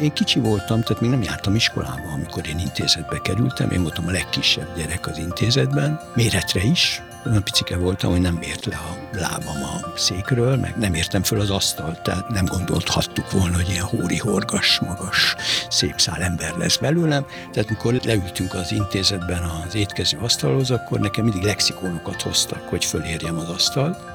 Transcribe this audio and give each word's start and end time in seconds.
Én 0.00 0.12
kicsi 0.12 0.40
voltam, 0.40 0.82
tehát 0.82 1.02
még 1.02 1.10
nem 1.10 1.22
jártam 1.22 1.54
iskolába, 1.54 2.12
amikor 2.12 2.46
én 2.46 2.58
intézetbe 2.58 3.18
kerültem. 3.18 3.70
Én 3.70 3.82
voltam 3.82 4.06
a 4.06 4.10
legkisebb 4.10 4.76
gyerek 4.76 5.06
az 5.06 5.18
intézetben, 5.18 6.00
méretre 6.14 6.62
is. 6.62 7.02
Olyan 7.26 7.44
picike 7.44 7.76
voltam, 7.76 8.10
hogy 8.10 8.20
nem 8.20 8.38
ért 8.42 8.64
le 8.64 8.76
a 8.76 9.16
lábam 9.18 9.62
a 9.62 9.96
székről, 9.96 10.56
meg 10.56 10.76
nem 10.78 10.94
értem 10.94 11.22
föl 11.22 11.40
az 11.40 11.50
asztalt, 11.50 12.02
tehát 12.02 12.28
nem 12.28 12.44
gondolhattuk 12.44 13.30
volna, 13.30 13.56
hogy 13.56 13.68
ilyen 13.68 13.84
hóri 13.84 14.18
horgas, 14.18 14.80
magas, 14.80 15.34
szép 15.68 15.94
szál 15.96 16.22
ember 16.22 16.54
lesz 16.56 16.76
belőlem. 16.76 17.26
Tehát 17.52 17.68
amikor 17.68 18.00
leültünk 18.04 18.54
az 18.54 18.72
intézetben 18.72 19.42
az 19.42 19.74
étkező 19.74 20.18
asztalhoz, 20.18 20.70
akkor 20.70 21.00
nekem 21.00 21.24
mindig 21.24 21.42
lexikonokat 21.42 22.22
hoztak, 22.22 22.68
hogy 22.68 22.84
fölérjem 22.84 23.38
az 23.38 23.48
asztalt 23.48 24.13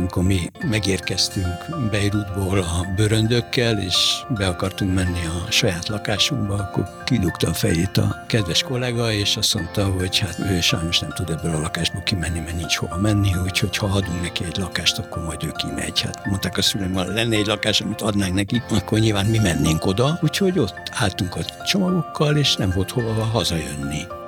amikor 0.00 0.22
mi 0.22 0.50
megérkeztünk 0.70 1.88
Beirutból 1.90 2.58
a 2.58 2.86
bőröndökkel, 2.96 3.78
és 3.78 4.22
be 4.28 4.46
akartunk 4.46 4.94
menni 4.94 5.26
a 5.26 5.50
saját 5.50 5.88
lakásunkba, 5.88 6.54
akkor 6.54 6.88
kidugta 7.04 7.48
a 7.48 7.52
fejét 7.52 7.96
a 7.96 8.24
kedves 8.26 8.62
kollega, 8.62 9.12
és 9.12 9.36
azt 9.36 9.54
mondta, 9.54 9.84
hogy 9.84 10.18
hát 10.18 10.38
ő 10.38 10.60
sajnos 10.60 10.98
nem 10.98 11.10
tud 11.10 11.30
ebből 11.30 11.54
a 11.54 11.60
lakásból 11.60 12.02
kimenni, 12.02 12.38
mert 12.38 12.56
nincs 12.56 12.76
hova 12.76 12.96
menni, 12.96 13.30
úgyhogy 13.44 13.76
ha 13.76 13.86
adunk 13.86 14.22
neki 14.22 14.44
egy 14.44 14.56
lakást, 14.56 14.98
akkor 14.98 15.24
majd 15.24 15.44
ő 15.44 15.52
kimegy. 15.52 16.00
Hát 16.00 16.26
mondták 16.26 16.58
a 16.58 16.62
szüleim, 16.62 16.92
ha 16.92 17.04
lenne 17.04 17.36
egy 17.36 17.46
lakás, 17.46 17.80
amit 17.80 18.00
adnánk 18.00 18.34
neki, 18.34 18.62
akkor 18.70 18.98
nyilván 18.98 19.26
mi 19.26 19.38
mennénk 19.38 19.86
oda, 19.86 20.18
úgyhogy 20.22 20.58
ott 20.58 20.90
álltunk 20.90 21.36
a 21.36 21.64
csomagokkal, 21.64 22.36
és 22.36 22.56
nem 22.56 22.70
volt 22.74 22.90
hova 22.90 23.24
hazajönni. 23.24 24.19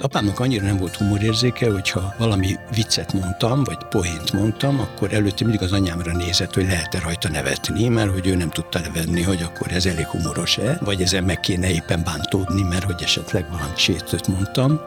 Apámnak 0.00 0.40
annyira 0.40 0.64
nem 0.64 0.76
volt 0.76 0.96
humorérzéke, 0.96 1.70
hogyha 1.70 2.14
valami 2.18 2.56
viccet 2.74 3.12
mondtam, 3.12 3.64
vagy 3.64 3.78
poént 3.90 4.32
mondtam, 4.32 4.80
akkor 4.80 5.12
előtte 5.12 5.44
mindig 5.44 5.62
az 5.62 5.72
anyámra 5.72 6.16
nézett, 6.16 6.54
hogy 6.54 6.64
lehet-e 6.64 7.00
rajta 7.00 7.28
nevetni, 7.28 7.88
mert 7.88 8.10
hogy 8.10 8.26
ő 8.26 8.34
nem 8.34 8.50
tudta 8.50 8.80
levenni, 8.80 9.22
hogy 9.22 9.42
akkor 9.42 9.72
ez 9.72 9.86
elég 9.86 10.06
humoros-e, 10.06 10.78
vagy 10.80 11.02
ezen 11.02 11.24
meg 11.24 11.40
kéne 11.40 11.70
éppen 11.70 12.02
bántódni, 12.04 12.62
mert 12.62 12.84
hogy 12.84 13.02
esetleg 13.02 13.50
valami 13.50 13.76
sétőt 13.76 14.28
mondtam. 14.28 14.80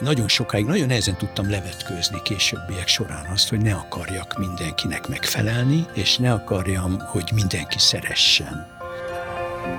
Nagyon 0.00 0.28
sokáig, 0.28 0.64
nagyon 0.66 0.86
nehezen 0.86 1.16
tudtam 1.16 1.50
levetkőzni 1.50 2.22
későbbiek 2.22 2.88
során 2.88 3.26
azt, 3.32 3.48
hogy 3.48 3.60
ne 3.60 3.74
akarjak 3.74 4.38
mindenkinek 4.38 5.08
megfelelni, 5.08 5.86
és 5.94 6.16
ne 6.16 6.32
akarjam, 6.32 6.98
hogy 7.06 7.30
mindenki 7.34 7.78
szeressen. 7.78 8.66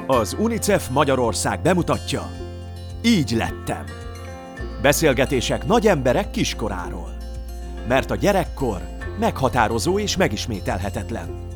Az 0.08 0.36
UNICEF 0.40 0.88
Magyarország 0.88 1.62
bemutatja 1.62 2.30
így 3.04 3.32
lettem. 3.32 3.84
Beszélgetések 4.82 5.66
nagy 5.66 5.88
emberek 5.88 6.32
kiskoráról. 6.32 7.18
Mert 7.88 8.12
a 8.12 8.16
gyerekkor 8.16 8.82
meghatározó 9.20 10.00
és 10.00 10.18
megismételhetetlen. 10.18 11.48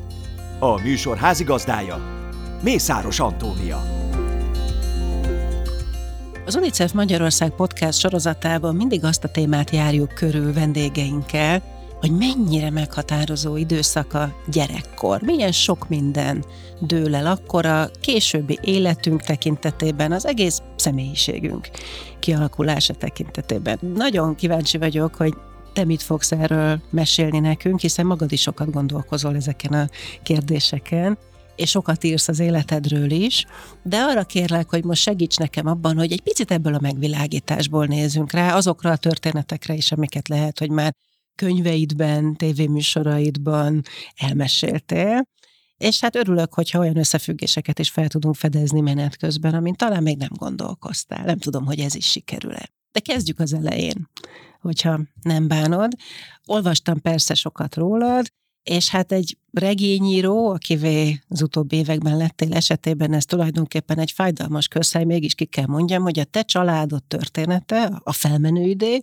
A 0.58 0.80
műsor 0.80 1.16
házigazdája 1.16 1.98
Mészáros 2.62 3.20
Antónia. 3.20 3.82
Az 6.46 6.56
UNICEF 6.56 6.92
Magyarország 6.92 7.50
podcast 7.50 7.98
sorozatában 7.98 8.74
mindig 8.74 9.04
azt 9.04 9.24
a 9.24 9.28
témát 9.28 9.70
járjuk 9.70 10.14
körül 10.14 10.52
vendégeinkkel, 10.52 11.62
hogy 12.04 12.16
mennyire 12.16 12.70
meghatározó 12.70 13.56
időszak 13.56 14.14
a 14.14 14.34
gyerekkor. 14.46 15.20
Milyen 15.22 15.52
sok 15.52 15.88
minden 15.88 16.44
dől 16.80 17.14
el 17.14 17.26
akkor 17.26 17.66
a 17.66 17.90
későbbi 18.00 18.58
életünk 18.62 19.22
tekintetében, 19.22 20.12
az 20.12 20.26
egész 20.26 20.62
személyiségünk 20.76 21.68
kialakulása 22.18 22.94
tekintetében. 22.94 23.78
Nagyon 23.94 24.34
kíváncsi 24.34 24.78
vagyok, 24.78 25.14
hogy 25.14 25.34
te 25.72 25.84
mit 25.84 26.02
fogsz 26.02 26.32
erről 26.32 26.80
mesélni 26.90 27.38
nekünk, 27.38 27.80
hiszen 27.80 28.06
magad 28.06 28.32
is 28.32 28.40
sokat 28.40 28.70
gondolkozol 28.70 29.36
ezeken 29.36 29.72
a 29.72 29.88
kérdéseken 30.22 31.18
és 31.56 31.70
sokat 31.70 32.04
írsz 32.04 32.28
az 32.28 32.38
életedről 32.38 33.10
is, 33.10 33.44
de 33.82 33.96
arra 33.96 34.24
kérlek, 34.24 34.70
hogy 34.70 34.84
most 34.84 35.02
segíts 35.02 35.38
nekem 35.38 35.66
abban, 35.66 35.96
hogy 35.96 36.12
egy 36.12 36.22
picit 36.22 36.50
ebből 36.50 36.74
a 36.74 36.80
megvilágításból 36.80 37.86
nézzünk 37.86 38.32
rá, 38.32 38.56
azokra 38.56 38.90
a 38.90 38.96
történetekre 38.96 39.74
is, 39.74 39.92
amiket 39.92 40.28
lehet, 40.28 40.58
hogy 40.58 40.70
már 40.70 40.94
könyveidben, 41.34 42.34
tévéműsoraidban 42.34 43.82
elmeséltél, 44.16 45.22
és 45.76 46.00
hát 46.00 46.16
örülök, 46.16 46.54
hogyha 46.54 46.78
olyan 46.78 46.96
összefüggéseket 46.96 47.78
is 47.78 47.90
fel 47.90 48.08
tudunk 48.08 48.34
fedezni 48.34 48.80
menet 48.80 49.16
közben, 49.16 49.54
amin 49.54 49.74
talán 49.74 50.02
még 50.02 50.16
nem 50.16 50.32
gondolkoztál. 50.36 51.24
Nem 51.24 51.38
tudom, 51.38 51.64
hogy 51.64 51.78
ez 51.78 51.94
is 51.94 52.06
sikerül-e. 52.06 52.68
De 52.92 53.00
kezdjük 53.00 53.40
az 53.40 53.52
elején, 53.52 54.08
hogyha 54.60 55.00
nem 55.22 55.48
bánod. 55.48 55.92
Olvastam 56.46 57.00
persze 57.00 57.34
sokat 57.34 57.74
rólad, 57.74 58.26
és 58.62 58.88
hát 58.88 59.12
egy 59.12 59.38
regényíró, 59.52 60.50
akivé 60.50 61.20
az 61.28 61.42
utóbbi 61.42 61.76
években 61.76 62.16
lettél 62.16 62.52
esetében, 62.52 63.12
ez 63.12 63.24
tulajdonképpen 63.24 63.98
egy 63.98 64.10
fájdalmas 64.10 64.68
közhely, 64.68 65.04
mégis 65.04 65.34
ki 65.34 65.44
kell 65.44 65.66
mondjam, 65.66 66.02
hogy 66.02 66.18
a 66.18 66.24
te 66.24 66.42
családod 66.42 67.04
története, 67.04 68.00
a 68.04 68.12
felmenő 68.12 68.62
idő, 68.68 68.98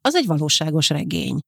az 0.00 0.14
egy 0.14 0.26
valóságos 0.26 0.88
regény. 0.88 1.38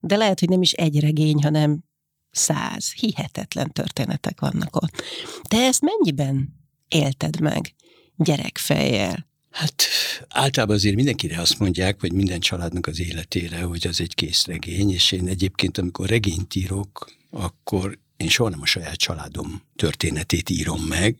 De 0.00 0.16
lehet, 0.16 0.40
hogy 0.40 0.48
nem 0.48 0.62
is 0.62 0.72
egy 0.72 1.00
regény, 1.00 1.42
hanem 1.42 1.84
száz. 2.30 2.92
Hihetetlen 2.92 3.72
történetek 3.72 4.40
vannak 4.40 4.76
ott. 4.76 5.02
Te 5.42 5.56
ezt 5.56 5.82
mennyiben 5.82 6.48
élted 6.88 7.40
meg 7.40 7.74
gyerekfejjel? 8.16 9.28
Hát 9.50 9.82
általában 10.28 10.76
azért 10.76 10.94
mindenkire 10.94 11.40
azt 11.40 11.58
mondják, 11.58 12.00
vagy 12.00 12.12
minden 12.12 12.40
családnak 12.40 12.86
az 12.86 13.00
életére, 13.00 13.62
hogy 13.62 13.86
az 13.86 14.00
egy 14.00 14.14
kész 14.14 14.46
regény, 14.46 14.90
és 14.90 15.12
én 15.12 15.28
egyébként, 15.28 15.78
amikor 15.78 16.08
regényt 16.08 16.54
írok, 16.54 17.10
akkor 17.30 17.98
én 18.16 18.28
soha 18.28 18.48
nem 18.48 18.60
a 18.60 18.66
saját 18.66 18.96
családom 18.96 19.62
történetét 19.76 20.50
írom 20.50 20.80
meg, 20.80 21.18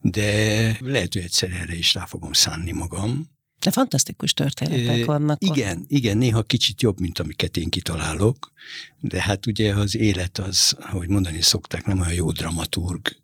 de 0.00 0.32
lehet, 0.80 1.12
hogy 1.12 1.22
egyszer 1.22 1.50
erre 1.50 1.74
is 1.74 1.94
rá 1.94 2.04
fogom 2.06 2.32
szánni 2.32 2.72
magam, 2.72 3.30
de 3.60 3.70
fantasztikus 3.70 4.32
történetek 4.32 5.04
vannak. 5.04 5.42
Igen, 5.44 5.78
ott. 5.78 5.90
igen, 5.90 6.16
néha 6.18 6.42
kicsit 6.42 6.82
jobb, 6.82 7.00
mint 7.00 7.18
amiket 7.18 7.56
én 7.56 7.68
kitalálok, 7.68 8.52
de 9.00 9.22
hát 9.22 9.46
ugye 9.46 9.74
az 9.74 9.96
élet 9.96 10.38
az, 10.38 10.76
ahogy 10.80 11.08
mondani 11.08 11.42
szokták, 11.42 11.86
nem 11.86 12.00
olyan 12.00 12.12
jó 12.12 12.30
dramaturg, 12.30 13.16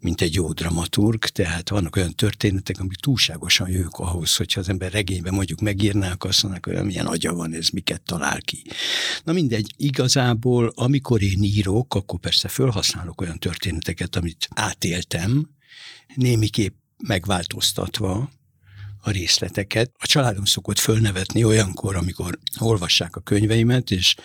mint 0.00 0.20
egy 0.20 0.34
jó 0.34 0.52
dramaturg, 0.52 1.24
tehát 1.24 1.68
vannak 1.68 1.96
olyan 1.96 2.14
történetek, 2.14 2.80
amik 2.80 2.96
túlságosan 2.96 3.70
jók 3.70 3.98
ahhoz, 3.98 4.36
hogyha 4.36 4.60
az 4.60 4.68
ember 4.68 4.92
regényben 4.92 5.34
mondjuk 5.34 5.60
megírná, 5.60 6.12
akkor 6.12 6.30
azt 6.30 6.42
mondanak, 6.42 6.66
hogy 6.66 6.84
milyen 6.84 7.06
agya 7.06 7.34
van, 7.34 7.52
ez 7.52 7.68
miket 7.68 8.02
talál 8.02 8.40
ki. 8.40 8.62
Na 9.24 9.32
mindegy, 9.32 9.72
igazából 9.76 10.72
amikor 10.74 11.22
én 11.22 11.42
írok, 11.42 11.94
akkor 11.94 12.20
persze 12.20 12.48
felhasználok 12.48 13.20
olyan 13.20 13.38
történeteket, 13.38 14.16
amit 14.16 14.48
átéltem, 14.54 15.48
némiképp 16.14 16.74
megváltoztatva, 16.96 18.30
a 19.00 19.10
részleteket. 19.10 19.90
A 19.98 20.06
családom 20.06 20.44
szokott 20.44 20.78
fölnevetni 20.78 21.44
olyankor, 21.44 21.96
amikor 21.96 22.38
olvassák 22.58 23.16
a 23.16 23.20
könyveimet, 23.20 23.90
és 23.90 24.16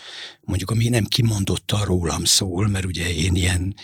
mondjuk 0.41 0.71
ami 0.71 0.89
nem 0.89 1.03
kimondottan 1.03 1.85
rólam 1.85 2.23
szól, 2.23 2.67
mert 2.67 2.85
ugye 2.85 3.13
én 3.13 3.35
ilyen 3.35 3.75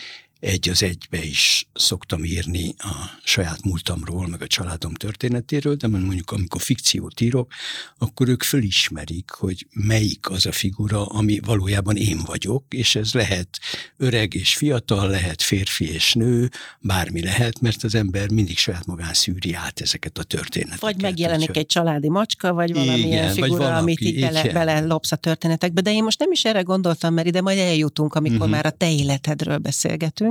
egy 0.42 0.70
az 0.70 0.84
egybe 0.84 1.24
is 1.24 1.68
szoktam 1.74 2.24
írni 2.24 2.76
a 2.78 3.20
saját 3.24 3.64
múltamról, 3.64 4.28
meg 4.28 4.42
a 4.42 4.48
családom 4.48 4.94
történetéről, 4.94 5.76
de 5.76 5.88
mondjuk 5.88 6.32
amikor 6.32 6.62
fikciót 6.62 7.22
írok, 7.22 7.52
akkor 7.98 8.28
ők 8.30 8.44
fölismerik, 8.44 9.30
hogy 9.30 9.68
melyik 9.74 10.30
az 10.30 10.46
a 10.46 10.52
figura, 10.52 11.06
ami 11.06 11.40
valójában 11.40 11.96
én 11.96 12.20
vagyok, 12.26 12.64
és 12.70 12.96
ez 12.96 13.14
lehet 13.14 13.60
öreg 13.98 14.34
és 14.34 14.56
fiatal, 14.56 15.10
lehet 15.10 15.42
férfi 15.42 15.92
és 15.94 16.14
nő, 16.14 16.50
bármi 16.80 17.24
lehet, 17.24 17.60
mert 17.60 17.84
az 17.84 17.96
ember 17.96 18.32
mindig 18.32 18.58
saját 18.58 18.86
magán 18.86 19.14
szűri 19.14 19.54
át 19.54 19.80
ezeket 19.82 20.18
a 20.18 20.24
történeteket. 20.24 20.82
Vagy 20.82 21.02
megjelenik 21.02 21.50
Úgy, 21.50 21.58
egy 21.58 21.66
családi 21.66 22.10
macska, 22.10 22.54
vagy 22.54 22.74
valamilyen 22.74 23.06
igen, 23.06 23.34
figura, 23.34 23.50
vagy 23.50 23.58
valaki, 23.58 23.82
amit 23.82 24.00
így 24.00 24.20
bele, 24.20 24.52
bele 24.52 24.80
lopsz 24.80 25.12
a 25.12 25.16
történetekbe, 25.16 25.82
de 25.82 25.92
én 25.92 26.04
most 26.04 26.20
nem 26.20 26.32
is 26.32 26.46
erre 26.46 26.62
gondoltam, 26.62 27.14
mert 27.14 27.28
ide 27.28 27.42
majd 27.42 27.58
eljutunk, 27.58 28.14
amikor 28.14 28.38
uh-huh. 28.38 28.52
már 28.52 28.66
a 28.66 28.70
te 28.70 28.92
életedről 28.92 29.58
beszélgetünk, 29.58 30.31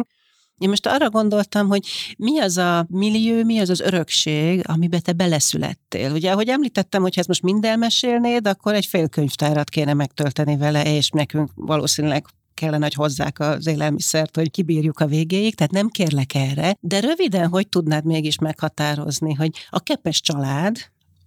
én 0.60 0.68
most 0.68 0.86
arra 0.86 1.10
gondoltam, 1.10 1.68
hogy 1.68 1.86
mi 2.16 2.38
az 2.38 2.56
a 2.56 2.86
millió, 2.88 3.44
mi 3.44 3.58
az 3.58 3.68
az 3.68 3.80
örökség, 3.80 4.62
amibe 4.66 5.00
te 5.00 5.12
beleszülettél. 5.12 6.12
Ugye, 6.12 6.30
ahogy 6.30 6.48
említettem, 6.48 7.02
hogy 7.02 7.14
ha 7.14 7.18
ezt 7.20 7.28
most 7.28 7.42
mind 7.42 7.64
elmesélnéd, 7.64 8.46
akkor 8.46 8.74
egy 8.74 8.86
fél 8.86 9.08
könyvtárat 9.08 9.70
kéne 9.70 9.94
megtölteni 9.94 10.56
vele, 10.56 10.96
és 10.96 11.10
nekünk 11.10 11.50
valószínűleg 11.54 12.24
kellene, 12.54 12.84
hogy 12.84 12.94
hozzák 12.94 13.38
az 13.38 13.66
élelmiszert, 13.66 14.36
hogy 14.36 14.50
kibírjuk 14.50 14.98
a 14.98 15.06
végéig, 15.06 15.54
tehát 15.54 15.72
nem 15.72 15.88
kérlek 15.88 16.34
erre, 16.34 16.76
de 16.80 17.00
röviden, 17.00 17.48
hogy 17.48 17.68
tudnád 17.68 18.04
mégis 18.04 18.38
meghatározni, 18.38 19.34
hogy 19.34 19.50
a 19.70 19.80
kepes 19.80 20.20
család, 20.20 20.76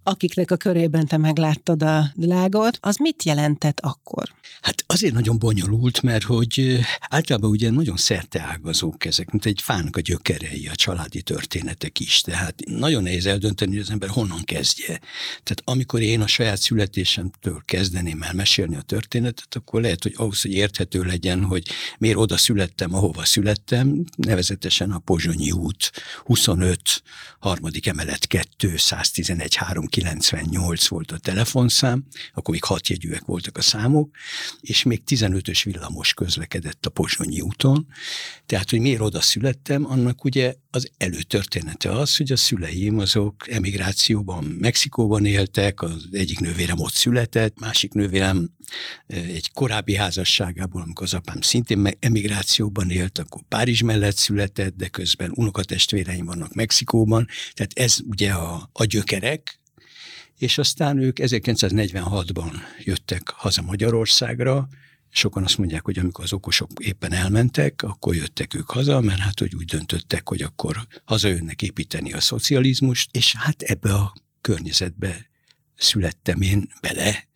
akiknek 0.04 0.50
a 0.50 0.56
körében 0.56 1.06
te 1.06 1.16
megláttad 1.16 1.82
a 1.82 2.10
világot, 2.14 2.78
az 2.80 2.96
mit 2.96 3.22
jelentett 3.22 3.80
akkor? 3.80 4.34
Hát 4.60 4.84
azért 4.86 5.14
nagyon 5.14 5.38
bonyolult, 5.38 6.02
mert 6.02 6.24
hogy 6.24 6.78
általában 7.08 7.50
ugye 7.50 7.70
nagyon 7.70 7.96
ágazók 8.38 9.04
ezek, 9.04 9.30
mint 9.30 9.46
egy 9.46 9.60
fának 9.62 9.96
a 9.96 10.00
gyökerei, 10.00 10.68
a 10.68 10.74
családi 10.74 11.22
történetek 11.22 12.00
is. 12.00 12.20
Tehát 12.20 12.54
nagyon 12.66 13.02
nehéz 13.02 13.26
eldönteni, 13.26 13.70
hogy 13.72 13.80
az 13.80 13.90
ember 13.90 14.08
honnan 14.08 14.44
kezdje. 14.44 15.00
Tehát 15.42 15.62
amikor 15.64 16.00
én 16.00 16.20
a 16.20 16.26
saját 16.26 16.60
születésemtől 16.60 17.62
kezdeném 17.64 18.22
el 18.22 18.32
mesélni 18.32 18.76
a 18.76 18.80
történetet, 18.80 19.56
akkor 19.56 19.80
lehet, 19.80 20.02
hogy 20.02 20.14
ahhoz, 20.16 20.42
hogy 20.42 20.52
érthető 20.52 21.02
legyen, 21.02 21.44
hogy 21.44 21.62
miért 21.98 22.16
oda 22.16 22.36
születtem, 22.36 22.94
ahova 22.94 23.24
születtem, 23.24 24.04
nevezetesen 24.16 24.90
a 24.90 24.98
Pozsonyi 24.98 25.50
út 25.50 25.92
25, 26.24 27.02
harmadik 27.38 27.86
emelet 27.86 28.26
2, 28.26 28.76
111, 28.76 29.54
398 30.02 30.86
volt 30.86 31.10
a 31.12 31.18
telefonszám, 31.18 32.04
akkor 32.32 32.54
még 32.54 32.64
hat 32.64 32.88
jegyűek 32.88 33.24
voltak 33.24 33.56
a 33.56 33.62
számok, 33.62 34.10
és 34.60 34.82
még 34.82 35.02
15-ös 35.06 35.60
villamos 35.64 36.14
közlekedett 36.14 36.86
a 36.86 36.90
Pozsonyi 36.90 37.40
úton. 37.40 37.86
Tehát, 38.46 38.70
hogy 38.70 38.80
miért 38.80 39.00
oda 39.00 39.20
születtem, 39.20 39.86
annak 39.90 40.24
ugye 40.24 40.54
az 40.70 40.90
előtörténete 40.96 41.90
az, 41.90 42.16
hogy 42.16 42.32
a 42.32 42.36
szüleim 42.36 42.98
azok 42.98 43.50
emigrációban, 43.50 44.44
Mexikóban 44.44 45.24
éltek, 45.24 45.82
az 45.82 46.08
egyik 46.10 46.40
nővérem 46.40 46.80
ott 46.80 46.92
született, 46.92 47.60
másik 47.60 47.92
nővérem 47.92 48.50
egy 49.06 49.50
korábbi 49.52 49.94
házasságából, 49.94 50.82
amikor 50.82 51.06
az 51.06 51.14
apám 51.14 51.40
szintén 51.40 51.88
emigrációban 51.98 52.90
élt, 52.90 53.18
akkor 53.18 53.42
Párizs 53.48 53.82
mellett 53.82 54.16
született, 54.16 54.76
de 54.76 54.88
közben 54.88 55.32
unokatestvéreim 55.34 56.24
vannak 56.24 56.54
Mexikóban, 56.54 57.26
tehát 57.52 57.72
ez 57.74 57.98
ugye 58.08 58.32
a, 58.32 58.68
a 58.72 58.84
gyökerek, 58.84 59.62
és 60.38 60.58
aztán 60.58 60.98
ők 60.98 61.16
1946-ban 61.20 62.52
jöttek 62.84 63.28
haza 63.28 63.62
Magyarországra, 63.62 64.68
sokan 65.10 65.44
azt 65.44 65.58
mondják, 65.58 65.84
hogy 65.84 65.98
amikor 65.98 66.24
az 66.24 66.32
okosok 66.32 66.70
éppen 66.78 67.12
elmentek, 67.12 67.82
akkor 67.82 68.14
jöttek 68.14 68.54
ők 68.54 68.70
haza, 68.70 69.00
mert 69.00 69.18
hát 69.18 69.38
hogy 69.38 69.54
úgy 69.54 69.64
döntöttek, 69.64 70.28
hogy 70.28 70.42
akkor 70.42 70.86
hazajönnek 71.04 71.62
építeni 71.62 72.12
a 72.12 72.20
szocializmust, 72.20 73.16
és 73.16 73.36
hát 73.36 73.62
ebbe 73.62 73.94
a 73.94 74.12
környezetbe 74.40 75.28
születtem 75.76 76.40
én 76.40 76.68
bele, 76.80 77.28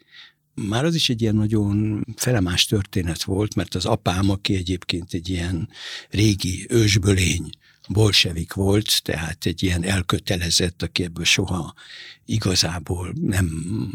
már 0.67 0.85
az 0.85 0.95
is 0.95 1.09
egy 1.09 1.23
ilyen 1.23 1.35
nagyon 1.35 2.05
felemás 2.17 2.67
történet 2.67 3.23
volt, 3.23 3.55
mert 3.55 3.75
az 3.75 3.87
apám, 3.87 4.31
aki 4.31 4.55
egyébként 4.55 5.12
egy 5.12 5.29
ilyen 5.29 5.69
régi 6.11 6.67
ősbölény, 6.69 7.50
bolsevik 7.88 8.52
volt, 8.52 9.02
tehát 9.02 9.46
egy 9.46 9.62
ilyen 9.62 9.85
elkötelezett, 9.85 10.82
aki 10.82 11.05
ebből 11.05 11.25
soha 11.25 11.75
igazából 12.25 13.12
nem 13.20 13.50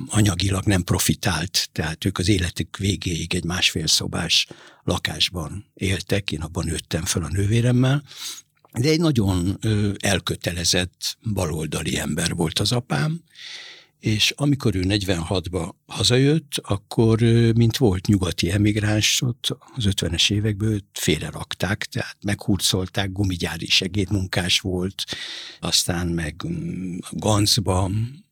anyagilag 0.09 0.65
nem 0.65 0.83
profitált, 0.83 1.69
tehát 1.71 2.05
ők 2.05 2.17
az 2.17 2.27
életük 2.27 2.77
végéig 2.77 3.33
egy 3.33 3.43
másfél 3.43 3.87
szobás 3.87 4.47
lakásban 4.83 5.65
éltek, 5.73 6.31
én 6.31 6.41
abban 6.41 6.65
nőttem 6.65 7.05
fel 7.05 7.23
a 7.23 7.29
nővéremmel, 7.29 8.03
de 8.73 8.89
egy 8.89 8.99
nagyon 8.99 9.57
elkötelezett 9.97 11.17
baloldali 11.33 11.97
ember 11.97 12.35
volt 12.35 12.59
az 12.59 12.71
apám, 12.71 13.23
és 14.03 14.33
amikor 14.35 14.75
ő 14.75 14.83
46-ba 14.87 15.69
hazajött, 15.85 16.51
akkor, 16.61 17.19
mint 17.55 17.77
volt 17.77 18.07
nyugati 18.07 18.51
emigráns, 18.51 19.21
ott 19.21 19.57
az 19.75 19.83
50-es 19.89 20.31
évekből 20.31 20.71
őt 20.71 20.85
félre 20.93 21.29
rakták, 21.29 21.85
tehát 21.85 22.17
meghurcolták, 22.23 23.11
gumigyári 23.11 23.65
segédmunkás 23.65 24.59
volt, 24.59 25.03
aztán 25.59 26.07
meg 26.07 26.35
mm, 26.47 26.97
Ganzban 27.11 28.22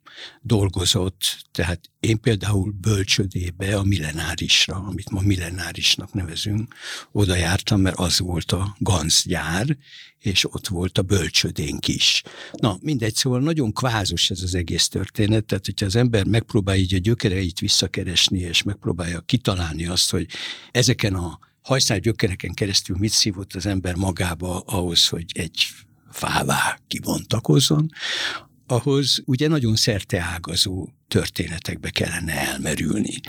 dolgozott, 0.42 1.38
tehát 1.52 1.80
én 2.00 2.20
például 2.20 2.72
bölcsödébe 2.72 3.78
a 3.78 3.84
millenárisra, 3.84 4.76
amit 4.76 5.10
ma 5.10 5.22
millenárisnak 5.22 6.14
nevezünk, 6.14 6.76
oda 7.12 7.36
jártam, 7.36 7.82
mert 7.82 8.00
az 8.00 8.20
volt 8.20 8.52
a 8.52 8.76
ganzgyár, 8.80 9.78
és 10.20 10.54
ott 10.54 10.68
volt 10.68 10.98
a 10.98 11.02
bölcsödénk 11.02 11.88
is. 11.88 12.24
Na, 12.52 12.78
mindegy, 12.82 13.16
szóval 13.16 13.40
nagyon 13.40 13.74
kvázos 13.74 14.30
ez 14.30 14.42
az 14.42 14.56
egész 14.56 14.88
történet, 14.88 15.46
tehát 15.46 15.66
hogyha 15.66 15.86
az 15.86 15.96
ember 15.96 16.26
megpróbálja 16.26 16.82
így 16.82 16.94
a 16.94 16.98
gyökereit 16.98 17.60
visszakeresni, 17.60 18.40
és 18.40 18.64
megpróbálja 18.64 19.20
kitalálni 19.20 19.86
azt, 19.86 20.12
hogy 20.12 20.28
ezeken 20.72 21.14
a 21.14 21.40
hajszál 21.62 22.00
gyökereken 22.00 22.54
keresztül 22.54 22.96
mit 23.00 23.12
szívott 23.12 23.54
az 23.54 23.66
ember 23.66 23.96
magába 23.96 24.60
ahhoz, 24.60 25.08
hogy 25.08 25.26
egy 25.34 25.66
fává 26.12 26.80
kibontakozzon, 26.88 27.90
ahhoz 28.72 29.22
ugye 29.26 29.48
nagyon 29.48 29.76
ágazó 30.18 30.88
történetekbe 31.08 31.90
kellene 31.90 32.34
elmerülni. 32.34 33.20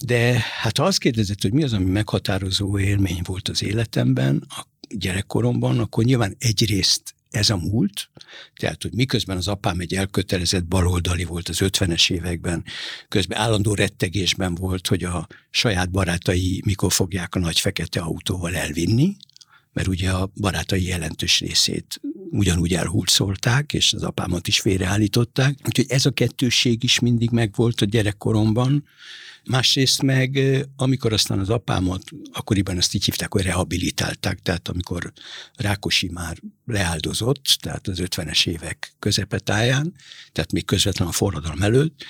De 0.00 0.44
hát 0.60 0.78
ha 0.78 0.84
azt 0.84 0.98
kérdezett, 0.98 1.42
hogy 1.42 1.52
mi 1.52 1.62
az, 1.62 1.72
ami 1.72 1.90
meghatározó 1.90 2.78
élmény 2.78 3.20
volt 3.24 3.48
az 3.48 3.62
életemben, 3.62 4.46
a 4.48 4.66
gyerekkoromban, 4.88 5.78
akkor 5.78 6.04
nyilván 6.04 6.36
egyrészt 6.38 7.14
ez 7.30 7.50
a 7.50 7.56
múlt, 7.56 8.10
tehát, 8.56 8.82
hogy 8.82 8.92
miközben 8.92 9.36
az 9.36 9.48
apám 9.48 9.80
egy 9.80 9.94
elkötelezett 9.94 10.64
baloldali 10.64 11.24
volt 11.24 11.48
az 11.48 11.58
50-es 11.60 12.10
években, 12.10 12.64
közben 13.08 13.38
állandó 13.38 13.74
rettegésben 13.74 14.54
volt, 14.54 14.86
hogy 14.86 15.04
a 15.04 15.26
saját 15.50 15.90
barátai 15.90 16.62
mikor 16.64 16.92
fogják 16.92 17.34
a 17.34 17.38
nagy 17.38 17.60
fekete 17.60 18.00
autóval 18.00 18.56
elvinni, 18.56 19.16
mert 19.74 19.88
ugye 19.88 20.10
a 20.10 20.30
barátai 20.40 20.86
jelentős 20.86 21.40
részét 21.40 22.00
ugyanúgy 22.30 22.74
elhúzolták, 22.74 23.72
és 23.72 23.92
az 23.92 24.02
apámat 24.02 24.48
is 24.48 24.60
félreállították. 24.60 25.58
Úgyhogy 25.66 25.86
ez 25.88 26.06
a 26.06 26.10
kettősség 26.10 26.84
is 26.84 26.98
mindig 26.98 27.30
megvolt 27.30 27.80
a 27.80 27.84
gyerekkoromban. 27.84 28.84
Másrészt 29.44 30.02
meg, 30.02 30.40
amikor 30.76 31.12
aztán 31.12 31.38
az 31.38 31.50
apámat, 31.50 32.02
akkoriban 32.32 32.76
azt 32.76 32.94
így 32.94 33.04
hívták, 33.04 33.32
hogy 33.32 33.42
rehabilitálták, 33.42 34.38
tehát 34.38 34.68
amikor 34.68 35.12
Rákosi 35.54 36.08
már 36.08 36.36
leáldozott, 36.66 37.56
tehát 37.60 37.88
az 37.88 37.98
50-es 38.02 38.46
évek 38.46 38.94
közepetáján, 38.98 39.94
tehát 40.32 40.52
még 40.52 40.64
közvetlenül 40.64 41.12
a 41.12 41.16
forradalom 41.16 41.62
előtt, 41.62 42.04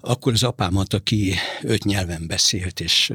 akkor 0.00 0.32
az 0.32 0.42
apámat, 0.42 0.94
aki 0.94 1.34
öt 1.62 1.84
nyelven 1.84 2.26
beszélt, 2.26 2.80
és 2.80 3.12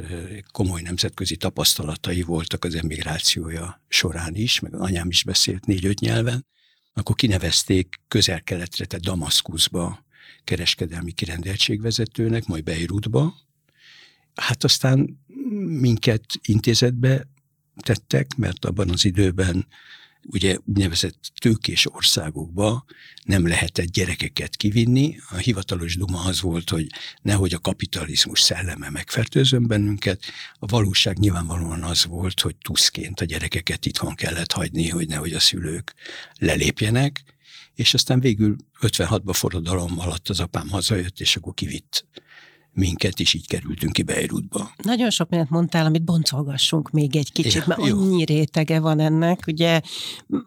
komoly 0.51 0.81
nemzetközi 0.81 1.35
tapasztalatai 1.35 2.21
voltak 2.21 2.63
az 2.63 2.75
emigrációja 2.75 3.81
során 3.87 4.35
is, 4.35 4.59
meg 4.59 4.75
anyám 4.75 5.09
is 5.09 5.23
beszélt 5.23 5.65
négy-öt 5.65 5.99
nyelven, 5.99 6.45
akkor 6.93 7.15
kinevezték 7.15 7.95
közel-keletre, 8.07 8.85
tehát 8.85 9.05
Damaszkuszba 9.05 10.05
kereskedelmi 10.43 11.11
kirendeltségvezetőnek, 11.11 12.45
majd 12.45 12.63
Beirutba. 12.63 13.35
Hát 14.35 14.63
aztán 14.63 15.19
minket 15.79 16.25
intézetbe 16.41 17.27
tettek, 17.75 18.35
mert 18.35 18.65
abban 18.65 18.89
az 18.89 19.05
időben 19.05 19.67
ugye 20.27 20.57
úgynevezett 20.65 21.31
tőkés 21.39 21.93
országokba 21.93 22.85
nem 23.23 23.47
lehetett 23.47 23.91
gyerekeket 23.91 24.55
kivinni. 24.55 25.17
A 25.29 25.35
hivatalos 25.35 25.95
duma 25.95 26.23
az 26.23 26.41
volt, 26.41 26.69
hogy 26.69 26.87
nehogy 27.21 27.53
a 27.53 27.59
kapitalizmus 27.59 28.41
szelleme 28.41 28.89
megfertőzön 28.89 29.67
bennünket. 29.67 30.23
A 30.59 30.65
valóság 30.65 31.17
nyilvánvalóan 31.17 31.83
az 31.83 32.05
volt, 32.05 32.39
hogy 32.39 32.55
tuszként 32.55 33.21
a 33.21 33.25
gyerekeket 33.25 33.85
itthon 33.85 34.15
kellett 34.15 34.51
hagyni, 34.51 34.89
hogy 34.89 35.07
nehogy 35.07 35.33
a 35.33 35.39
szülők 35.39 35.93
lelépjenek. 36.37 37.23
És 37.73 37.93
aztán 37.93 38.19
végül 38.19 38.55
56-ban 38.81 39.33
forradalom 39.33 39.99
alatt 39.99 40.29
az 40.29 40.39
apám 40.39 40.69
hazajött, 40.69 41.19
és 41.19 41.35
akkor 41.35 41.53
kivitt 41.53 42.05
minket, 42.75 43.19
is 43.19 43.33
így 43.33 43.47
kerültünk 43.47 43.93
ki 43.93 44.03
Beirutba. 44.03 44.71
Nagyon 44.83 45.09
sok 45.09 45.29
mindent 45.29 45.51
mondtál, 45.51 45.85
amit 45.85 46.03
boncolgassunk 46.03 46.89
még 46.89 47.15
egy 47.15 47.31
kicsit, 47.31 47.53
ja, 47.53 47.63
mert 47.67 47.85
jó. 47.85 47.97
annyi 47.97 48.25
rétege 48.25 48.79
van 48.79 48.99
ennek. 48.99 49.43
Ugye 49.47 49.81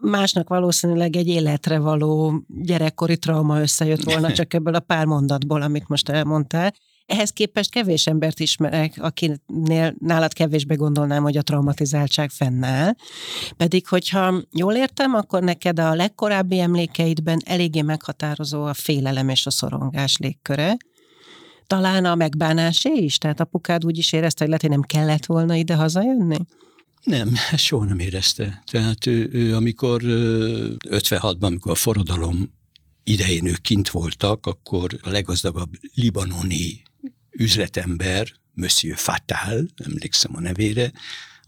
másnak 0.01 0.49
valószínűleg 0.49 1.15
egy 1.15 1.27
életre 1.27 1.79
való 1.79 2.43
gyerekkori 2.47 3.17
trauma 3.17 3.61
összejött 3.61 4.03
volna 4.03 4.31
csak 4.39 4.53
ebből 4.53 4.75
a 4.75 4.79
pár 4.79 5.05
mondatból, 5.05 5.61
amit 5.61 5.87
most 5.87 6.09
elmondtál. 6.09 6.73
Ehhez 7.05 7.29
képest 7.29 7.71
kevés 7.71 8.07
embert 8.07 8.39
ismerek, 8.39 8.97
akinél 9.01 9.95
nálad 9.99 10.33
kevésbé 10.33 10.75
gondolnám, 10.75 11.23
hogy 11.23 11.37
a 11.37 11.41
traumatizáltság 11.41 12.29
fennáll. 12.29 12.93
Pedig, 13.57 13.87
hogyha 13.87 14.41
jól 14.51 14.75
értem, 14.75 15.13
akkor 15.13 15.43
neked 15.43 15.79
a 15.79 15.95
legkorábbi 15.95 16.59
emlékeidben 16.59 17.41
eléggé 17.45 17.81
meghatározó 17.81 18.63
a 18.63 18.73
félelem 18.73 19.29
és 19.29 19.45
a 19.45 19.49
szorongás 19.49 20.17
légköre 20.17 20.77
talán 21.69 22.05
a 22.05 22.15
megbánásé 22.15 22.89
is? 22.89 23.17
Tehát 23.17 23.39
apukád 23.39 23.85
úgy 23.85 23.97
is 23.97 24.11
érezte, 24.11 24.39
hogy 24.39 24.47
lehet, 24.47 24.61
hogy 24.61 24.71
nem 24.71 24.81
kellett 24.81 25.25
volna 25.25 25.55
ide 25.55 25.75
hazajönni? 25.75 26.37
Nem, 27.03 27.35
soha 27.55 27.85
nem 27.85 27.99
érezte. 27.99 28.63
Tehát 28.71 29.05
ő, 29.05 29.29
ő 29.31 29.55
amikor 29.55 30.01
56-ban, 30.03 31.41
amikor 31.41 31.71
a 31.71 31.75
forradalom 31.75 32.53
idején 33.03 33.45
ők 33.45 33.61
kint 33.61 33.89
voltak, 33.89 34.45
akkor 34.45 34.99
a 35.01 35.09
leggazdagabb 35.09 35.71
libanoni 35.93 36.81
üzletember, 37.31 38.27
Monsieur 38.53 38.97
Fatal, 38.97 39.65
emlékszem 39.75 40.31
a 40.35 40.39
nevére, 40.39 40.91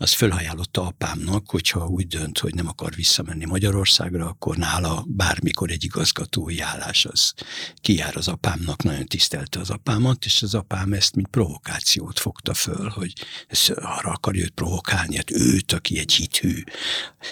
az 0.02 0.14
fölajánlotta 0.14 0.86
apámnak, 0.86 1.50
hogyha 1.50 1.88
úgy 1.88 2.08
dönt, 2.08 2.40
hogy 2.40 2.54
nem 2.54 2.68
akar 2.68 2.96
visszamenni 2.96 3.46
Magyarországra, 3.46 4.28
akkor 4.28 4.58
nála 4.58 5.06
bármikor 5.08 5.72
egy 5.72 5.84
igazgatói 5.84 6.60
állás 6.60 7.06
az 7.06 7.34
kijár 7.76 8.18
az 8.18 8.28
apámnak, 8.28 8.84
nagyon 8.84 9.06
tisztelte 9.06 9.60
az 9.60 9.70
apámat, 9.70 10.26
és 10.26 10.42
az 10.42 10.54
apám 10.54 10.94
ezt 10.94 11.16
mint 11.16 11.28
provokációt 11.28 12.20
fogta 12.20 12.54
föl, 12.54 12.90
hogy 12.90 13.14
ez 13.48 13.70
arra 13.76 14.12
akarja 14.12 14.44
őt 14.44 14.52
provokálni, 14.52 15.16
hát 15.16 15.32
őt, 15.32 15.72
aki 15.72 16.00
egy 16.00 16.14
hithű, 16.14 16.64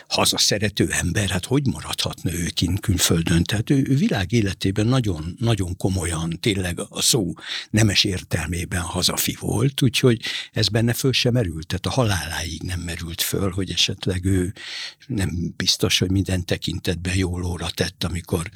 hazaszerető 0.07 0.87
ember, 0.91 1.29
hát 1.29 1.45
hogy 1.45 1.67
maradhatna 1.67 2.33
ő 2.33 2.45
kint 2.53 2.79
külföldön? 2.79 3.43
Tehát 3.43 3.69
ő, 3.69 3.85
ő 3.87 3.95
világ 3.95 4.31
életében 4.31 4.87
nagyon, 4.87 5.35
nagyon 5.39 5.77
komolyan, 5.77 6.37
tényleg 6.39 6.79
a 6.89 7.01
szó 7.01 7.33
nemes 7.69 8.03
értelmében 8.03 8.81
hazafi 8.81 9.37
volt, 9.39 9.81
úgyhogy 9.81 10.21
ez 10.51 10.69
benne 10.69 10.93
föl 10.93 11.13
sem 11.13 11.33
merült, 11.33 11.67
tehát 11.67 11.85
a 11.85 12.01
haláláig 12.01 12.58
nem 12.61 12.79
merült 12.79 13.21
föl, 13.21 13.51
hogy 13.51 13.71
esetleg 13.71 14.25
ő 14.25 14.53
nem 15.07 15.53
biztos, 15.57 15.99
hogy 15.99 16.11
minden 16.11 16.45
tekintetben 16.45 17.15
jól 17.15 17.43
óra 17.43 17.69
tett, 17.69 18.03
amikor, 18.03 18.49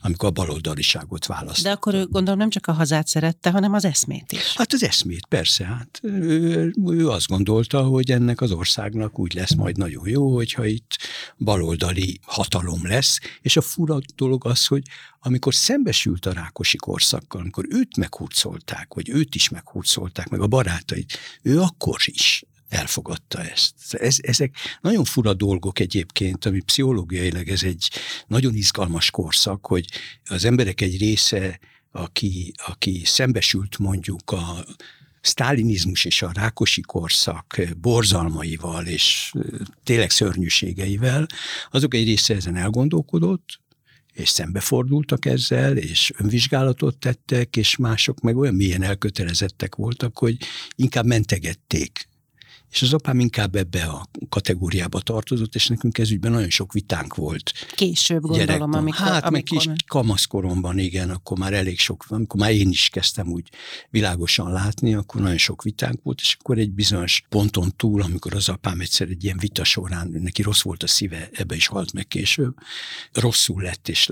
amikor 0.00 0.28
a 0.28 0.32
baloldaliságot 0.32 1.26
választ. 1.26 1.62
De 1.62 1.70
akkor 1.70 1.94
ő 1.94 2.06
gondolom 2.06 2.38
nem 2.38 2.50
csak 2.50 2.66
a 2.66 2.72
hazát 2.72 3.06
szerette, 3.06 3.50
hanem 3.50 3.72
az 3.72 3.84
eszmét 3.84 4.32
is. 4.32 4.54
Hát 4.56 4.72
az 4.72 4.82
eszmét, 4.82 5.26
persze. 5.26 5.64
Hát 5.64 6.00
ő, 6.02 6.74
ő 6.86 7.08
azt 7.08 7.26
gondolta, 7.26 7.82
hogy 7.82 8.10
ennek 8.10 8.40
az 8.40 8.52
országnak 8.52 9.18
úgy 9.18 9.34
lesz 9.34 9.54
majd 9.54 9.76
nagyon 9.76 10.08
jó, 10.08 10.34
hogyha 10.34 10.64
itt 10.64 10.96
baloldali 11.38 12.20
hatalom 12.22 12.86
lesz, 12.86 13.18
és 13.40 13.56
a 13.56 13.60
fura 13.60 13.98
dolog 14.16 14.46
az, 14.46 14.66
hogy 14.66 14.82
amikor 15.22 15.54
szembesült 15.54 16.26
a 16.26 16.32
Rákosi 16.32 16.76
korszakkal, 16.76 17.40
amikor 17.40 17.64
őt 17.68 17.96
meghurcolták, 17.96 18.94
vagy 18.94 19.08
őt 19.08 19.34
is 19.34 19.48
meghurcolták, 19.48 20.28
meg 20.28 20.40
a 20.40 20.46
barátait, 20.46 21.18
ő 21.42 21.60
akkor 21.60 22.00
is 22.04 22.44
elfogadta 22.70 23.42
ezt. 23.42 23.94
Ez, 23.94 24.16
ezek 24.20 24.54
nagyon 24.80 25.04
fura 25.04 25.34
dolgok 25.34 25.78
egyébként, 25.78 26.44
ami 26.44 26.60
pszichológiailag 26.60 27.48
ez 27.48 27.62
egy 27.62 27.90
nagyon 28.26 28.54
izgalmas 28.54 29.10
korszak, 29.10 29.66
hogy 29.66 29.86
az 30.24 30.44
emberek 30.44 30.80
egy 30.80 30.98
része, 30.98 31.60
aki, 31.92 32.52
aki 32.66 33.02
szembesült 33.04 33.78
mondjuk 33.78 34.30
a 34.30 34.64
sztálinizmus 35.20 36.04
és 36.04 36.22
a 36.22 36.30
rákosi 36.34 36.80
korszak 36.80 37.60
borzalmaival 37.80 38.86
és 38.86 39.32
tényleg 39.84 40.10
szörnyűségeivel, 40.10 41.26
azok 41.70 41.94
egy 41.94 42.04
része 42.04 42.34
ezen 42.34 42.56
elgondolkodott, 42.56 43.60
és 44.12 44.28
szembefordultak 44.28 45.26
ezzel, 45.26 45.76
és 45.76 46.12
önvizsgálatot 46.16 46.96
tettek, 46.96 47.56
és 47.56 47.76
mások 47.76 48.20
meg 48.20 48.36
olyan 48.36 48.54
mélyen 48.54 48.82
elkötelezettek 48.82 49.74
voltak, 49.74 50.18
hogy 50.18 50.36
inkább 50.76 51.04
mentegették 51.04 52.08
és 52.70 52.82
az 52.82 52.92
apám 52.92 53.20
inkább 53.20 53.54
ebbe 53.56 53.82
a 53.82 54.08
kategóriába 54.28 55.00
tartozott, 55.00 55.54
és 55.54 55.66
nekünk 55.66 55.98
ez 55.98 56.10
ügyben 56.10 56.32
nagyon 56.32 56.50
sok 56.50 56.72
vitánk 56.72 57.14
volt. 57.14 57.52
Később 57.74 58.20
gondolom, 58.20 58.46
gyerekben. 58.46 58.72
amikor... 58.72 59.06
Hát, 59.06 59.24
amikor... 59.24 59.32
meg 59.32 59.42
kis 59.42 59.68
kamaszkoromban, 59.86 60.78
igen, 60.78 61.10
akkor 61.10 61.38
már 61.38 61.52
elég 61.52 61.78
sok, 61.78 62.04
amikor 62.08 62.40
már 62.40 62.50
én 62.50 62.68
is 62.68 62.88
kezdtem 62.88 63.28
úgy 63.28 63.48
világosan 63.90 64.52
látni, 64.52 64.94
akkor 64.94 65.20
nagyon 65.20 65.38
sok 65.38 65.62
vitánk 65.62 66.02
volt, 66.02 66.20
és 66.20 66.36
akkor 66.40 66.58
egy 66.58 66.70
bizonyos 66.70 67.22
ponton 67.28 67.72
túl, 67.76 68.02
amikor 68.02 68.34
az 68.34 68.48
apám 68.48 68.80
egyszer 68.80 69.08
egy 69.08 69.24
ilyen 69.24 69.38
vita 69.38 69.64
során, 69.64 70.08
neki 70.08 70.42
rossz 70.42 70.62
volt 70.62 70.82
a 70.82 70.86
szíve, 70.86 71.28
ebbe 71.32 71.54
is 71.54 71.66
halt 71.66 71.92
meg 71.92 72.06
később, 72.06 72.54
rosszul 73.12 73.62
lett, 73.62 73.88
és 73.88 74.10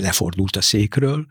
lefordult 0.00 0.56
a 0.56 0.60
székről, 0.60 1.26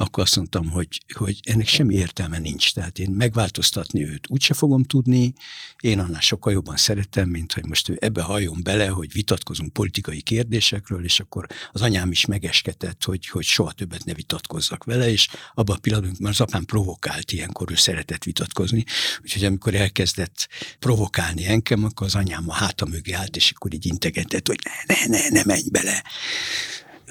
akkor 0.00 0.22
azt 0.22 0.36
mondtam, 0.36 0.70
hogy, 0.70 1.00
hogy 1.14 1.40
ennek 1.42 1.66
semmi 1.66 1.94
értelme 1.94 2.38
nincs. 2.38 2.72
Tehát 2.72 2.98
én 2.98 3.10
megváltoztatni 3.10 4.04
őt 4.04 4.26
úgyse 4.28 4.54
fogom 4.54 4.84
tudni, 4.84 5.32
én 5.80 5.98
annál 5.98 6.20
sokkal 6.20 6.52
jobban 6.52 6.76
szeretem, 6.76 7.28
mint 7.28 7.52
hogy 7.52 7.66
most 7.66 7.88
ő 7.88 7.96
ebbe 8.00 8.22
halljon 8.22 8.62
bele, 8.62 8.88
hogy 8.88 9.12
vitatkozunk 9.12 9.72
politikai 9.72 10.20
kérdésekről, 10.20 11.04
és 11.04 11.20
akkor 11.20 11.46
az 11.72 11.82
anyám 11.82 12.10
is 12.10 12.26
megeskedett, 12.26 13.04
hogy, 13.04 13.26
hogy 13.26 13.44
soha 13.44 13.72
többet 13.72 14.04
ne 14.04 14.14
vitatkozzak 14.14 14.84
vele, 14.84 15.10
és 15.10 15.28
abban 15.54 15.76
a 15.76 15.78
pillanatban, 15.78 16.16
mert 16.20 16.40
az 16.40 16.46
apám 16.46 16.64
provokált 16.64 17.32
ilyenkor, 17.32 17.70
ő 17.70 17.74
szeretett 17.74 18.24
vitatkozni, 18.24 18.84
úgyhogy 19.22 19.44
amikor 19.44 19.74
elkezdett 19.74 20.48
provokálni 20.78 21.46
engem, 21.46 21.84
akkor 21.84 22.06
az 22.06 22.14
anyám 22.14 22.44
a 22.48 22.54
háta 22.54 22.86
mögé 22.86 23.12
állt, 23.12 23.36
és 23.36 23.52
akkor 23.54 23.74
így 23.74 23.86
integetett, 23.86 24.46
hogy 24.46 24.58
ne, 24.86 24.94
ne, 25.06 25.18
ne, 25.18 25.28
ne 25.28 25.42
menj 25.44 25.68
bele 25.70 26.02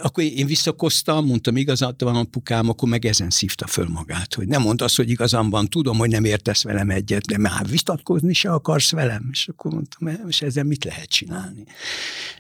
akkor 0.02 0.24
én 0.24 0.46
visszakoztam, 0.46 1.26
mondtam, 1.26 1.58
igazat 1.58 2.02
van 2.02 2.16
apukám, 2.16 2.70
akkor 2.70 2.90
meg 2.90 3.06
ezen 3.06 3.30
szívta 3.30 3.68
föl 3.68 3.88
magát, 3.88 4.34
hogy 4.34 4.48
nem 4.48 4.62
mondd 4.62 4.84
azt, 4.84 4.96
hogy 4.96 5.10
igazam 5.10 5.50
van, 5.50 5.68
tudom, 5.68 5.98
hogy 5.98 6.10
nem 6.10 6.26
értesz 6.26 6.64
velem 6.64 6.90
egyet, 6.90 7.26
de 7.26 7.38
már 7.38 7.68
vitatkozni 7.68 8.34
se 8.34 8.52
akarsz 8.52 8.92
velem. 8.92 9.30
És 9.32 9.48
akkor 9.48 9.72
mondtam, 9.72 10.28
és 10.28 10.42
ezzel 10.42 10.64
mit 10.64 10.84
lehet 10.84 11.10
csinálni? 11.10 11.64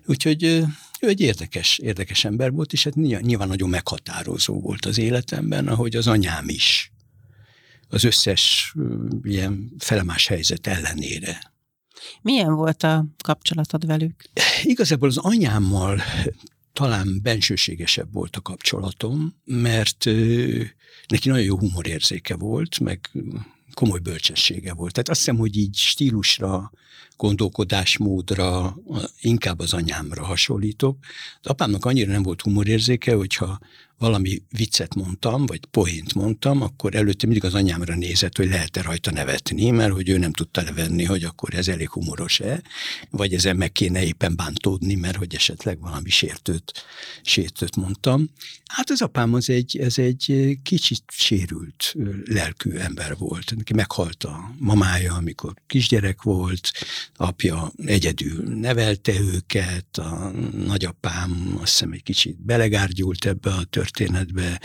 Úgyhogy 0.05 0.43
ő 0.99 1.07
egy 1.07 1.21
érdekes, 1.21 1.77
érdekes 1.77 2.25
ember 2.25 2.51
volt, 2.51 2.73
és 2.73 2.83
hát 2.83 2.95
nyilván 2.95 3.47
nagyon 3.47 3.69
meghatározó 3.69 4.59
volt 4.59 4.85
az 4.85 4.97
életemben, 4.97 5.67
ahogy 5.67 5.95
az 5.95 6.07
anyám 6.07 6.49
is. 6.49 6.91
Az 7.89 8.03
összes 8.03 8.73
ilyen 9.23 9.71
felemás 9.77 10.27
helyzet 10.27 10.67
ellenére. 10.67 11.55
Milyen 12.21 12.55
volt 12.55 12.83
a 12.83 13.05
kapcsolatod 13.23 13.85
velük? 13.85 14.23
Igazából 14.63 15.09
az 15.09 15.17
anyámmal 15.17 16.01
talán 16.77 17.19
bensőségesebb 17.23 18.13
volt 18.13 18.35
a 18.35 18.41
kapcsolatom, 18.41 19.35
mert 19.45 20.05
neki 21.07 21.29
nagyon 21.29 21.43
jó 21.43 21.57
humorérzéke 21.57 22.35
volt, 22.35 22.79
meg 22.79 23.09
komoly 23.73 23.99
bölcsessége 23.99 24.73
volt. 24.73 24.93
Tehát 24.93 25.09
azt 25.09 25.19
hiszem, 25.19 25.37
hogy 25.37 25.57
így 25.57 25.75
stílusra, 25.75 26.71
gondolkodásmódra 27.17 28.77
inkább 29.19 29.59
az 29.59 29.73
anyámra 29.73 30.25
hasonlítok. 30.25 30.97
De 31.41 31.49
apámnak 31.49 31.85
annyira 31.85 32.11
nem 32.11 32.23
volt 32.23 32.41
humorérzéke, 32.41 33.15
hogyha 33.15 33.59
valami 33.97 34.41
viccet 34.49 34.95
mondtam, 34.95 35.45
vagy 35.45 35.65
poént 35.65 36.13
mondtam, 36.13 36.61
akkor 36.61 36.95
előtte 36.95 37.25
mindig 37.25 37.45
az 37.45 37.53
anyámra 37.53 37.95
nézett, 37.95 38.37
hogy 38.37 38.49
lehet-e 38.49 38.81
rajta 38.81 39.11
nevetni, 39.11 39.69
mert 39.69 39.93
hogy 39.93 40.09
ő 40.09 40.17
nem 40.17 40.33
tudta 40.33 40.61
levenni, 40.61 41.03
hogy 41.03 41.23
akkor 41.23 41.53
ez 41.53 41.67
elég 41.67 41.89
humoros-e, 41.89 42.61
vagy 43.09 43.33
ezen 43.33 43.55
meg 43.55 43.71
kéne 43.71 44.03
éppen 44.03 44.35
bántódni, 44.35 44.95
mert 44.95 45.15
hogy 45.15 45.35
esetleg 45.35 45.79
valami 45.79 46.09
sértőt, 46.09 46.73
sértőt 47.21 47.75
mondtam. 47.75 48.29
Hát 48.65 48.89
az 48.89 49.01
apám 49.01 49.33
az 49.33 49.49
egy, 49.49 49.77
ez 49.77 49.97
egy 49.97 50.57
kicsit 50.63 51.03
sérült 51.07 51.95
lelkű 52.25 52.71
ember 52.71 53.17
volt. 53.17 53.53
Neki 53.55 53.73
meghalt 53.73 54.23
a 54.23 54.51
mamája, 54.57 55.13
amikor 55.13 55.53
kisgyerek 55.67 56.21
volt, 56.21 56.71
apja 57.15 57.71
egyedül 57.85 58.43
nevelte 58.43 59.19
őket, 59.19 59.97
a 59.97 60.31
nagyapám 60.65 61.57
azt 61.61 61.71
hiszem 61.71 61.91
egy 61.91 62.03
kicsit 62.03 62.41
belegárgyult 62.41 63.25
ebbe 63.25 63.49
a 63.49 63.63
történetbe, 63.63 64.61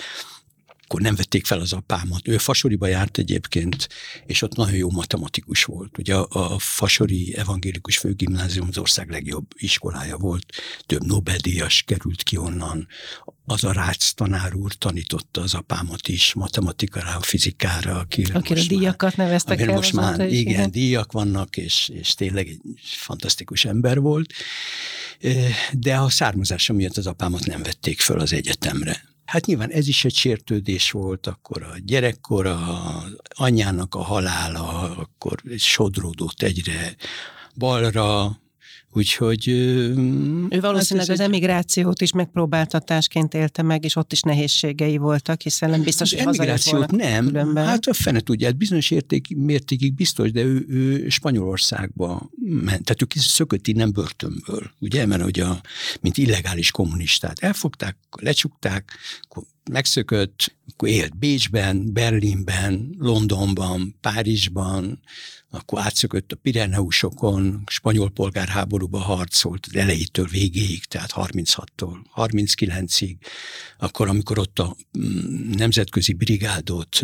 akkor 0.92 1.04
nem 1.04 1.14
vették 1.14 1.46
fel 1.46 1.60
az 1.60 1.72
apámat. 1.72 2.28
Ő 2.28 2.38
Fasoriba 2.38 2.86
járt 2.86 3.18
egyébként, 3.18 3.88
és 4.26 4.42
ott 4.42 4.56
nagyon 4.56 4.74
jó 4.74 4.90
matematikus 4.90 5.64
volt. 5.64 5.98
Ugye 5.98 6.14
a, 6.14 6.58
Fasori 6.58 7.36
Evangélikus 7.36 7.98
Főgimnázium 7.98 8.66
az 8.68 8.78
ország 8.78 9.10
legjobb 9.10 9.46
iskolája 9.56 10.16
volt, 10.16 10.46
több 10.86 11.06
Nobel-díjas 11.06 11.82
került 11.82 12.22
ki 12.22 12.36
onnan. 12.36 12.86
Az 13.44 13.64
a 13.64 13.72
Rácz 13.72 14.14
tanár 14.14 14.54
úr 14.54 14.74
tanította 14.74 15.40
az 15.40 15.54
apámat 15.54 16.08
is 16.08 16.34
matematikára, 16.34 17.20
fizikára. 17.20 17.98
Akire, 17.98 18.34
akire 18.34 18.62
díjakat 18.62 19.16
már, 19.16 19.26
neveztek 19.26 19.60
el. 19.60 19.74
Most 19.74 19.92
már, 19.92 20.20
igen, 20.20 20.30
igen, 20.30 20.70
díjak 20.70 21.12
vannak, 21.12 21.56
és, 21.56 21.90
és 21.92 22.14
tényleg 22.14 22.46
egy 22.46 22.60
fantasztikus 22.82 23.64
ember 23.64 24.00
volt. 24.00 24.32
De 25.72 25.96
a 25.96 26.08
származása 26.08 26.72
miatt 26.72 26.96
az 26.96 27.06
apámat 27.06 27.46
nem 27.46 27.62
vették 27.62 28.00
föl 28.00 28.20
az 28.20 28.32
egyetemre 28.32 29.10
Hát 29.32 29.46
nyilván 29.46 29.70
ez 29.70 29.88
is 29.88 30.04
egy 30.04 30.14
sértődés 30.14 30.90
volt, 30.90 31.26
akkor 31.26 31.62
a 31.62 31.74
gyerekkor, 31.84 32.46
a 32.46 33.04
anyának 33.28 33.94
a 33.94 34.02
halála, 34.02 34.96
akkor 34.96 35.42
sodródott 35.56 36.42
egyre 36.42 36.96
balra, 37.56 38.38
Úgyhogy... 38.94 39.48
Ő 39.48 40.60
valószínűleg 40.60 41.06
hát 41.06 41.16
az 41.16 41.20
egy... 41.20 41.26
emigrációt 41.26 42.00
is 42.00 42.12
megpróbáltatásként 42.12 43.34
élte 43.34 43.62
meg, 43.62 43.84
és 43.84 43.96
ott 43.96 44.12
is 44.12 44.20
nehézségei 44.20 44.96
voltak, 44.96 45.40
hiszen 45.40 45.70
nem 45.70 45.82
biztos, 45.82 46.10
hogy 46.10 46.20
emigrációt 46.20 46.90
nem, 46.90 47.26
különben. 47.26 47.66
hát 47.66 47.86
a 47.86 47.92
fene 47.92 48.20
tudja, 48.20 48.46
hát 48.46 48.56
bizonyos 48.56 48.90
érték, 48.90 49.36
mértékig 49.36 49.94
biztos, 49.94 50.30
de 50.30 50.42
ő, 50.42 50.66
ő 50.68 51.08
Spanyolországba 51.08 52.30
ment, 52.40 52.84
tehát 52.84 53.02
ő 53.02 53.06
szökött 53.14 53.66
innen 53.66 53.92
börtönből, 53.92 54.70
ugye, 54.78 55.06
mert 55.06 55.22
hogy 55.22 55.40
a, 55.40 55.60
mint 56.00 56.18
illegális 56.18 56.70
kommunistát 56.70 57.38
elfogták, 57.38 57.96
lecsukták, 58.20 58.90
akkor 59.22 59.42
megszökött, 59.70 60.56
akkor 60.72 60.88
élt 60.88 61.18
Bécsben, 61.18 61.92
Berlinben, 61.92 62.94
Londonban, 62.98 63.96
Párizsban, 64.00 65.00
akkor 65.54 65.80
átszökött 65.80 66.32
a 66.32 66.36
Pireneusokon, 66.36 67.62
spanyol 67.66 68.10
polgárháborúba 68.10 68.98
harcolt 68.98 69.66
az 69.68 69.76
elejétől 69.76 70.26
végéig, 70.26 70.84
tehát 70.84 71.12
36-tól 71.14 71.96
39-ig, 72.16 73.16
akkor 73.78 74.08
amikor 74.08 74.38
ott 74.38 74.58
a 74.58 74.76
mm, 74.98 75.50
nemzetközi 75.50 76.12
brigádot 76.12 77.00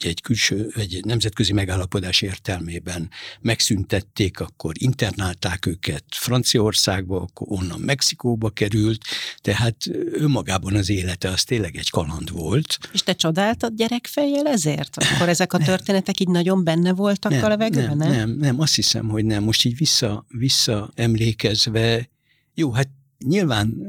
ugye 0.00 0.08
egy 0.08 0.20
külső, 0.20 0.72
egy 0.76 1.04
nemzetközi 1.04 1.52
megállapodás 1.52 2.22
értelmében 2.22 3.10
megszüntették, 3.40 4.40
akkor 4.40 4.74
internálták 4.78 5.66
őket 5.66 6.04
Franciaországba, 6.10 7.20
akkor 7.20 7.46
onnan 7.50 7.80
Mexikóba 7.80 8.50
került, 8.50 9.04
tehát 9.40 9.76
önmagában 10.12 10.74
az 10.74 10.90
élete 10.90 11.28
az 11.28 11.44
tényleg 11.44 11.76
egy 11.76 11.90
kaland 11.90 12.30
volt. 12.30 12.78
És 12.92 13.02
te 13.02 13.12
csodáltad 13.12 13.74
gyerekfejjel 13.74 14.46
ezért? 14.46 14.96
Akkor 14.96 15.28
ezek 15.28 15.52
a 15.52 15.58
történetek 15.58 16.20
így 16.20 16.28
nagyon 16.28 16.64
benne 16.64 16.92
voltak 16.92 17.32
nem, 17.32 17.44
a 17.44 17.48
levegőben, 17.48 17.96
nem, 17.96 18.10
nem? 18.10 18.30
Nem, 18.30 18.60
azt 18.60 18.74
hiszem, 18.74 19.08
hogy 19.08 19.24
nem. 19.24 19.42
Most 19.42 19.64
így 19.64 19.76
vissza, 19.76 20.26
vissza 20.28 20.90
emlékezve, 20.94 22.08
jó, 22.54 22.72
hát 22.72 22.88
nyilván 23.18 23.82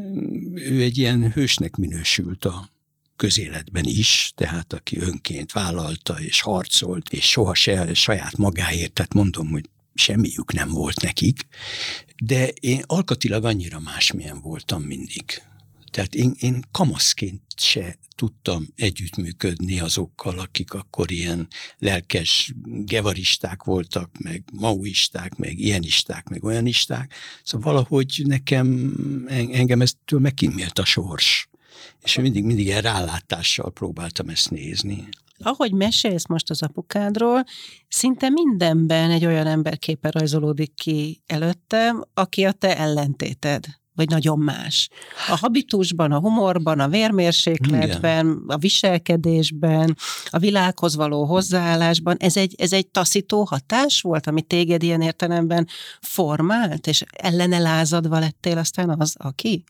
ő 0.55 0.81
egy 0.81 0.97
ilyen 0.97 1.31
hősnek 1.31 1.75
minősült 1.75 2.45
a 2.45 2.69
közéletben 3.19 3.83
is, 3.83 4.31
tehát 4.35 4.73
aki 4.73 4.99
önként 4.99 5.51
vállalta 5.51 6.19
és 6.19 6.41
harcolt, 6.41 7.09
és 7.13 7.29
soha 7.29 7.53
se 7.53 7.93
saját 7.93 8.37
magáért, 8.37 8.93
tehát 8.93 9.13
mondom, 9.13 9.47
hogy 9.49 9.69
semmiük 9.93 10.53
nem 10.53 10.69
volt 10.69 11.01
nekik, 11.01 11.47
de 12.23 12.47
én 12.47 12.83
alkatilag 12.85 13.45
annyira 13.45 13.79
másmilyen 13.79 14.41
voltam 14.41 14.81
mindig. 14.81 15.23
Tehát 15.91 16.15
én, 16.15 16.33
én 16.39 16.63
kamaszként 16.71 17.41
se 17.55 17.97
tudtam 18.15 18.67
együttműködni 18.75 19.79
azokkal, 19.79 20.39
akik 20.39 20.73
akkor 20.73 21.11
ilyen 21.11 21.47
lelkes 21.77 22.53
gevaristák 22.63 23.63
voltak, 23.63 24.17
meg 24.17 24.43
mauisták, 24.53 25.35
meg 25.35 25.59
ilyenisták, 25.59 26.29
meg 26.29 26.43
olyanisták. 26.43 27.13
Szóval 27.43 27.73
valahogy 27.73 28.21
nekem, 28.25 28.93
engem 29.51 29.81
eztől 29.81 30.19
megkímélt 30.19 30.79
a 30.79 30.85
sors. 30.85 31.48
És 32.03 32.17
mindig, 32.17 32.43
mindig 32.43 32.65
ilyen 32.65 32.81
rálátással 32.81 33.71
próbáltam 33.71 34.29
ezt 34.29 34.51
nézni. 34.51 35.07
Ahogy 35.43 35.71
mesélsz 35.71 36.27
most 36.27 36.49
az 36.49 36.63
apukádról, 36.63 37.43
szinte 37.87 38.29
mindenben 38.29 39.11
egy 39.11 39.25
olyan 39.25 39.47
emberképe 39.47 40.11
rajzolódik 40.11 40.73
ki 40.73 41.21
előttem, 41.25 42.03
aki 42.13 42.45
a 42.45 42.51
te 42.51 42.77
ellentéted 42.77 43.65
vagy 43.99 44.09
nagyon 44.09 44.39
más. 44.39 44.89
A 45.29 45.37
habitusban, 45.37 46.11
a 46.11 46.19
humorban, 46.19 46.79
a 46.79 46.87
vérmérsékletben, 46.87 48.25
Igen. 48.25 48.43
a 48.47 48.57
viselkedésben, 48.57 49.97
a 50.29 50.37
világhoz 50.37 50.95
való 50.95 51.25
hozzáállásban, 51.25 52.17
ez 52.19 52.37
egy, 52.37 52.55
ez 52.57 52.73
egy 52.73 52.87
taszító 52.87 53.43
hatás 53.43 54.01
volt, 54.01 54.27
ami 54.27 54.41
téged 54.41 54.83
ilyen 54.83 55.01
értelemben 55.01 55.67
formált, 56.01 56.87
és 56.87 57.03
ellene 57.11 57.59
lázadva 57.59 58.19
lettél 58.19 58.57
aztán 58.57 58.89
az, 58.99 59.15
aki? 59.17 59.63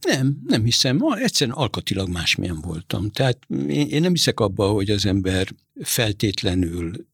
Nem, 0.00 0.42
nem 0.46 0.64
hiszem. 0.64 1.00
Egyszerűen 1.12 1.56
alkatilag 1.56 2.08
másmilyen 2.08 2.60
voltam. 2.60 3.10
Tehát 3.10 3.38
én, 3.48 3.88
én 3.88 4.00
nem 4.00 4.12
hiszek 4.12 4.40
abba, 4.40 4.68
hogy 4.68 4.90
az 4.90 5.06
ember 5.06 5.48
feltétlenül 5.82 7.06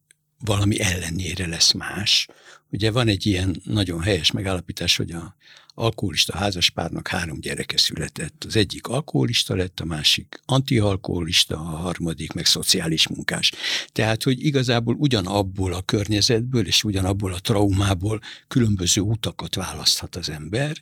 valami 0.45 0.81
ellenére 0.81 1.47
lesz 1.47 1.73
más. 1.73 2.29
Ugye 2.71 2.91
van 2.91 3.09
egy 3.09 3.27
ilyen 3.27 3.61
nagyon 3.65 4.01
helyes 4.01 4.31
megállapítás, 4.31 4.97
hogy 4.97 5.11
a 5.11 5.37
alkoholista 5.79 6.37
házaspárnak 6.37 7.09
három 7.09 7.41
gyereke 7.41 7.77
született. 7.77 8.45
Az 8.47 8.57
egyik 8.57 8.87
alkoholista 8.87 9.55
lett, 9.55 9.81
a 9.81 9.85
másik 9.85 10.41
antialkoholista, 10.45 11.57
a 11.57 11.77
harmadik 11.77 12.33
meg 12.33 12.47
szociális 12.47 13.09
munkás. 13.09 13.53
Tehát, 13.93 14.23
hogy 14.23 14.45
igazából 14.45 14.95
ugyanabból 14.95 15.73
a 15.73 15.83
környezetből 15.83 16.67
és 16.67 16.85
ugyanabból 16.85 17.33
a 17.33 17.41
traumából 17.41 18.21
különböző 18.49 19.01
utakat 19.01 19.55
választhat 19.55 20.17
az 20.17 20.31
ember, 20.31 20.77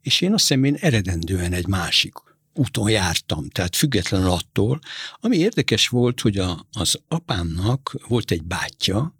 és 0.00 0.20
én 0.20 0.32
azt 0.32 0.48
hiszem, 0.48 0.64
én 0.64 0.74
eredendően 0.74 1.52
egy 1.52 1.66
másik 1.66 2.12
úton 2.54 2.90
jártam, 2.90 3.48
tehát 3.48 3.76
független 3.76 4.24
attól. 4.24 4.80
Ami 5.14 5.36
érdekes 5.36 5.88
volt, 5.88 6.20
hogy 6.20 6.38
a, 6.38 6.66
az 6.72 7.00
apámnak 7.08 7.96
volt 8.08 8.30
egy 8.30 8.42
bátyja, 8.42 9.19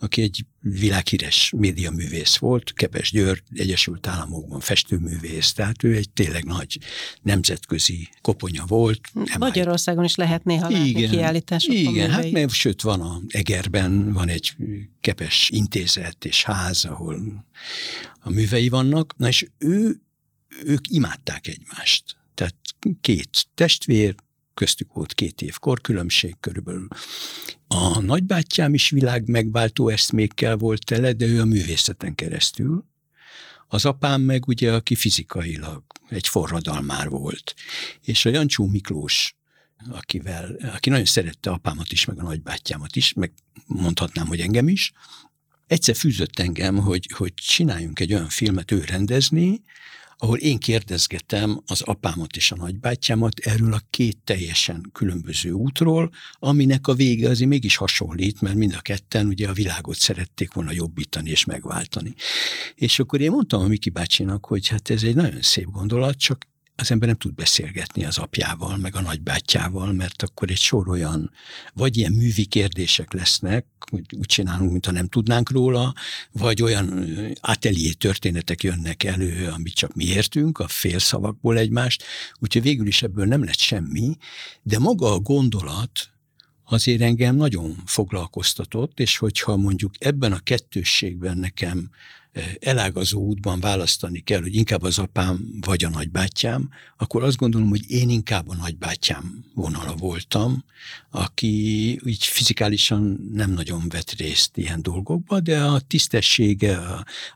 aki 0.00 0.22
egy 0.22 0.44
világhíres 0.60 1.52
médiaművész 1.56 2.36
volt, 2.36 2.72
Kepes 2.72 3.10
György, 3.10 3.42
Egyesült 3.54 4.06
Államokban 4.06 4.60
festőművész, 4.60 5.52
tehát 5.52 5.84
ő 5.84 5.96
egy 5.96 6.10
tényleg 6.10 6.44
nagy 6.44 6.78
nemzetközi 7.22 8.08
koponya 8.20 8.64
volt. 8.66 9.00
Magyarországon 9.38 10.04
is 10.04 10.14
lehet 10.14 10.44
néha 10.44 10.68
látni 10.68 10.88
igen, 10.88 11.10
kiállításokon. 11.10 11.76
Igen, 11.76 12.10
hát 12.10 12.30
mert 12.30 12.50
sőt 12.50 12.82
van 12.82 13.00
a 13.00 13.20
Egerben, 13.28 14.12
van 14.12 14.28
egy 14.28 14.56
Kepes 15.00 15.50
intézet 15.52 16.24
és 16.24 16.44
ház, 16.44 16.84
ahol 16.84 17.44
a 18.20 18.30
művei 18.30 18.68
vannak, 18.68 19.14
na 19.16 19.28
és 19.28 19.46
ő, 19.58 20.00
ők 20.64 20.88
imádták 20.88 21.46
egymást. 21.46 22.04
Tehát 22.34 22.54
két 23.00 23.46
testvér, 23.54 24.14
köztük 24.60 24.92
volt 24.92 25.14
két 25.14 25.42
év 25.42 25.58
korkülönbség 25.58 26.36
körülbelül. 26.40 26.88
A 27.68 28.00
nagybátyám 28.00 28.74
is 28.74 28.90
világ 28.90 29.28
megváltó 29.28 29.88
eszmékkel 29.88 30.56
volt 30.56 30.84
tele, 30.84 31.12
de 31.12 31.26
ő 31.26 31.40
a 31.40 31.44
művészeten 31.44 32.14
keresztül. 32.14 32.84
Az 33.68 33.84
apám 33.84 34.20
meg 34.20 34.46
ugye, 34.46 34.72
aki 34.72 34.94
fizikailag 34.94 35.82
egy 36.08 36.28
forradalmár 36.28 37.08
volt. 37.08 37.54
És 38.00 38.24
a 38.24 38.30
Jancsó 38.30 38.66
Miklós, 38.66 39.36
akivel, 39.90 40.56
aki 40.74 40.90
nagyon 40.90 41.04
szerette 41.04 41.50
apámat 41.50 41.92
is, 41.92 42.04
meg 42.04 42.18
a 42.18 42.22
nagybátyámat 42.22 42.96
is, 42.96 43.12
meg 43.12 43.32
mondhatnám, 43.66 44.26
hogy 44.26 44.40
engem 44.40 44.68
is, 44.68 44.92
egyszer 45.66 45.96
fűzött 45.96 46.38
engem, 46.38 46.76
hogy, 46.76 47.10
hogy 47.16 47.34
csináljunk 47.34 48.00
egy 48.00 48.12
olyan 48.12 48.28
filmet 48.28 48.70
ő 48.70 48.84
rendezni, 48.84 49.62
ahol 50.22 50.38
én 50.38 50.58
kérdezgetem 50.58 51.62
az 51.66 51.80
apámat 51.80 52.36
és 52.36 52.52
a 52.52 52.56
nagybátyámat 52.56 53.38
erről 53.38 53.72
a 53.72 53.80
két 53.90 54.18
teljesen 54.24 54.90
különböző 54.92 55.50
útról, 55.50 56.10
aminek 56.38 56.86
a 56.86 56.94
vége 56.94 57.28
azért 57.28 57.50
mégis 57.50 57.76
hasonlít, 57.76 58.40
mert 58.40 58.54
mind 58.54 58.74
a 58.74 58.80
ketten 58.80 59.26
ugye 59.26 59.48
a 59.48 59.52
világot 59.52 59.96
szerették 59.96 60.52
volna 60.52 60.72
jobbítani 60.72 61.30
és 61.30 61.44
megváltani. 61.44 62.14
És 62.74 62.98
akkor 62.98 63.20
én 63.20 63.30
mondtam 63.30 63.62
a 63.62 63.66
Miki 63.66 63.90
bácsinak, 63.90 64.46
hogy 64.46 64.68
hát 64.68 64.90
ez 64.90 65.02
egy 65.02 65.14
nagyon 65.14 65.42
szép 65.42 65.66
gondolat, 65.70 66.18
csak 66.18 66.49
az 66.80 66.90
ember 66.90 67.08
nem 67.08 67.16
tud 67.16 67.34
beszélgetni 67.34 68.04
az 68.04 68.18
apjával, 68.18 68.76
meg 68.76 68.96
a 68.96 69.00
nagybátyjával, 69.00 69.92
mert 69.92 70.22
akkor 70.22 70.50
egy 70.50 70.60
sor 70.60 70.88
olyan, 70.88 71.30
vagy 71.74 71.96
ilyen 71.96 72.12
művi 72.12 72.44
kérdések 72.44 73.12
lesznek, 73.12 73.66
úgy 73.92 74.26
csinálunk, 74.26 74.70
mintha 74.70 74.92
nem 74.92 75.08
tudnánk 75.08 75.50
róla, 75.50 75.94
vagy 76.32 76.62
olyan 76.62 77.16
atelier 77.40 77.94
történetek 77.94 78.62
jönnek 78.62 79.04
elő, 79.04 79.48
amit 79.48 79.74
csak 79.74 79.94
mi 79.94 80.04
értünk, 80.04 80.58
a 80.58 80.68
félszavakból 80.68 81.58
egymást, 81.58 82.04
úgyhogy 82.38 82.62
végül 82.62 82.86
is 82.86 83.02
ebből 83.02 83.26
nem 83.26 83.44
lett 83.44 83.58
semmi, 83.58 84.16
de 84.62 84.78
maga 84.78 85.12
a 85.12 85.18
gondolat, 85.18 86.10
azért 86.64 87.00
engem 87.00 87.36
nagyon 87.36 87.76
foglalkoztatott, 87.86 89.00
és 89.00 89.16
hogyha 89.16 89.56
mondjuk 89.56 89.94
ebben 89.98 90.32
a 90.32 90.38
kettősségben 90.38 91.38
nekem 91.38 91.90
elágazó 92.60 93.20
útban 93.20 93.60
választani 93.60 94.18
kell, 94.20 94.40
hogy 94.40 94.54
inkább 94.54 94.82
az 94.82 94.98
apám 94.98 95.58
vagy 95.60 95.84
a 95.84 95.88
nagybátyám, 95.88 96.70
akkor 96.96 97.22
azt 97.22 97.36
gondolom, 97.36 97.68
hogy 97.68 97.90
én 97.90 98.10
inkább 98.10 98.48
a 98.48 98.54
nagybátyám 98.54 99.44
vonala 99.54 99.94
voltam, 99.94 100.64
aki 101.10 101.46
így 102.04 102.24
fizikálisan 102.24 103.30
nem 103.32 103.50
nagyon 103.50 103.88
vett 103.88 104.10
részt 104.10 104.56
ilyen 104.56 104.82
dolgokba, 104.82 105.40
de 105.40 105.62
a 105.62 105.80
tisztessége, 105.80 106.78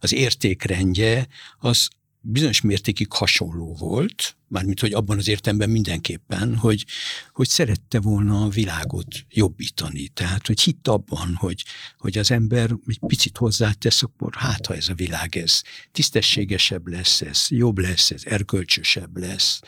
az 0.01 0.13
értékrendje, 0.13 1.29
az 1.59 1.89
bizonyos 2.27 2.61
mértékig 2.61 3.13
hasonló 3.13 3.75
volt, 3.75 4.37
mármint 4.49 4.81
hogy 4.81 4.93
abban 4.93 5.19
az 5.19 5.29
értemben 5.29 5.71
mindenképpen, 5.71 6.57
hogy, 6.57 6.85
hogy 7.33 7.49
szerette 7.49 8.01
volna 8.01 8.43
a 8.43 8.49
világot 8.49 9.27
jobbítani. 9.31 10.09
Tehát, 10.09 10.47
hogy 10.47 10.61
hitt 10.61 10.89
abban, 10.89 11.35
hogy, 11.35 11.65
hogy 11.99 12.19
az 12.19 12.31
ember 12.31 12.71
egy 12.87 12.99
picit 13.07 13.37
hozzátesz, 13.37 14.03
akkor 14.03 14.35
hát, 14.35 14.67
ha 14.67 14.75
ez 14.75 14.89
a 14.89 14.95
világ 14.95 15.37
ez 15.37 15.63
tisztességesebb 15.93 16.89
lesz, 16.89 17.21
ez 17.21 17.47
jobb 17.49 17.79
lesz, 17.79 18.11
ez 18.11 18.23
erkölcsösebb 18.25 19.17
lesz. 19.17 19.61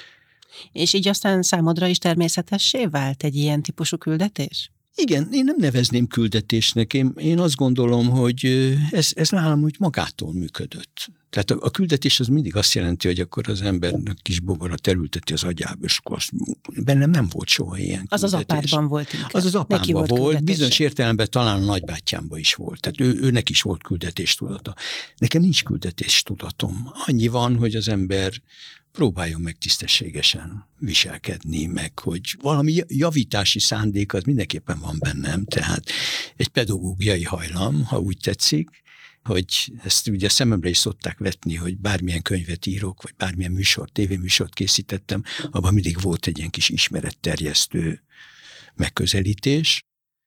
És 0.73 0.92
így 0.92 1.09
aztán 1.09 1.42
számodra 1.42 1.87
is 1.87 1.99
természetessé 1.99 2.87
vált 2.87 3.25
egy 3.25 3.35
ilyen 3.35 3.62
típusú 3.62 3.97
küldetés? 3.97 4.71
Igen, 4.99 5.29
én 5.33 5.45
nem 5.45 5.57
nevezném 5.59 6.07
küldetésnek. 6.07 6.95
Én, 6.95 7.13
én 7.17 7.39
azt 7.39 7.55
gondolom, 7.55 8.09
hogy 8.09 8.75
ez, 8.91 9.11
ez 9.15 9.29
nálam 9.29 9.63
úgy 9.63 9.77
magától 9.79 10.33
működött. 10.33 11.09
Tehát 11.31 11.51
a, 11.51 11.67
a 11.67 11.71
küldetés 11.71 12.21
az 12.21 12.27
mindig 12.27 12.57
azt 12.57 12.75
jelenti, 12.75 13.07
hogy 13.07 13.21
akkor 13.21 13.49
az 13.49 13.63
embernek 13.63 14.17
kis 14.23 14.41
bogara 14.41 14.77
terülteti 14.77 15.33
az 15.33 15.45
agyába, 15.45 15.85
és 15.85 15.99
akkor 15.99 16.17
azt, 16.17 16.31
bennem 16.85 17.11
nem 17.11 17.29
volt 17.31 17.49
soha 17.49 17.79
ilyen 17.79 18.07
küldetés. 18.07 18.23
Az 18.23 18.23
az 18.23 18.35
apádban 18.35 18.89
volt 18.89 19.13
inkább. 19.13 19.31
Az 19.33 19.45
az 19.45 19.55
apámban 19.55 19.93
volt, 19.93 20.09
volt 20.09 20.45
bizonyos 20.45 20.79
értelemben 20.79 21.31
talán 21.31 21.63
a 21.63 21.65
nagybátyámban 21.65 22.39
is 22.39 22.55
volt. 22.55 22.81
Tehát 22.81 23.01
ő, 23.01 23.19
őnek 23.23 23.51
is 23.51 23.63
volt 23.63 23.83
küldetés 23.83 24.35
tudata. 24.35 24.75
Nekem 25.17 25.43
nincs 25.43 25.63
küldetés 25.63 26.23
tudatom. 26.23 26.91
Annyi 27.07 27.29
van, 27.29 27.57
hogy 27.57 27.75
az 27.75 27.89
ember 27.89 28.33
próbáljon 28.97 29.41
meg 29.41 29.59
tisztességesen 29.59 30.67
viselkedni, 30.79 31.67
meg 31.67 31.99
hogy 31.99 32.37
valami 32.41 32.81
javítási 32.87 33.59
szándék 33.59 34.13
az 34.13 34.23
mindenképpen 34.23 34.79
van 34.79 34.97
bennem, 34.99 35.45
tehát 35.45 35.91
egy 36.37 36.49
pedagógiai 36.49 37.23
hajlam, 37.23 37.85
ha 37.85 37.99
úgy 37.99 38.17
tetszik, 38.23 38.69
hogy 39.25 39.73
ezt 39.85 40.09
ugye 40.09 40.29
szememre 40.29 40.69
is 40.69 40.79
szokták 40.79 41.19
vetni, 41.19 41.55
hogy 41.55 41.77
bármilyen 41.77 42.23
könyvet 42.23 42.67
írok, 42.67 43.03
vagy 43.03 43.15
bármilyen 43.17 43.53
műsort, 43.53 43.93
tévéműsort 43.93 44.55
készítettem, 44.55 45.23
abban 45.51 45.75
mindig 45.75 46.01
volt 46.01 46.27
egy 46.27 46.39
ilyen 46.39 46.51
kis 46.51 46.69
ismeretterjesztő 46.69 48.03
megközelítés. 48.75 49.86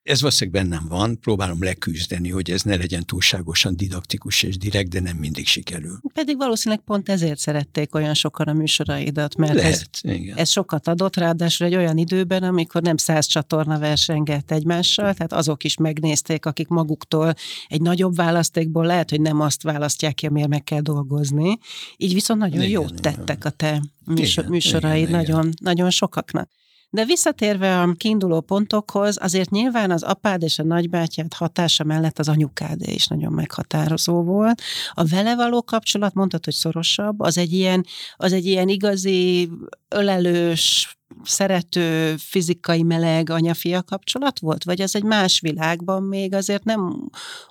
Ez 0.09 0.21
valószínűleg 0.21 0.63
bennem 0.63 0.85
van, 0.87 1.19
próbálom 1.19 1.63
leküzdeni, 1.63 2.29
hogy 2.29 2.51
ez 2.51 2.61
ne 2.61 2.75
legyen 2.75 3.05
túlságosan 3.05 3.75
didaktikus 3.75 4.43
és 4.43 4.57
direkt, 4.57 4.89
de 4.89 4.99
nem 4.99 5.17
mindig 5.17 5.47
sikerül. 5.47 5.99
Pedig 6.13 6.37
valószínűleg 6.37 6.83
pont 6.83 7.09
ezért 7.09 7.39
szerették 7.39 7.95
olyan 7.95 8.13
sokan 8.13 8.47
a 8.47 8.53
műsoraidat, 8.53 9.35
mert 9.35 9.53
Lehet, 9.53 9.89
ez, 10.01 10.11
igen. 10.11 10.37
ez 10.37 10.49
sokat 10.49 10.87
adott, 10.87 11.15
ráadásul 11.15 11.67
egy 11.67 11.75
olyan 11.75 11.97
időben, 11.97 12.43
amikor 12.43 12.81
nem 12.81 12.97
száz 12.97 13.25
csatorna 13.25 13.79
versengett 13.79 14.51
egymással, 14.51 15.13
tehát 15.13 15.33
azok 15.33 15.63
is 15.63 15.77
megnézték, 15.77 16.45
akik 16.45 16.67
maguktól 16.67 17.33
egy 17.67 17.81
nagyobb 17.81 18.15
választékból 18.15 18.85
lehet, 18.85 19.09
hogy 19.09 19.21
nem 19.21 19.41
azt 19.41 19.63
választják 19.63 20.13
ki, 20.13 20.25
amiért 20.25 20.49
meg 20.49 20.63
kell 20.63 20.81
dolgozni. 20.81 21.57
Így 21.97 22.13
viszont 22.13 22.39
nagyon 22.39 22.57
Igen, 22.61 22.69
jót 22.69 22.89
igen. 22.89 23.01
tettek 23.01 23.45
a 23.45 23.49
te 23.49 23.81
műsor, 24.05 24.43
Igen, 24.43 24.51
műsoraid 24.51 25.07
igen, 25.07 25.21
igen. 25.21 25.35
nagyon, 25.35 25.53
nagyon 25.61 25.89
sokaknak. 25.89 26.49
De 26.91 27.05
visszatérve 27.05 27.81
a 27.81 27.93
kiinduló 27.97 28.41
pontokhoz, 28.41 29.17
azért 29.21 29.49
nyilván 29.49 29.91
az 29.91 30.03
apád 30.03 30.43
és 30.43 30.59
a 30.59 30.63
nagybátyád 30.63 31.33
hatása 31.33 31.83
mellett 31.83 32.19
az 32.19 32.29
anyukád 32.29 32.81
is 32.81 33.07
nagyon 33.07 33.33
meghatározó 33.33 34.23
volt. 34.23 34.61
A 34.93 35.05
vele 35.05 35.35
való 35.35 35.63
kapcsolat, 35.63 36.13
mondtad, 36.13 36.45
hogy 36.45 36.53
szorosabb, 36.53 37.19
az 37.19 37.37
egy 37.37 37.53
ilyen, 37.53 37.85
az 38.15 38.33
egy 38.33 38.45
ilyen 38.45 38.67
igazi, 38.67 39.49
ölelős, 39.87 40.97
szerető, 41.23 42.15
fizikai 42.17 42.83
meleg 42.83 43.29
anya-fia 43.29 43.83
kapcsolat 43.83 44.39
volt? 44.39 44.63
Vagy 44.63 44.81
az 44.81 44.95
egy 44.95 45.03
más 45.03 45.39
világban 45.39 46.03
még 46.03 46.33
azért 46.33 46.63
nem 46.63 47.09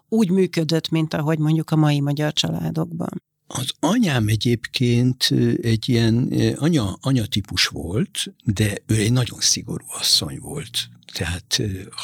úgy 0.09 0.31
működött, 0.31 0.89
mint 0.89 1.15
ahogy 1.15 1.39
mondjuk 1.39 1.71
a 1.71 1.77
mai 1.77 2.01
magyar 2.01 2.33
családokban? 2.33 3.28
Az 3.51 3.71
anyám 3.81 4.29
egyébként 4.29 5.31
egy 5.63 5.89
ilyen 5.89 6.33
ö, 6.33 6.53
anya, 6.57 6.99
anyatípus 7.01 7.67
volt, 7.67 8.35
de 8.45 8.75
ő 8.87 8.95
egy 8.95 9.13
nagyon 9.13 9.41
szigorú 9.41 9.85
asszony 9.89 10.39
volt. 10.39 10.89
Tehát 11.13 11.61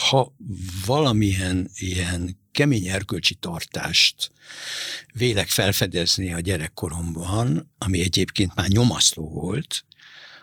ha 0.08 0.34
valamilyen 0.86 1.70
ilyen 1.74 2.36
kemény 2.52 2.86
erkölcsi 2.86 3.34
tartást 3.34 4.32
vélek 5.12 5.48
felfedezni 5.48 6.32
a 6.32 6.40
gyerekkoromban, 6.40 7.72
ami 7.78 8.00
egyébként 8.00 8.54
már 8.54 8.68
nyomaszló 8.68 9.28
volt, 9.28 9.84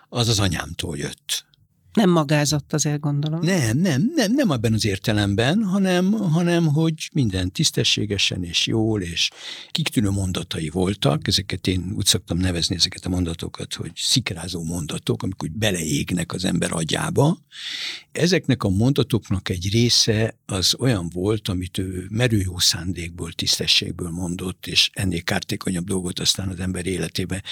az 0.08 0.28
az 0.28 0.38
anyámtól 0.38 0.96
jött. 0.98 1.46
Nem 1.92 2.10
magázott 2.10 2.72
azért 2.72 3.00
gondolom. 3.00 3.40
Nem, 3.40 3.78
nem, 3.78 4.12
nem, 4.14 4.32
nem 4.32 4.50
abban 4.50 4.72
az 4.72 4.84
értelemben, 4.84 5.62
hanem, 5.64 6.12
hanem 6.12 6.66
hogy 6.66 7.08
minden 7.12 7.50
tisztességesen 7.50 8.44
és 8.44 8.66
jól, 8.66 9.02
és 9.02 9.30
kiktűnő 9.70 10.10
mondatai 10.10 10.68
voltak, 10.68 11.28
ezeket 11.28 11.66
én 11.66 11.92
úgy 11.96 12.06
szoktam 12.06 12.38
nevezni 12.38 12.74
ezeket 12.74 13.04
a 13.04 13.08
mondatokat, 13.08 13.74
hogy 13.74 13.90
szikrázó 13.94 14.62
mondatok, 14.62 15.22
amikor 15.22 15.48
úgy 15.48 15.56
beleégnek 15.56 16.32
az 16.32 16.44
ember 16.44 16.72
agyába. 16.72 17.38
Ezeknek 18.12 18.62
a 18.62 18.68
mondatoknak 18.68 19.48
egy 19.48 19.68
része 19.72 20.38
az 20.46 20.74
olyan 20.78 21.08
volt, 21.12 21.48
amit 21.48 21.78
ő 21.78 22.06
merő 22.10 22.38
jó 22.38 22.58
szándékból, 22.58 23.32
tisztességből 23.32 24.10
mondott, 24.10 24.66
és 24.66 24.90
ennél 24.92 25.22
kártékonyabb 25.22 25.84
dolgot 25.84 26.18
aztán 26.18 26.48
az 26.48 26.60
ember 26.60 26.86
életébe 26.86 27.42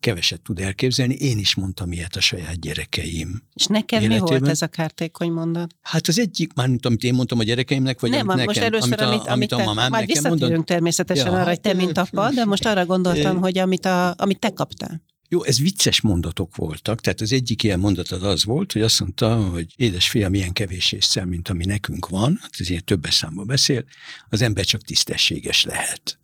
keveset 0.00 0.40
tud 0.40 0.60
elképzelni. 0.60 1.14
Én 1.14 1.38
is 1.38 1.54
mondtam 1.54 1.92
ilyet 1.92 2.16
a 2.16 2.20
saját 2.20 2.60
gyerekeim 2.60 3.42
És 3.54 3.66
neked 3.90 4.08
mi 4.08 4.14
életében. 4.14 4.38
volt 4.38 4.50
ez 4.50 4.62
a 4.62 4.66
kártékony 4.66 5.30
mondat? 5.30 5.74
Hát 5.82 6.06
az 6.08 6.18
egyik, 6.18 6.54
már 6.54 6.68
mint 6.68 6.86
amit 6.86 7.02
én 7.02 7.14
mondtam 7.14 7.38
a 7.38 7.42
gyerekeimnek, 7.42 8.00
vagy 8.00 8.10
nem, 8.10 8.28
amit 8.28 8.44
most 8.44 8.58
nekem, 8.58 8.72
először, 8.72 9.00
amit, 9.02 9.20
a, 9.20 9.32
amit, 9.32 9.52
amit 9.52 9.52
a 9.52 9.56
mamám 9.56 9.90
majd 9.90 10.06
visszatérünk 10.06 10.40
mondott. 10.40 10.66
természetesen 10.66 11.26
Ja, 11.26 11.32
arra, 11.32 11.48
hogy 11.48 11.60
te, 11.60 11.72
mint 11.72 11.98
apa, 11.98 12.30
de 12.30 12.44
most 12.44 12.66
arra 12.66 12.86
gondoltam, 12.86 13.40
hogy 13.40 13.58
amit, 13.58 13.84
a, 13.84 14.14
amit 14.16 14.38
te 14.38 14.50
kaptál. 14.50 15.02
Jó, 15.28 15.44
ez 15.44 15.60
vicces 15.60 16.00
mondatok 16.00 16.56
voltak, 16.56 17.00
tehát 17.00 17.20
az 17.20 17.32
egyik 17.32 17.62
ilyen 17.62 17.78
mondat 17.78 18.10
az 18.10 18.44
volt, 18.44 18.72
hogy 18.72 18.82
azt 18.82 19.00
mondta, 19.00 19.36
hogy 19.36 19.72
édes 19.76 20.08
fiam, 20.08 20.52
kevés 20.52 20.92
észsel, 20.92 21.26
mint 21.26 21.48
ami 21.48 21.64
nekünk 21.64 22.08
van, 22.08 22.38
hát 22.42 22.54
ez 22.58 22.70
ilyen 22.70 22.84
többes 22.84 23.14
számba 23.14 23.44
beszél, 23.44 23.84
az 24.28 24.42
ember 24.42 24.64
csak 24.64 24.82
tisztességes 24.82 25.64
lehet. 25.64 26.18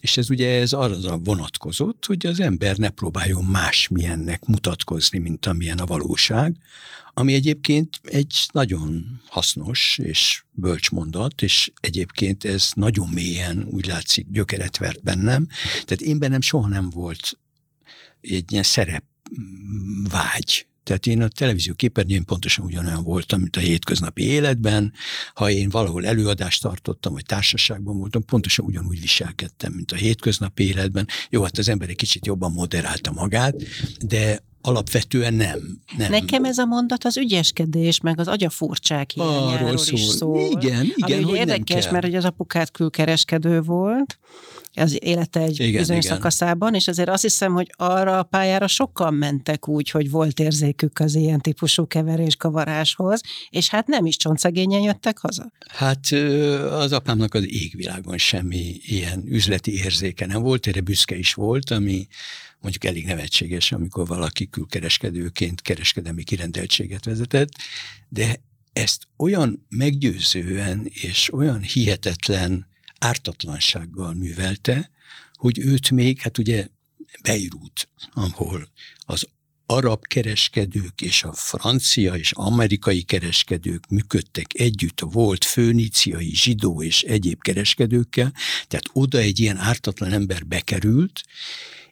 És 0.00 0.16
ez 0.16 0.30
ugye 0.30 0.60
ez 0.60 0.72
arra 0.72 1.18
vonatkozott, 1.18 2.06
hogy 2.06 2.26
az 2.26 2.40
ember 2.40 2.76
ne 2.76 2.88
próbáljon 2.88 3.44
másmilyennek 3.44 4.44
mutatkozni, 4.44 5.18
mint 5.18 5.46
amilyen 5.46 5.78
a 5.78 5.86
valóság, 5.86 6.56
ami 7.14 7.34
egyébként 7.34 8.00
egy 8.02 8.34
nagyon 8.52 9.20
hasznos 9.26 9.98
és 10.02 10.44
bölcs 10.50 10.90
mondat, 10.90 11.42
és 11.42 11.72
egyébként 11.80 12.44
ez 12.44 12.70
nagyon 12.74 13.08
mélyen 13.08 13.66
úgy 13.70 13.86
látszik 13.86 14.26
gyökeret 14.30 14.76
vert 14.76 15.02
bennem. 15.02 15.46
Tehát 15.72 16.00
én 16.00 16.18
bennem 16.18 16.40
soha 16.40 16.68
nem 16.68 16.90
volt 16.90 17.38
egy 18.20 18.52
ilyen 18.52 18.62
szerep 18.62 19.04
mm, 19.40 20.04
vágy. 20.04 20.66
Tehát 20.88 21.06
én 21.06 21.22
a 21.22 21.28
televízió 21.28 21.74
képernyőn 21.74 22.24
pontosan 22.24 22.64
ugyanolyan 22.64 23.02
voltam, 23.02 23.40
mint 23.40 23.56
a 23.56 23.60
hétköznapi 23.60 24.22
életben. 24.22 24.92
Ha 25.34 25.50
én 25.50 25.68
valahol 25.68 26.06
előadást 26.06 26.62
tartottam, 26.62 27.12
vagy 27.12 27.24
társaságban 27.24 27.98
voltam, 27.98 28.24
pontosan 28.24 28.64
ugyanúgy 28.64 29.00
viselkedtem, 29.00 29.72
mint 29.72 29.92
a 29.92 29.96
hétköznapi 29.96 30.66
életben. 30.66 31.06
Jó, 31.30 31.42
hát 31.42 31.58
az 31.58 31.68
ember 31.68 31.88
egy 31.88 31.96
kicsit 31.96 32.26
jobban 32.26 32.52
moderálta 32.52 33.12
magát, 33.12 33.62
de 34.00 34.42
alapvetően 34.60 35.34
nem. 35.34 35.80
nem. 35.96 36.10
Nekem 36.10 36.44
ez 36.44 36.58
a 36.58 36.64
mondat 36.64 37.04
az 37.04 37.16
ügyeskedés, 37.16 38.00
meg 38.00 38.18
az 38.20 38.28
agyafurcsák 38.28 39.10
hiányáról 39.10 39.52
Arról 39.52 39.74
is 39.74 39.80
szól. 39.80 39.98
szól. 39.98 40.60
Igen, 40.60 40.92
igen, 40.94 41.18
ami 41.18 41.22
hogy 41.22 41.38
nem 41.38 41.48
érdekes, 41.48 41.82
kell. 41.84 41.92
mert 41.92 42.04
hogy 42.04 42.14
az 42.14 42.24
apukát 42.24 42.70
külkereskedő 42.70 43.60
volt, 43.60 44.18
az 44.80 44.98
élete 45.04 45.40
egy 45.40 45.60
Igen, 45.60 45.80
bizonyos 45.80 46.04
igen. 46.04 46.16
szakaszában, 46.16 46.74
és 46.74 46.88
azért 46.88 47.08
azt 47.08 47.22
hiszem, 47.22 47.52
hogy 47.52 47.72
arra 47.76 48.18
a 48.18 48.22
pályára 48.22 48.66
sokan 48.66 49.14
mentek 49.14 49.68
úgy, 49.68 49.90
hogy 49.90 50.10
volt 50.10 50.40
érzékük 50.40 50.98
az 50.98 51.14
ilyen 51.14 51.40
típusú 51.40 51.86
keverés-kavaráshoz, 51.86 53.20
és 53.50 53.68
hát 53.68 53.86
nem 53.86 54.06
is 54.06 54.16
csontszegényen 54.16 54.80
jöttek 54.80 55.18
haza. 55.18 55.52
Hát 55.68 56.06
az 56.70 56.92
apámnak 56.92 57.34
az 57.34 57.44
égvilágon 57.52 58.18
semmi 58.18 58.80
ilyen 58.82 59.22
üzleti 59.26 59.74
érzéke 59.74 60.26
nem 60.26 60.42
volt, 60.42 60.66
erre 60.66 60.80
büszke 60.80 61.16
is 61.16 61.34
volt, 61.34 61.70
ami 61.70 62.06
mondjuk 62.60 62.84
elég 62.84 63.04
nevetséges, 63.04 63.72
amikor 63.72 64.06
valaki 64.06 64.48
külkereskedőként 64.48 65.60
kereskedelmi 65.60 66.22
kirendeltséget 66.22 67.04
vezetett, 67.04 67.50
de 68.08 68.40
ezt 68.72 69.08
olyan 69.16 69.66
meggyőzően 69.68 70.90
és 70.90 71.32
olyan 71.32 71.60
hihetetlen 71.62 72.66
ártatlansággal 72.98 74.14
művelte, 74.14 74.90
hogy 75.34 75.58
őt 75.58 75.90
még, 75.90 76.20
hát 76.20 76.38
ugye 76.38 76.68
Beirut, 77.22 77.88
ahol 78.12 78.68
az 78.98 79.26
arab 79.66 80.06
kereskedők 80.06 81.00
és 81.00 81.22
a 81.22 81.32
francia 81.32 82.14
és 82.14 82.32
amerikai 82.32 83.02
kereskedők 83.02 83.88
működtek 83.88 84.46
együtt 84.52 85.00
volt 85.00 85.44
főníciai, 85.44 86.34
zsidó 86.34 86.82
és 86.82 87.02
egyéb 87.02 87.42
kereskedőkkel, 87.42 88.32
tehát 88.66 88.90
oda 88.92 89.18
egy 89.18 89.40
ilyen 89.40 89.56
ártatlan 89.56 90.12
ember 90.12 90.46
bekerült, 90.46 91.22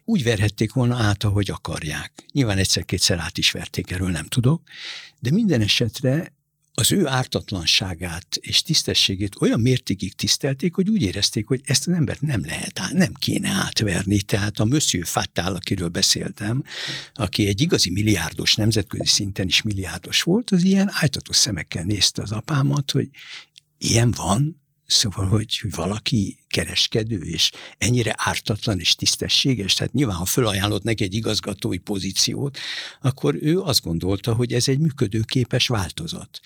úgy 0.03 0.23
verhették 0.23 0.73
volna 0.73 0.95
át, 0.95 1.23
ahogy 1.23 1.49
akarják. 1.49 2.25
Nyilván 2.31 2.57
egyszer-kétszer 2.57 3.19
át 3.19 3.37
is 3.37 3.51
verték, 3.51 3.91
erről 3.91 4.09
nem 4.09 4.25
tudok, 4.25 4.61
de 5.19 5.31
minden 5.31 5.61
esetre 5.61 6.36
az 6.79 6.91
ő 6.91 7.07
ártatlanságát 7.07 8.35
és 8.35 8.61
tisztességét 8.61 9.35
olyan 9.39 9.59
mértékig 9.59 10.15
tisztelték, 10.15 10.75
hogy 10.75 10.89
úgy 10.89 11.01
érezték, 11.01 11.47
hogy 11.47 11.61
ezt 11.65 11.87
az 11.87 11.93
embert 11.93 12.21
nem 12.21 12.45
lehet, 12.45 12.81
nem 12.91 13.13
kéne 13.13 13.49
átverni. 13.49 14.21
Tehát 14.21 14.59
a 14.59 14.65
Monsieur 14.65 15.05
Fattál, 15.05 15.55
akiről 15.55 15.87
beszéltem, 15.87 16.63
aki 17.13 17.47
egy 17.47 17.61
igazi 17.61 17.91
milliárdos, 17.91 18.55
nemzetközi 18.55 19.05
szinten 19.05 19.47
is 19.47 19.61
milliárdos 19.61 20.21
volt, 20.21 20.51
az 20.51 20.63
ilyen 20.63 20.89
ájtatos 20.91 21.35
szemekkel 21.35 21.83
nézte 21.83 22.21
az 22.21 22.31
apámat, 22.31 22.91
hogy 22.91 23.09
ilyen 23.77 24.11
van, 24.11 24.61
Szóval, 24.87 25.27
hogy, 25.27 25.61
valaki 25.75 26.37
kereskedő, 26.47 27.19
és 27.19 27.51
ennyire 27.77 28.15
ártatlan 28.17 28.79
és 28.79 28.95
tisztességes, 28.95 29.73
tehát 29.73 29.93
nyilván, 29.93 30.15
ha 30.15 30.25
fölajánlott 30.25 30.83
neki 30.83 31.03
egy 31.03 31.13
igazgatói 31.13 31.77
pozíciót, 31.77 32.57
akkor 33.01 33.35
ő 33.41 33.61
azt 33.61 33.83
gondolta, 33.83 34.33
hogy 34.33 34.53
ez 34.53 34.67
egy 34.67 34.79
működőképes 34.79 35.67
változat. 35.67 36.39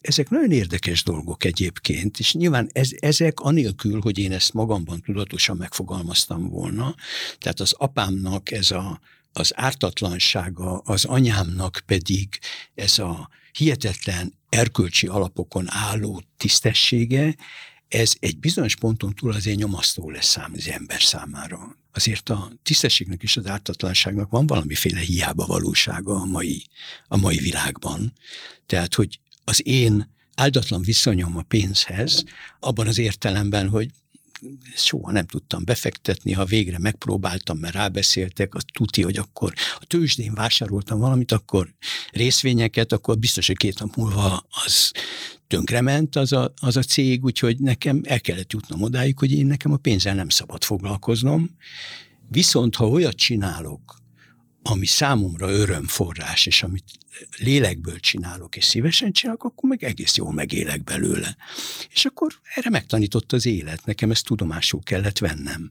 Ezek 0.00 0.28
nagyon 0.28 0.50
érdekes 0.50 1.02
dolgok 1.02 1.44
egyébként, 1.44 2.18
és 2.18 2.34
nyilván 2.34 2.70
ez, 2.72 2.90
ezek 3.00 3.40
anélkül, 3.40 4.00
hogy 4.00 4.18
én 4.18 4.32
ezt 4.32 4.52
magamban 4.52 5.00
tudatosan 5.00 5.56
megfogalmaztam 5.56 6.48
volna, 6.48 6.94
tehát 7.38 7.60
az 7.60 7.72
apámnak 7.72 8.50
ez 8.50 8.70
a, 8.70 9.00
az 9.32 9.52
ártatlansága, 9.56 10.78
az 10.78 11.04
anyámnak 11.04 11.82
pedig 11.86 12.38
ez 12.74 12.98
a 12.98 13.28
hihetetlen 13.52 14.34
erkölcsi 14.48 15.06
alapokon 15.06 15.64
álló 15.68 16.22
tisztessége, 16.36 17.34
ez 17.92 18.12
egy 18.18 18.38
bizonyos 18.38 18.76
ponton 18.76 19.14
túl 19.14 19.32
azért 19.32 19.58
nyomasztó 19.58 20.10
lesz 20.10 20.26
szám 20.26 20.52
az 20.56 20.68
ember 20.68 21.02
számára. 21.02 21.76
Azért 21.92 22.28
a 22.28 22.52
tisztességnek 22.62 23.22
és 23.22 23.36
az 23.36 23.46
ártatlanságnak 23.46 24.30
van 24.30 24.46
valamiféle 24.46 25.00
hiába 25.00 25.46
valósága 25.46 26.14
a 26.14 26.24
mai, 26.24 26.66
a 27.08 27.16
mai 27.16 27.38
világban. 27.38 28.12
Tehát, 28.66 28.94
hogy 28.94 29.20
az 29.44 29.66
én 29.66 30.10
áldatlan 30.34 30.82
viszonyom 30.82 31.36
a 31.36 31.42
pénzhez, 31.42 32.24
abban 32.60 32.86
az 32.86 32.98
értelemben, 32.98 33.68
hogy 33.68 33.90
soha 34.76 35.12
nem 35.12 35.26
tudtam 35.26 35.64
befektetni, 35.64 36.32
ha 36.32 36.44
végre 36.44 36.78
megpróbáltam, 36.78 37.58
mert 37.58 37.74
rábeszéltek, 37.74 38.54
az 38.54 38.62
tuti, 38.72 39.02
hogy 39.02 39.16
akkor 39.16 39.52
a 39.80 39.84
tőzsdén 39.84 40.34
vásároltam 40.34 40.98
valamit, 40.98 41.32
akkor 41.32 41.74
részvényeket, 42.10 42.92
akkor 42.92 43.18
biztos, 43.18 43.46
hogy 43.46 43.56
két 43.56 43.78
nap 43.78 43.96
múlva 43.96 44.46
az 44.64 44.92
tönkrement 45.52 46.16
az 46.16 46.32
a, 46.32 46.52
az 46.60 46.76
a 46.76 46.82
cég, 46.82 47.24
úgyhogy 47.24 47.58
nekem 47.58 48.00
el 48.04 48.20
kellett 48.20 48.52
jutnom 48.52 48.82
odáig, 48.82 49.18
hogy 49.18 49.32
én 49.32 49.46
nekem 49.46 49.72
a 49.72 49.76
pénzzel 49.76 50.14
nem 50.14 50.28
szabad 50.28 50.64
foglalkoznom. 50.64 51.56
Viszont 52.28 52.74
ha 52.74 52.88
olyat 52.88 53.16
csinálok, 53.16 53.96
ami 54.62 54.86
számomra 54.86 55.50
örömforrás, 55.50 56.46
és 56.46 56.62
amit 56.62 56.84
lélekből 57.38 58.00
csinálok, 58.00 58.56
és 58.56 58.64
szívesen 58.64 59.12
csinálok, 59.12 59.44
akkor 59.44 59.68
meg 59.68 59.84
egész 59.84 60.16
jól 60.16 60.32
megélek 60.32 60.84
belőle. 60.84 61.36
És 61.90 62.04
akkor 62.04 62.32
erre 62.54 62.70
megtanított 62.70 63.32
az 63.32 63.46
élet, 63.46 63.84
nekem 63.84 64.10
ezt 64.10 64.24
tudomásul 64.24 64.82
kellett 64.82 65.18
vennem. 65.18 65.70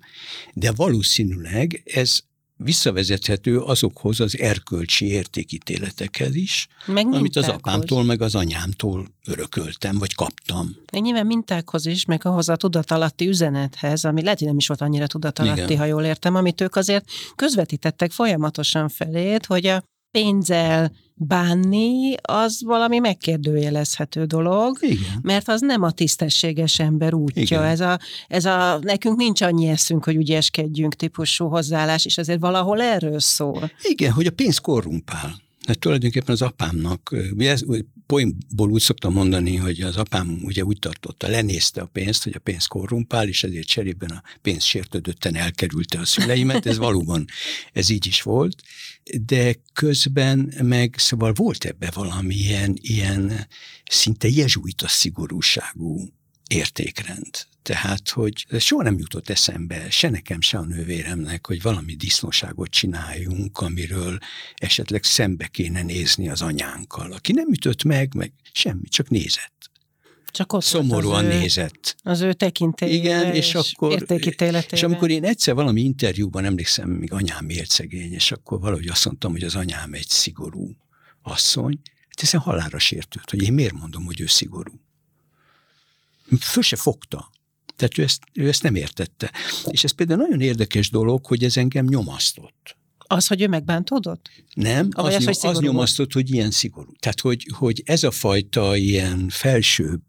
De 0.53 0.71
valószínűleg 0.71 1.81
ez 1.85 2.19
visszavezethető 2.63 3.59
azokhoz 3.59 4.19
az 4.19 4.39
erkölcsi 4.39 5.07
értékítéletekhez 5.07 6.35
is, 6.35 6.67
meg 6.85 7.05
amit 7.13 7.35
az 7.35 7.47
apámtól, 7.47 8.03
meg 8.03 8.21
az 8.21 8.35
anyámtól 8.35 9.07
örököltem, 9.25 9.97
vagy 9.97 10.15
kaptam. 10.15 10.75
Meg 10.91 11.01
nyilván 11.01 11.25
mintákhoz 11.25 11.85
is, 11.85 12.05
meg 12.05 12.25
ahhoz 12.25 12.49
a 12.49 12.55
tudatalatti 12.55 13.27
üzenethez, 13.27 14.05
ami 14.05 14.23
lehet, 14.23 14.39
hogy 14.39 14.47
nem 14.47 14.57
is 14.57 14.67
volt 14.67 14.81
annyira 14.81 15.07
tudatalatti, 15.07 15.61
Igen. 15.61 15.77
ha 15.77 15.85
jól 15.85 16.03
értem, 16.03 16.35
amit 16.35 16.61
ők 16.61 16.75
azért 16.75 17.05
közvetítettek 17.35 18.11
folyamatosan 18.11 18.89
felét, 18.89 19.45
hogy 19.45 19.65
a 19.65 19.83
pénzzel 20.11 20.91
bánni, 21.13 22.15
az 22.21 22.63
valami 22.63 22.99
megkérdőjelezhető 22.99 24.25
dolog, 24.25 24.77
Igen. 24.81 25.19
mert 25.21 25.47
az 25.47 25.61
nem 25.61 25.81
a 25.81 25.91
tisztességes 25.91 26.79
ember 26.79 27.13
útja. 27.13 27.41
Igen. 27.41 27.63
Ez 27.63 27.79
a, 27.79 27.99
ez 28.27 28.45
a, 28.45 28.79
nekünk 28.81 29.17
nincs 29.17 29.41
annyi 29.41 29.67
eszünk, 29.67 30.03
hogy 30.03 30.15
ügyeskedjünk 30.15 30.93
típusú 30.93 31.47
hozzáállás, 31.47 32.05
és 32.05 32.17
ezért 32.17 32.39
valahol 32.39 32.81
erről 32.81 33.19
szól. 33.19 33.71
Igen, 33.81 34.11
hogy 34.11 34.25
a 34.25 34.31
pénz 34.31 34.57
korrumpál. 34.57 35.35
Hát 35.67 35.79
tulajdonképpen 35.79 36.33
az 36.33 36.41
apámnak, 36.41 37.15
ez, 37.37 37.63
poénból 38.05 38.71
úgy 38.71 38.81
szoktam 38.81 39.13
mondani, 39.13 39.55
hogy 39.55 39.81
az 39.81 39.97
apám 39.97 40.39
ugye 40.43 40.63
úgy 40.63 40.79
tartotta, 40.79 41.27
lenézte 41.27 41.81
a 41.81 41.85
pénzt, 41.85 42.23
hogy 42.23 42.33
a 42.35 42.39
pénz 42.39 42.65
korrumpál, 42.65 43.27
és 43.27 43.43
ezért 43.43 43.67
cserében 43.67 44.09
a 44.09 44.23
pénz 44.41 44.63
sértődötten 44.63 45.35
elkerülte 45.35 45.99
a 45.99 46.05
szüleimet, 46.05 46.65
ez 46.65 46.77
valóban, 46.77 47.25
ez 47.73 47.89
így 47.89 48.05
is 48.05 48.21
volt, 48.21 48.61
de 49.25 49.55
közben 49.73 50.53
meg 50.61 50.95
szóval 50.97 51.33
volt 51.33 51.65
ebbe 51.65 51.91
valamilyen 51.93 52.75
ilyen 52.81 53.47
szinte 53.89 54.27
jezsuita 54.27 54.87
szigorúságú 54.87 56.09
értékrend. 56.47 57.50
Tehát, 57.63 58.09
hogy 58.09 58.45
soha 58.59 58.83
nem 58.83 58.97
jutott 58.97 59.29
eszembe, 59.29 59.89
se 59.89 60.09
nekem, 60.09 60.41
se 60.41 60.57
a 60.57 60.65
nővéremnek, 60.65 61.47
hogy 61.47 61.61
valami 61.61 61.95
disznóságot 61.95 62.69
csináljunk, 62.69 63.57
amiről 63.57 64.17
esetleg 64.55 65.03
szembe 65.03 65.47
kéne 65.47 65.81
nézni 65.81 66.29
az 66.29 66.41
anyánkkal, 66.41 67.11
aki 67.11 67.31
nem 67.31 67.51
ütött 67.51 67.83
meg, 67.83 68.13
meg 68.15 68.31
semmi, 68.51 68.87
csak 68.87 69.09
nézett. 69.09 69.71
Csak 70.31 70.53
ott 70.53 70.63
Szomorúan 70.63 71.25
az 71.25 71.33
ő, 71.33 71.37
nézett. 71.37 71.95
Az 72.03 72.21
ő 72.21 72.33
tekintélyére 72.33 72.97
Igen, 72.97 73.35
és, 73.35 73.47
és 73.47 73.53
akkor, 73.53 74.05
és 74.69 74.83
amikor 74.83 75.09
én 75.09 75.23
egyszer 75.23 75.53
valami 75.53 75.81
interjúban 75.81 76.45
emlékszem, 76.45 76.89
még 76.89 77.13
anyám 77.13 77.49
élt 77.49 77.69
szegény, 77.69 78.13
és 78.13 78.31
akkor 78.31 78.59
valahogy 78.59 78.87
azt 78.87 79.05
mondtam, 79.05 79.31
hogy 79.31 79.43
az 79.43 79.55
anyám 79.55 79.93
egy 79.93 80.07
szigorú 80.07 80.75
asszony, 81.21 81.79
hát 82.09 82.21
ezen 82.21 82.39
halára 82.39 82.79
sértőt, 82.79 83.29
hogy 83.29 83.41
én 83.41 83.53
miért 83.53 83.73
mondom, 83.73 84.05
hogy 84.05 84.21
ő 84.21 84.25
szigorú. 84.25 84.81
Föl 86.39 86.63
se 86.63 86.75
fogta. 86.75 87.29
Tehát 87.81 87.97
ő 87.97 88.03
ezt, 88.03 88.23
ő 88.33 88.47
ezt 88.47 88.63
nem 88.63 88.75
értette. 88.75 89.31
És 89.69 89.83
ez 89.83 89.91
például 89.91 90.19
nagyon 90.19 90.41
érdekes 90.41 90.89
dolog, 90.89 91.25
hogy 91.25 91.43
ez 91.43 91.57
engem 91.57 91.85
nyomasztott. 91.85 92.77
Az, 92.97 93.27
hogy 93.27 93.41
ő 93.41 93.47
megbántódott? 93.47 94.29
Nem, 94.53 94.89
az, 94.91 95.13
az, 95.13 95.27
az, 95.27 95.43
az 95.43 95.59
nyomasztott, 95.59 96.13
hogy 96.13 96.33
ilyen 96.33 96.51
szigorú. 96.51 96.91
Tehát, 96.99 97.19
hogy, 97.19 97.47
hogy 97.57 97.81
ez 97.85 98.03
a 98.03 98.11
fajta 98.11 98.75
ilyen 98.75 99.29
felsőbb 99.29 100.01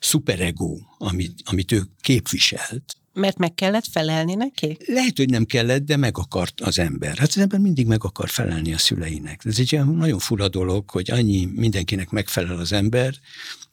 szuperego, 0.00 0.78
amit, 0.98 1.42
amit 1.44 1.72
ő 1.72 1.82
képviselt, 2.00 2.96
mert 3.14 3.38
meg 3.38 3.54
kellett 3.54 3.86
felelni 3.86 4.34
neki? 4.34 4.76
Lehet, 4.86 5.16
hogy 5.16 5.28
nem 5.28 5.44
kellett, 5.44 5.84
de 5.84 5.96
meg 5.96 6.18
akart 6.18 6.60
az 6.60 6.78
ember. 6.78 7.16
Hát 7.16 7.28
az 7.28 7.38
ember 7.38 7.60
mindig 7.60 7.86
meg 7.86 8.04
akar 8.04 8.28
felelni 8.28 8.72
a 8.72 8.78
szüleinek. 8.78 9.40
Ez 9.44 9.58
egy 9.58 9.74
olyan 9.74 9.94
nagyon 9.94 10.18
fura 10.18 10.48
dolog, 10.48 10.90
hogy 10.90 11.10
annyi 11.10 11.48
mindenkinek 11.54 12.10
megfelel 12.10 12.58
az 12.58 12.72
ember, 12.72 13.14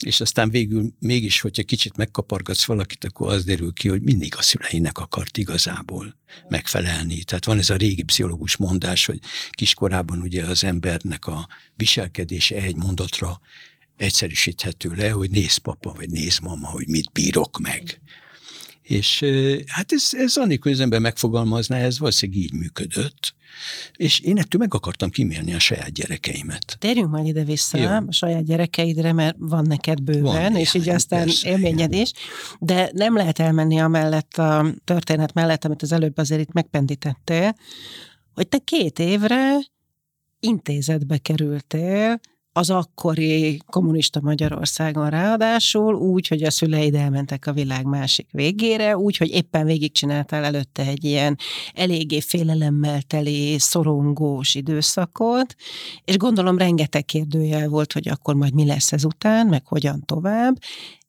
és 0.06 0.21
aztán 0.21 0.49
végül 0.49 0.93
mégis, 0.99 1.41
hogyha 1.41 1.63
kicsit 1.63 1.97
megkapargatsz 1.97 2.65
valakit, 2.65 3.04
akkor 3.04 3.34
az 3.34 3.43
derül 3.43 3.73
ki, 3.73 3.88
hogy 3.88 4.01
mindig 4.01 4.34
a 4.38 4.41
szüleinek 4.41 4.97
akart 4.97 5.38
igazából 5.38 6.15
megfelelni. 6.49 7.23
Tehát 7.23 7.45
van 7.45 7.58
ez 7.58 7.69
a 7.69 7.75
régi 7.75 8.04
pszichológus 8.04 8.56
mondás, 8.56 9.06
hogy 9.06 9.19
kiskorában 9.51 10.21
ugye 10.21 10.43
az 10.43 10.63
embernek 10.63 11.27
a 11.27 11.47
viselkedése 11.75 12.56
egy 12.56 12.75
mondatra 12.75 13.39
egyszerűsíthető 13.97 14.93
le, 14.95 15.10
hogy 15.10 15.30
néz 15.30 15.56
papa, 15.56 15.93
vagy 15.93 16.10
néz 16.10 16.39
mama, 16.39 16.67
hogy 16.67 16.88
mit 16.88 17.12
bírok 17.12 17.60
meg. 17.60 18.01
És 18.91 19.25
hát 19.67 19.91
ez, 19.91 20.10
ez 20.12 20.38
annélkül, 20.38 20.71
hogy 20.71 20.71
az 20.71 20.80
ember 20.80 20.99
megfogalmazná, 20.99 21.77
ez 21.77 21.99
valószínűleg 21.99 22.41
így 22.41 22.54
működött. 22.54 23.34
És 23.95 24.19
én 24.19 24.38
ettől 24.38 24.62
meg 24.62 24.73
akartam 24.73 25.10
kimélni 25.10 25.54
a 25.54 25.60
saját 25.60 25.93
gyerekeimet. 25.93 26.75
Térjünk 26.80 27.10
majd 27.10 27.27
ide-vissza 27.27 27.77
Jó. 27.77 27.89
a 27.89 28.06
saját 28.10 28.45
gyerekeidre, 28.45 29.13
mert 29.13 29.36
van 29.39 29.65
neked 29.67 30.01
bőven, 30.01 30.23
van, 30.23 30.56
és 30.56 30.73
így 30.73 30.89
aztán 30.89 31.25
persze, 31.25 31.49
élményed 31.49 31.93
is, 31.93 32.12
de 32.60 32.89
nem 32.93 33.15
lehet 33.15 33.39
elmenni 33.39 33.80
amellett 33.80 34.38
a 34.38 34.65
történet 34.84 35.34
mellett, 35.34 35.65
amit 35.65 35.82
az 35.82 35.91
előbb 35.91 36.17
azért 36.17 36.41
itt 36.41 36.51
megpendítettél, 36.51 37.56
hogy 38.34 38.47
te 38.47 38.58
két 38.58 38.99
évre 38.99 39.58
intézetbe 40.39 41.17
kerültél, 41.17 42.19
az 42.53 42.69
akkori 42.69 43.61
kommunista 43.69 44.19
Magyarországon 44.21 45.09
ráadásul, 45.09 45.95
úgy, 45.95 46.27
hogy 46.27 46.43
a 46.43 46.51
szüleid 46.51 46.95
elmentek 46.95 47.47
a 47.47 47.53
világ 47.53 47.85
másik 47.85 48.27
végére, 48.31 48.97
úgy, 48.97 49.17
hogy 49.17 49.29
éppen 49.29 49.65
végigcsináltál 49.65 50.43
előtte 50.43 50.85
egy 50.85 51.03
ilyen 51.03 51.37
eléggé 51.73 52.19
félelemmel 52.19 53.01
teli, 53.01 53.59
szorongós 53.59 54.55
időszakot, 54.55 55.55
és 56.05 56.17
gondolom 56.17 56.57
rengeteg 56.57 57.05
kérdőjel 57.05 57.67
volt, 57.67 57.93
hogy 57.93 58.09
akkor 58.09 58.35
majd 58.35 58.53
mi 58.53 58.65
lesz 58.65 58.91
ez 58.91 59.05
után, 59.05 59.47
meg 59.47 59.65
hogyan 59.65 60.03
tovább. 60.05 60.57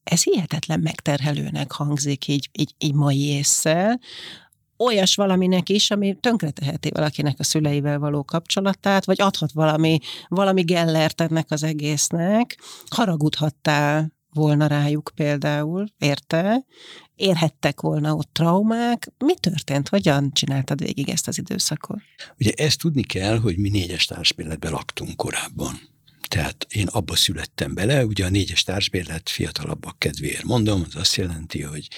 Ez 0.05 0.22
hihetetlen 0.22 0.81
megterhelőnek 0.81 1.72
hangzik 1.72 2.28
így, 2.28 2.48
így, 2.52 2.74
így 2.78 2.94
mai 2.94 3.20
észszel, 3.20 4.00
olyas 4.85 5.14
valaminek 5.14 5.68
is, 5.68 5.90
ami 5.90 6.16
tönkreteheti 6.21 6.90
valakinek 6.90 7.38
a 7.38 7.45
szüleivel 7.45 7.99
való 7.99 8.25
kapcsolatát, 8.25 9.05
vagy 9.05 9.21
adhat 9.21 9.53
valami, 9.53 9.99
valami 10.29 10.62
gellert 10.62 11.21
ennek 11.21 11.51
az 11.51 11.62
egésznek. 11.62 12.59
Haragudhattál 12.88 14.12
volna 14.33 14.66
rájuk 14.66 15.11
például, 15.14 15.87
érte? 15.99 16.64
Érhettek 17.16 17.81
volna 17.81 18.14
ott 18.14 18.29
traumák. 18.33 19.12
Mi 19.18 19.35
történt? 19.35 19.88
Hogyan 19.88 20.33
csináltad 20.33 20.83
végig 20.83 21.09
ezt 21.09 21.29
az 21.29 21.38
időszakot? 21.38 22.01
Ugye 22.38 22.53
ezt 22.57 22.79
tudni 22.79 23.03
kell, 23.03 23.38
hogy 23.38 23.59
mi 23.59 23.68
négyes 23.68 24.05
társbérletben 24.05 24.73
laktunk 24.73 25.16
korábban. 25.16 25.90
Tehát 26.29 26.66
én 26.68 26.87
abba 26.87 27.16
születtem 27.16 27.75
bele, 27.75 28.05
ugye 28.05 28.25
a 28.25 28.29
négyes 28.29 28.62
társbérlet 28.62 29.29
fiatalabbak 29.29 29.99
kedvéért 29.99 30.42
mondom, 30.42 30.83
az 30.87 30.97
azt 30.97 31.16
jelenti, 31.16 31.62
hogy 31.62 31.88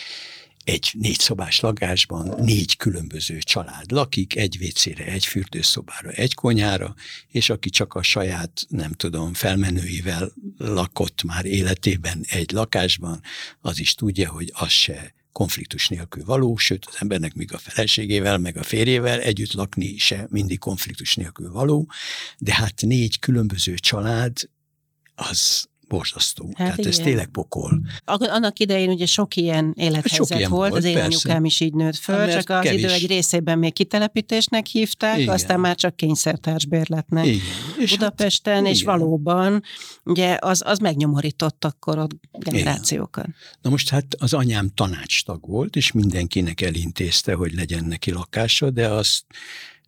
egy 0.65 0.91
négy 0.93 1.19
szobás 1.19 1.61
lakásban 1.61 2.35
négy 2.39 2.77
különböző 2.77 3.39
család 3.39 3.91
lakik, 3.91 4.37
egy 4.37 4.59
vécére, 4.59 5.05
egy 5.05 5.27
fürdőszobára, 5.27 6.11
egy 6.11 6.35
konyhára, 6.35 6.95
és 7.29 7.51
aki 7.51 7.71
csak 7.71 7.95
a 7.95 8.03
saját, 8.03 8.67
nem 8.69 8.93
tudom, 8.93 9.35
felmenőivel 9.35 10.33
lakott 10.57 11.23
már 11.23 11.45
életében 11.45 12.25
egy 12.29 12.51
lakásban, 12.51 13.21
az 13.61 13.81
is 13.81 13.95
tudja, 13.95 14.31
hogy 14.31 14.53
az 14.55 14.71
se 14.71 15.15
konfliktus 15.33 15.89
nélkül 15.89 16.25
való, 16.25 16.57
sőt 16.57 16.87
az 16.87 16.95
embernek 16.99 17.35
még 17.35 17.53
a 17.53 17.59
feleségével, 17.59 18.39
meg 18.39 18.57
a 18.57 18.63
férjével 18.63 19.21
együtt 19.21 19.53
lakni 19.53 19.99
se 19.99 20.27
mindig 20.31 20.59
konfliktus 20.59 21.15
nélkül 21.15 21.53
való, 21.53 21.91
de 22.39 22.55
hát 22.55 22.81
négy 22.81 23.19
különböző 23.19 23.75
család, 23.75 24.49
az 25.15 25.69
borzasztó. 25.89 26.45
Hát 26.47 26.57
Tehát 26.57 26.79
igen. 26.79 26.91
ez 26.91 26.99
tényleg 26.99 27.27
pokol. 27.27 27.81
Annak 28.05 28.59
idején 28.59 28.91
ugye 28.91 29.07
sok 29.07 29.37
ilyen 29.37 29.73
élethelyzet 29.77 30.29
sok 30.29 30.39
ilyen 30.39 30.51
volt, 30.51 30.71
volt, 30.71 30.83
az 30.83 30.89
én 30.89 30.95
persze. 30.95 31.07
anyukám 31.07 31.45
is 31.45 31.61
így 31.61 31.75
nőtt 31.75 31.97
föl, 31.97 32.17
hát, 32.17 32.33
csak 32.33 32.51
az 32.51 32.65
kevés. 32.65 32.83
idő 32.83 32.93
egy 32.93 33.07
részében 33.07 33.59
még 33.59 33.73
kitelepítésnek 33.73 34.67
hívták, 34.67 35.19
igen. 35.19 35.35
aztán 35.35 35.61
már 35.61 35.77
csak 35.77 35.97
kényszertársbérletnek 35.97 37.27
igen. 37.27 37.41
És 37.79 37.91
Budapesten, 37.91 38.65
hát, 38.65 38.73
és 38.73 38.81
igen. 38.81 38.99
valóban 38.99 39.63
ugye 40.05 40.37
az, 40.41 40.63
az 40.67 40.79
megnyomorított 40.79 41.65
akkor 41.65 41.99
a 41.99 42.07
generációkat. 42.33 43.25
Igen. 43.25 43.37
Na 43.63 43.71
most 43.71 43.89
hát 43.89 44.07
az 44.19 44.33
anyám 44.33 44.71
tanácstag 44.75 45.49
volt, 45.49 45.77
és 45.77 45.93
mindenkinek 45.93 46.61
elintézte, 46.61 47.35
hogy 47.35 47.55
legyen 47.55 47.85
neki 47.85 48.11
lakása, 48.11 48.71
de 48.71 48.89
azt 48.89 49.25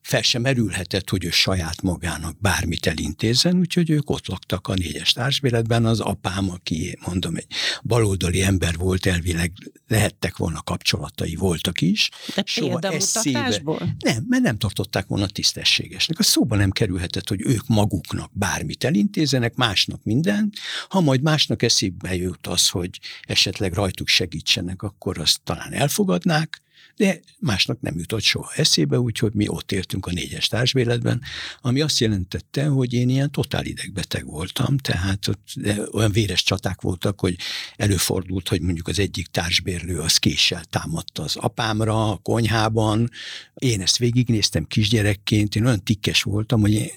fel 0.07 0.23
sem 0.23 0.43
merülhetett, 0.43 1.11
hogy 1.11 1.25
ő 1.25 1.31
saját 1.31 1.83
magának 1.83 2.41
bármit 2.41 2.87
elintézzen, 2.87 3.59
úgyhogy 3.59 3.91
ők 3.91 4.11
ott 4.11 4.27
laktak 4.27 4.69
a 4.69 4.75
négyes 4.75 5.13
társbéletben, 5.13 5.85
az 5.85 6.01
apám, 6.01 6.51
aki 6.51 6.99
mondom, 7.07 7.37
egy 7.37 7.47
baloldali 7.83 8.43
ember 8.43 8.77
volt, 8.77 9.07
elvileg 9.07 9.53
lehettek 9.89 10.37
volna 10.37 10.63
kapcsolatai, 10.63 11.35
voltak 11.35 11.81
is. 11.81 12.11
De 12.35 12.43
Soha 12.47 12.79
eszébe, 12.81 13.63
Nem, 13.99 14.25
mert 14.29 14.43
nem 14.43 14.59
tartották 14.59 15.07
volna 15.07 15.27
tisztességesnek. 15.27 16.19
A 16.19 16.23
szóba 16.23 16.57
nem 16.57 16.71
kerülhetett, 16.71 17.29
hogy 17.29 17.41
ők 17.41 17.67
maguknak 17.67 18.31
bármit 18.33 18.85
elintézenek, 18.85 19.55
másnak 19.55 20.05
minden. 20.05 20.53
Ha 20.89 21.01
majd 21.01 21.23
másnak 21.23 21.63
eszébe 21.63 22.15
jut 22.15 22.47
az, 22.47 22.69
hogy 22.69 23.01
esetleg 23.23 23.73
rajtuk 23.73 24.09
segítsenek, 24.09 24.83
akkor 24.83 25.19
azt 25.19 25.41
talán 25.45 25.73
elfogadnák, 25.73 26.65
de 26.97 27.21
másnak 27.39 27.81
nem 27.81 27.99
jutott 27.99 28.23
soha 28.23 28.53
eszébe, 28.55 28.99
úgyhogy 28.99 29.33
mi 29.33 29.49
ott 29.49 29.73
éltünk 29.73 30.07
a 30.07 30.13
négyes 30.13 30.49
társbéletben, 30.49 31.23
ami 31.61 31.81
azt 31.81 31.99
jelentette, 31.99 32.67
hogy 32.67 32.93
én 32.93 33.09
ilyen 33.09 33.31
totál 33.31 33.65
idegbeteg 33.65 34.27
voltam, 34.27 34.79
tehát 34.79 35.29
ott 35.29 35.49
olyan 35.93 36.13
véres 36.13 36.43
csaták 36.43 36.81
voltak, 36.81 37.21
hogy 37.21 37.37
előfordult, 37.77 38.49
hogy 38.49 38.61
mondjuk 38.61 38.89
az 38.89 38.99
egyik 38.99 39.27
társbérlő 39.27 39.99
az 39.99 40.17
késsel 40.17 40.65
támadta 40.65 41.23
az 41.23 41.37
apámra 41.37 42.11
a 42.11 42.17
konyhában, 42.17 43.11
én 43.55 43.81
ezt 43.81 43.99
végignéztem 43.99 44.65
kisgyerekként, 44.65 45.57
én 45.57 45.67
olyan 45.67 45.85
tikkes 45.85 46.23
voltam, 46.23 46.61
hogy 46.61 46.93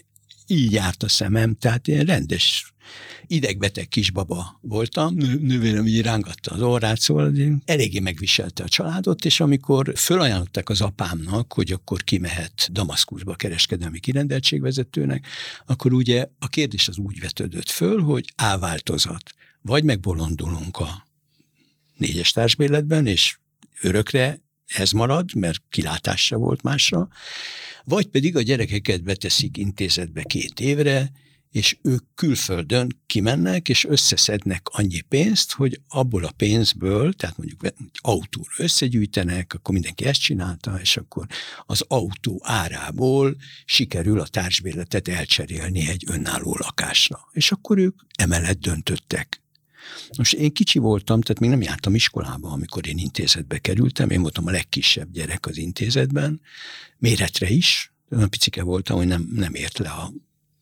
így 0.50 0.72
járt 0.72 1.04
a 1.04 1.08
szemem, 1.08 1.56
tehát 1.56 1.88
én 1.88 2.06
rendes 2.06 2.74
idegbeteg 3.28 3.88
kisbaba 3.88 4.60
voltam, 4.62 5.14
nővérem 5.42 5.88
így 5.88 6.02
rángatta 6.02 6.52
az 6.52 6.62
orrát, 6.62 7.00
szóval 7.00 7.34
eléggé 7.66 8.00
megviselte 8.00 8.64
a 8.64 8.68
családot, 8.68 9.26
és 9.26 9.40
amikor 9.40 9.92
fölajánlották 9.96 10.70
az 10.70 10.82
apámnak, 10.82 11.54
hogy 11.54 11.72
akkor 11.72 12.04
kimehet 12.04 12.70
Damaszkuszba 12.72 13.36
kereskedelmi 13.36 14.00
kirendeltségvezetőnek, 14.00 15.28
akkor 15.66 15.94
ugye 15.94 16.26
a 16.40 16.48
kérdés 16.48 16.88
az 16.88 16.98
úgy 16.98 17.20
vetődött 17.20 17.70
föl, 17.70 18.02
hogy 18.02 18.34
álváltozat, 18.36 19.32
vagy 19.62 19.84
megbolondulunk 19.84 20.78
a 20.78 21.08
négyes 21.98 22.32
társbéletben, 22.32 23.08
és 23.08 23.38
örökre 23.82 24.42
ez 24.76 24.92
marad, 24.92 25.36
mert 25.36 25.62
kilátásra 25.70 26.38
volt 26.38 26.62
másra, 26.62 27.08
vagy 27.84 28.08
pedig 28.08 28.36
a 28.36 28.42
gyerekeket 28.42 29.04
beteszik 29.04 29.58
intézetbe 29.58 30.24
két 30.24 30.60
évre, 30.60 31.12
és 31.52 31.78
ők 31.82 32.04
külföldön 32.16 33.00
kimennek, 33.06 33.70
és 33.70 33.86
összeszednek 33.86 34.68
annyi 34.72 35.02
pénzt, 35.02 35.52
hogy 35.52 35.82
abból 35.88 36.24
a 36.24 36.32
pénzből, 36.32 37.14
tehát 37.14 37.38
mondjuk 37.38 37.62
autóra 37.94 38.52
összegyűjtenek, 38.58 39.54
akkor 39.54 39.74
mindenki 39.74 40.06
ezt 40.06 40.22
csinálta, 40.22 40.80
és 40.82 40.98
akkor 40.98 41.26
az 41.66 41.84
autó 41.88 42.42
árából 42.44 43.36
sikerül 43.66 44.20
a 44.20 44.28
társbérletet 44.28 45.08
elcserélni 45.08 45.88
egy 45.88 46.04
önálló 46.08 46.58
lakásra. 46.60 47.28
És 47.32 47.52
akkor 47.52 47.78
ők 47.78 48.00
emellett 48.16 48.60
döntöttek. 48.60 49.42
Most 50.18 50.34
én 50.34 50.54
kicsi 50.54 50.80
voltam, 50.80 51.22
tehát 51.22 51.42
még 51.42 51.50
nem 51.50 51.62
jártam 51.62 51.96
iskolába, 51.96 52.50
amikor 52.50 52.88
én 52.88 52.98
intézetbe 52.98 53.58
kerültem, 53.58 54.10
én 54.10 54.22
voltam 54.22 54.48
a 54.48 54.52
legkisebb 54.52 55.12
gyerek 55.12 55.46
az 55.46 55.58
intézetben, 55.58 56.42
méretre 56.98 57.50
is, 57.50 57.94
olyan 58.12 58.30
picike 58.30 58.64
voltam, 58.64 58.98
hogy 58.98 59.08
nem, 59.08 59.30
nem 59.34 59.54
ért 59.54 59.78
le 59.78 59.90
a 59.90 60.12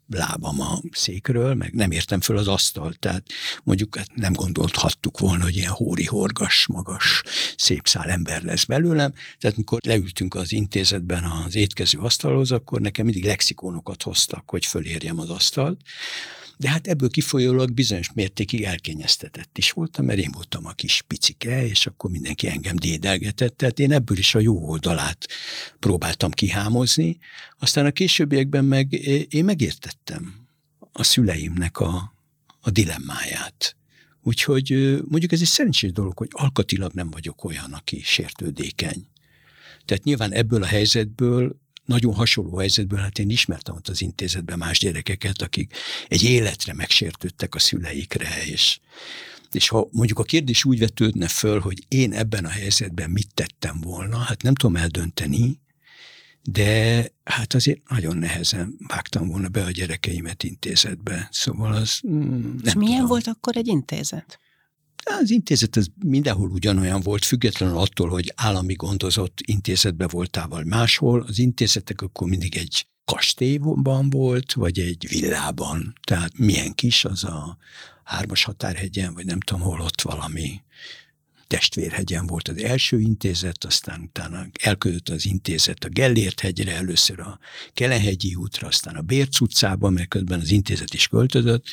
lábam 0.10 0.62
a 0.62 0.82
székről, 0.92 1.54
meg 1.54 1.74
nem 1.74 1.92
értem 1.92 2.22
föl 2.22 2.38
az 2.38 2.48
asztalt, 2.48 3.00
tehát 3.00 3.24
mondjuk 3.64 3.96
hát 3.96 4.16
nem 4.16 4.34
gondolhattuk 4.34 5.20
volna, 5.20 5.44
hogy 5.44 5.56
ilyen 5.56 5.72
hóri 5.72 6.06
horgas, 6.06 6.68
magas, 6.68 7.24
szép 7.58 7.88
szál 7.88 8.10
ember 8.10 8.44
lesz 8.44 8.66
belőlem. 8.66 9.14
Tehát 9.40 9.58
mikor 9.58 9.80
leültünk 9.84 10.36
az 10.36 10.52
intézetben 10.52 11.24
az 11.24 11.56
étkező 11.56 12.00
asztalhoz, 12.00 12.52
akkor 12.52 12.82
nekem 12.82 13.06
mindig 13.06 13.26
lexikónokat 13.26 14.04
hoztak, 14.04 14.50
hogy 14.50 14.66
fölérjem 14.66 15.20
az 15.20 15.30
asztalt. 15.30 15.82
De 16.58 16.70
hát 16.70 16.88
ebből 16.88 17.10
kifolyólag 17.10 17.74
bizonyos 17.74 18.14
mértékig 18.14 18.64
elkényeztetett 18.64 19.58
is 19.58 19.72
voltam, 19.72 20.06
mert 20.06 20.20
én 20.20 20.32
voltam 20.32 20.66
a 20.66 20.72
kis 20.72 21.02
picike, 21.02 21.68
és 21.68 21.86
akkor 21.86 22.10
mindenki 22.10 22.48
engem 22.48 22.76
dédelgetett, 22.76 23.58
tehát 23.58 23.80
én 23.80 23.92
ebből 23.92 24.18
is 24.18 24.36
a 24.36 24.40
jó 24.40 24.70
oldalát 24.70 25.28
próbáltam 25.80 26.32
kihámozni. 26.32 27.18
Aztán 27.60 27.86
a 27.86 27.92
későbbiekben 27.92 28.66
meg 28.66 28.94
én 29.34 29.46
megértettem 29.46 30.48
a 30.92 31.04
szüleimnek 31.04 31.80
a, 31.80 32.14
a 32.60 32.70
dilemmáját. 32.70 33.76
Úgyhogy 34.22 35.00
mondjuk 35.10 35.32
ez 35.32 35.42
egy 35.42 35.48
szerencsés 35.48 35.92
dolog, 35.92 36.18
hogy 36.18 36.30
alkatilag 36.32 36.94
nem 36.94 37.10
vagyok 37.10 37.44
olyan, 37.44 37.74
aki 37.74 38.02
sértődékeny. 38.04 39.08
Tehát 39.86 40.04
nyilván 40.04 40.32
ebből 40.32 40.64
a 40.64 40.66
helyzetből 40.66 41.60
nagyon 41.88 42.14
hasonló 42.14 42.58
helyzetből, 42.58 43.00
hát 43.00 43.20
én 43.20 43.30
ismertem 43.30 43.76
ott 43.76 43.88
az 43.88 44.02
intézetben 44.02 44.58
más 44.58 44.80
gyerekeket, 44.80 45.42
akik 45.42 45.74
egy 46.08 46.24
életre 46.24 46.74
megsértődtek 46.74 47.56
a 47.56 47.60
szüleikre, 47.60 48.44
és, 48.46 48.80
és 49.52 49.68
ha 49.68 49.88
mondjuk 49.92 50.20
a 50.20 50.24
kérdés 50.24 50.66
úgy 50.66 50.80
vetődne 50.80 51.28
föl, 51.28 51.60
hogy 51.60 51.86
én 51.88 52.14
ebben 52.14 52.46
a 52.46 52.50
helyzetben 52.50 53.10
mit 53.10 53.34
tettem 53.34 53.82
volna, 53.82 54.18
hát 54.18 54.42
nem 54.42 54.56
tudom 54.56 54.76
eldönteni, 54.76 55.60
de 56.44 57.06
hát 57.24 57.54
azért 57.54 57.90
nagyon 57.90 58.18
nehezen 58.18 58.76
vágtam 58.88 59.28
volna 59.28 59.48
be 59.48 59.64
a 59.64 59.72
gyerekeimet 59.72 60.44
intézetbe. 60.44 61.28
Szóval 61.32 61.74
az 61.74 62.00
mm, 62.08 62.42
nem 62.42 62.60
És 62.64 62.74
milyen 62.74 62.94
tudom. 62.94 63.08
volt 63.08 63.28
akkor 63.28 63.58
egy 63.58 63.68
intézet? 63.68 64.40
Az 65.22 65.30
intézet 65.30 65.76
az 65.76 65.88
mindenhol 66.04 66.50
ugyanolyan 66.50 67.02
volt, 67.02 67.26
függetlenül 67.26 67.78
attól, 67.78 68.10
hogy 68.10 68.34
állami 68.36 68.74
gondozott 68.74 69.40
intézetbe 69.46 70.08
voltál, 70.08 70.48
vagy 70.48 70.66
máshol. 70.66 71.22
Az 71.28 71.40
intézetek 71.40 72.02
akkor 72.02 72.28
mindig 72.28 72.56
egy 72.58 72.88
kastélyban 73.06 74.10
volt, 74.10 74.54
vagy 74.54 74.80
egy 74.80 75.08
villában. 75.10 75.94
Tehát 76.04 76.38
milyen 76.38 76.74
kis 76.74 77.06
az 77.06 77.24
a 77.24 77.58
hármas 78.04 78.44
határhegyen, 78.44 79.14
vagy 79.14 79.26
nem 79.26 79.40
tudom 79.40 79.62
hol 79.62 79.82
ott 79.82 80.02
valami 80.02 80.62
testvérhegyen 81.48 82.28
volt 82.28 82.48
az 82.48 82.58
első 82.64 83.00
intézet, 83.00 83.64
aztán 83.64 84.02
utána 84.02 84.46
elkötött 84.62 85.10
az 85.10 85.26
intézet 85.26 85.84
a 85.84 85.90
Gellért 85.90 86.40
hegyre, 86.40 86.76
először 86.76 87.20
a 87.20 87.40
Kelenhegyi 87.74 88.36
útra, 88.36 88.68
aztán 88.68 88.96
a 88.96 89.02
Bérc 89.02 89.40
utcába, 89.40 89.90
mert 89.90 90.08
közben 90.08 90.40
az 90.40 90.52
intézet 90.52 90.94
is 90.94 91.08
költözött, 91.08 91.66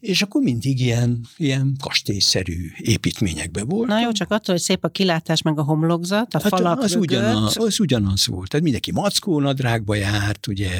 és 0.00 0.22
akkor 0.22 0.42
mindig 0.42 0.80
ilyen, 0.80 1.20
ilyen 1.36 1.76
kastélyszerű 1.80 2.70
építményekben 2.78 3.68
volt. 3.68 3.88
Na 3.88 4.00
jó, 4.00 4.12
csak 4.12 4.30
attól, 4.30 4.54
hogy 4.54 4.64
szép 4.64 4.84
a 4.84 4.88
kilátás, 4.88 5.42
meg 5.42 5.58
a 5.58 5.62
homlokzat, 5.62 6.34
a 6.34 6.40
hát 6.42 6.48
falak 6.48 6.80
az, 6.80 6.94
ugyanaz, 6.94 7.56
az 7.58 7.80
ugyanaz 7.80 8.26
volt. 8.26 8.48
Tehát 8.48 8.62
mindenki 8.62 8.92
mackónadrágba 8.92 9.94
járt, 9.94 10.46
ugye, 10.46 10.70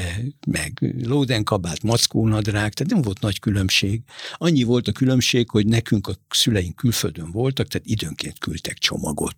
meg 0.46 0.94
lódenkabát, 1.02 1.83
mackónadrág, 1.83 2.72
tehát 2.72 2.92
nem 2.92 3.02
volt 3.02 3.20
nagy 3.20 3.38
különbség. 3.38 4.00
Annyi 4.35 4.62
volt 4.62 4.88
a 4.88 4.92
különbség, 4.92 5.50
hogy 5.50 5.66
nekünk 5.66 6.06
a 6.06 6.14
szüleink 6.30 6.76
külföldön 6.76 7.30
voltak, 7.30 7.68
tehát 7.68 7.87
időnként 7.87 8.38
küldtek 8.38 8.78
csomagot. 8.78 9.37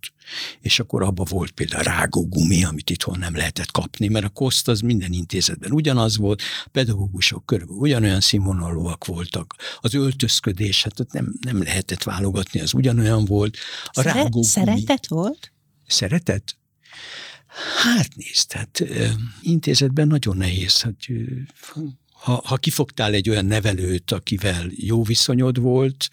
És 0.61 0.79
akkor 0.79 1.03
abba 1.03 1.23
volt 1.29 1.51
például 1.51 1.83
rágógumi, 1.83 2.63
amit 2.63 2.89
itthon 2.89 3.19
nem 3.19 3.35
lehetett 3.35 3.71
kapni, 3.71 4.07
mert 4.07 4.25
a 4.25 4.29
koszt 4.29 4.67
az 4.67 4.79
minden 4.79 5.11
intézetben 5.11 5.71
ugyanaz 5.71 6.17
volt, 6.17 6.41
pedagógusok 6.71 7.45
körülbelül 7.45 7.81
ugyanolyan 7.81 8.19
színvonalúak 8.19 9.05
voltak, 9.05 9.55
az 9.79 9.93
öltözködés, 9.93 10.83
hát 10.83 10.99
ott 10.99 11.11
nem, 11.11 11.33
nem 11.39 11.63
lehetett 11.63 12.03
válogatni, 12.03 12.59
az 12.59 12.73
ugyanolyan 12.73 13.25
volt. 13.25 13.57
A 13.83 13.89
Szere- 13.93 14.13
rágógumi, 14.13 14.45
szeretet 14.45 15.07
volt? 15.07 15.51
Szeretet? 15.87 16.57
Hát 17.83 18.15
nézd, 18.15 18.47
tehát 18.47 18.83
intézetben 19.41 20.07
nagyon 20.07 20.37
nehéz, 20.37 20.81
hogy 20.81 21.13
ha, 22.11 22.41
ha 22.45 22.55
kifogtál 22.57 23.13
egy 23.13 23.29
olyan 23.29 23.45
nevelőt, 23.45 24.11
akivel 24.11 24.65
jó 24.69 25.03
viszonyod 25.03 25.59
volt, 25.59 26.09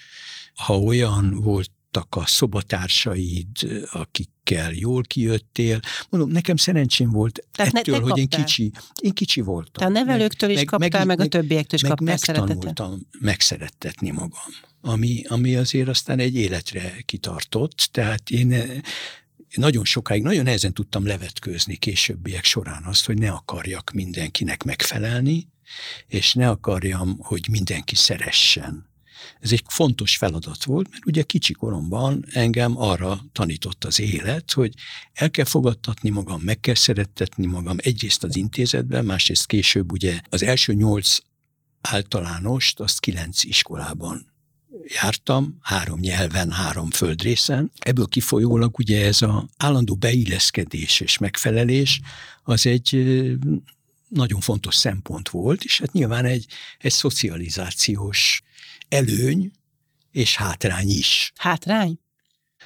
ha 0.54 0.78
olyan 0.78 1.40
volt 1.40 1.70
voltak 1.92 2.22
a 2.22 2.26
szobatársaid, 2.26 3.46
akikkel 3.92 4.72
jól 4.72 5.02
kijöttél. 5.02 5.80
Mondom, 6.08 6.30
nekem 6.30 6.56
szerencsém 6.56 7.10
volt 7.10 7.46
Tehát 7.52 7.74
ettől, 7.74 7.98
ne, 7.98 8.02
hogy 8.02 8.18
én 8.18 8.28
kicsi, 8.28 8.72
én 9.00 9.12
kicsi 9.12 9.40
voltam. 9.40 9.72
Te 9.72 9.84
a 9.84 9.88
nevelőktől 10.04 10.48
meg, 10.48 10.58
is 10.58 10.64
kaptál, 10.64 11.04
meg, 11.04 11.16
meg 11.16 11.26
a 11.26 11.28
többiektől 11.28 11.78
is 11.78 11.82
meg 11.82 11.90
kaptál 11.90 12.18
megtanultam 12.46 13.06
megszerettetni 13.20 14.10
magam, 14.10 14.30
ami, 14.80 15.24
ami 15.28 15.56
azért 15.56 15.88
aztán 15.88 16.18
egy 16.18 16.34
életre 16.34 16.94
kitartott, 17.04 17.88
tehát 17.92 18.30
én 18.30 18.82
nagyon 19.54 19.84
sokáig, 19.84 20.22
nagyon 20.22 20.44
nehezen 20.44 20.72
tudtam 20.72 21.06
levetkőzni 21.06 21.76
későbbiek 21.76 22.44
során 22.44 22.84
azt, 22.84 23.06
hogy 23.06 23.18
ne 23.18 23.30
akarjak 23.30 23.90
mindenkinek 23.90 24.62
megfelelni, 24.62 25.48
és 26.06 26.34
ne 26.34 26.48
akarjam, 26.48 27.18
hogy 27.18 27.46
mindenki 27.50 27.94
szeressen 27.94 28.89
ez 29.40 29.52
egy 29.52 29.62
fontos 29.68 30.16
feladat 30.16 30.64
volt, 30.64 30.90
mert 30.90 31.06
ugye 31.06 31.22
kicsi 31.22 31.52
koromban 31.52 32.24
engem 32.32 32.78
arra 32.80 33.24
tanított 33.32 33.84
az 33.84 34.00
élet, 34.00 34.52
hogy 34.52 34.74
el 35.12 35.30
kell 35.30 35.44
fogadtatni 35.44 36.10
magam, 36.10 36.40
meg 36.40 36.60
kell 36.60 36.74
szerettetni 36.74 37.46
magam 37.46 37.76
egyrészt 37.80 38.24
az 38.24 38.36
intézetben, 38.36 39.04
másrészt 39.04 39.46
később 39.46 39.92
ugye 39.92 40.20
az 40.30 40.42
első 40.42 40.72
nyolc 40.72 41.18
általánost, 41.80 42.80
azt 42.80 43.00
kilenc 43.00 43.44
iskolában 43.44 44.30
jártam, 44.86 45.58
három 45.60 46.00
nyelven, 46.00 46.50
három 46.50 46.90
földrészen. 46.90 47.72
Ebből 47.78 48.06
kifolyólag 48.06 48.78
ugye 48.78 49.06
ez 49.06 49.22
a 49.22 49.48
állandó 49.56 49.94
beilleszkedés 49.94 51.00
és 51.00 51.18
megfelelés 51.18 52.00
az 52.42 52.66
egy 52.66 52.96
nagyon 54.08 54.40
fontos 54.40 54.74
szempont 54.74 55.28
volt, 55.28 55.64
és 55.64 55.80
hát 55.80 55.92
nyilván 55.92 56.24
egy, 56.24 56.46
egy 56.78 56.92
szocializációs 56.92 58.42
előny 58.90 59.50
és 60.10 60.36
hátrány 60.36 60.88
is. 60.88 61.32
Hátrány? 61.36 61.98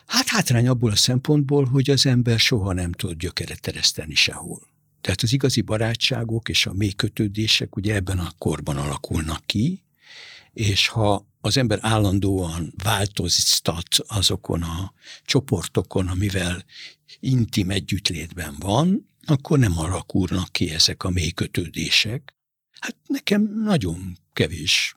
Hát 0.07 0.29
hátrány 0.29 0.69
abból 0.69 0.91
a 0.91 0.97
szempontból, 0.97 1.65
hogy 1.65 1.91
az 1.91 2.07
ember 2.07 2.39
soha 2.39 2.73
nem 2.73 2.93
tud 2.93 3.19
gyökeret 3.19 3.61
tereszteni 3.61 4.15
sehol. 4.15 4.69
Tehát 5.01 5.23
az 5.23 5.33
igazi 5.33 5.61
barátságok 5.61 6.49
és 6.49 6.67
a 6.67 6.73
mély 6.73 6.93
kötődések 6.93 7.77
ugye 7.77 7.95
ebben 7.95 8.19
a 8.19 8.33
korban 8.39 8.77
alakulnak 8.77 9.47
ki, 9.47 9.83
és 10.53 10.89
ha 10.89 11.27
az 11.41 11.57
ember 11.57 11.79
állandóan 11.83 12.73
változtat 12.83 13.97
azokon 14.07 14.63
a 14.63 14.93
csoportokon, 15.25 16.09
amivel 16.09 16.65
intim 17.21 17.71
együttlétben 17.71 18.55
van, 18.59 19.09
akkor 19.27 19.59
nem 19.59 19.79
alakulnak 19.79 20.53
ki 20.53 20.71
ezek 20.71 21.05
a 21.05 21.11
mély 21.11 21.31
kötődések. 21.31 22.35
Hát 22.81 22.97
nekem 23.07 23.63
nagyon 23.65 24.19
kevés 24.33 24.97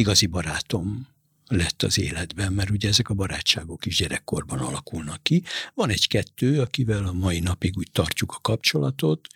igazi 0.00 0.26
barátom 0.26 1.08
lett 1.46 1.82
az 1.82 1.98
életben, 1.98 2.52
mert 2.52 2.70
ugye 2.70 2.88
ezek 2.88 3.08
a 3.08 3.14
barátságok 3.14 3.86
is 3.86 3.96
gyerekkorban 3.96 4.58
alakulnak 4.58 5.22
ki. 5.22 5.42
Van 5.74 5.90
egy-kettő, 5.90 6.60
akivel 6.60 7.06
a 7.06 7.12
mai 7.12 7.40
napig 7.40 7.76
úgy 7.76 7.90
tartjuk 7.92 8.32
a 8.32 8.40
kapcsolatot, 8.40 9.26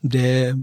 de 0.00 0.54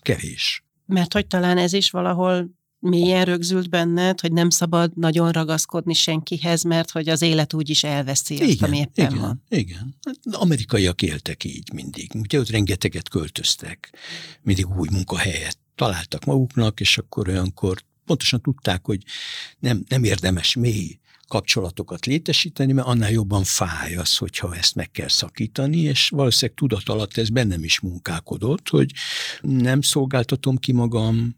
kevés. 0.00 0.64
Mert 0.86 1.12
hogy 1.12 1.26
talán 1.26 1.58
ez 1.58 1.72
is 1.72 1.90
valahol 1.90 2.50
mélyen 2.80 3.24
rögzült 3.24 3.70
benned, 3.70 4.20
hogy 4.20 4.32
nem 4.32 4.50
szabad 4.50 4.96
nagyon 4.96 5.30
ragaszkodni 5.30 5.94
senkihez, 5.94 6.62
mert 6.62 6.90
hogy 6.90 7.08
az 7.08 7.22
élet 7.22 7.54
úgy 7.54 7.70
is 7.70 7.84
elveszi 7.84 8.34
igen, 8.34 8.48
azt, 8.48 8.62
ami 8.62 8.78
éppen 8.78 9.10
igen, 9.10 9.20
van. 9.20 9.42
Igen, 9.48 9.96
hát 10.06 10.34
amerikaiak 10.34 11.02
éltek 11.02 11.44
így 11.44 11.72
mindig. 11.72 12.10
Ugye 12.14 12.38
ott 12.38 12.50
rengeteget 12.50 13.08
költöztek, 13.08 13.92
mindig 14.42 14.68
új 14.68 14.88
munkahelyet 14.90 15.58
találtak 15.74 16.24
maguknak, 16.24 16.80
és 16.80 16.98
akkor 16.98 17.28
olyankor 17.28 17.82
pontosan 18.08 18.40
tudták, 18.40 18.84
hogy 18.84 19.02
nem, 19.58 19.84
nem 19.88 20.04
érdemes 20.04 20.54
mély 20.54 20.98
kapcsolatokat 21.28 22.06
létesíteni, 22.06 22.72
mert 22.72 22.86
annál 22.86 23.10
jobban 23.10 23.44
fáj 23.44 23.94
az, 23.94 24.16
hogyha 24.16 24.56
ezt 24.56 24.74
meg 24.74 24.90
kell 24.90 25.08
szakítani, 25.08 25.78
és 25.78 26.08
valószínűleg 26.08 26.58
tudat 26.58 26.88
alatt 26.88 27.16
ez 27.16 27.28
bennem 27.28 27.64
is 27.64 27.80
munkálkodott, 27.80 28.68
hogy 28.68 28.92
nem 29.40 29.80
szolgáltatom 29.80 30.56
ki 30.56 30.72
magam, 30.72 31.36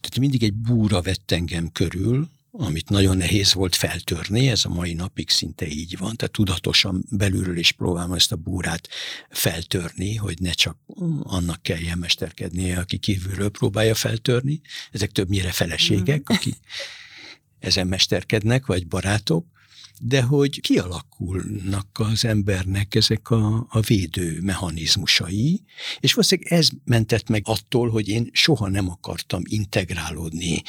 tehát 0.00 0.18
mindig 0.18 0.42
egy 0.42 0.54
búra 0.54 1.02
vett 1.02 1.30
engem 1.30 1.72
körül, 1.72 2.28
amit 2.56 2.88
nagyon 2.88 3.16
nehéz 3.16 3.52
volt 3.54 3.74
feltörni, 3.74 4.48
ez 4.48 4.64
a 4.64 4.68
mai 4.68 4.92
napig 4.92 5.30
szinte 5.30 5.66
így 5.66 5.98
van, 5.98 6.16
tehát 6.16 6.32
tudatosan 6.32 7.04
belülről 7.10 7.58
is 7.58 7.72
próbálom 7.72 8.12
ezt 8.12 8.32
a 8.32 8.36
búrát 8.36 8.88
feltörni, 9.30 10.16
hogy 10.16 10.38
ne 10.40 10.52
csak 10.52 10.78
annak 11.22 11.62
kelljen 11.62 11.98
mesterkednie, 11.98 12.78
aki 12.78 12.98
kívülről 12.98 13.48
próbálja 13.48 13.94
feltörni. 13.94 14.60
Ezek 14.90 15.10
többnyire 15.10 15.50
feleségek, 15.50 16.20
mm. 16.20 16.34
akik 16.34 16.56
ezen 17.58 17.86
mesterkednek, 17.86 18.66
vagy 18.66 18.86
barátok, 18.86 19.46
de 20.00 20.22
hogy 20.22 20.60
kialakulnak 20.60 21.88
az 21.92 22.24
embernek 22.24 22.94
ezek 22.94 23.30
a, 23.30 23.66
a 23.68 23.80
védő 23.80 24.40
mechanizmusai, 24.40 25.64
és 26.00 26.12
valószínűleg 26.12 26.52
ez 26.52 26.68
mentett 26.84 27.28
meg 27.28 27.42
attól, 27.44 27.90
hogy 27.90 28.08
én 28.08 28.28
soha 28.32 28.68
nem 28.68 28.90
akartam 28.90 29.42
integrálódni 29.44 30.62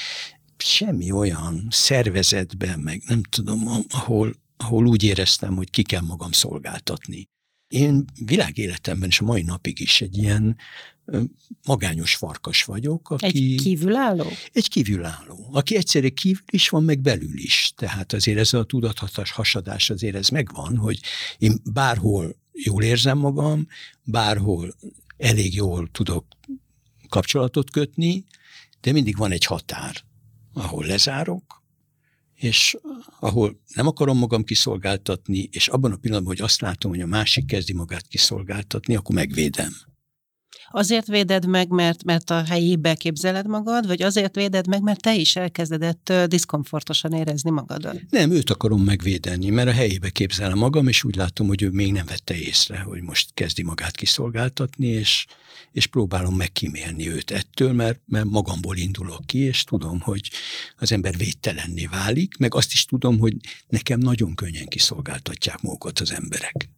semmi 0.66 1.12
olyan 1.12 1.68
szervezetben, 1.70 2.80
meg 2.80 3.04
nem 3.08 3.24
tudom, 3.24 3.68
ahol, 3.90 4.36
ahol 4.58 4.88
úgy 4.88 5.04
éreztem, 5.04 5.56
hogy 5.56 5.70
ki 5.70 5.82
kell 5.82 6.02
magam 6.02 6.32
szolgáltatni. 6.32 7.30
Én 7.68 8.06
világéletemben 8.26 9.10
és 9.10 9.20
a 9.20 9.26
mai 9.26 9.42
napig 9.42 9.80
is 9.80 10.02
egy 10.02 10.18
ilyen 10.18 10.58
magányos 11.66 12.16
farkas 12.16 12.64
vagyok. 12.64 13.10
Aki, 13.10 13.26
egy 13.26 13.62
kívülálló? 13.62 14.28
Egy 14.52 14.70
kívülálló, 14.70 15.50
aki 15.52 15.76
egyszerre 15.76 16.10
kívül 16.10 16.44
is 16.52 16.70
van, 16.70 16.84
meg 16.84 17.00
belül 17.00 17.38
is. 17.38 17.74
Tehát 17.76 18.14
azért 18.14 18.38
ez 18.38 18.54
a 18.54 18.64
tudathatás 18.64 19.32
hasadás 19.32 19.90
azért 19.90 20.16
ez 20.16 20.30
megvan, 20.30 20.78
hogy 20.78 21.00
én 21.38 21.62
bárhol 21.74 22.36
jól 22.52 22.84
érzem 22.84 23.18
magam, 23.18 23.68
bárhol 24.04 24.76
elég 25.18 25.54
jól 25.54 25.90
tudok 25.92 26.26
kapcsolatot 27.10 27.72
kötni, 27.72 28.26
de 28.82 28.92
mindig 28.92 29.18
van 29.18 29.32
egy 29.32 29.46
határ, 29.46 30.04
ahol 30.56 30.86
lezárok, 30.86 31.64
és 32.34 32.78
ahol 33.20 33.62
nem 33.74 33.88
akarom 33.88 34.18
magam 34.18 34.44
kiszolgáltatni, 34.44 35.50
és 35.52 35.68
abban 35.68 35.92
a 35.92 35.96
pillanatban, 35.96 36.36
hogy 36.36 36.46
azt 36.46 36.62
látom, 36.62 36.92
hogy 36.92 37.02
a 37.02 37.06
másik 37.06 37.46
kezdi 37.46 37.74
magát 37.74 38.08
kiszolgáltatni, 38.08 38.96
akkor 38.96 39.16
megvédem. 39.16 39.74
Azért 40.78 41.08
véded 41.08 41.46
meg, 41.46 41.70
mert, 41.70 42.04
mert 42.04 42.30
a 42.30 42.44
helyébe 42.44 42.96
képzeled 42.96 43.48
magad, 43.48 43.88
vagy 43.88 44.02
azért 44.02 44.36
véded 44.36 44.68
meg, 44.68 44.82
mert 44.82 45.02
te 45.02 45.16
is 45.16 45.36
elkezdedett 45.36 46.14
diszkomfortosan 46.28 47.14
érezni 47.14 47.50
magadat? 47.50 48.02
Nem, 48.10 48.32
őt 48.32 48.50
akarom 48.50 48.82
megvédeni, 48.82 49.50
mert 49.50 49.68
a 49.68 49.72
helyébe 49.72 50.10
képzelem 50.10 50.58
magam, 50.58 50.88
és 50.88 51.04
úgy 51.04 51.16
látom, 51.16 51.48
hogy 51.48 51.62
ő 51.62 51.70
még 51.70 51.92
nem 51.92 52.06
vette 52.06 52.38
észre, 52.38 52.80
hogy 52.80 53.02
most 53.02 53.30
kezdi 53.34 53.64
magát 53.64 53.96
kiszolgáltatni, 53.96 54.88
és, 54.88 55.26
és 55.72 55.88
próbálom 55.88 56.36
megkímélni 56.36 57.10
őt 57.10 57.32
ettől, 57.32 57.74
mert, 57.74 58.00
mert 58.06 58.26
magamból 58.26 58.78
indulok 58.78 59.26
ki, 59.26 59.38
és 59.38 59.64
tudom, 59.64 60.00
hogy 60.00 60.30
az 60.78 60.92
ember 60.92 61.18
védtelenné 61.18 61.86
válik, 61.86 62.38
meg 62.38 62.56
azt 62.56 62.72
is 62.72 62.86
tudom, 62.86 63.20
hogy 63.20 63.36
nekem 63.68 64.00
nagyon 64.00 64.36
könnyen 64.36 64.68
kiszolgáltatják 64.68 65.62
magukat 65.62 66.00
az 66.00 66.12
emberek. 66.12 66.70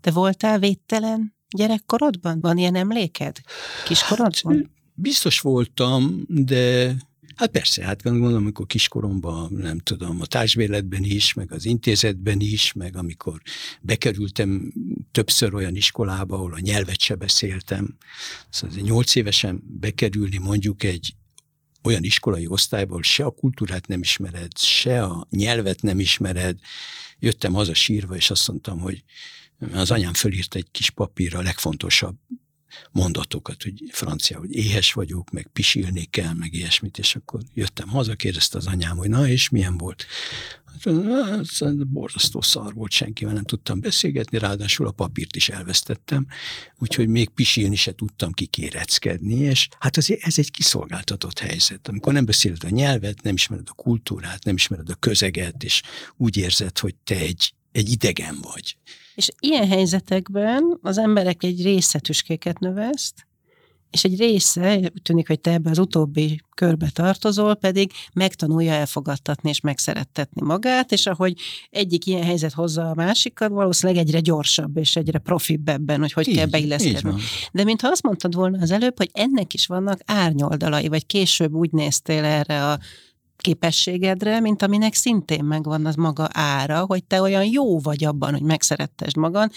Te 0.00 0.10
voltál 0.10 0.58
védtelen 0.58 1.40
gyerekkorodban? 1.56 2.40
Van 2.40 2.58
ilyen 2.58 2.74
emléked? 2.74 3.36
Kiskorodban? 3.84 4.56
Hát, 4.56 4.70
biztos 4.94 5.40
voltam, 5.40 6.24
de 6.28 6.94
Hát 7.36 7.50
persze, 7.50 7.84
hát 7.84 8.02
gondolom, 8.02 8.36
amikor 8.36 8.66
kiskoromban, 8.66 9.52
nem 9.52 9.78
tudom, 9.78 10.20
a 10.20 10.26
társbéletben 10.26 11.02
is, 11.04 11.34
meg 11.34 11.52
az 11.52 11.64
intézetben 11.64 12.40
is, 12.40 12.72
meg 12.72 12.96
amikor 12.96 13.40
bekerültem 13.80 14.72
többször 15.12 15.54
olyan 15.54 15.76
iskolába, 15.76 16.36
ahol 16.36 16.52
a 16.52 16.58
nyelvet 16.60 17.00
se 17.00 17.14
beszéltem. 17.14 17.96
Szóval 18.50 18.76
nyolc 18.80 19.14
évesen 19.14 19.62
bekerülni 19.80 20.38
mondjuk 20.38 20.82
egy 20.82 21.14
olyan 21.82 22.02
iskolai 22.02 22.46
osztályba, 22.46 22.90
ahol 22.90 23.02
se 23.02 23.24
a 23.24 23.30
kultúrát 23.30 23.86
nem 23.86 24.00
ismered, 24.00 24.58
se 24.58 25.02
a 25.02 25.26
nyelvet 25.30 25.82
nem 25.82 26.00
ismered. 26.00 26.58
Jöttem 27.18 27.52
haza 27.52 27.74
sírva, 27.74 28.16
és 28.16 28.30
azt 28.30 28.48
mondtam, 28.48 28.80
hogy 28.80 29.04
az 29.72 29.90
anyám 29.90 30.14
fölírt 30.14 30.54
egy 30.54 30.70
kis 30.70 30.90
papírra 30.90 31.38
a 31.38 31.42
legfontosabb 31.42 32.16
mondatokat, 32.92 33.62
hogy 33.62 33.82
francia, 33.90 34.38
hogy 34.38 34.54
éhes 34.54 34.92
vagyok, 34.92 35.30
meg 35.30 35.48
pisilni 35.52 36.04
kell, 36.04 36.32
meg 36.32 36.54
ilyesmit, 36.54 36.98
és 36.98 37.16
akkor 37.16 37.40
jöttem 37.54 37.88
haza, 37.88 38.14
kérdezte 38.14 38.58
az 38.58 38.66
anyám, 38.66 38.96
hogy 38.96 39.08
na, 39.08 39.28
és 39.28 39.48
milyen 39.48 39.78
volt? 39.78 40.06
Hát, 40.84 41.86
borzasztó 41.86 42.40
szar 42.40 42.74
volt, 42.74 42.90
senkivel 42.90 43.34
nem 43.34 43.44
tudtam 43.44 43.80
beszélgetni, 43.80 44.38
ráadásul 44.38 44.86
a 44.86 44.90
papírt 44.90 45.36
is 45.36 45.48
elvesztettem, 45.48 46.26
úgyhogy 46.78 47.08
még 47.08 47.28
pisilni 47.28 47.76
se 47.76 47.94
tudtam 47.94 48.32
kikéreckedni, 48.32 49.34
és 49.34 49.68
hát 49.78 49.96
azért 49.96 50.22
ez 50.22 50.38
egy 50.38 50.50
kiszolgáltatott 50.50 51.38
helyzet. 51.38 51.88
Amikor 51.88 52.12
nem 52.12 52.24
beszéled 52.24 52.64
a 52.64 52.68
nyelvet, 52.68 53.22
nem 53.22 53.34
ismered 53.34 53.66
a 53.68 53.72
kultúrát, 53.72 54.44
nem 54.44 54.54
ismered 54.54 54.90
a 54.90 54.94
közeget, 54.94 55.64
és 55.64 55.82
úgy 56.16 56.36
érzed, 56.36 56.78
hogy 56.78 56.94
te 57.04 57.16
egy, 57.16 57.54
egy 57.72 57.90
idegen 57.90 58.38
vagy. 58.40 58.76
És 59.14 59.28
ilyen 59.38 59.68
helyzetekben 59.68 60.78
az 60.82 60.98
emberek 60.98 61.42
egy 61.42 61.62
része 61.62 61.98
tüskéket 61.98 62.58
növeszt, 62.58 63.26
és 63.92 64.04
egy 64.04 64.18
része, 64.18 64.76
úgy 64.76 65.02
tűnik, 65.02 65.26
hogy 65.26 65.40
te 65.40 65.52
ebbe 65.52 65.70
az 65.70 65.78
utóbbi 65.78 66.40
körbe 66.54 66.90
tartozol, 66.92 67.54
pedig 67.54 67.92
megtanulja 68.12 68.72
elfogadtatni 68.72 69.48
és 69.48 69.60
megszerettetni 69.60 70.42
magát, 70.42 70.92
és 70.92 71.06
ahogy 71.06 71.38
egyik 71.70 72.06
ilyen 72.06 72.22
helyzet 72.22 72.52
hozza 72.52 72.90
a 72.90 72.94
másikat, 72.94 73.50
valószínűleg 73.50 74.06
egyre 74.06 74.20
gyorsabb 74.20 74.76
és 74.76 74.96
egyre 74.96 75.18
profibb 75.18 75.68
ebben, 75.68 76.00
hogy 76.00 76.12
hogy 76.12 76.28
így, 76.28 76.36
kell 76.36 76.46
beilleszkedni. 76.46 77.14
De 77.52 77.64
mintha 77.64 77.88
azt 77.88 78.02
mondtad 78.02 78.34
volna 78.34 78.58
az 78.60 78.70
előbb, 78.70 78.96
hogy 78.96 79.10
ennek 79.12 79.54
is 79.54 79.66
vannak 79.66 80.00
árnyoldalai, 80.04 80.88
vagy 80.88 81.06
később 81.06 81.54
úgy 81.54 81.70
néztél 81.70 82.24
erre 82.24 82.70
a 82.70 82.78
képességedre, 83.42 84.40
mint 84.40 84.62
aminek 84.62 84.94
szintén 84.94 85.44
megvan 85.44 85.86
az 85.86 85.94
maga 85.94 86.28
ára, 86.32 86.84
hogy 86.86 87.04
te 87.04 87.20
olyan 87.20 87.44
jó 87.44 87.78
vagy 87.78 88.04
abban, 88.04 88.32
hogy 88.32 88.42
megszerettesd 88.42 89.16
magad. 89.16 89.50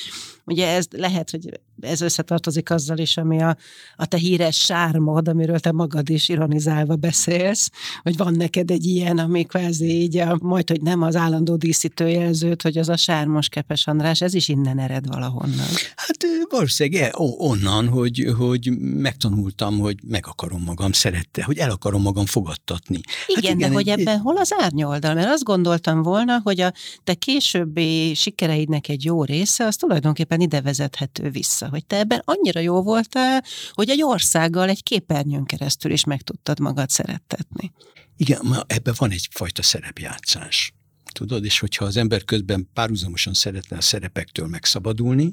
Ugye 0.45 0.67
ez 0.67 0.85
lehet, 0.91 1.29
hogy 1.29 1.59
ez 1.79 2.01
összetartozik 2.01 2.69
azzal 2.69 2.97
is, 2.97 3.17
ami 3.17 3.41
a, 3.41 3.57
a 3.95 4.05
te 4.05 4.17
híres 4.17 4.57
sármod, 4.57 5.27
amiről 5.27 5.59
te 5.59 5.71
magad 5.71 6.09
is 6.09 6.29
ironizálva 6.29 6.95
beszélsz, 6.95 7.69
hogy 8.01 8.17
van 8.17 8.33
neked 8.33 8.71
egy 8.71 8.85
ilyen, 8.85 9.17
ami 9.17 9.43
kvázi 9.43 10.01
így 10.01 10.17
a, 10.17 10.37
majd, 10.41 10.69
hogy 10.69 10.81
nem 10.81 11.01
az 11.01 11.15
állandó 11.15 11.55
díszítőjelzőt, 11.55 12.61
hogy 12.61 12.77
az 12.77 12.89
a 12.89 12.97
sármos 12.97 13.49
Kepes 13.49 13.87
András, 13.87 14.21
ez 14.21 14.33
is 14.33 14.47
innen 14.47 14.79
ered 14.79 15.07
valahonnan. 15.07 15.67
Hát 15.95 16.17
valószínűleg 16.49 17.01
e, 17.01 17.11
onnan, 17.37 17.87
hogy, 17.87 18.33
hogy 18.37 18.71
megtanultam, 18.79 19.79
hogy 19.79 19.97
meg 20.07 20.25
akarom 20.27 20.61
magam 20.61 20.91
szerette, 20.91 21.43
hogy 21.43 21.57
el 21.57 21.71
akarom 21.71 22.01
magam 22.01 22.25
fogadtatni. 22.25 22.99
Igen, 23.27 23.51
hát 23.51 23.59
igen 23.59 23.71
hogy 23.75 23.87
ebben 23.87 24.19
hol 24.19 24.37
az 24.37 24.53
árnyoldal? 24.59 25.13
Mert 25.13 25.29
azt 25.29 25.43
gondoltam 25.43 26.01
volna, 26.01 26.39
hogy 26.43 26.61
a 26.61 26.73
te 27.03 27.13
későbbi 27.13 28.13
sikereidnek 28.13 28.87
egy 28.87 29.03
jó 29.03 29.23
része, 29.23 29.65
az 29.65 29.75
tulajdonképpen 29.75 30.41
ide 30.41 30.61
vezethető 30.61 31.29
vissza, 31.29 31.69
hogy 31.69 31.85
te 31.85 31.97
ebben 31.97 32.21
annyira 32.25 32.59
jó 32.59 32.81
voltál, 32.81 33.43
hogy 33.71 33.89
egy 33.89 34.03
országgal 34.03 34.69
egy 34.69 34.83
képernyőn 34.83 35.45
keresztül 35.45 35.91
is 35.91 36.03
meg 36.03 36.21
tudtad 36.21 36.59
magad 36.59 36.89
szerettetni. 36.89 37.71
Igen, 38.17 38.63
ebben 38.67 38.93
van 38.97 39.11
egyfajta 39.11 39.61
szerepjátszás 39.61 40.73
tudod, 41.15 41.45
és 41.45 41.59
hogyha 41.59 41.85
az 41.85 41.97
ember 41.97 42.23
közben 42.23 42.69
párhuzamosan 42.73 43.33
szeretne 43.33 43.77
a 43.77 43.81
szerepektől 43.81 44.47
megszabadulni, 44.47 45.31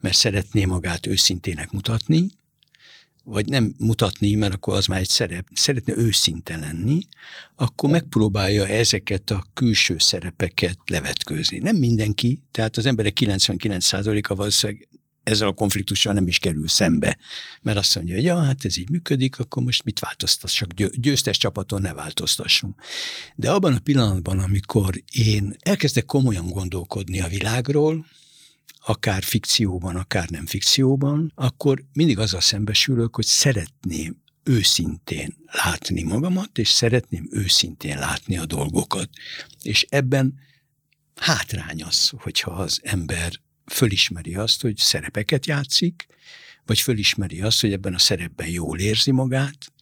mert 0.00 0.16
szeretné 0.16 0.64
magát 0.64 1.06
őszintének 1.06 1.70
mutatni, 1.70 2.26
vagy 3.30 3.46
nem 3.46 3.74
mutatni, 3.78 4.34
mert 4.34 4.54
akkor 4.54 4.74
az 4.76 4.86
már 4.86 5.00
egy 5.00 5.08
szerep, 5.08 5.46
szeretne 5.54 5.96
őszinte 5.96 6.56
lenni, 6.56 7.00
akkor 7.56 7.90
megpróbálja 7.90 8.66
ezeket 8.66 9.30
a 9.30 9.44
külső 9.54 9.98
szerepeket 9.98 10.78
levetkőzni. 10.86 11.58
Nem 11.58 11.76
mindenki, 11.76 12.42
tehát 12.50 12.76
az 12.76 12.86
emberek 12.86 13.16
99%-a 13.20 14.34
valószínűleg 14.34 14.88
ezzel 15.22 15.48
a 15.48 15.52
konfliktussal 15.52 16.12
nem 16.12 16.26
is 16.26 16.38
kerül 16.38 16.68
szembe, 16.68 17.18
mert 17.62 17.78
azt 17.78 17.94
mondja, 17.94 18.14
hogy 18.14 18.24
ja, 18.24 18.42
hát 18.42 18.64
ez 18.64 18.76
így 18.76 18.90
működik, 18.90 19.38
akkor 19.38 19.62
most 19.62 19.84
mit 19.84 19.98
változtassak, 19.98 20.72
győztes 20.72 21.38
csapaton 21.38 21.80
ne 21.80 21.94
változtassunk. 21.94 22.74
De 23.36 23.50
abban 23.50 23.74
a 23.74 23.78
pillanatban, 23.78 24.38
amikor 24.38 25.02
én 25.12 25.56
elkezdek 25.58 26.04
komolyan 26.04 26.48
gondolkodni 26.48 27.20
a 27.20 27.28
világról, 27.28 28.06
akár 28.84 29.22
fikcióban, 29.22 29.96
akár 29.96 30.28
nem 30.28 30.46
fikcióban, 30.46 31.32
akkor 31.34 31.84
mindig 31.92 32.18
azzal 32.18 32.40
szembesülök, 32.40 33.14
hogy 33.14 33.24
szeretném 33.24 34.22
őszintén 34.42 35.36
látni 35.46 36.02
magamat, 36.02 36.58
és 36.58 36.68
szeretném 36.68 37.28
őszintén 37.30 37.98
látni 37.98 38.38
a 38.38 38.46
dolgokat. 38.46 39.08
És 39.62 39.86
ebben 39.88 40.38
hátrány 41.14 41.82
az, 41.82 42.12
hogyha 42.18 42.50
az 42.50 42.80
ember 42.82 43.32
fölismeri 43.66 44.34
azt, 44.34 44.60
hogy 44.60 44.76
szerepeket 44.76 45.46
játszik, 45.46 46.06
vagy 46.64 46.80
fölismeri 46.80 47.40
azt, 47.40 47.60
hogy 47.60 47.72
ebben 47.72 47.94
a 47.94 47.98
szerepben 47.98 48.48
jól 48.48 48.78
érzi 48.78 49.10
magát, 49.10 49.72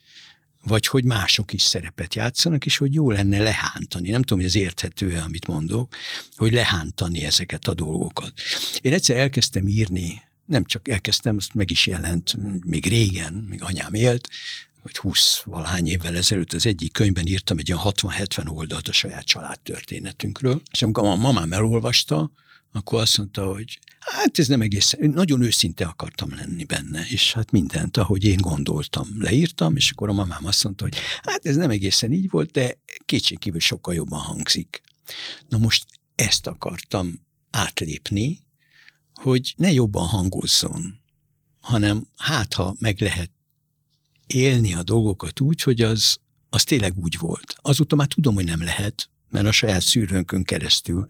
vagy 0.68 0.86
hogy 0.86 1.04
mások 1.04 1.52
is 1.52 1.62
szerepet 1.62 2.14
játszanak, 2.14 2.66
és 2.66 2.76
hogy 2.76 2.94
jó 2.94 3.10
lenne 3.10 3.38
lehántani. 3.38 4.10
Nem 4.10 4.20
tudom, 4.22 4.38
hogy 4.38 4.48
ez 4.48 4.56
érthető-e, 4.56 5.22
amit 5.22 5.46
mondok, 5.46 5.94
hogy 6.36 6.52
lehántani 6.52 7.24
ezeket 7.24 7.68
a 7.68 7.74
dolgokat. 7.74 8.32
Én 8.80 8.92
egyszer 8.92 9.16
elkezdtem 9.16 9.68
írni, 9.68 10.22
nem 10.44 10.64
csak 10.64 10.88
elkezdtem, 10.88 11.36
azt 11.36 11.54
meg 11.54 11.70
is 11.70 11.86
jelent 11.86 12.36
még 12.64 12.86
régen, 12.86 13.32
még 13.32 13.62
anyám 13.62 13.94
élt, 13.94 14.28
vagy 14.82 14.96
20 14.96 15.42
valahány 15.42 15.86
évvel 15.86 16.16
ezelőtt 16.16 16.52
az 16.52 16.66
egyik 16.66 16.92
könyvben 16.92 17.26
írtam 17.26 17.58
egy 17.58 17.72
olyan 17.72 17.84
60-70 17.84 18.48
oldalt 18.48 18.88
a 18.88 18.92
saját 18.92 19.24
családtörténetünkről, 19.24 20.62
és 20.72 20.82
amikor 20.82 21.04
a 21.04 21.16
mamám 21.16 21.52
elolvasta, 21.52 22.30
akkor 22.72 23.00
azt 23.00 23.18
mondta, 23.18 23.52
hogy 23.52 23.78
hát 23.98 24.38
ez 24.38 24.48
nem 24.48 24.60
egészen, 24.60 25.10
nagyon 25.10 25.42
őszinte 25.42 25.84
akartam 25.84 26.34
lenni 26.34 26.64
benne, 26.64 27.06
és 27.08 27.32
hát 27.32 27.50
mindent, 27.50 27.96
ahogy 27.96 28.24
én 28.24 28.36
gondoltam, 28.40 29.08
leírtam, 29.18 29.76
és 29.76 29.90
akkor 29.90 30.08
a 30.08 30.12
mamám 30.12 30.46
azt 30.46 30.64
mondta, 30.64 30.84
hogy 30.84 30.96
hát 31.22 31.46
ez 31.46 31.56
nem 31.56 31.70
egészen 31.70 32.12
így 32.12 32.30
volt, 32.30 32.50
de 32.50 32.78
kétségkívül 33.04 33.60
sokkal 33.60 33.94
jobban 33.94 34.20
hangzik. 34.20 34.82
Na 35.48 35.58
most 35.58 35.86
ezt 36.14 36.46
akartam 36.46 37.26
átlépni, 37.50 38.46
hogy 39.14 39.54
ne 39.56 39.72
jobban 39.72 40.06
hangozzon, 40.06 41.00
hanem 41.60 42.06
hát, 42.16 42.54
ha 42.54 42.74
meg 42.78 43.00
lehet 43.00 43.30
élni 44.26 44.74
a 44.74 44.82
dolgokat 44.82 45.40
úgy, 45.40 45.62
hogy 45.62 45.80
az, 45.80 46.18
az 46.50 46.64
tényleg 46.64 46.96
úgy 46.96 47.18
volt. 47.18 47.54
Azóta 47.56 47.96
már 47.96 48.06
tudom, 48.06 48.34
hogy 48.34 48.44
nem 48.44 48.62
lehet, 48.62 49.10
mert 49.30 49.46
a 49.46 49.52
saját 49.52 49.80
szűrőnkön 49.80 50.44
keresztül 50.44 51.06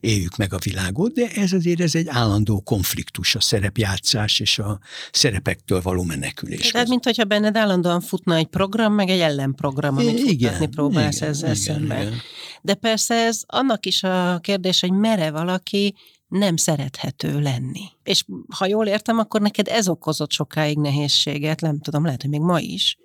éljük 0.00 0.36
meg 0.36 0.52
a 0.52 0.58
világot, 0.58 1.12
de 1.12 1.28
ez 1.34 1.52
azért 1.52 1.80
ez 1.80 1.94
egy 1.94 2.08
állandó 2.08 2.60
konfliktus, 2.60 3.34
a 3.34 3.40
szerepjátszás 3.40 4.40
és 4.40 4.58
a 4.58 4.78
szerepektől 5.12 5.80
való 5.80 6.02
menekülés. 6.02 6.70
Tehát, 6.70 6.88
mint 6.88 7.04
hogyha 7.04 7.24
benned 7.24 7.56
állandóan 7.56 8.00
futna 8.00 8.36
egy 8.36 8.46
program, 8.46 8.94
meg 8.94 9.08
egy 9.08 9.20
ellenprogram, 9.20 9.96
amit 9.96 10.18
igen, 10.18 10.70
próbálsz 10.70 11.16
igen, 11.16 11.28
ezzel 11.28 11.50
igen, 11.50 11.62
szemben. 11.62 12.06
Igen. 12.06 12.20
De 12.62 12.74
persze 12.74 13.14
ez 13.14 13.42
annak 13.46 13.86
is 13.86 14.02
a 14.02 14.38
kérdés, 14.42 14.80
hogy 14.80 14.92
mere 14.92 15.30
valaki 15.30 15.94
nem 16.28 16.56
szerethető 16.56 17.40
lenni. 17.40 17.84
És 18.02 18.24
ha 18.56 18.66
jól 18.66 18.86
értem, 18.86 19.18
akkor 19.18 19.40
neked 19.40 19.68
ez 19.68 19.88
okozott 19.88 20.30
sokáig 20.30 20.78
nehézséget, 20.78 21.60
nem 21.60 21.80
tudom, 21.80 22.04
lehet, 22.04 22.20
hogy 22.20 22.30
még 22.30 22.40
ma 22.40 22.60
is, 22.60 22.96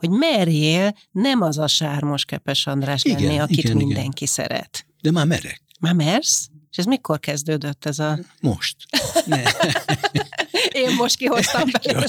hogy 0.00 0.10
merjél 0.10 0.96
nem 1.10 1.42
az 1.42 1.58
a 1.58 1.66
sármos 1.66 2.24
Kepes 2.24 2.66
András 2.66 3.04
igen, 3.04 3.22
lenni, 3.22 3.38
akit 3.38 3.58
igen, 3.58 3.76
mindenki 3.76 4.22
igen. 4.22 4.34
szeret. 4.34 4.86
De 5.00 5.10
már 5.10 5.26
merek. 5.26 5.62
Már 5.80 5.94
mersz? 5.94 6.48
És 6.70 6.76
ez 6.76 6.84
mikor 6.84 7.20
kezdődött 7.20 7.84
ez 7.84 7.98
a... 7.98 8.18
Most. 8.40 8.76
Ne. 9.26 9.42
Én 10.72 10.94
most 10.96 11.16
kihoztam 11.16 11.68
belőle. 11.82 12.06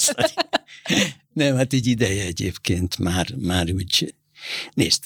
Nem, 1.34 1.56
hát 1.56 1.74
egy 1.74 1.88
ideje 1.88 2.26
egyébként 2.26 2.98
már, 2.98 3.28
már 3.38 3.72
úgy... 3.74 4.16
Nézd, 4.74 5.04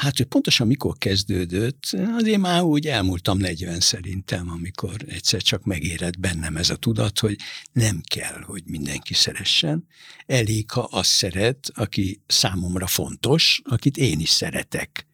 Hát, 0.00 0.16
hogy 0.16 0.26
pontosan 0.26 0.66
mikor 0.66 0.98
kezdődött, 0.98 1.82
azért 2.16 2.40
már 2.40 2.62
úgy 2.62 2.86
elmúltam 2.86 3.38
40 3.38 3.80
szerintem, 3.80 4.50
amikor 4.50 5.04
egyszer 5.08 5.42
csak 5.42 5.64
megérett 5.64 6.18
bennem 6.18 6.56
ez 6.56 6.70
a 6.70 6.76
tudat, 6.76 7.18
hogy 7.18 7.36
nem 7.72 8.00
kell, 8.08 8.42
hogy 8.42 8.62
mindenki 8.66 9.14
szeressen. 9.14 9.86
Elég, 10.26 10.70
ha 10.70 10.80
azt 10.80 11.10
szeret, 11.10 11.70
aki 11.74 12.22
számomra 12.26 12.86
fontos, 12.86 13.60
akit 13.64 13.96
én 13.96 14.20
is 14.20 14.28
szeretek. 14.28 15.06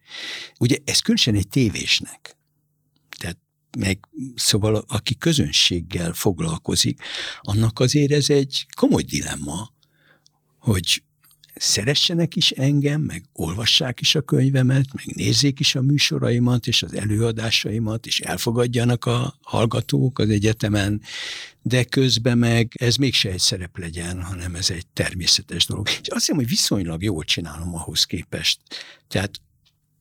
Ugye 0.59 0.77
ez 0.83 0.99
különösen 0.99 1.35
egy 1.35 1.47
tévésnek. 1.47 2.37
Tehát 3.17 3.37
meg 3.77 3.99
szóval 4.35 4.85
aki 4.87 5.15
közönséggel 5.15 6.13
foglalkozik, 6.13 6.99
annak 7.41 7.79
azért 7.79 8.11
ez 8.11 8.29
egy 8.29 8.65
komoly 8.75 9.03
dilemma, 9.03 9.73
hogy 10.59 11.03
szeressenek 11.59 12.35
is 12.35 12.51
engem, 12.51 13.01
meg 13.01 13.23
olvassák 13.33 13.99
is 13.99 14.15
a 14.15 14.21
könyvemet, 14.21 14.93
meg 14.93 15.15
nézzék 15.15 15.59
is 15.59 15.75
a 15.75 15.81
műsoraimat 15.81 16.67
és 16.67 16.83
az 16.83 16.93
előadásaimat, 16.93 18.05
és 18.05 18.19
elfogadjanak 18.19 19.05
a 19.05 19.37
hallgatók 19.41 20.19
az 20.19 20.29
egyetemen, 20.29 21.01
de 21.61 21.83
közben 21.83 22.37
meg 22.37 22.71
ez 22.79 22.95
mégse 22.95 23.29
egy 23.29 23.39
szerep 23.39 23.77
legyen, 23.77 24.21
hanem 24.21 24.55
ez 24.55 24.69
egy 24.69 24.87
természetes 24.87 25.65
dolog. 25.65 25.87
És 25.87 26.07
azt 26.07 26.19
hiszem, 26.19 26.35
hogy 26.35 26.47
viszonylag 26.47 27.03
jól 27.03 27.23
csinálom 27.23 27.75
ahhoz 27.75 28.03
képest. 28.03 28.59
Tehát 29.07 29.41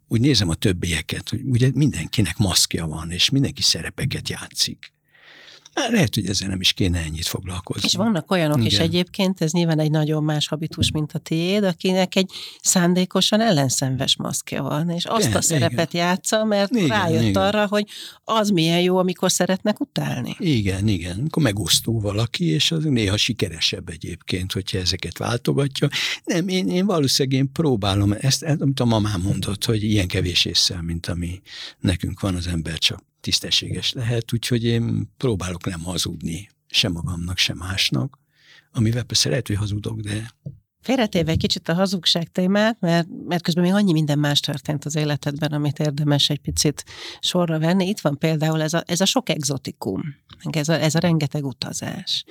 úgy 0.08 0.20
nézem 0.20 0.48
a 0.48 0.54
többieket, 0.54 1.28
hogy 1.28 1.40
ugye 1.44 1.70
mindenkinek 1.74 2.36
maszkja 2.36 2.86
van, 2.86 3.10
és 3.10 3.30
mindenki 3.30 3.62
szerepeket 3.62 4.28
játszik. 4.28 4.94
Hát 5.76 5.90
lehet, 5.90 6.14
hogy 6.14 6.26
ezzel 6.28 6.48
nem 6.48 6.60
is 6.60 6.72
kéne 6.72 6.98
ennyit 6.98 7.26
foglalkozni. 7.26 7.82
És 7.88 7.94
vannak 7.94 8.30
olyanok 8.30 8.56
Igen. 8.56 8.70
is 8.70 8.78
egyébként, 8.78 9.40
ez 9.40 9.52
nyilván 9.52 9.78
egy 9.78 9.90
nagyon 9.90 10.24
más 10.24 10.48
habitus, 10.48 10.90
mint 10.90 11.12
a 11.12 11.18
tiéd, 11.18 11.64
akinek 11.64 12.16
egy 12.16 12.30
szándékosan 12.60 13.40
ellenszenves 13.40 14.16
maszkja 14.16 14.62
van, 14.62 14.90
és 14.90 15.04
azt 15.04 15.26
Igen, 15.26 15.36
a 15.36 15.40
szerepet 15.40 15.92
Igen. 15.92 16.06
játsza, 16.06 16.44
mert 16.44 16.74
Igen, 16.74 16.88
rájött 16.88 17.22
Igen. 17.22 17.42
arra, 17.42 17.66
hogy 17.66 17.86
az 18.24 18.48
milyen 18.50 18.80
jó, 18.80 18.96
amikor 18.96 19.32
szeretnek 19.32 19.80
utálni. 19.80 20.36
Igen, 20.38 20.88
igen. 20.88 21.24
Akkor 21.26 21.42
megosztó 21.42 22.00
valaki, 22.00 22.44
és 22.44 22.70
az 22.70 22.84
néha 22.84 23.16
sikeresebb 23.16 23.88
egyébként, 23.88 24.52
hogyha 24.52 24.78
ezeket 24.78 25.18
váltogatja. 25.18 25.88
Nem, 26.24 26.48
én, 26.48 26.68
én 26.68 26.86
valószínűleg 26.86 27.38
én 27.38 27.52
próbálom 27.52 28.14
ezt, 28.20 28.42
amit 28.42 28.80
a 28.80 28.84
mamám 28.84 29.20
mondott, 29.20 29.64
hogy 29.64 29.82
ilyen 29.82 30.06
kevés 30.06 30.44
észre, 30.44 30.82
mint 30.82 31.06
ami 31.06 31.40
nekünk 31.80 32.20
van, 32.20 32.34
az 32.34 32.46
ember 32.46 32.78
csak 32.78 33.04
tisztességes 33.26 33.92
lehet, 33.92 34.32
úgyhogy 34.32 34.64
én 34.64 35.12
próbálok 35.16 35.64
nem 35.64 35.82
hazudni 35.82 36.48
sem 36.66 36.92
magamnak, 36.92 37.38
sem 37.38 37.56
másnak, 37.56 38.18
amivel 38.72 39.02
persze 39.02 39.28
lehet, 39.28 39.46
hogy 39.46 39.56
hazudok, 39.56 40.00
de 40.00 40.30
Félretéve 40.86 41.30
egy 41.30 41.38
kicsit 41.38 41.68
a 41.68 41.74
hazugság 41.74 42.32
témát, 42.32 42.76
mert, 42.80 43.08
mert 43.28 43.42
közben 43.42 43.64
még 43.64 43.72
annyi 43.72 43.92
minden 43.92 44.18
más 44.18 44.40
történt 44.40 44.84
az 44.84 44.96
életedben, 44.96 45.52
amit 45.52 45.78
érdemes 45.78 46.30
egy 46.30 46.38
picit 46.38 46.84
sorra 47.20 47.58
venni. 47.58 47.86
Itt 47.86 48.00
van 48.00 48.18
például 48.18 48.62
ez 48.62 48.74
a, 48.74 48.82
ez 48.86 49.00
a 49.00 49.04
sok 49.04 49.28
exotikum, 49.28 50.02
ez 50.50 50.68
a, 50.68 50.72
ez 50.72 50.94
a 50.94 50.98
rengeteg 50.98 51.44
utazás. 51.44 52.24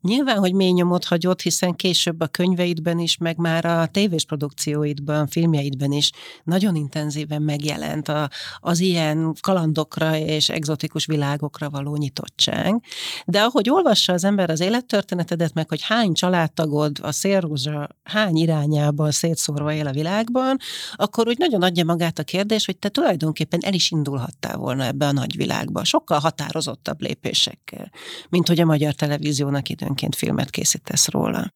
Nyilván, 0.00 0.38
hogy 0.38 0.54
mély 0.54 0.70
nyomot 0.70 1.04
hagyott, 1.04 1.40
hiszen 1.40 1.74
később 1.74 2.20
a 2.20 2.26
könyveidben 2.26 2.98
is, 2.98 3.16
meg 3.16 3.36
már 3.36 3.64
a 3.64 3.86
tévés 3.86 4.24
produkcióidban, 4.24 5.26
filmjeidben 5.26 5.92
is 5.92 6.10
nagyon 6.44 6.74
intenzíven 6.74 7.42
megjelent 7.42 8.08
a, 8.08 8.30
az 8.58 8.80
ilyen 8.80 9.34
kalandokra 9.40 10.16
és 10.16 10.48
exotikus 10.48 11.06
világokra 11.06 11.70
való 11.70 11.96
nyitottság. 11.96 12.82
De 13.26 13.40
ahogy 13.40 13.70
olvassa 13.70 14.12
az 14.12 14.24
ember 14.24 14.50
az 14.50 14.60
élettörténetedet, 14.60 15.54
meg 15.54 15.68
hogy 15.68 15.82
hány 15.82 16.12
családtagod 16.12 16.98
a 17.02 17.12
szélrózsa 17.12 17.88
hány 18.02 18.36
irányában 18.36 19.10
szétszórva 19.10 19.72
él 19.72 19.86
a 19.86 19.92
világban, 19.92 20.56
akkor 20.94 21.28
úgy 21.28 21.38
nagyon 21.38 21.62
adja 21.62 21.84
magát 21.84 22.18
a 22.18 22.24
kérdés, 22.24 22.64
hogy 22.64 22.76
te 22.76 22.88
tulajdonképpen 22.88 23.60
el 23.62 23.74
is 23.74 23.90
indulhattál 23.90 24.56
volna 24.56 24.84
ebbe 24.84 25.06
a 25.06 25.12
nagyvilágba, 25.12 25.84
sokkal 25.84 26.18
határozottabb 26.18 27.00
lépésekkel, 27.00 27.90
mint 28.28 28.48
hogy 28.48 28.60
a 28.60 28.64
magyar 28.64 28.94
televíziónak 28.94 29.68
időnként 29.68 30.16
filmet 30.16 30.50
készítesz 30.50 31.08
róla. 31.08 31.52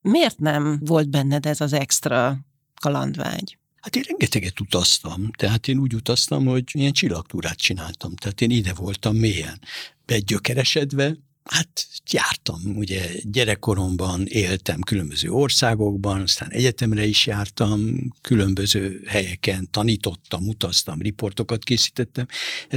Miért 0.00 0.38
nem 0.38 0.78
volt 0.84 1.10
benned 1.10 1.46
ez 1.46 1.60
az 1.60 1.72
extra 1.72 2.38
kalandvágy? 2.80 3.58
Hát 3.80 3.96
én 3.96 4.02
rengeteget 4.06 4.60
utaztam, 4.60 5.30
tehát 5.30 5.68
én 5.68 5.78
úgy 5.78 5.94
utaztam, 5.94 6.46
hogy 6.46 6.64
ilyen 6.72 6.92
csillagtúrát 6.92 7.56
csináltam, 7.56 8.14
tehát 8.14 8.40
én 8.40 8.50
ide 8.50 8.72
voltam 8.72 9.16
mélyen. 9.16 9.60
Begyökeresedve, 10.06 11.16
Hát 11.44 11.86
jártam, 12.10 12.60
ugye 12.76 13.08
gyerekkoromban 13.22 14.24
éltem 14.26 14.80
különböző 14.80 15.30
országokban, 15.30 16.20
aztán 16.20 16.48
egyetemre 16.50 17.06
is 17.06 17.26
jártam, 17.26 17.98
különböző 18.20 19.02
helyeken 19.06 19.68
tanítottam, 19.70 20.48
utaztam, 20.48 21.00
riportokat 21.00 21.64
készítettem. 21.64 22.26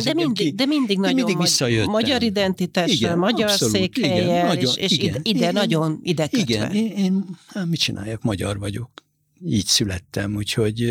de 0.04 0.14
mindig, 0.14 0.46
ki, 0.46 0.52
de 0.52 0.66
mindig 0.66 0.98
nagyon 0.98 1.16
mindig 1.16 1.38
visszajöttem. 1.38 1.92
magyar 1.92 2.24
identitással, 2.24 2.96
igen, 2.96 3.18
magyar 3.18 3.50
abszolút, 3.50 3.76
székhelyel, 3.76 4.24
igen, 4.24 4.46
nagyon, 4.46 4.74
és, 4.78 4.92
és 4.92 4.92
igen, 4.92 5.20
ide, 5.24 5.48
én, 5.48 5.54
nagyon 5.54 6.00
ide 6.04 6.28
kötve. 6.28 6.40
Igen, 6.42 6.72
én, 6.72 6.92
én 6.92 7.26
hát 7.48 7.66
mit 7.66 7.80
csináljak, 7.80 8.22
magyar 8.22 8.60
vagyok. 8.60 9.04
Így 9.46 9.66
születtem, 9.66 10.36
úgyhogy 10.36 10.82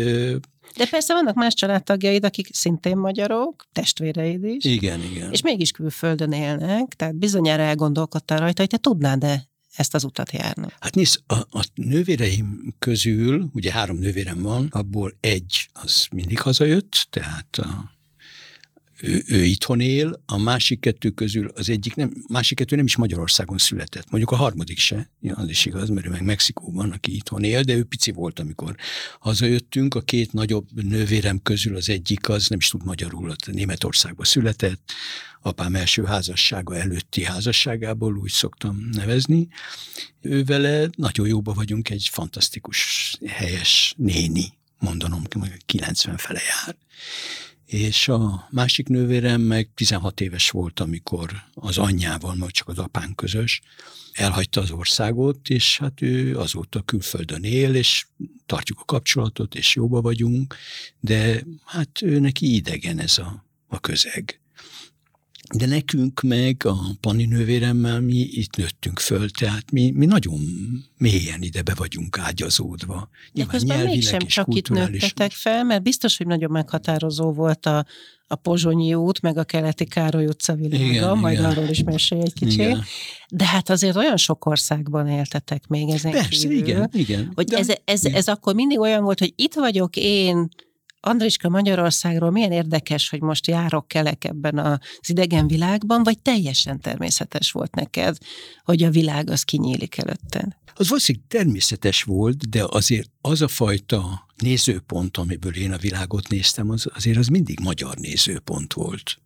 de 0.75 0.85
persze 0.85 1.13
vannak 1.13 1.35
más 1.35 1.53
családtagjaid, 1.53 2.25
akik 2.25 2.47
szintén 2.53 2.97
magyarok, 2.97 3.65
testvéreid 3.71 4.43
is. 4.43 4.63
Igen, 4.63 5.03
igen. 5.03 5.31
És 5.31 5.41
mégis 5.41 5.71
külföldön 5.71 6.31
élnek, 6.31 6.93
tehát 6.93 7.15
bizonyára 7.15 7.63
elgondolkodtál 7.63 8.39
rajta, 8.39 8.61
hogy 8.61 8.69
te 8.69 8.77
tudnád-e 8.77 9.49
ezt 9.75 9.93
az 9.93 10.03
utat 10.03 10.31
járni? 10.31 10.67
Hát 10.79 10.95
nézd, 10.95 11.19
a, 11.27 11.35
a 11.35 11.65
nővéreim 11.75 12.75
közül, 12.79 13.49
ugye 13.53 13.71
három 13.71 13.97
nővérem 13.97 14.41
van, 14.41 14.67
abból 14.71 15.13
egy 15.19 15.69
az 15.73 16.07
mindig 16.11 16.39
hazajött, 16.39 17.07
tehát 17.09 17.57
a 17.57 17.94
ő, 19.01 19.23
ő 19.27 19.43
itthon 19.43 19.79
él, 19.79 20.23
a 20.25 20.37
másik 20.37 20.79
kettő 20.79 21.09
közül 21.09 21.47
az 21.47 21.69
egyik 21.69 21.95
nem, 21.95 22.13
másik 22.27 22.57
kettő 22.57 22.75
nem 22.75 22.85
is 22.85 22.95
Magyarországon 22.95 23.57
született. 23.57 24.09
Mondjuk 24.09 24.31
a 24.31 24.35
harmadik 24.35 24.79
se, 24.79 25.09
ja, 25.21 25.35
az 25.35 25.49
is 25.49 25.65
igaz, 25.65 25.89
mert 25.89 26.07
ő 26.07 26.09
meg 26.09 26.23
Mexikóban, 26.23 26.91
aki 26.91 27.15
itthon 27.15 27.43
él, 27.43 27.61
de 27.61 27.73
ő 27.75 27.83
pici 27.83 28.11
volt, 28.11 28.39
amikor 28.39 28.75
hazajöttünk. 29.19 29.95
A 29.95 30.01
két 30.01 30.33
nagyobb 30.33 30.83
nővérem 30.83 31.41
közül 31.41 31.75
az 31.75 31.89
egyik 31.89 32.29
az 32.29 32.47
nem 32.47 32.59
is 32.59 32.69
tud 32.69 32.85
magyarul, 32.85 33.29
ott 33.29 33.47
Németországban 33.51 34.25
született, 34.25 34.91
apám 35.41 35.75
első 35.75 36.03
házassága 36.03 36.75
előtti 36.75 37.23
házasságából 37.23 38.17
úgy 38.17 38.31
szoktam 38.31 38.89
nevezni. 38.91 39.47
Ő 40.21 40.43
vele 40.43 40.89
nagyon 40.97 41.27
jóba 41.27 41.53
vagyunk, 41.53 41.89
egy 41.89 42.09
fantasztikus, 42.11 43.13
helyes 43.27 43.93
néni, 43.97 44.53
mondanom, 44.79 45.23
90 45.65 46.17
fele 46.17 46.39
jár 46.39 46.75
és 47.65 48.07
a 48.07 48.47
másik 48.51 48.87
nővérem 48.87 49.41
meg 49.41 49.69
16 49.73 50.21
éves 50.21 50.49
volt, 50.49 50.79
amikor 50.79 51.31
az 51.53 51.77
anyjával, 51.77 52.35
majd 52.35 52.51
csak 52.51 52.67
az 52.67 52.77
apán 52.77 53.15
közös, 53.15 53.61
elhagyta 54.13 54.61
az 54.61 54.71
országot, 54.71 55.49
és 55.49 55.77
hát 55.77 56.01
ő 56.01 56.37
azóta 56.37 56.81
külföldön 56.81 57.43
él, 57.43 57.75
és 57.75 58.05
tartjuk 58.45 58.79
a 58.79 58.85
kapcsolatot, 58.85 59.55
és 59.55 59.75
jóba 59.75 60.01
vagyunk, 60.01 60.55
de 60.99 61.43
hát 61.63 62.01
ő 62.01 62.19
neki 62.19 62.55
idegen 62.55 62.99
ez 62.99 63.17
a, 63.17 63.45
a 63.67 63.79
közeg. 63.79 64.39
De 65.53 65.65
nekünk 65.65 66.21
meg 66.21 66.61
a 66.65 66.75
Pani 67.01 67.25
nővéremmel 67.25 68.01
mi 68.01 68.15
itt 68.15 68.55
nőttünk 68.55 68.99
föl, 68.99 69.29
tehát 69.29 69.71
mi, 69.71 69.91
mi 69.91 70.05
nagyon 70.05 70.39
mélyen 70.97 71.41
ide 71.41 71.61
be 71.61 71.73
vagyunk 71.75 72.17
ágyazódva. 72.17 73.09
De 73.33 73.45
közben 73.45 73.85
mégsem 73.85 74.19
csak 74.19 74.47
itt 74.55 74.69
nőttetek 74.69 75.31
fel, 75.31 75.63
mert 75.63 75.83
biztos, 75.83 76.17
hogy 76.17 76.27
nagyon 76.27 76.51
meghatározó 76.51 77.31
volt 77.31 77.65
a, 77.65 77.85
a 78.27 78.35
Pozsonyi 78.35 78.93
út, 78.93 79.21
meg 79.21 79.37
a 79.37 79.43
keleti 79.43 79.85
Károly 79.85 80.25
utca 80.25 80.53
világa, 80.53 80.83
igen, 80.83 81.17
majd 81.17 81.37
igen. 81.37 81.49
arról 81.49 81.67
is 81.67 81.83
mesélj 81.83 82.21
egy 82.21 82.33
kicsit. 82.33 82.59
Igen. 82.59 82.83
De 83.29 83.45
hát 83.45 83.69
azért 83.69 83.95
olyan 83.95 84.17
sok 84.17 84.45
országban 84.45 85.07
éltetek 85.07 85.67
még 85.67 85.89
ezen 85.89 86.11
Persze, 86.11 86.29
kívül. 86.29 86.57
igen, 86.57 86.89
igen. 86.93 87.31
Hogy 87.35 87.45
De, 87.45 87.57
ez, 87.57 87.67
ez, 87.85 88.05
ez 88.05 88.27
akkor 88.27 88.55
mindig 88.55 88.79
olyan 88.79 89.03
volt, 89.03 89.19
hogy 89.19 89.33
itt 89.35 89.53
vagyok 89.53 89.95
én, 89.95 90.49
Andriska 91.05 91.49
Magyarországról 91.49 92.31
milyen 92.31 92.51
érdekes, 92.51 93.09
hogy 93.09 93.21
most 93.21 93.47
járok 93.47 93.87
kelek 93.87 94.23
ebben 94.23 94.57
az 94.57 94.79
idegen 95.09 95.47
világban, 95.47 96.03
vagy 96.03 96.19
teljesen 96.19 96.79
természetes 96.79 97.51
volt 97.51 97.75
neked, 97.75 98.17
hogy 98.63 98.83
a 98.83 98.89
világ 98.89 99.29
az 99.29 99.43
kinyílik 99.43 99.97
előtted? 99.97 100.47
Az 100.75 100.87
valószínűleg 100.87 101.27
természetes 101.27 102.03
volt, 102.03 102.49
de 102.49 102.65
azért 102.69 103.09
az 103.21 103.41
a 103.41 103.47
fajta 103.47 104.27
nézőpont, 104.37 105.17
amiből 105.17 105.55
én 105.55 105.71
a 105.71 105.77
világot 105.77 106.29
néztem, 106.29 106.69
az, 106.69 106.87
azért 106.95 107.17
az 107.17 107.27
mindig 107.27 107.59
magyar 107.59 107.95
nézőpont 107.95 108.73
volt 108.73 109.19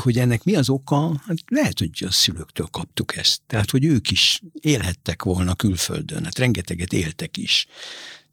hogy 0.00 0.18
ennek 0.18 0.44
mi 0.44 0.54
az 0.54 0.68
oka, 0.68 1.22
hát 1.26 1.36
lehet, 1.46 1.78
hogy 1.78 2.04
a 2.06 2.10
szülőktől 2.10 2.66
kaptuk 2.66 3.16
ezt. 3.16 3.40
Tehát, 3.46 3.70
hogy 3.70 3.84
ők 3.84 4.10
is 4.10 4.42
élhettek 4.60 5.22
volna 5.22 5.54
külföldön, 5.54 6.24
hát 6.24 6.38
rengeteget 6.38 6.92
éltek 6.92 7.36
is. 7.36 7.66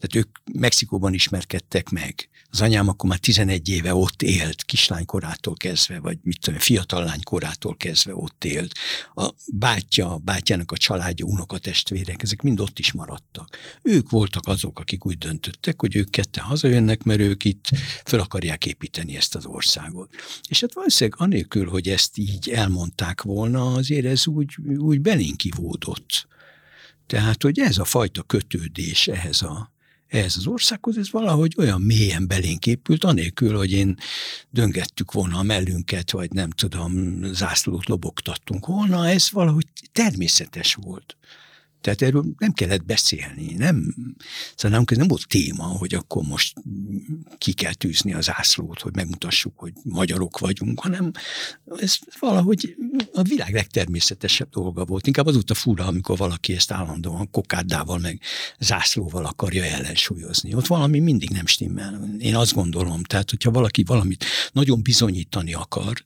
Tehát 0.04 0.26
ők 0.28 0.58
Mexikóban 0.60 1.14
ismerkedtek 1.14 1.90
meg. 1.90 2.30
Az 2.50 2.62
anyám 2.62 2.88
akkor 2.88 3.10
már 3.10 3.20
11 3.20 3.70
éve 3.70 3.94
ott 3.94 4.22
élt, 4.22 4.64
kislánykorától 4.64 5.54
kezdve, 5.56 6.00
vagy 6.00 6.18
mit 6.22 6.40
tudom, 6.40 6.60
fiatal 6.60 7.04
lánykorától 7.04 7.78
kezdve 7.78 8.16
ott 8.16 8.46
élt. 8.46 8.74
A 9.16 9.30
bátyja, 9.54 10.12
a 10.12 10.18
bátyjának 10.18 10.72
a 10.72 10.78
családja, 10.78 11.26
unokatestvérek, 11.26 12.24
ezek 12.24 12.42
mind 12.42 12.60
ott 12.60 12.80
is 12.80 12.92
maradtak. 12.92 13.58
Ők 13.82 14.10
voltak 14.10 14.48
azok, 14.48 14.80
akik 14.80 15.06
úgy 15.06 15.18
döntöttek, 15.18 15.80
hogy 15.80 15.96
ők 15.96 16.10
ketten 16.10 16.44
hazajönnek, 16.44 17.04
mert 17.04 17.20
ők 17.20 17.44
itt 17.44 17.70
fel 18.04 18.20
akarják 18.20 18.66
építeni 18.66 19.16
ezt 19.16 19.36
az 19.36 19.46
országot. 19.46 20.14
És 20.48 20.62
hát 20.62 20.74
valószínűleg 20.74 21.20
anélkül, 21.22 21.70
hogy 21.70 21.90
ezt 21.90 22.18
így 22.18 22.50
elmondták 22.50 23.22
volna, 23.22 23.74
azért 23.74 24.06
ez 24.06 24.28
úgy, 24.28 24.56
úgy 24.78 25.02
belénk 25.02 25.38
kivódott. 25.38 26.28
Tehát, 27.08 27.44
hogy 27.44 27.60
ez 27.60 27.78
a 27.78 27.86
fajta 27.86 28.24
kötődés 28.24 29.08
ehhez 29.08 29.42
a, 29.42 29.73
ehhez 30.14 30.38
az 30.38 30.48
országhoz, 30.48 30.98
ez 30.98 31.12
valahogy 31.12 31.54
olyan 31.58 31.82
mélyen 31.82 32.28
belénk 32.28 32.68
épült, 32.68 33.04
anélkül, 33.04 33.58
hogy 33.58 33.72
én 33.72 33.98
döngettük 34.50 35.12
volna 35.12 35.38
a 35.38 35.44
mellünket, 35.44 36.12
vagy 36.12 36.32
nem 36.32 36.50
tudom, 36.50 37.24
zászlót 37.24 37.88
lobogtattunk 37.88 38.66
volna, 38.66 39.08
ez 39.08 39.32
valahogy 39.32 39.66
természetes 39.92 40.74
volt. 40.74 41.18
Tehát 41.84 42.02
erről 42.02 42.26
nem 42.38 42.52
kellett 42.54 42.86
beszélni, 42.86 43.54
nem, 43.58 43.96
szóval 44.56 44.78
nem, 44.78 44.98
nem 44.98 45.08
volt 45.08 45.28
téma, 45.28 45.64
hogy 45.64 45.94
akkor 45.94 46.24
most 46.24 46.54
ki 47.38 47.54
kell 47.54 47.74
tűzni 47.74 48.14
az 48.14 48.30
ászlót, 48.32 48.82
hogy 48.82 48.96
megmutassuk, 48.96 49.60
hogy 49.60 49.74
magyarok 49.84 50.40
vagyunk, 50.40 50.80
hanem 50.80 51.12
ez 51.80 51.98
valahogy 52.20 52.76
a 53.14 53.22
világ 53.22 53.54
legtermészetesebb 53.54 54.50
dolga 54.50 54.86
volt. 54.86 55.08
Inkább 55.08 55.26
az 55.26 55.44
a 55.48 55.54
fura, 55.54 55.86
amikor 55.86 56.18
valaki 56.18 56.54
ezt 56.54 56.72
állandóan 56.72 57.30
kokárdával 57.32 58.00
meg 58.00 58.22
zászlóval 58.60 59.26
akarja 59.26 59.64
ellensúlyozni. 59.64 60.54
Ott 60.54 60.68
valami 60.68 61.00
mindig 61.00 61.30
nem 61.30 61.46
stimmel. 61.46 62.16
Én 62.20 62.36
azt 62.36 62.54
gondolom, 62.54 63.04
tehát 63.04 63.30
hogyha 63.30 63.52
valaki 63.52 63.84
valamit 63.84 64.26
nagyon 64.52 64.82
bizonyítani 64.82 65.54
akar, 65.54 66.04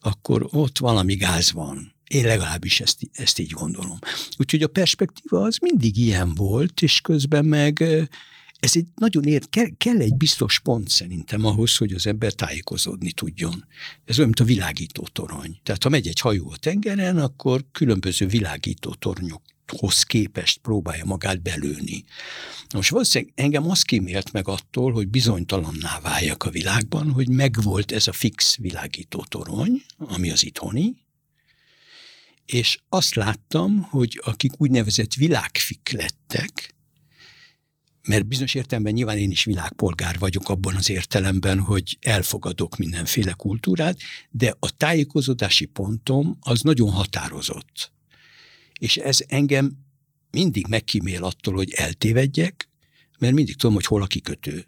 akkor 0.00 0.48
ott 0.50 0.78
valami 0.78 1.14
gáz 1.14 1.52
van 1.52 1.92
én 2.12 2.24
legalábbis 2.24 2.80
ezt, 2.80 2.98
ezt 3.12 3.38
így 3.38 3.50
gondolom. 3.50 3.98
Úgyhogy 4.36 4.62
a 4.62 4.68
perspektíva 4.68 5.42
az 5.42 5.58
mindig 5.58 5.96
ilyen 5.96 6.34
volt, 6.34 6.82
és 6.82 7.00
közben 7.00 7.44
meg 7.44 7.84
ez 8.58 8.76
egy 8.76 8.86
nagyon 8.94 9.24
ér, 9.24 9.48
kell, 9.50 9.68
kell 9.78 9.98
egy 9.98 10.16
biztos 10.16 10.60
pont 10.60 10.88
szerintem 10.88 11.44
ahhoz, 11.44 11.76
hogy 11.76 11.92
az 11.92 12.06
ember 12.06 12.32
tájékozódni 12.32 13.12
tudjon. 13.12 13.64
Ez 14.04 14.18
olyan, 14.18 14.28
mint 14.28 14.40
a 14.40 14.52
világító 14.54 15.08
torony. 15.12 15.60
Tehát 15.62 15.82
ha 15.82 15.88
megy 15.88 16.06
egy 16.06 16.20
hajó 16.20 16.50
a 16.50 16.56
tengeren, 16.56 17.18
akkor 17.18 17.64
különböző 17.72 18.26
világító 18.26 18.94
tornyokhoz 18.94 20.02
képest 20.02 20.58
próbálja 20.58 21.04
magát 21.04 21.42
belőni. 21.42 22.04
Most 22.74 22.90
valószínűleg 22.90 23.32
engem 23.36 23.70
az 23.70 23.82
kímélt 23.82 24.32
meg 24.32 24.48
attól, 24.48 24.92
hogy 24.92 25.08
bizonytalanná 25.08 26.00
váljak 26.02 26.44
a 26.44 26.50
világban, 26.50 27.10
hogy 27.10 27.28
megvolt 27.28 27.92
ez 27.92 28.06
a 28.06 28.12
fix 28.12 28.56
világító 28.56 29.24
torony, 29.28 29.82
ami 29.96 30.30
az 30.30 30.44
itthoni, 30.44 31.01
és 32.52 32.78
azt 32.88 33.14
láttam, 33.14 33.82
hogy 33.82 34.20
akik 34.24 34.52
úgynevezett 34.60 35.14
világfik 35.14 35.90
lettek, 35.92 36.74
mert 38.02 38.26
bizonyos 38.26 38.54
értelemben 38.54 38.92
nyilván 38.92 39.18
én 39.18 39.30
is 39.30 39.44
világpolgár 39.44 40.18
vagyok 40.18 40.48
abban 40.48 40.76
az 40.76 40.90
értelemben, 40.90 41.60
hogy 41.60 41.98
elfogadok 42.00 42.76
mindenféle 42.76 43.32
kultúrát, 43.32 43.98
de 44.30 44.56
a 44.58 44.76
tájékozódási 44.76 45.64
pontom 45.64 46.36
az 46.40 46.60
nagyon 46.60 46.90
határozott. 46.90 47.92
És 48.78 48.96
ez 48.96 49.18
engem 49.28 49.72
mindig 50.30 50.66
megkímél 50.66 51.24
attól, 51.24 51.54
hogy 51.54 51.72
eltévedjek, 51.72 52.68
mert 53.18 53.34
mindig 53.34 53.56
tudom, 53.56 53.74
hogy 53.74 53.86
hol 53.86 54.02
a 54.02 54.06
kikötő. 54.06 54.66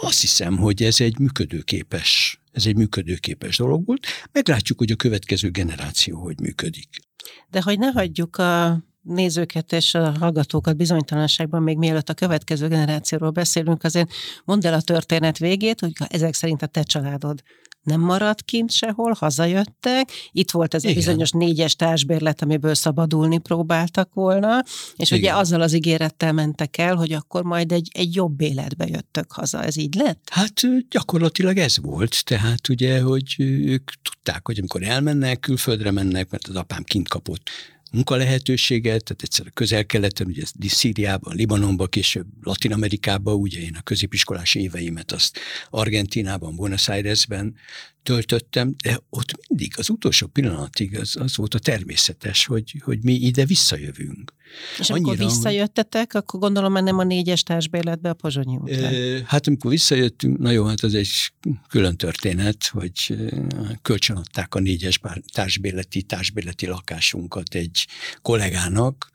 Azt 0.00 0.20
hiszem, 0.20 0.56
hogy 0.56 0.82
ez 0.82 1.00
egy 1.00 1.18
működőképes 1.18 2.41
ez 2.52 2.66
egy 2.66 2.76
működőképes 2.76 3.56
dolog 3.56 3.86
volt. 3.86 4.06
Meglátjuk, 4.32 4.78
hogy 4.78 4.90
a 4.90 4.96
következő 4.96 5.50
generáció 5.50 6.20
hogy 6.20 6.40
működik. 6.40 6.88
De 7.50 7.62
hogy 7.62 7.78
ne 7.78 7.90
hagyjuk 7.90 8.36
a 8.36 8.82
nézőket 9.02 9.72
és 9.72 9.94
a 9.94 10.18
hallgatókat 10.18 10.76
bizonytalanságban, 10.76 11.62
még 11.62 11.78
mielőtt 11.78 12.08
a 12.08 12.14
következő 12.14 12.68
generációról 12.68 13.30
beszélünk, 13.30 13.84
azért 13.84 14.12
mondd 14.44 14.66
el 14.66 14.74
a 14.74 14.80
történet 14.80 15.38
végét, 15.38 15.80
hogy 15.80 15.92
ezek 16.08 16.34
szerint 16.34 16.62
a 16.62 16.66
te 16.66 16.82
családod 16.82 17.42
nem 17.82 18.00
maradt 18.00 18.42
kint 18.42 18.70
sehol, 18.70 19.14
hazajöttek, 19.18 20.10
itt 20.32 20.50
volt 20.50 20.74
ez 20.74 20.84
Igen. 20.84 20.96
a 20.96 20.98
bizonyos 20.98 21.30
négyes 21.30 21.76
társbérlet, 21.76 22.42
amiből 22.42 22.74
szabadulni 22.74 23.38
próbáltak 23.38 24.14
volna, 24.14 24.62
és 24.96 25.10
Igen. 25.10 25.22
ugye 25.22 25.40
azzal 25.40 25.60
az 25.60 25.72
ígérettel 25.74 26.32
mentek 26.32 26.78
el, 26.78 26.94
hogy 26.94 27.12
akkor 27.12 27.42
majd 27.42 27.72
egy, 27.72 27.90
egy 27.92 28.14
jobb 28.14 28.40
életbe 28.40 28.86
jöttök 28.86 29.32
haza. 29.32 29.62
Ez 29.62 29.76
így 29.76 29.94
lett? 29.94 30.28
Hát 30.30 30.60
gyakorlatilag 30.88 31.56
ez 31.56 31.78
volt, 31.80 32.24
tehát 32.24 32.68
ugye, 32.68 33.00
hogy 33.00 33.34
ők 33.38 33.90
tudták, 34.02 34.46
hogy 34.46 34.58
amikor 34.58 34.82
elmennek, 34.82 35.40
külföldre 35.40 35.90
mennek, 35.90 36.30
mert 36.30 36.48
az 36.48 36.54
apám 36.54 36.82
kint 36.82 37.08
kapott 37.08 37.50
munkalehetőséget, 37.92 39.04
tehát 39.04 39.22
egyszer 39.22 39.46
a 39.46 39.50
közel-keleten, 39.54 40.26
ugye 40.26 40.42
Szíriában, 40.60 41.34
Libanonban, 41.34 41.88
később 41.88 42.26
Latin-Amerikában, 42.42 43.34
ugye 43.34 43.60
én 43.60 43.76
a 43.78 43.82
középiskolás 43.82 44.54
éveimet 44.54 45.12
azt 45.12 45.38
Argentinában, 45.70 46.56
Buenos 46.56 46.88
Airesben 46.88 47.54
töltöttem, 48.02 48.74
de 48.82 48.98
ott 49.10 49.48
mindig 49.48 49.72
az 49.76 49.90
utolsó 49.90 50.26
pillanatig 50.26 50.98
az, 50.98 51.16
az 51.16 51.36
volt 51.36 51.54
a 51.54 51.58
természetes, 51.58 52.46
hogy, 52.46 52.80
hogy 52.84 52.98
mi 53.02 53.12
ide 53.12 53.44
visszajövünk. 53.44 54.32
És 54.78 54.90
Annyira, 54.90 55.10
amikor 55.10 55.26
visszajöttetek, 55.26 56.14
akkor 56.14 56.40
gondolom 56.40 56.72
már 56.72 56.82
nem 56.82 56.98
a 56.98 57.04
négyes 57.04 57.42
társbérletbe 57.42 58.08
a 58.08 58.14
Pozsonyi 58.14 58.56
útra. 58.56 58.88
Hát 59.26 59.46
amikor 59.46 59.70
visszajöttünk, 59.70 60.38
na 60.38 60.50
jó, 60.50 60.64
hát 60.64 60.82
az 60.82 60.94
egy 60.94 61.32
külön 61.68 61.96
történet, 61.96 62.66
hogy 62.66 63.16
kölcsönadták 63.82 64.54
a 64.54 64.60
négyes 64.60 65.00
társbérleti, 65.32 66.02
társbérleti 66.02 66.66
lakásunkat 66.66 67.54
egy 67.54 67.86
kollégának, 68.22 69.10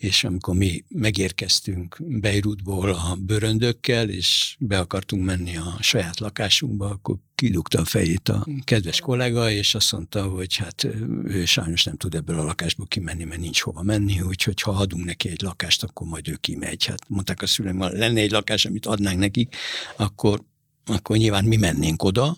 és 0.00 0.24
amikor 0.24 0.54
mi 0.54 0.84
megérkeztünk 0.88 1.96
Beirutból 2.00 2.90
a 2.90 3.16
bőröndökkel, 3.20 4.08
és 4.08 4.56
be 4.58 4.78
akartunk 4.78 5.24
menni 5.24 5.56
a 5.56 5.76
saját 5.80 6.20
lakásunkba, 6.20 6.88
akkor 6.88 7.16
kidugta 7.34 7.80
a 7.80 7.84
fejét 7.84 8.28
a 8.28 8.46
kedves 8.64 9.00
kollega, 9.00 9.50
és 9.50 9.74
azt 9.74 9.92
mondta, 9.92 10.28
hogy 10.28 10.56
hát 10.56 10.86
ő 11.24 11.44
sajnos 11.44 11.84
nem 11.84 11.96
tud 11.96 12.14
ebből 12.14 12.38
a 12.38 12.44
lakásból 12.44 12.86
kimenni, 12.86 13.24
mert 13.24 13.40
nincs 13.40 13.60
hova 13.60 13.82
menni, 13.82 14.20
úgyhogy 14.20 14.60
ha 14.60 14.70
adunk 14.70 15.04
neki 15.04 15.28
egy 15.28 15.42
lakást, 15.42 15.82
akkor 15.82 16.06
majd 16.06 16.28
ő 16.28 16.36
kimegy. 16.40 16.84
Hát 16.84 17.08
mondták 17.08 17.42
a 17.42 17.46
szüleim, 17.46 17.78
ha 17.78 17.88
lenne 17.88 18.20
egy 18.20 18.30
lakás, 18.30 18.64
amit 18.64 18.86
adnánk 18.86 19.18
nekik, 19.18 19.56
akkor, 19.96 20.44
akkor 20.84 21.16
nyilván 21.16 21.44
mi 21.44 21.56
mennénk 21.56 22.02
oda, 22.02 22.36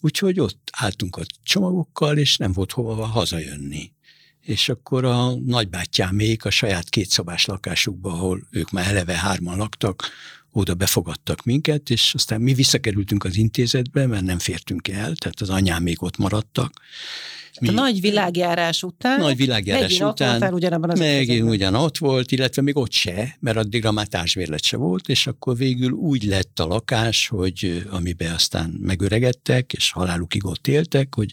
úgyhogy 0.00 0.40
ott 0.40 0.70
álltunk 0.72 1.16
a 1.16 1.22
csomagokkal, 1.42 2.18
és 2.18 2.36
nem 2.36 2.52
volt 2.52 2.72
hova 2.72 3.06
hazajönni 3.06 3.92
és 4.42 4.68
akkor 4.68 5.04
a 5.04 5.34
nagybátyámék 5.34 6.44
a 6.44 6.50
saját 6.50 6.88
kétszobás 6.88 7.44
lakásukba, 7.44 8.12
ahol 8.12 8.46
ők 8.50 8.70
már 8.70 8.86
eleve 8.86 9.16
hárman 9.16 9.56
laktak, 9.56 10.10
oda 10.52 10.74
befogadtak 10.74 11.44
minket, 11.44 11.90
és 11.90 12.14
aztán 12.14 12.40
mi 12.40 12.54
visszakerültünk 12.54 13.24
az 13.24 13.36
intézetbe, 13.36 14.06
mert 14.06 14.24
nem 14.24 14.38
fértünk 14.38 14.88
el, 14.88 15.14
tehát 15.14 15.40
az 15.40 15.50
anyám 15.50 15.82
még 15.82 16.02
ott 16.02 16.16
maradtak, 16.16 16.72
mi, 17.60 17.68
a 17.68 17.72
nagy 17.72 18.00
világjárás 18.00 18.82
után. 18.82 19.20
Nagy 19.20 19.36
világjárás 19.36 19.82
megint 19.82 20.02
után. 20.02 20.42
Ott 20.42 20.52
ugyanabban 20.52 20.90
az 20.90 20.98
megint 20.98 21.48
ugyan 21.48 21.74
ott 21.74 21.98
volt, 21.98 22.32
illetve 22.32 22.62
még 22.62 22.76
ott 22.76 22.92
se, 22.92 23.36
mert 23.40 23.56
addigra 23.56 23.92
már 23.92 24.06
társbérlet 24.06 24.62
se 24.62 24.76
volt, 24.76 25.08
és 25.08 25.26
akkor 25.26 25.56
végül 25.56 25.90
úgy 25.90 26.22
lett 26.22 26.60
a 26.60 26.66
lakás, 26.66 27.28
hogy 27.28 27.86
amiben 27.90 28.32
aztán 28.34 28.70
megöregedtek, 28.80 29.72
és 29.72 29.92
halálukig 29.92 30.46
ott 30.46 30.66
éltek, 30.66 31.14
hogy 31.14 31.30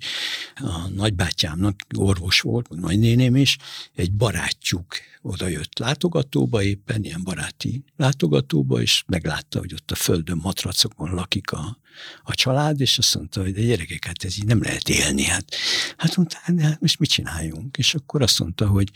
a 0.55 0.89
nagybátyámnak 0.95 1.75
orvos 1.97 2.41
volt, 2.41 2.69
meg 2.69 2.80
nagynéném 2.80 3.36
is, 3.36 3.57
egy 3.95 4.11
barátjuk 4.11 4.95
oda 5.21 5.47
jött 5.47 5.80
látogatóba, 5.80 6.63
éppen 6.63 7.03
ilyen 7.03 7.23
baráti 7.23 7.84
látogatóba, 7.97 8.82
és 8.82 9.03
meglátta, 9.07 9.59
hogy 9.59 9.73
ott 9.73 9.91
a 9.91 9.95
földön 9.95 10.39
matracokon 10.41 11.13
lakik 11.13 11.51
a, 11.51 11.78
a 12.23 12.33
család, 12.33 12.81
és 12.81 12.97
azt 12.97 13.15
mondta, 13.15 13.41
hogy 13.41 13.53
de 13.53 13.61
gyerekek, 13.61 14.05
hát 14.05 14.23
ez 14.23 14.37
így 14.37 14.45
nem 14.45 14.61
lehet 14.61 14.89
élni. 14.89 15.23
Hát, 15.23 15.55
hát 15.97 16.15
hát, 16.33 16.61
hát 16.61 16.81
most 16.81 16.99
mit 16.99 17.09
csináljunk? 17.09 17.77
És 17.77 17.95
akkor 17.95 18.21
azt 18.21 18.39
mondta, 18.39 18.67
hogy 18.67 18.91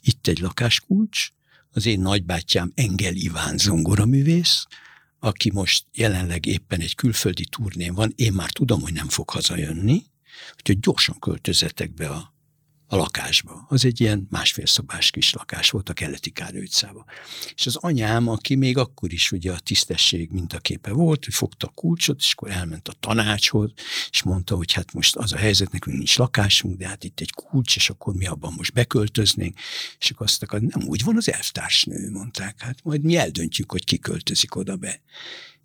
itt 0.00 0.26
egy 0.26 0.38
lakáskulcs, 0.38 1.28
az 1.72 1.86
én 1.86 2.00
nagybátyám 2.00 2.72
Engel 2.74 3.14
Iván 3.14 3.58
zongoraművész, 3.58 4.66
aki 5.18 5.50
most 5.50 5.84
jelenleg 5.94 6.46
éppen 6.46 6.80
egy 6.80 6.94
külföldi 6.94 7.44
turnén 7.44 7.94
van, 7.94 8.12
én 8.16 8.32
már 8.32 8.50
tudom, 8.50 8.80
hogy 8.80 8.92
nem 8.92 9.08
fog 9.08 9.30
hazajönni, 9.30 10.02
úgyhogy 10.56 10.80
gyorsan 10.80 11.18
költözetek 11.18 11.94
be 11.94 12.08
a 12.08 12.31
a 12.92 12.96
lakásba. 12.96 13.66
Az 13.68 13.84
egy 13.84 14.00
ilyen 14.00 14.26
másfél 14.30 14.66
szobás 14.66 15.10
kis 15.10 15.32
lakás 15.32 15.70
volt 15.70 15.88
a 15.88 15.92
keleti 15.92 16.30
Károly 16.30 16.60
utcába. 16.60 17.04
És 17.54 17.66
az 17.66 17.76
anyám, 17.76 18.28
aki 18.28 18.54
még 18.54 18.76
akkor 18.76 19.12
is 19.12 19.32
ugye 19.32 19.52
a 19.52 19.58
tisztesség 19.58 20.30
mintaképe 20.30 20.92
volt, 20.92 21.24
hogy 21.24 21.34
fogta 21.34 21.66
a 21.66 21.72
kulcsot, 21.74 22.18
és 22.18 22.32
akkor 22.32 22.50
elment 22.50 22.88
a 22.88 22.94
tanácshoz, 23.00 23.72
és 24.10 24.22
mondta, 24.22 24.56
hogy 24.56 24.72
hát 24.72 24.92
most 24.92 25.16
az 25.16 25.32
a 25.32 25.36
helyzet, 25.36 25.72
nekünk 25.72 25.96
nincs 25.96 26.18
lakásunk, 26.18 26.78
de 26.78 26.88
hát 26.88 27.04
itt 27.04 27.20
egy 27.20 27.30
kulcs, 27.30 27.76
és 27.76 27.90
akkor 27.90 28.14
mi 28.14 28.26
abban 28.26 28.52
most 28.56 28.72
beköltöznénk. 28.72 29.58
És 29.98 30.10
akkor 30.10 30.26
azt 30.26 30.42
akar, 30.42 30.60
nem 30.60 30.88
úgy 30.88 31.04
van 31.04 31.16
az 31.16 31.30
elvtársnő, 31.30 32.10
mondták, 32.10 32.60
hát 32.60 32.78
majd 32.82 33.02
mi 33.02 33.16
eldöntjük, 33.16 33.70
hogy 33.72 33.84
ki 33.84 33.98
költözik 33.98 34.54
oda 34.54 34.76
be. 34.76 35.00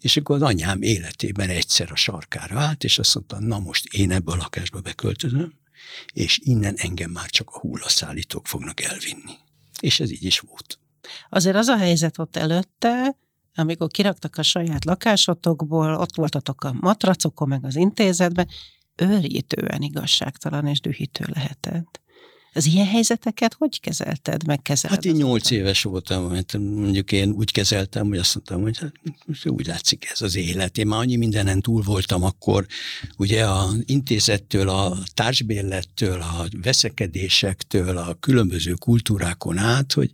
És 0.02 0.18
akkor 0.18 0.36
az 0.36 0.42
anyám 0.42 0.82
életében 0.82 1.50
egyszer 1.50 1.92
a 1.92 1.96
sarkára 1.96 2.60
állt, 2.60 2.84
és 2.84 3.00
azt 3.00 3.16
mondta, 3.16 3.40
na 3.40 3.60
most 3.60 3.86
én 3.86 4.12
ebbe 4.12 4.32
a 4.32 4.36
lakásba 4.36 4.80
beköltözöm, 4.80 5.54
és 6.14 6.40
innen 6.44 6.76
engem 6.78 7.12
már 7.12 7.30
csak 7.30 7.50
a 7.50 7.60
hullaszállítók 7.60 8.48
fognak 8.48 8.82
elvinni. 8.82 9.34
És 9.80 10.00
ez 10.00 10.12
így 10.12 10.24
is 10.24 10.40
volt. 10.40 10.80
Azért 11.30 11.56
az 11.56 11.68
a 11.68 11.78
helyzet 11.78 12.20
ott 12.20 12.36
előtte, 12.36 13.18
amikor 13.56 13.88
kiraktak 13.88 14.36
a 14.38 14.44
saját 14.44 14.86
lakásotokból, 14.86 15.94
ott 15.94 16.16
voltatok 16.16 16.64
a 16.64 16.76
matracokon, 16.80 17.48
meg 17.48 17.66
az 17.66 17.76
intézetben, 17.76 18.48
őrjítően 18.96 19.82
igazságtalan 19.82 20.68
és 20.68 20.80
dühítő 20.80 21.26
lehetett. 21.34 22.02
Az 22.54 22.66
ilyen 22.66 22.88
helyzeteket 22.88 23.54
hogy 23.54 23.80
kezelted, 23.80 24.46
meg 24.46 24.62
kezeled? 24.62 24.96
Hát 24.96 25.06
én 25.06 25.16
nyolc 25.16 25.52
éves 25.52 25.84
voltam, 25.84 26.24
mert 26.24 26.58
mondjuk 26.58 27.12
én 27.12 27.32
úgy 27.32 27.52
kezeltem, 27.52 28.08
hogy 28.08 28.18
azt 28.18 28.36
mondtam, 28.36 28.62
hogy 28.62 28.78
hát, 28.78 28.92
úgy 29.46 29.68
látszik 29.68 30.10
ez 30.12 30.22
az 30.22 30.36
élet. 30.36 30.78
Én 30.78 30.88
már 30.88 31.00
annyi 31.00 31.16
mindenen 31.16 31.62
túl 31.62 31.82
voltam 31.82 32.24
akkor, 32.24 32.66
ugye 33.18 33.46
a 33.46 33.70
intézettől, 33.86 34.70
a 34.70 34.98
társbérlettől, 35.14 36.22
a 36.22 36.48
veszekedésektől, 36.62 37.98
a 37.98 38.14
különböző 38.14 38.74
kultúrákon 38.74 39.58
át, 39.58 39.94
hogy 39.94 40.12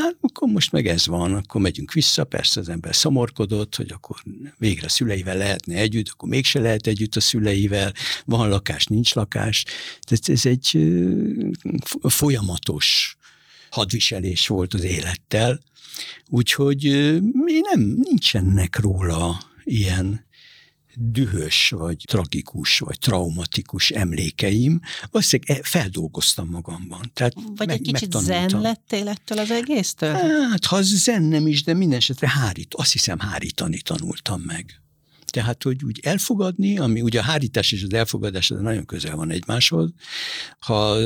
hát 0.00 0.16
akkor 0.20 0.48
most 0.48 0.72
meg 0.72 0.86
ez 0.86 1.06
van, 1.06 1.34
akkor 1.34 1.60
megyünk 1.60 1.92
vissza, 1.92 2.24
persze 2.24 2.60
az 2.60 2.68
ember 2.68 2.96
szomorkodott, 2.96 3.76
hogy 3.76 3.90
akkor 3.92 4.16
végre 4.58 4.88
szüleivel 4.88 5.36
lehetne 5.36 5.74
együtt, 5.74 6.08
akkor 6.08 6.28
mégse 6.28 6.60
lehet 6.60 6.86
együtt 6.86 7.16
a 7.16 7.20
szüleivel, 7.20 7.92
van 8.24 8.48
lakás, 8.48 8.86
nincs 8.86 9.14
lakás. 9.14 9.64
Tehát 10.00 10.28
ez 10.28 10.46
egy 10.46 10.78
folyamatos 12.02 13.16
hadviselés 13.70 14.46
volt 14.46 14.74
az 14.74 14.82
élettel, 14.82 15.60
úgyhogy 16.28 16.82
mi 17.32 17.60
nem, 17.72 17.80
nincsenek 17.80 18.78
róla 18.78 19.40
ilyen 19.64 20.24
dühös, 20.96 21.70
vagy 21.70 22.04
tragikus, 22.06 22.78
vagy 22.78 22.98
traumatikus 22.98 23.90
emlékeim, 23.90 24.80
valószínűleg 25.10 25.58
e- 25.58 25.62
feldolgoztam 25.62 26.48
magamban. 26.48 27.10
Tehát 27.14 27.34
vagy 27.56 27.66
meg, 27.66 27.76
egy 27.76 27.82
kicsit 27.82 28.12
zen 28.12 28.60
lettél 28.60 29.08
ettől 29.08 29.38
az 29.38 29.50
egésztől? 29.50 30.12
Hát, 30.50 30.64
ha 30.64 30.78
zen 30.82 31.22
nem 31.22 31.46
is, 31.46 31.62
de 31.64 31.74
minden 31.74 31.98
esetre 31.98 32.28
hárít, 32.28 32.74
azt 32.74 32.92
hiszem 32.92 33.18
hárítani 33.18 33.80
tanultam 33.80 34.40
meg. 34.40 34.80
Tehát, 35.36 35.62
hogy 35.62 35.84
úgy 35.84 36.00
elfogadni, 36.02 36.78
ami 36.78 37.00
ugye 37.00 37.18
a 37.18 37.22
hárítás 37.22 37.72
és 37.72 37.82
az 37.82 37.92
elfogadás 37.92 38.50
az 38.50 38.60
nagyon 38.60 38.84
közel 38.84 39.16
van 39.16 39.30
egymáshoz. 39.30 39.90
Ha 40.58 40.96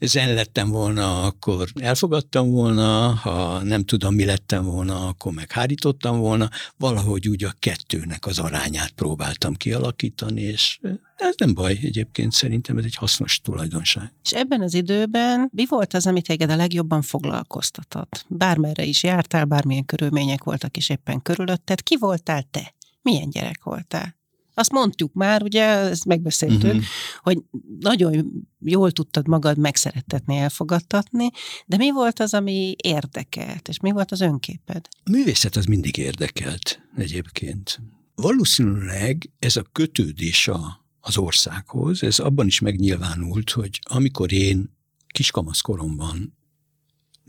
zen 0.00 0.34
lettem 0.34 0.68
volna, 0.68 1.22
akkor 1.22 1.68
elfogadtam 1.74 2.50
volna, 2.50 3.14
ha 3.14 3.62
nem 3.62 3.84
tudom, 3.84 4.14
mi 4.14 4.24
lettem 4.24 4.64
volna, 4.64 5.08
akkor 5.08 5.32
meg 5.32 5.52
hárítottam 5.52 6.18
volna. 6.18 6.48
Valahogy 6.76 7.28
úgy 7.28 7.44
a 7.44 7.54
kettőnek 7.58 8.26
az 8.26 8.38
arányát 8.38 8.90
próbáltam 8.90 9.54
kialakítani, 9.54 10.40
és 10.40 10.78
ez 11.16 11.34
nem 11.36 11.54
baj 11.54 11.78
egyébként, 11.82 12.32
szerintem 12.32 12.78
ez 12.78 12.84
egy 12.84 12.94
hasznos 12.94 13.40
tulajdonság. 13.40 14.12
És 14.24 14.32
ebben 14.32 14.60
az 14.60 14.74
időben 14.74 15.50
mi 15.52 15.66
volt 15.66 15.94
az, 15.94 16.06
amit 16.06 16.26
téged 16.26 16.50
a 16.50 16.56
legjobban 16.56 17.02
foglalkoztatott? 17.02 18.24
Bármerre 18.28 18.84
is 18.84 19.02
jártál, 19.02 19.44
bármilyen 19.44 19.84
körülmények 19.84 20.44
voltak 20.44 20.76
is 20.76 20.88
éppen 20.88 21.22
körülötted, 21.22 21.82
ki 21.82 21.96
voltál 21.98 22.48
te? 22.50 22.74
Milyen 23.02 23.30
gyerek 23.30 23.64
voltál? 23.64 24.18
Azt 24.54 24.72
mondtuk 24.72 25.12
már, 25.12 25.42
ugye, 25.42 25.64
ezt 25.64 26.04
megbeszéltük, 26.04 26.64
uh-huh. 26.64 26.82
hogy 27.22 27.38
nagyon 27.78 28.44
jól 28.58 28.90
tudtad 28.90 29.28
magad 29.28 29.58
megszerettetni, 29.58 30.36
elfogadtatni, 30.36 31.30
de 31.66 31.76
mi 31.76 31.90
volt 31.90 32.20
az, 32.20 32.34
ami 32.34 32.74
érdekelt, 32.82 33.68
és 33.68 33.80
mi 33.80 33.90
volt 33.90 34.12
az 34.12 34.20
önképed? 34.20 34.88
A 35.04 35.10
művészet 35.10 35.56
az 35.56 35.64
mindig 35.64 35.96
érdekelt 35.96 36.80
egyébként. 36.96 37.80
Valószínűleg 38.14 39.30
ez 39.38 39.56
a 39.56 39.62
kötődés 39.72 40.48
a, 40.48 40.86
az 41.00 41.18
országhoz, 41.18 42.02
ez 42.02 42.18
abban 42.18 42.46
is 42.46 42.58
megnyilvánult, 42.58 43.50
hogy 43.50 43.80
amikor 43.82 44.32
én 44.32 44.76
kiskamaszkoromban 45.06 46.38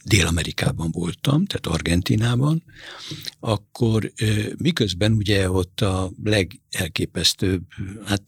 Dél-Amerikában 0.03 0.91
voltam, 0.91 1.45
tehát 1.45 1.67
Argentinában, 1.67 2.63
akkor 3.39 4.11
miközben 4.57 5.11
ugye 5.11 5.51
ott 5.51 5.81
a 5.81 6.11
legelképesztőbb, 6.23 7.61
hát 8.05 8.21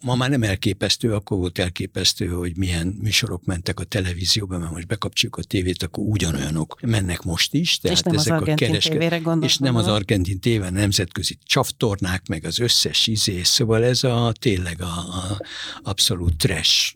ma 0.00 0.14
már 0.14 0.30
nem 0.30 0.42
elképesztő, 0.42 1.14
akkor 1.14 1.38
volt 1.38 1.58
elképesztő, 1.58 2.26
hogy 2.26 2.56
milyen 2.56 2.96
műsorok 3.00 3.44
mentek 3.44 3.80
a 3.80 3.84
televízióban, 3.84 4.60
mert 4.60 4.72
most 4.72 4.86
bekapcsoljuk 4.86 5.36
a 5.36 5.42
tévét, 5.42 5.82
akkor 5.82 6.04
ugyanolyanok 6.06 6.80
mennek 6.80 7.22
most 7.22 7.54
is. 7.54 7.78
Tehát 7.78 7.96
és 7.96 8.02
nem 8.02 8.14
ezek 8.14 8.32
az 8.32 8.38
argentin 8.38 8.66
a 8.66 8.68
kereske... 8.68 8.90
tévére 8.90 9.16
gondolom. 9.16 9.42
És 9.42 9.58
nem 9.58 9.76
az 9.76 9.86
argentin 9.86 10.40
téve, 10.40 10.70
nemzetközi 10.70 11.38
csavtornák, 11.44 12.28
meg 12.28 12.44
az 12.44 12.58
összes 12.58 13.06
izé, 13.06 13.42
szóval 13.42 13.84
ez 13.84 14.04
a 14.04 14.32
tényleg 14.40 14.82
a, 14.82 14.84
a 14.84 15.40
abszolút 15.82 16.36
trash 16.36 16.94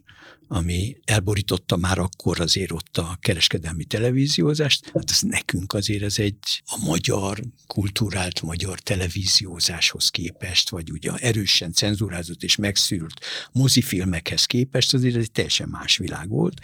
ami 0.48 0.96
elborította 1.04 1.76
már 1.76 1.98
akkor 1.98 2.40
azért 2.40 2.72
ott 2.72 2.98
a 2.98 3.18
kereskedelmi 3.20 3.84
televíziózást, 3.84 4.90
hát 4.94 5.10
ez 5.10 5.20
nekünk 5.20 5.72
azért 5.72 6.02
ez 6.02 6.18
egy 6.18 6.62
a 6.66 6.84
magyar 6.84 7.42
kultúrált 7.66 8.42
magyar 8.42 8.80
televíziózáshoz 8.80 10.08
képest, 10.08 10.68
vagy 10.68 10.90
ugye 10.90 11.12
erősen 11.12 11.72
cenzurázott 11.72 12.42
és 12.42 12.56
megszűrt 12.56 13.24
mozifilmekhez 13.52 14.44
képest, 14.44 14.94
azért 14.94 15.16
ez 15.16 15.22
egy 15.22 15.32
teljesen 15.32 15.68
más 15.68 15.96
világ 15.96 16.28
volt, 16.28 16.60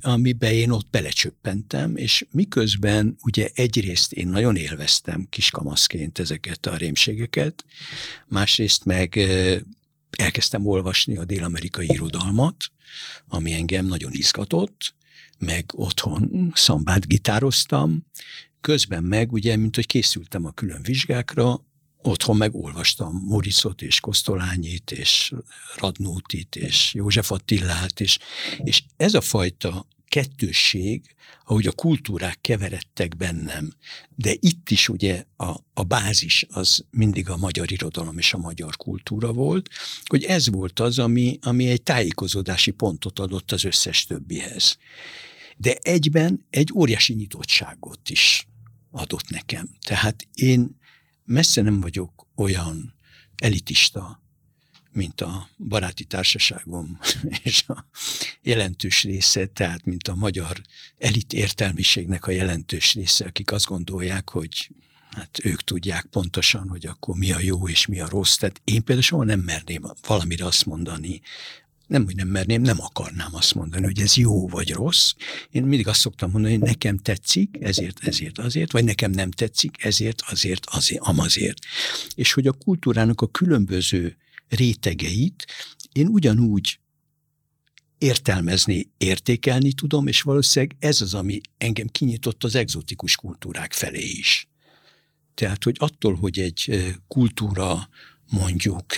amiben 0.00 0.52
én 0.52 0.70
ott 0.70 0.90
belecsöppentem, 0.90 1.96
és 1.96 2.26
miközben 2.30 3.16
ugye 3.22 3.48
egyrészt 3.54 4.12
én 4.12 4.28
nagyon 4.28 4.56
élveztem 4.56 5.26
kiskamaszként 5.30 6.18
ezeket 6.18 6.66
a 6.66 6.76
rémségeket, 6.76 7.64
másrészt 8.26 8.84
meg 8.84 9.18
elkezdtem 10.16 10.66
olvasni 10.66 11.16
a 11.16 11.24
dél-amerikai 11.24 11.86
irodalmat, 11.90 12.56
ami 13.28 13.52
engem 13.52 13.86
nagyon 13.86 14.12
izgatott, 14.12 14.94
meg 15.38 15.70
otthon 15.74 16.52
szambát 16.54 17.06
gitároztam, 17.06 18.06
közben 18.60 19.04
meg 19.04 19.32
ugye, 19.32 19.56
mint 19.56 19.74
hogy 19.74 19.86
készültem 19.86 20.44
a 20.44 20.52
külön 20.52 20.82
vizsgákra, 20.82 21.64
otthon 22.02 22.36
meg 22.36 22.54
olvastam 22.54 23.22
Moricot 23.26 23.82
és 23.82 24.00
Kosztolányit, 24.00 24.90
és 24.90 25.32
Radnótit, 25.76 26.56
és 26.56 26.94
József 26.94 27.30
Attillát, 27.30 28.00
és, 28.00 28.18
és 28.58 28.82
ez 28.96 29.14
a 29.14 29.20
fajta 29.20 29.86
kettősség, 30.08 31.14
ahogy 31.44 31.66
a 31.66 31.72
kultúrák 31.72 32.38
keveredtek 32.40 33.16
bennem, 33.16 33.72
de 34.14 34.34
itt 34.40 34.70
is 34.70 34.88
ugye 34.88 35.24
a, 35.36 35.54
a 35.74 35.82
bázis 35.82 36.46
az 36.48 36.84
mindig 36.90 37.28
a 37.28 37.36
magyar 37.36 37.72
irodalom 37.72 38.18
és 38.18 38.32
a 38.32 38.38
magyar 38.38 38.76
kultúra 38.76 39.32
volt, 39.32 39.68
hogy 40.04 40.24
ez 40.24 40.48
volt 40.48 40.80
az, 40.80 40.98
ami, 40.98 41.38
ami 41.42 41.68
egy 41.68 41.82
tájékozódási 41.82 42.70
pontot 42.70 43.18
adott 43.18 43.52
az 43.52 43.64
összes 43.64 44.04
többihez. 44.04 44.78
De 45.56 45.76
egyben 45.82 46.46
egy 46.50 46.70
óriási 46.74 47.14
nyitottságot 47.14 48.10
is 48.10 48.46
adott 48.90 49.28
nekem. 49.28 49.68
Tehát 49.80 50.28
én 50.34 50.78
messze 51.24 51.62
nem 51.62 51.80
vagyok 51.80 52.26
olyan 52.34 52.94
elitista, 53.36 54.22
mint 54.94 55.20
a 55.20 55.48
baráti 55.68 56.04
társaságom 56.04 56.98
és 57.42 57.64
a 57.68 57.86
jelentős 58.42 59.02
része, 59.02 59.46
tehát 59.46 59.84
mint 59.84 60.08
a 60.08 60.14
magyar 60.14 60.62
elit 60.98 61.32
értelmiségnek 61.32 62.26
a 62.26 62.30
jelentős 62.30 62.94
része, 62.94 63.24
akik 63.24 63.52
azt 63.52 63.66
gondolják, 63.66 64.30
hogy 64.30 64.70
hát 65.10 65.40
ők 65.42 65.62
tudják 65.62 66.04
pontosan, 66.04 66.68
hogy 66.68 66.86
akkor 66.86 67.16
mi 67.16 67.32
a 67.32 67.40
jó 67.40 67.68
és 67.68 67.86
mi 67.86 68.00
a 68.00 68.08
rossz. 68.08 68.36
Tehát 68.36 68.60
én 68.64 68.84
például 68.84 69.02
soha 69.02 69.24
nem 69.24 69.40
merném 69.40 69.82
valamire 70.06 70.44
azt 70.44 70.66
mondani, 70.66 71.20
nem, 71.86 72.04
hogy 72.04 72.14
nem 72.16 72.28
merném, 72.28 72.62
nem 72.62 72.80
akarnám 72.80 73.34
azt 73.34 73.54
mondani, 73.54 73.84
hogy 73.84 74.00
ez 74.00 74.16
jó 74.16 74.48
vagy 74.48 74.72
rossz. 74.72 75.12
Én 75.50 75.62
mindig 75.62 75.88
azt 75.88 76.00
szoktam 76.00 76.30
mondani, 76.30 76.54
hogy 76.54 76.62
nekem 76.62 76.98
tetszik, 76.98 77.56
ezért, 77.60 78.04
ezért, 78.06 78.38
azért, 78.38 78.72
vagy 78.72 78.84
nekem 78.84 79.10
nem 79.10 79.30
tetszik, 79.30 79.84
ezért, 79.84 80.22
azért, 80.26 80.66
azért, 80.66 81.02
amazért. 81.02 81.58
És 82.14 82.32
hogy 82.32 82.46
a 82.46 82.52
kultúrának 82.52 83.20
a 83.20 83.26
különböző 83.26 84.16
rétegeit 84.48 85.46
én 85.92 86.06
ugyanúgy 86.06 86.78
értelmezni, 87.98 88.90
értékelni 88.96 89.72
tudom, 89.72 90.06
és 90.06 90.22
valószínűleg 90.22 90.76
ez 90.78 91.00
az, 91.00 91.14
ami 91.14 91.40
engem 91.58 91.86
kinyitott 91.86 92.44
az 92.44 92.54
egzotikus 92.54 93.16
kultúrák 93.16 93.72
felé 93.72 94.02
is. 94.02 94.48
Tehát, 95.34 95.64
hogy 95.64 95.76
attól, 95.78 96.14
hogy 96.14 96.38
egy 96.38 96.92
kultúra 97.08 97.88
mondjuk 98.30 98.96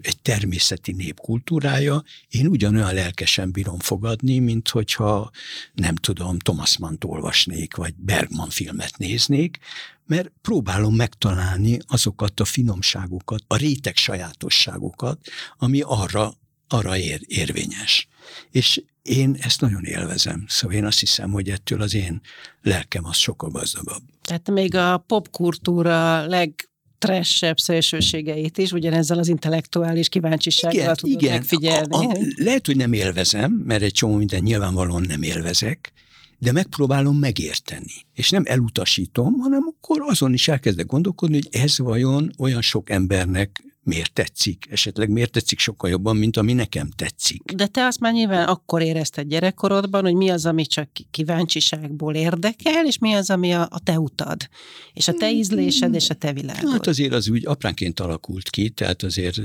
egy 0.00 0.18
természeti 0.22 0.92
nép 0.92 1.20
kultúrája, 1.20 2.02
én 2.28 2.46
ugyanolyan 2.46 2.94
lelkesen 2.94 3.50
bírom 3.50 3.78
fogadni, 3.78 4.38
mint 4.38 4.68
hogyha 4.68 5.30
nem 5.74 5.94
tudom, 5.94 6.38
Thomas 6.38 6.78
Mann 6.78 6.96
olvasnék, 7.04 7.76
vagy 7.76 7.94
Bergman 7.94 8.48
filmet 8.48 8.98
néznék, 8.98 9.58
mert 10.06 10.32
próbálom 10.42 10.94
megtalálni 10.94 11.78
azokat 11.86 12.40
a 12.40 12.44
finomságokat, 12.44 13.42
a 13.46 13.56
réteg 13.56 13.96
sajátosságokat, 13.96 15.18
ami 15.58 15.80
arra, 15.80 16.32
arra 16.68 16.96
ér, 16.96 17.20
érvényes. 17.26 18.08
És 18.50 18.82
én 19.02 19.36
ezt 19.40 19.60
nagyon 19.60 19.84
élvezem. 19.84 20.44
Szóval 20.48 20.76
én 20.76 20.84
azt 20.84 20.98
hiszem, 20.98 21.30
hogy 21.30 21.50
ettől 21.50 21.82
az 21.82 21.94
én 21.94 22.20
lelkem 22.62 23.04
az 23.04 23.16
sokkal 23.16 23.50
gazdagabb. 23.50 24.02
Tehát 24.22 24.50
még 24.50 24.74
a 24.74 24.98
popkultúra 24.98 26.26
leg 26.26 26.68
tressebb 26.98 27.58
szélsőségeit 27.58 28.58
is, 28.58 28.72
ugyanezzel 28.72 29.18
az 29.18 29.28
intellektuális 29.28 30.08
kíváncsisággal 30.08 30.80
igen, 30.80 30.94
tudod 30.94 31.22
igen. 31.22 31.34
megfigyelni. 31.34 31.96
A, 31.96 31.98
a, 31.98 32.16
lehet, 32.36 32.66
hogy 32.66 32.76
nem 32.76 32.92
élvezem, 32.92 33.52
mert 33.52 33.82
egy 33.82 33.92
csomó 33.92 34.16
minden 34.16 34.42
nyilvánvalóan 34.42 35.04
nem 35.08 35.22
élvezek, 35.22 35.92
de 36.38 36.52
megpróbálom 36.52 37.16
megérteni. 37.16 38.06
És 38.14 38.30
nem 38.30 38.42
elutasítom, 38.46 39.32
hanem 39.32 39.74
akkor 39.76 40.02
azon 40.06 40.32
is 40.32 40.48
elkezdek 40.48 40.86
gondolkodni, 40.86 41.34
hogy 41.34 41.62
ez 41.62 41.78
vajon 41.78 42.30
olyan 42.38 42.62
sok 42.62 42.90
embernek 42.90 43.64
miért 43.86 44.12
tetszik, 44.12 44.66
esetleg 44.70 45.10
miért 45.10 45.30
tetszik 45.30 45.58
sokkal 45.58 45.90
jobban, 45.90 46.16
mint 46.16 46.36
ami 46.36 46.52
nekem 46.52 46.90
tetszik. 46.90 47.42
De 47.42 47.66
te 47.66 47.84
azt 47.84 48.00
már 48.00 48.12
nyilván 48.12 48.48
akkor 48.48 48.82
érezted 48.82 49.28
gyerekkorodban, 49.28 50.02
hogy 50.02 50.14
mi 50.14 50.28
az, 50.28 50.46
ami 50.46 50.66
csak 50.66 50.88
kíváncsiságból 51.10 52.14
érdekel, 52.14 52.86
és 52.86 52.98
mi 52.98 53.12
az, 53.12 53.30
ami 53.30 53.52
a, 53.52 53.68
a 53.70 53.80
te 53.80 53.98
utad, 53.98 54.48
és 54.92 55.08
a 55.08 55.12
te 55.12 55.30
ízlésed, 55.30 55.94
és 55.94 56.10
a 56.10 56.14
te 56.14 56.32
világod. 56.32 56.70
Hát 56.70 56.86
azért 56.86 57.12
az 57.12 57.28
úgy 57.28 57.46
apránként 57.46 58.00
alakult 58.00 58.50
ki, 58.50 58.68
tehát 58.68 59.02
azért 59.02 59.38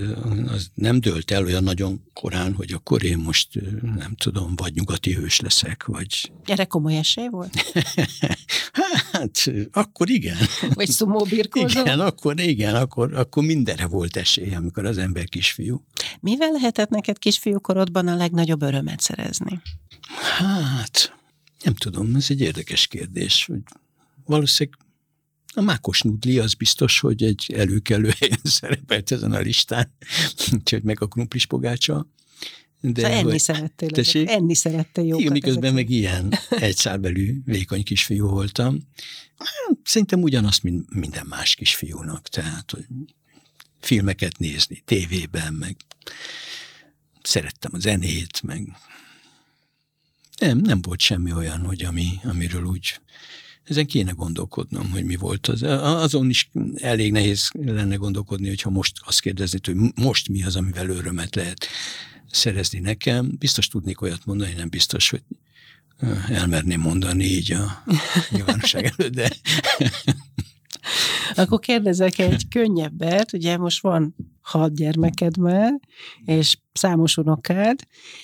az 0.48 0.72
nem 0.74 1.00
dőlt 1.00 1.32
el 1.32 1.44
olyan 1.44 1.64
nagyon 1.64 2.02
korán, 2.14 2.54
hogy 2.54 2.74
akkor 2.74 3.04
én 3.04 3.18
most 3.18 3.48
nem 3.82 4.16
tudom, 4.18 4.56
vagy 4.56 4.74
nyugati 4.74 5.14
hős 5.14 5.40
leszek, 5.40 5.86
vagy... 5.86 6.32
Erre 6.46 6.66
komoly 6.66 6.98
esély 6.98 7.28
volt? 7.28 7.54
hát, 9.12 9.52
akkor 9.72 10.10
igen. 10.10 10.38
Vagy 10.74 10.90
szumóbirkózó? 10.90 11.80
Igen, 11.80 12.00
akkor 12.00 12.40
igen, 12.40 12.76
akkor, 12.76 13.14
akkor 13.14 13.44
mindenre 13.44 13.88
volt 13.88 14.18
esély 14.18 14.31
esély, 14.38 14.56
amikor 14.56 14.86
az 14.86 14.98
ember 14.98 15.26
kisfiú. 15.26 15.84
Mivel 16.20 16.52
lehetett 16.52 16.90
neked 16.90 17.18
kisfiúkorodban 17.18 18.08
a 18.08 18.16
legnagyobb 18.16 18.62
örömet 18.62 19.00
szerezni? 19.00 19.62
Hát, 20.38 21.14
nem 21.64 21.74
tudom, 21.74 22.16
ez 22.16 22.26
egy 22.30 22.42
érdekes 22.42 22.88
kérdés. 22.88 23.46
Hogy 23.46 23.62
valószínűleg 24.26 24.80
a 25.54 25.62
mákos 25.62 26.02
nudli 26.02 26.40
az 26.40 26.54
biztos, 26.54 27.00
hogy 27.00 27.24
egy 27.24 27.54
előkelő 27.56 28.14
helyen 28.20 28.40
szerepelt 28.44 29.12
ezen 29.12 29.32
a 29.32 29.40
listán, 29.40 29.94
úgyhogy 30.54 30.84
meg 30.84 31.02
a 31.02 31.08
krumplis 31.08 31.46
pogácsa. 31.46 32.08
De 32.82 33.12
enni 33.12 33.30
hogy, 33.30 33.40
szerettél. 33.40 33.90
Tessék? 33.90 34.30
Enni 34.30 34.56
szerettél 34.56 35.04
jókat. 35.04 35.20
Igen, 35.20 35.32
miközben 35.32 35.74
meg 35.74 35.90
ilyen 35.90 36.34
egy 36.50 36.76
szálbelű 36.76 37.42
vékony 37.46 37.84
kisfiú 37.84 38.28
voltam. 38.28 38.80
Hát, 39.38 39.78
szerintem 39.84 40.22
ugyanazt, 40.22 40.64
mint 40.64 40.94
minden 40.94 41.26
más 41.26 41.56
kisfiúnak. 41.56 42.28
Tehát, 42.28 42.72
hogy 42.72 42.86
filmeket 43.82 44.38
nézni, 44.38 44.82
tévében, 44.86 45.54
meg 45.54 45.76
szerettem 47.22 47.72
a 47.74 47.80
zenét, 47.80 48.42
meg 48.44 48.78
nem, 50.40 50.58
nem 50.58 50.82
volt 50.82 51.00
semmi 51.00 51.34
olyan, 51.34 51.66
hogy 51.66 51.84
ami, 51.84 52.10
amiről 52.24 52.64
úgy 52.64 53.00
ezen 53.64 53.86
kéne 53.86 54.12
gondolkodnom, 54.12 54.90
hogy 54.90 55.04
mi 55.04 55.16
volt 55.16 55.48
az. 55.48 55.64
Azon 55.64 56.30
is 56.30 56.50
elég 56.76 57.12
nehéz 57.12 57.50
lenne 57.54 57.96
gondolkodni, 57.96 58.48
hogyha 58.48 58.70
most 58.70 58.96
azt 59.06 59.22
kérdezni, 59.22 59.60
hogy 59.64 59.92
most 59.96 60.30
mi 60.30 60.44
az, 60.44 60.56
amivel 60.56 60.90
örömet 60.90 61.36
lehet 61.36 61.68
szerezni 62.32 62.80
nekem. 62.80 63.36
Biztos 63.40 63.68
tudnék 63.68 64.02
olyat 64.02 64.26
mondani, 64.26 64.54
nem 64.54 64.70
biztos, 64.70 65.10
hogy 65.10 65.24
elmerném 66.28 66.80
mondani 66.80 67.24
így 67.24 67.52
a 67.52 67.84
nyilvánosság 68.30 68.94
előtt, 68.98 69.14
de 69.14 69.32
akkor 71.36 71.60
kérdezek 71.60 72.18
egy 72.18 72.48
könnyebbet, 72.48 73.34
ugye 73.34 73.58
most 73.58 73.82
van 73.82 74.16
hat 74.42 74.76
gyermeked 74.76 75.38
már, 75.38 75.80
és 76.26 76.58
számos 76.74 77.18
unokád, 77.18 77.80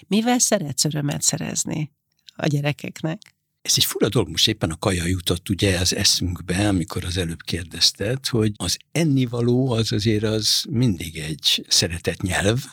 mivel 0.08 0.40
szeretsz 0.40 0.86
örömet 0.86 1.22
szerezni 1.22 1.92
a 2.36 2.48
gyerekeknek? 2.48 3.36
Ez 3.62 3.74
egy 3.76 3.86
fura 3.86 4.10
dolog, 4.10 4.30
most 4.30 4.48
éppen 4.48 4.72
a 4.72 4.78
kaja 4.78 5.06
jutott 5.06 5.50
ugye 5.50 5.80
az 5.80 5.96
eszünkbe, 5.96 6.68
amikor 6.68 7.06
az 7.06 7.18
előbb 7.18 7.42
kérdezted, 7.42 8.28
hogy 8.28 8.52
az 8.56 8.78
ennivaló 8.92 9.72
az 9.72 9.92
azért 9.92 10.24
az 10.24 10.64
mindig 10.70 11.18
egy 11.18 11.66
szeretett 11.68 12.22
nyelv, 12.22 12.64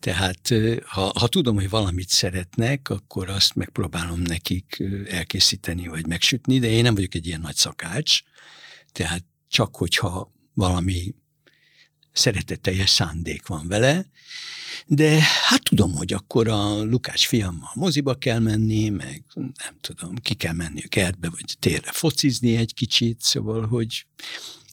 Tehát 0.00 0.52
ha, 0.84 1.12
ha 1.18 1.28
tudom, 1.28 1.54
hogy 1.54 1.68
valamit 1.68 2.08
szeretnek, 2.08 2.88
akkor 2.88 3.28
azt 3.28 3.54
megpróbálom 3.54 4.20
nekik 4.20 4.82
elkészíteni 5.08 5.88
vagy 5.88 6.06
megsütni, 6.06 6.58
de 6.58 6.68
én 6.68 6.82
nem 6.82 6.94
vagyok 6.94 7.14
egy 7.14 7.26
ilyen 7.26 7.40
nagy 7.40 7.56
szakács, 7.56 8.22
tehát 8.94 9.24
csak 9.48 9.76
hogyha 9.76 10.32
valami 10.54 11.14
szeretetteljes 12.12 12.90
szándék 12.90 13.46
van 13.46 13.68
vele, 13.68 14.06
de 14.86 15.20
hát 15.20 15.62
tudom, 15.62 15.92
hogy 15.92 16.12
akkor 16.12 16.48
a 16.48 16.82
Lukács 16.82 17.26
fiammal 17.26 17.70
moziba 17.74 18.14
kell 18.14 18.38
menni, 18.38 18.88
meg 18.88 19.24
nem 19.34 19.76
tudom, 19.80 20.14
ki 20.14 20.34
kell 20.34 20.52
menni 20.52 20.82
a 20.84 20.88
kertbe, 20.88 21.30
vagy 21.30 21.56
térre 21.58 21.92
focizni 21.92 22.56
egy 22.56 22.74
kicsit, 22.74 23.20
szóval, 23.20 23.66
hogy 23.66 24.06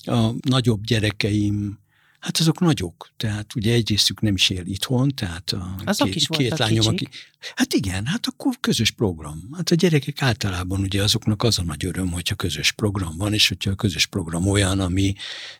a 0.04 0.32
nagyobb 0.42 0.84
gyerekeim 0.84 1.80
Hát 2.22 2.38
azok 2.38 2.60
nagyok, 2.60 3.10
tehát 3.18 3.56
ugye 3.56 3.74
egy 3.74 3.90
részük 3.90 4.22
nem 4.22 4.34
is 4.34 4.50
él 4.50 4.66
itthon, 4.66 5.10
tehát 5.16 5.52
a 5.52 5.76
azok 5.86 6.08
két, 6.08 6.16
is 6.16 6.28
két 6.28 6.58
lányom, 6.58 6.88
aki, 6.88 7.08
Hát 7.56 7.74
igen, 7.74 8.06
hát 8.06 8.28
akkor 8.28 8.58
közös 8.60 8.92
program. 8.92 9.50
Hát 9.54 9.70
a 9.70 9.76
gyerekek 9.76 10.22
általában 10.22 10.80
ugye 10.80 11.04
azoknak 11.04 11.44
az 11.44 11.60
a 11.60 11.64
nagy 11.64 11.86
öröm, 11.86 12.12
hogyha 12.12 12.36
közös 12.36 12.72
program 12.72 13.18
van, 13.18 13.34
és 13.34 13.48
hogyha 13.48 13.72
a 13.72 13.76
közös 13.76 14.06
program 14.06 14.48
olyan, 14.48 14.80
ami 14.80 15.14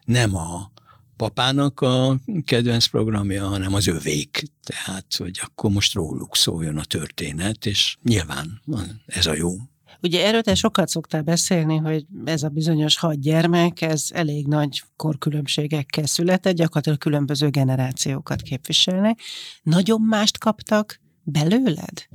nem 0.06 0.36
a 0.36 0.72
papának 1.16 1.82
a 1.82 2.20
kedvenc 2.46 2.86
programja, 2.86 3.48
hanem 3.48 3.74
az 3.74 3.88
övék. 3.88 4.44
Tehát, 4.64 5.16
hogy 5.18 5.40
akkor 5.44 5.72
most 5.72 5.94
róluk 5.94 6.36
szóljon 6.36 6.78
a 6.78 6.84
történet, 6.84 7.66
és 7.66 7.98
nyilván 8.04 8.62
ez 9.06 9.26
a 9.26 9.34
jó. 9.34 9.52
Ugye 10.02 10.26
erről 10.26 10.42
te 10.42 10.56
sokat 10.56 10.88
szoktál 10.88 11.22
beszélni, 11.22 11.78
hogy 11.78 12.06
ez 12.26 12.44
a 12.44 12.50
bizonyos 12.50 12.98
hat 12.98 13.20
gyermek, 13.20 13.82
ez 13.82 14.08
elég 14.14 14.48
nagy 14.48 14.84
korkülönbségekkel 14.96 16.06
született, 16.06 16.56
gyakorlatilag 16.56 16.98
különböző 16.98 17.50
generációkat 17.50 18.42
képviselnek. 18.42 19.20
Nagyon 19.64 20.02
mást 20.02 20.38
kaptak 20.38 21.00
belőled? 21.24 22.08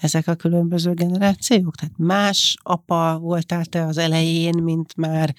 ezek 0.00 0.26
a 0.28 0.34
különböző 0.34 0.92
generációk? 0.92 1.76
Tehát 1.76 1.94
más 1.96 2.56
apa 2.62 3.18
voltál 3.18 3.64
te 3.64 3.84
az 3.84 3.98
elején, 3.98 4.62
mint 4.62 4.96
már 4.96 5.34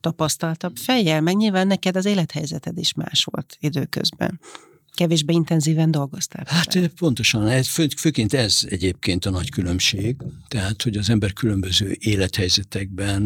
tapasztaltabb 0.00 0.76
fejjel? 0.76 1.20
Meg 1.20 1.36
nyilván 1.36 1.66
neked 1.66 1.96
az 1.96 2.04
élethelyzeted 2.04 2.78
is 2.78 2.94
más 2.94 3.24
volt 3.24 3.56
időközben 3.60 4.40
kevésbé 4.94 5.32
intenzíven 5.32 5.90
dolgoztál. 5.90 6.44
Hát 6.48 6.74
vele. 6.74 6.86
pontosan, 6.86 7.46
ez, 7.46 7.68
fő, 7.68 7.88
főként 7.96 8.32
ez 8.32 8.60
egyébként 8.68 9.26
a 9.26 9.30
nagy 9.30 9.50
különbség, 9.50 10.16
tehát 10.48 10.82
hogy 10.82 10.96
az 10.96 11.10
ember 11.10 11.32
különböző 11.32 11.96
élethelyzetekben 12.00 13.22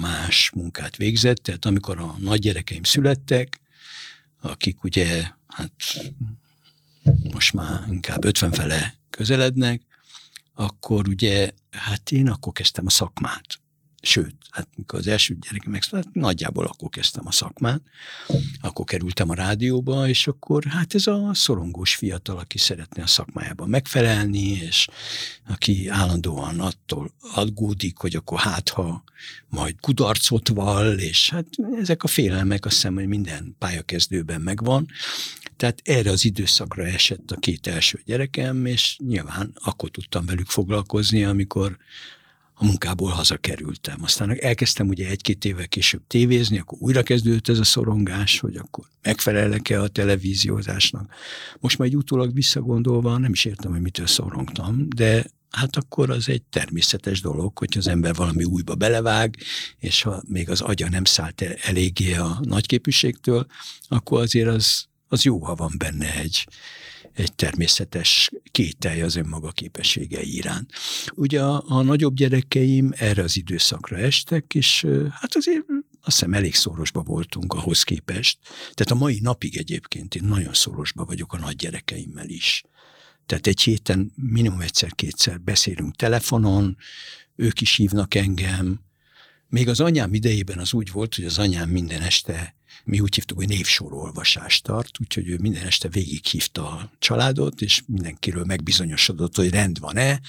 más 0.00 0.50
munkát 0.54 0.96
végzett, 0.96 1.36
tehát 1.36 1.64
amikor 1.64 1.98
a 1.98 2.16
nagy 2.18 2.38
gyerekeim 2.38 2.82
születtek, 2.82 3.60
akik 4.40 4.84
ugye 4.84 5.26
hát 5.46 5.72
most 7.32 7.52
már 7.52 7.84
inkább 7.90 8.24
50 8.24 8.52
fele 8.52 8.94
közelednek, 9.10 9.82
akkor 10.54 11.08
ugye, 11.08 11.50
hát 11.70 12.10
én 12.10 12.28
akkor 12.28 12.52
kezdtem 12.52 12.86
a 12.86 12.90
szakmát. 12.90 13.60
Sőt, 14.02 14.34
hát 14.50 14.68
mikor 14.76 14.98
az 14.98 15.06
első 15.06 15.36
gyerekem 15.40 15.72
megszületett, 15.72 16.14
nagyjából 16.14 16.66
akkor 16.66 16.88
kezdtem 16.88 17.26
a 17.26 17.32
szakmát, 17.32 17.80
akkor 18.60 18.84
kerültem 18.84 19.30
a 19.30 19.34
rádióba, 19.34 20.08
és 20.08 20.26
akkor 20.26 20.64
hát 20.64 20.94
ez 20.94 21.06
a 21.06 21.30
szorongós 21.34 21.94
fiatal, 21.94 22.38
aki 22.38 22.58
szeretne 22.58 23.02
a 23.02 23.06
szakmájában 23.06 23.68
megfelelni, 23.68 24.48
és 24.48 24.88
aki 25.48 25.88
állandóan 25.88 26.60
attól 26.60 27.10
aggódik, 27.34 27.98
hogy 27.98 28.16
akkor 28.16 28.38
hát, 28.38 28.68
ha 28.68 29.04
majd 29.48 29.80
kudarcot 29.80 30.48
vall, 30.48 30.92
és 30.92 31.30
hát 31.30 31.46
ezek 31.80 32.02
a 32.02 32.08
félelmek 32.08 32.64
azt 32.64 32.74
hiszem, 32.74 32.94
hogy 32.94 33.06
minden 33.06 33.54
pályakezdőben 33.58 34.40
megvan, 34.40 34.88
tehát 35.56 35.80
erre 35.84 36.10
az 36.10 36.24
időszakra 36.24 36.86
esett 36.86 37.30
a 37.30 37.36
két 37.36 37.66
első 37.66 38.02
gyerekem, 38.04 38.66
és 38.66 38.98
nyilván 39.06 39.52
akkor 39.54 39.90
tudtam 39.90 40.26
velük 40.26 40.46
foglalkozni, 40.46 41.24
amikor 41.24 41.78
a 42.60 42.64
munkából 42.64 43.10
hazakerültem. 43.10 44.02
Aztán 44.02 44.40
elkezdtem 44.40 44.88
ugye 44.88 45.08
egy-két 45.08 45.44
évvel 45.44 45.68
később 45.68 46.02
tévézni, 46.06 46.58
akkor 46.58 46.78
újra 46.80 47.02
kezdődött 47.02 47.48
ez 47.48 47.58
a 47.58 47.64
szorongás, 47.64 48.38
hogy 48.38 48.56
akkor 48.56 48.84
megfelelek-e 49.02 49.80
a 49.80 49.88
televíziózásnak. 49.88 51.14
Most 51.60 51.78
majd 51.78 51.94
utólag 51.94 52.34
visszagondolva 52.34 53.18
nem 53.18 53.32
is 53.32 53.44
értem, 53.44 53.70
hogy 53.70 53.80
mitől 53.80 54.06
szorongtam, 54.06 54.88
de 54.96 55.26
hát 55.50 55.76
akkor 55.76 56.10
az 56.10 56.28
egy 56.28 56.42
természetes 56.42 57.20
dolog, 57.20 57.58
hogy 57.58 57.76
az 57.76 57.86
ember 57.86 58.14
valami 58.14 58.44
újba 58.44 58.74
belevág, 58.74 59.36
és 59.78 60.02
ha 60.02 60.22
még 60.26 60.50
az 60.50 60.60
agya 60.60 60.88
nem 60.88 61.04
szállt 61.04 61.40
el 61.40 61.52
eléggé 61.52 62.14
a 62.14 62.38
nagyképűségtől, 62.42 63.46
akkor 63.88 64.20
azért 64.20 64.48
az, 64.48 64.84
az 65.08 65.24
jó, 65.24 65.44
ha 65.44 65.54
van 65.54 65.74
benne 65.78 66.14
egy, 66.14 66.46
egy 67.14 67.34
természetes 67.34 68.30
kételj 68.50 69.02
az 69.02 69.16
önmaga 69.16 69.50
képességei 69.50 70.36
iránt. 70.36 70.72
Ugye 71.14 71.42
a, 71.42 71.64
a 71.66 71.82
nagyobb 71.82 72.14
gyerekeim 72.14 72.92
erre 72.96 73.22
az 73.22 73.36
időszakra 73.36 73.96
estek, 73.96 74.54
és 74.54 74.86
hát 75.10 75.34
azért 75.34 75.64
azt 76.02 76.18
hiszem 76.18 76.34
elég 76.34 76.54
szorosba 76.54 77.02
voltunk 77.02 77.54
ahhoz 77.54 77.82
képest. 77.82 78.38
Tehát 78.48 78.90
a 78.90 78.94
mai 78.94 79.18
napig 79.22 79.56
egyébként 79.56 80.14
én 80.14 80.24
nagyon 80.24 80.54
szorosba 80.54 81.04
vagyok 81.04 81.32
a 81.32 81.38
nagy 81.38 81.56
gyerekeimmel 81.56 82.28
is. 82.28 82.62
Tehát 83.26 83.46
egy 83.46 83.60
héten 83.60 84.12
minimum 84.14 84.60
egyszer-kétszer 84.60 85.40
beszélünk 85.40 85.96
telefonon, 85.96 86.76
ők 87.36 87.60
is 87.60 87.76
hívnak 87.76 88.14
engem. 88.14 88.80
Még 89.48 89.68
az 89.68 89.80
anyám 89.80 90.14
idejében 90.14 90.58
az 90.58 90.72
úgy 90.72 90.90
volt, 90.90 91.14
hogy 91.14 91.24
az 91.24 91.38
anyám 91.38 91.68
minden 91.68 92.02
este 92.02 92.54
mi 92.84 93.00
úgy 93.00 93.14
hívtuk, 93.14 93.36
hogy 93.36 93.48
névsorolvasást 93.48 94.64
tart, 94.64 95.00
úgyhogy 95.00 95.28
ő 95.28 95.38
minden 95.40 95.66
este 95.66 95.88
végighívta 95.88 96.68
a 96.68 96.90
családot, 96.98 97.60
és 97.60 97.82
mindenkiről 97.86 98.44
megbizonyosodott, 98.44 99.36
hogy 99.36 99.50
rend 99.50 99.78
van-e, 99.78 100.20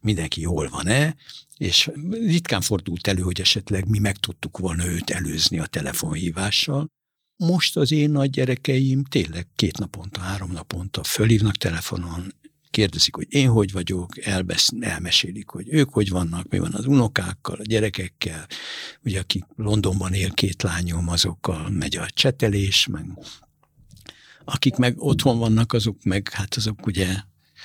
mindenki 0.00 0.40
jól 0.40 0.68
van-e, 0.68 1.16
és 1.56 1.90
ritkán 2.10 2.60
fordult 2.60 3.06
elő, 3.06 3.22
hogy 3.22 3.40
esetleg 3.40 3.88
mi 3.88 3.98
meg 3.98 4.16
tudtuk 4.16 4.58
volna 4.58 4.86
őt 4.86 5.10
előzni 5.10 5.58
a 5.58 5.66
telefonhívással. 5.66 6.86
Most 7.36 7.76
az 7.76 7.92
én 7.92 8.10
nagy 8.10 8.30
gyerekeim 8.30 9.04
tényleg 9.04 9.46
két 9.56 9.78
naponta, 9.78 10.20
három 10.20 10.52
naponta 10.52 11.04
fölhívnak 11.04 11.56
telefonon, 11.56 12.34
kérdezik, 12.70 13.14
hogy 13.14 13.26
én 13.28 13.48
hogy 13.48 13.72
vagyok, 13.72 14.24
elbesz, 14.24 14.68
elmesélik, 14.80 15.48
hogy 15.48 15.66
ők 15.68 15.92
hogy 15.92 16.08
vannak, 16.08 16.48
mi 16.48 16.58
van 16.58 16.74
az 16.74 16.86
unokákkal, 16.86 17.56
a 17.58 17.62
gyerekekkel, 17.62 18.46
ugye 19.04 19.20
akik 19.20 19.44
Londonban 19.56 20.12
él 20.12 20.30
két 20.30 20.62
lányom, 20.62 21.08
azokkal 21.08 21.68
megy 21.68 21.96
a 21.96 22.10
csetelés, 22.10 22.86
meg 22.86 23.04
akik 24.44 24.76
meg 24.76 25.02
otthon 25.02 25.38
vannak, 25.38 25.72
azok 25.72 26.02
meg, 26.04 26.28
hát 26.32 26.54
azok 26.54 26.86
ugye 26.86 27.16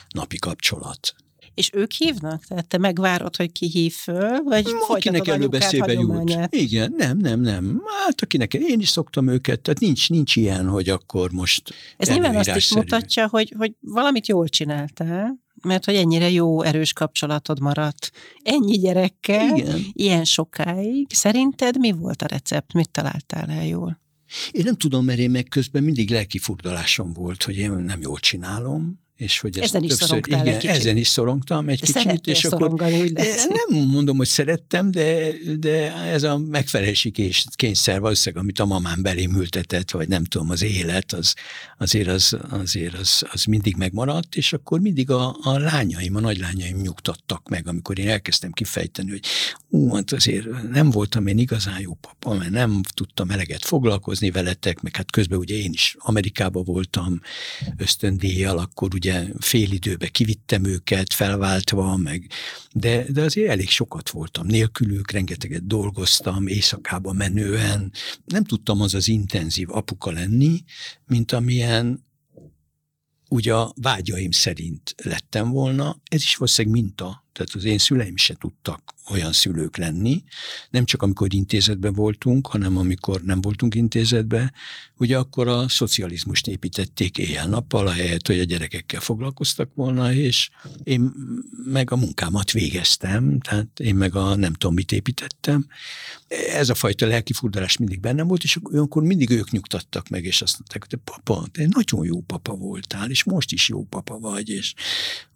napi 0.10 0.38
kapcsolat. 0.38 1.16
És 1.56 1.70
ők 1.74 1.91
hívnak? 1.91 2.43
Tehát 2.45 2.68
te 2.68 2.78
megvárod, 2.78 3.36
hogy 3.36 3.51
ki 3.51 3.68
hív 3.68 3.93
föl, 3.93 4.43
vagy 4.43 4.66
Akinek 4.88 5.28
előbb 5.28 5.53
eszébe 5.53 5.91
jut. 5.91 6.47
Igen, 6.49 6.93
nem, 6.97 7.18
nem, 7.18 7.41
nem. 7.41 7.82
Hát 8.06 8.22
akinek 8.22 8.53
én 8.53 8.80
is 8.80 8.89
szoktam 8.89 9.28
őket, 9.28 9.62
tehát 9.62 9.80
nincs, 9.80 10.10
nincs 10.10 10.36
ilyen, 10.36 10.68
hogy 10.68 10.89
akkor 10.89 11.32
most 11.32 11.74
Ez 11.97 12.10
nyilván 12.10 12.36
azt 12.36 12.56
is 12.56 12.74
mutatja, 12.74 13.28
hogy, 13.28 13.53
hogy 13.58 13.74
valamit 13.80 14.28
jól 14.28 14.47
csináltál, 14.47 15.43
mert 15.62 15.86
hogy 15.86 15.95
ennyire 15.95 16.30
jó, 16.30 16.62
erős 16.62 16.93
kapcsolatod 16.93 17.60
maradt 17.60 18.12
ennyi 18.43 18.78
gyerekkel, 18.78 19.58
Igen. 19.58 19.82
ilyen 19.93 20.24
sokáig. 20.24 21.08
Szerinted 21.10 21.80
mi 21.80 21.91
volt 21.91 22.22
a 22.22 22.26
recept? 22.26 22.74
Mit 22.74 22.89
találtál 22.89 23.49
el 23.49 23.66
jól? 23.66 24.03
Én 24.51 24.64
nem 24.64 24.76
tudom, 24.76 25.06
mert 25.06 25.20
én 25.20 25.30
meg 25.30 25.43
közben 25.43 25.84
mindig 25.84 26.10
lelki 26.10 26.38
furdalásom 26.38 27.14
volt, 27.14 27.43
hogy 27.43 27.58
én 27.58 27.72
nem 27.72 28.01
jól 28.01 28.20
csinálom, 28.20 29.05
és 29.16 29.39
hogy 29.39 29.59
ezt 29.59 29.76
ezen 29.76 29.84
is 29.84 29.95
többször, 29.95 30.18
igen, 30.18 30.47
egy 30.47 30.66
ezen 30.66 30.97
is 30.97 31.07
szorongtam 31.07 31.70
egy 31.70 31.80
de 31.80 32.01
kicsit, 32.03 32.28
és 32.28 32.45
akkor 32.45 32.74
nem 33.70 33.88
mondom, 33.88 34.18
hogy 34.18 34.28
szerettem, 34.28 34.91
de, 34.91 35.32
de 35.59 35.93
ez 35.93 36.24
a 36.24 36.38
megfelelési 36.38 37.11
kényszer 37.55 37.99
valószínűleg, 37.99 38.43
amit 38.43 38.59
a 38.59 38.66
mamám 38.66 39.01
belém 39.01 39.36
ültetett, 39.36 39.91
vagy 39.91 40.07
nem 40.07 40.24
tudom, 40.24 40.49
az 40.49 40.63
élet, 40.63 41.13
az, 41.13 41.34
azért, 41.78 42.07
az, 42.07 42.38
azért 42.49 42.93
az, 42.93 43.24
az 43.32 43.43
mindig 43.43 43.76
megmaradt, 43.76 44.36
és 44.36 44.53
akkor 44.53 44.80
mindig 44.80 45.09
a, 45.09 45.38
a 45.41 45.57
lányaim, 45.57 46.16
a 46.16 46.20
nagylányaim 46.20 46.78
nyugtattak 46.78 47.49
meg, 47.49 47.68
amikor 47.68 47.99
én 47.99 48.09
elkezdtem 48.09 48.51
kifejteni, 48.51 49.09
hogy 49.09 49.26
ú, 49.70 49.93
hát 49.93 50.11
azért 50.11 50.70
nem 50.72 50.89
voltam 50.89 51.28
én 51.28 51.38
igazán 51.38 51.80
jó 51.80 51.93
papa, 51.93 52.38
mert 52.38 52.51
nem 52.51 52.82
tudtam 52.93 53.30
eleget 53.30 53.66
foglalkozni 53.66 54.32
veletek, 54.32 54.82
meg 54.82 54.95
hát 54.95 55.11
közben 55.11 55.39
ugye 55.39 55.55
én 55.55 55.72
is 55.72 55.95
Amerikában 55.99 56.63
voltam 56.63 57.22
ösztöndíjjal, 57.78 58.57
akkor 58.57 58.93
ugye 58.93 59.05
ugye 59.06 59.26
fél 59.39 59.72
időbe 59.72 60.08
kivittem 60.08 60.64
őket, 60.64 61.14
felváltva, 61.14 61.97
meg, 61.97 62.30
de, 62.72 63.06
de 63.12 63.22
azért 63.22 63.49
elég 63.49 63.70
sokat 63.70 64.10
voltam 64.10 64.47
nélkülük, 64.47 65.12
rengeteget 65.12 65.68
dolgoztam, 65.68 66.47
éjszakába 66.47 67.14
menően. 67.14 67.91
Nem 68.26 68.43
tudtam 68.43 68.82
az 68.82 68.93
az 68.93 69.08
intenzív 69.08 69.72
apuka 69.72 70.12
lenni, 70.12 70.64
mint 71.06 71.32
amilyen 71.32 72.03
ugye 73.30 73.53
a 73.53 73.74
vágyaim 73.82 74.32
szerint 74.32 74.95
lettem 75.03 75.49
volna. 75.49 76.01
Ez 76.03 76.22
is 76.22 76.36
valószínűleg 76.36 76.82
minta, 76.82 77.26
tehát 77.34 77.51
az 77.53 77.64
én 77.64 77.78
szüleim 77.78 78.18
se 78.18 78.34
tudtak 78.34 78.94
olyan 79.10 79.34
szülők 79.34 79.78
lenni, 79.78 80.24
nem 80.70 80.86
csak 80.86 81.01
amikor 81.01 81.34
intézetben 81.34 81.93
voltunk, 81.93 82.47
hanem 82.47 82.78
amikor 82.78 83.22
nem 83.22 83.41
voltunk 83.41 83.76
intézetben, 83.76 84.53
ugye 84.97 85.18
akkor 85.18 85.47
a 85.47 85.70
szocializmust 85.70 86.47
építették 86.47 87.18
éjjel-nappal, 87.18 87.88
ahelyett, 87.88 88.28
hogy 88.28 88.39
a 88.39 88.43
gyerekekkel 88.43 88.99
foglalkoztak 88.99 89.74
volna, 89.74 90.14
és 90.14 90.49
én 90.84 91.12
meg 91.66 91.91
a 91.91 91.95
munkámat 91.95 92.51
végeztem, 92.51 93.39
tehát 93.39 93.80
én 93.80 93.95
meg 93.95 94.16
a 94.16 94.36
nem 94.36 94.53
tudom 94.53 94.76
mit 94.76 94.91
építettem. 94.91 95.68
Ez 96.51 96.70
a 96.70 96.76
fajta 96.76 97.08
lelkifurdalás 97.08 97.78
mindig 97.78 97.99
bennem 97.99 98.28
volt, 98.28 98.43
és 98.43 98.58
olyankor 98.72 99.03
mindig 99.03 99.30
ők 99.30 99.51
nyugtattak 99.51 100.10
meg, 100.10 100.24
és 100.26 100.41
azt 100.41 100.60
mondták, 100.60 100.86
hogy 100.89 100.99
papa, 101.03 101.47
te 101.51 101.68
nagyon 101.70 102.06
jó 102.06 102.22
papa 102.22 102.53
voltál, 102.53 103.10
és 103.10 103.24
most 103.24 103.51
is 103.51 103.70
jó 103.70 103.84
papa 103.84 104.20
vagy, 104.20 104.49
és 104.49 104.74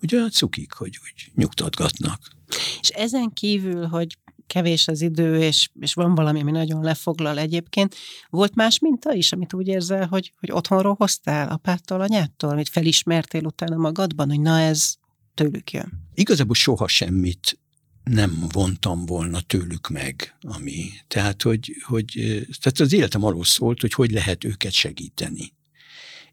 ugye 0.01 0.29
cukik, 0.29 0.71
hogy 0.71 0.99
úgy 1.03 1.31
nyugtatgatnak. 1.35 2.37
És 2.79 2.89
ezen 2.89 3.33
kívül, 3.33 3.85
hogy 3.85 4.17
kevés 4.49 4.87
az 4.87 5.01
idő, 5.01 5.39
és, 5.41 5.69
és 5.79 5.93
van 5.93 6.15
valami, 6.15 6.41
ami 6.41 6.51
nagyon 6.51 6.83
lefoglal 6.83 7.37
egyébként. 7.37 7.95
Volt 8.29 8.55
más 8.55 8.79
minta 8.79 9.13
is, 9.13 9.31
amit 9.31 9.53
úgy 9.53 9.67
érzel, 9.67 10.07
hogy, 10.07 10.33
hogy 10.39 10.51
otthonról 10.51 10.95
hoztál, 10.97 11.49
apától, 11.49 12.01
anyától, 12.01 12.49
amit 12.49 12.69
felismertél 12.69 13.45
utána 13.45 13.75
magadban, 13.75 14.29
hogy 14.29 14.39
na 14.39 14.59
ez 14.59 14.95
tőlük 15.33 15.71
jön? 15.71 16.07
Igazából 16.13 16.55
soha 16.55 16.87
semmit 16.87 17.59
nem 18.03 18.47
vontam 18.51 19.05
volna 19.05 19.41
tőlük 19.41 19.89
meg, 19.89 20.35
ami, 20.41 20.83
tehát, 21.07 21.41
hogy, 21.41 21.75
hogy 21.87 22.13
tehát 22.59 22.79
az 22.79 22.93
életem 22.93 23.23
arról 23.23 23.43
szólt, 23.43 23.81
hogy 23.81 23.93
hogy 23.93 24.11
lehet 24.11 24.43
őket 24.43 24.71
segíteni. 24.71 25.53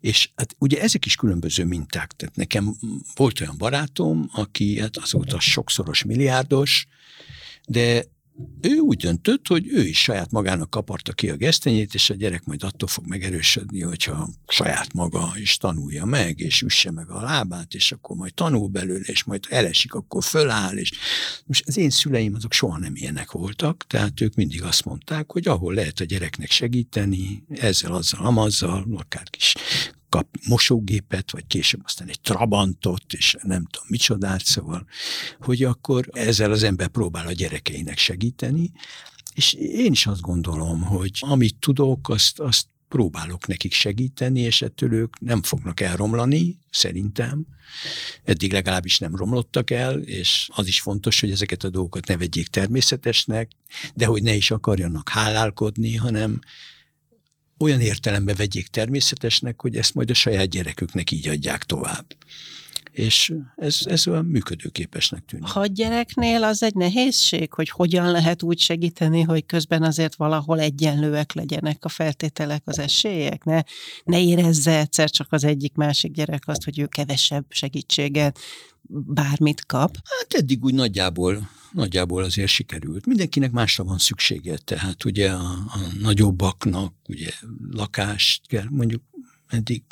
És 0.01 0.31
hát 0.37 0.57
ugye 0.59 0.81
ezek 0.81 1.07
is 1.07 1.15
különböző 1.15 1.65
minták. 1.65 2.13
Tehát 2.13 2.37
nekem 2.37 2.75
volt 3.15 3.41
olyan 3.41 3.55
barátom, 3.59 4.31
aki 4.33 4.81
hát 4.81 4.97
azóta 4.97 5.41
sokszoros 5.41 6.05
milliárdos, 6.05 6.87
de 7.67 8.05
ő 8.61 8.79
úgy 8.79 8.97
döntött, 8.97 9.47
hogy 9.47 9.69
ő 9.69 9.83
is 9.83 9.99
saját 9.99 10.31
magának 10.31 10.71
kaparta 10.71 11.13
ki 11.13 11.31
a 11.31 11.37
gesztenyét, 11.37 11.95
és 11.95 12.11
a 12.11 12.15
gyerek 12.15 12.45
majd 12.45 12.63
attól 12.63 12.89
fog 12.89 13.07
megerősödni, 13.07 13.83
hogyha 13.83 14.29
saját 14.47 14.93
maga 14.93 15.33
is 15.35 15.57
tanulja 15.57 16.05
meg, 16.05 16.41
és 16.41 16.63
üsse 16.63 16.91
meg 16.91 17.11
a 17.11 17.21
lábát, 17.21 17.75
és 17.75 17.93
akkor 17.93 18.17
majd 18.17 18.35
tanul 18.35 18.69
belőle, 18.69 19.05
és 19.05 19.25
majd 19.25 19.45
elesik, 19.49 19.95
akkor 19.95 20.25
föláll, 20.25 20.77
és 20.77 20.93
most 21.47 21.67
az 21.67 21.77
én 21.77 21.91
szüleim 21.91 22.35
azok 22.35 22.53
soha 22.53 22.79
nem 22.79 22.97
ilyenek 22.97 23.31
voltak, 23.31 23.85
tehát 23.87 24.21
ők 24.21 24.35
mindig 24.35 24.63
azt 24.63 24.85
mondták, 24.85 25.33
hogy 25.33 25.49
ahol 25.49 25.75
lehet 25.75 26.01
a 26.01 26.05
gyereknek 26.05 26.51
segíteni, 26.51 27.45
ezzel, 27.49 27.93
azzal, 27.93 28.27
amazzal, 28.27 28.87
akár 28.97 29.31
kis 29.31 29.55
kap 30.17 30.37
mosógépet, 30.49 31.31
vagy 31.31 31.47
később 31.47 31.81
aztán 31.85 32.09
egy 32.09 32.21
trabantot, 32.21 33.13
és 33.13 33.37
nem 33.43 33.65
tudom 33.65 33.87
micsodát, 33.89 34.45
szóval, 34.45 34.87
hogy 35.41 35.63
akkor 35.63 36.09
ezzel 36.13 36.53
az 36.53 36.63
ember 36.63 36.89
próbál 36.89 37.27
a 37.27 37.33
gyerekeinek 37.33 37.99
segíteni, 37.99 38.73
és 39.35 39.53
én 39.53 39.93
is 39.93 40.07
azt 40.07 40.21
gondolom, 40.21 40.83
hogy 40.83 41.11
amit 41.21 41.57
tudok, 41.59 42.09
azt, 42.09 42.41
azt 42.41 42.67
próbálok 42.89 43.47
nekik 43.47 43.73
segíteni, 43.73 44.41
és 44.41 44.63
ettől 44.63 44.93
ők 44.93 45.21
nem 45.21 45.43
fognak 45.43 45.81
elromlani, 45.81 46.59
szerintem. 46.71 47.47
Eddig 48.25 48.53
legalábbis 48.53 48.99
nem 48.99 49.17
romlottak 49.17 49.71
el, 49.71 49.99
és 49.99 50.49
az 50.55 50.67
is 50.67 50.81
fontos, 50.81 51.21
hogy 51.21 51.31
ezeket 51.31 51.65
a 51.65 51.71
dolgokat 51.71 52.07
ne 52.07 52.17
vegyék 52.17 52.47
természetesnek, 52.47 53.51
de 53.95 54.07
hogy 54.07 54.23
ne 54.23 54.35
is 54.35 54.51
akarjanak 54.51 55.09
hálálkodni, 55.09 55.95
hanem 55.95 56.41
olyan 57.59 57.81
értelembe 57.81 58.35
vegyék 58.35 58.67
természetesnek, 58.67 59.61
hogy 59.61 59.77
ezt 59.77 59.95
majd 59.95 60.11
a 60.11 60.15
saját 60.15 60.49
gyereküknek 60.49 61.11
így 61.11 61.29
adják 61.29 61.65
tovább. 61.65 62.07
És 62.91 63.33
ez, 63.57 63.79
ez 63.85 64.07
olyan 64.07 64.25
működőképesnek 64.25 65.25
tűnik. 65.25 65.47
Ha 65.49 65.67
gyereknél 65.67 66.45
az 66.45 66.63
egy 66.63 66.75
nehézség, 66.75 67.53
hogy 67.53 67.69
hogyan 67.69 68.11
lehet 68.11 68.43
úgy 68.43 68.59
segíteni, 68.59 69.23
hogy 69.23 69.47
közben 69.47 69.83
azért 69.83 70.15
valahol 70.15 70.61
egyenlőek 70.61 71.33
legyenek 71.33 71.85
a 71.85 71.89
feltételek, 71.89 72.63
az 72.65 72.79
esélyek, 72.79 73.45
ne, 73.45 73.61
ne 74.05 74.21
érezze 74.21 74.79
egyszer 74.79 75.11
csak 75.11 75.27
az 75.31 75.45
egyik 75.45 75.75
másik 75.75 76.13
gyerek 76.13 76.43
azt, 76.47 76.65
hogy 76.65 76.79
ő 76.79 76.87
kevesebb 76.87 77.45
segítséget, 77.49 78.39
bármit 78.89 79.67
kap. 79.67 79.97
Hát 80.05 80.35
eddig 80.43 80.65
úgy 80.65 80.75
nagyjából 80.75 81.49
nagyjából 81.77 82.23
azért 82.23 82.49
sikerült. 82.49 83.07
Mindenkinek 83.07 83.51
másra 83.51 83.85
van 83.85 83.99
szüksége, 83.99 84.57
tehát 84.57 85.05
ugye 85.05 85.33
a, 85.33 85.51
a 85.51 85.79
nagyobbaknak 86.01 86.95
ugye 87.09 87.31
lakást 87.71 88.47
kell, 88.47 88.67
mondjuk 88.71 89.03
eddig, 89.49 89.83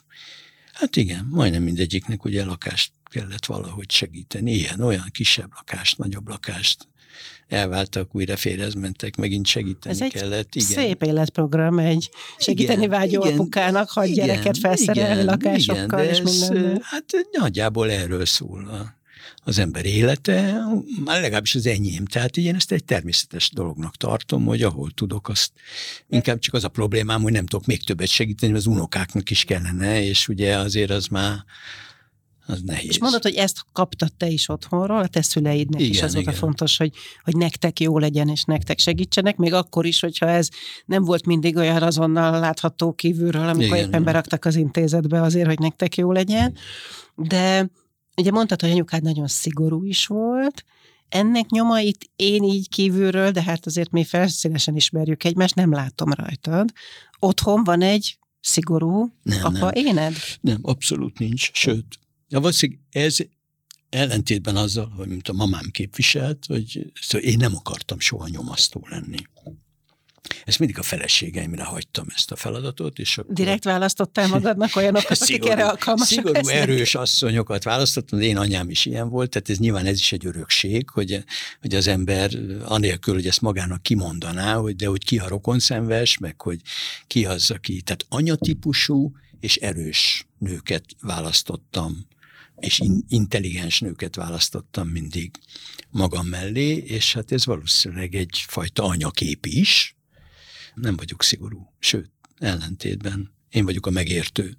hát 0.72 0.96
igen, 0.96 1.26
majdnem 1.30 1.62
mindegyiknek 1.62 2.24
ugye 2.24 2.44
lakást 2.44 2.92
kellett 3.04 3.46
valahogy 3.46 3.90
segíteni, 3.90 4.52
ilyen, 4.52 4.80
olyan 4.80 5.08
kisebb 5.10 5.50
lakást, 5.54 5.98
nagyobb 5.98 6.28
lakást, 6.28 6.88
elváltak, 7.48 8.14
újra 8.14 8.36
férhez 8.36 8.74
mentek, 8.74 9.16
megint 9.16 9.46
segíteni 9.46 9.94
Ez 9.94 10.00
egy 10.00 10.12
kellett. 10.12 10.54
Igen. 10.54 10.68
szép 10.68 11.02
életprogram 11.02 11.78
egy 11.78 12.10
segíteni 12.38 12.84
igen, 12.84 12.90
vágyó 12.90 13.24
igen, 13.24 13.32
apukának, 13.32 13.90
ha 13.90 14.04
igen, 14.04 14.26
gyereket 14.26 14.58
felszerelni 14.58 15.12
igen, 15.12 15.24
lakásokkal 15.24 16.02
igen, 16.02 16.14
és 16.14 16.20
minden. 16.20 16.80
Hát 16.82 17.04
nagyjából 17.32 17.90
erről 17.90 18.26
szól 18.26 18.68
a, 18.68 18.96
az 19.44 19.58
ember 19.58 19.84
élete, 19.84 20.58
már 21.04 21.20
legalábbis 21.20 21.54
az 21.54 21.66
enyém. 21.66 22.04
Tehát 22.04 22.36
én 22.36 22.54
ezt 22.54 22.72
egy 22.72 22.84
természetes 22.84 23.50
dolognak 23.50 23.96
tartom, 23.96 24.44
hogy 24.44 24.62
ahol 24.62 24.90
tudok, 24.90 25.28
azt 25.28 25.50
inkább 26.08 26.38
csak 26.38 26.54
az 26.54 26.64
a 26.64 26.68
problémám, 26.68 27.22
hogy 27.22 27.32
nem 27.32 27.46
tudok 27.46 27.66
még 27.66 27.84
többet 27.84 28.08
segíteni, 28.08 28.52
az 28.52 28.66
unokáknak 28.66 29.30
is 29.30 29.44
kellene, 29.44 30.02
és 30.02 30.28
ugye 30.28 30.56
azért 30.56 30.90
az 30.90 31.06
már 31.06 31.44
az 32.46 32.60
nehéz. 32.62 32.88
És 32.88 32.98
mondod, 32.98 33.22
hogy 33.22 33.34
ezt 33.34 33.64
kaptad 33.72 34.12
te 34.12 34.28
is 34.28 34.48
otthonról, 34.48 34.98
a 34.98 35.06
te 35.06 35.22
szüleidnek 35.22 35.80
igen, 35.80 35.92
is 35.92 36.02
az 36.02 36.14
volt 36.14 36.26
a 36.26 36.32
fontos, 36.32 36.76
hogy, 36.76 36.92
hogy 37.22 37.36
nektek 37.36 37.80
jó 37.80 37.98
legyen, 37.98 38.28
és 38.28 38.42
nektek 38.42 38.78
segítsenek, 38.78 39.36
még 39.36 39.52
akkor 39.52 39.86
is, 39.86 40.00
hogyha 40.00 40.28
ez 40.28 40.48
nem 40.86 41.04
volt 41.04 41.26
mindig 41.26 41.56
olyan 41.56 41.82
azonnal 41.82 42.40
látható 42.40 42.92
kívülről, 42.92 43.48
amikor 43.48 43.64
igen, 43.64 43.76
éppen 43.76 43.88
igen. 43.88 44.04
beraktak 44.04 44.44
az 44.44 44.56
intézetbe 44.56 45.22
azért, 45.22 45.46
hogy 45.46 45.58
nektek 45.58 45.96
jó 45.96 46.12
legyen. 46.12 46.56
De 47.16 47.68
Ugye 48.16 48.30
mondtad, 48.30 48.60
hogy 48.60 48.70
anyukád 48.70 49.02
nagyon 49.02 49.26
szigorú 49.26 49.84
is 49.84 50.06
volt, 50.06 50.64
ennek 51.08 51.48
nyomait 51.48 52.10
én 52.16 52.42
így 52.42 52.68
kívülről, 52.68 53.30
de 53.30 53.42
hát 53.42 53.66
azért 53.66 53.90
mi 53.90 54.04
felszínesen 54.04 54.76
ismerjük 54.76 55.24
egymást, 55.24 55.54
nem 55.54 55.72
látom 55.72 56.12
rajtad. 56.12 56.72
Otthon 57.18 57.64
van 57.64 57.82
egy 57.82 58.18
szigorú 58.40 59.12
nem, 59.22 59.44
apa 59.44 59.70
nem. 59.70 59.72
éned? 59.72 60.14
Nem, 60.40 60.58
abszolút 60.62 61.18
nincs, 61.18 61.50
sőt. 61.52 61.98
Ja, 62.34 62.40
valószínűleg 62.40 62.82
ez 62.90 63.16
ellentétben 63.88 64.56
azzal, 64.56 64.92
hogy 64.96 65.08
mint 65.08 65.28
a 65.28 65.32
mamám 65.32 65.70
képviselt, 65.70 66.44
hogy 66.46 66.92
szóval 67.00 67.28
én 67.28 67.36
nem 67.36 67.56
akartam 67.56 68.00
soha 68.00 68.28
nyomasztó 68.28 68.86
lenni. 68.90 69.16
Ezt 70.44 70.58
mindig 70.58 70.78
a 70.78 70.82
feleségeimre 70.82 71.64
hagytam 71.64 72.06
ezt 72.14 72.30
a 72.30 72.36
feladatot. 72.36 72.98
És 72.98 73.18
akkor... 73.18 73.34
Direkt 73.34 73.64
választottál 73.64 74.28
magadnak 74.28 74.76
olyanokat, 74.76 75.20
akik 75.20 75.48
erre 75.48 75.66
alkalmasak 75.66 76.16
Szigorú, 76.16 76.34
lesznek? 76.34 76.56
erős 76.56 76.94
asszonyokat 76.94 77.64
választottam, 77.64 78.18
de 78.18 78.24
én 78.24 78.36
anyám 78.36 78.70
is 78.70 78.86
ilyen 78.86 79.08
volt, 79.08 79.30
tehát 79.30 79.48
ez 79.48 79.58
nyilván 79.58 79.86
ez 79.86 79.98
is 79.98 80.12
egy 80.12 80.26
örökség, 80.26 80.88
hogy, 80.90 81.24
hogy 81.60 81.74
az 81.74 81.86
ember 81.86 82.30
anélkül, 82.64 83.14
hogy 83.14 83.26
ezt 83.26 83.40
magának 83.40 83.82
kimondaná, 83.82 84.54
hogy 84.54 84.76
de 84.76 84.86
hogy 84.86 85.04
ki 85.04 85.18
a 85.18 85.28
rokonszenves, 85.28 86.18
meg 86.18 86.40
hogy 86.40 86.60
ki 87.06 87.26
az, 87.26 87.50
aki, 87.50 87.82
tehát 87.82 88.06
anyatípusú 88.08 89.12
és 89.40 89.56
erős 89.56 90.26
nőket 90.38 90.84
választottam 91.00 92.06
és 92.56 92.78
in, 92.78 93.04
intelligens 93.08 93.80
nőket 93.80 94.16
választottam 94.16 94.88
mindig 94.88 95.30
magam 95.90 96.26
mellé, 96.26 96.76
és 96.76 97.12
hát 97.12 97.32
ez 97.32 97.46
valószínűleg 97.46 98.14
egyfajta 98.14 98.84
anyakép 98.84 99.46
is, 99.46 99.96
nem 100.74 100.96
vagyok 100.96 101.22
szigorú, 101.22 101.72
sőt, 101.78 102.10
ellentétben 102.38 103.34
én 103.50 103.64
vagyok 103.64 103.86
a 103.86 103.90
megértő. 103.90 104.58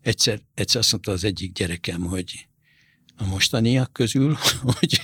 Egyszer, 0.00 0.40
egyszer 0.54 0.80
azt 0.80 0.92
mondta 0.92 1.12
az 1.12 1.24
egyik 1.24 1.52
gyerekem, 1.52 2.00
hogy 2.00 2.48
a 3.16 3.24
mostaniak 3.24 3.92
közül, 3.92 4.36
hogy 4.78 5.00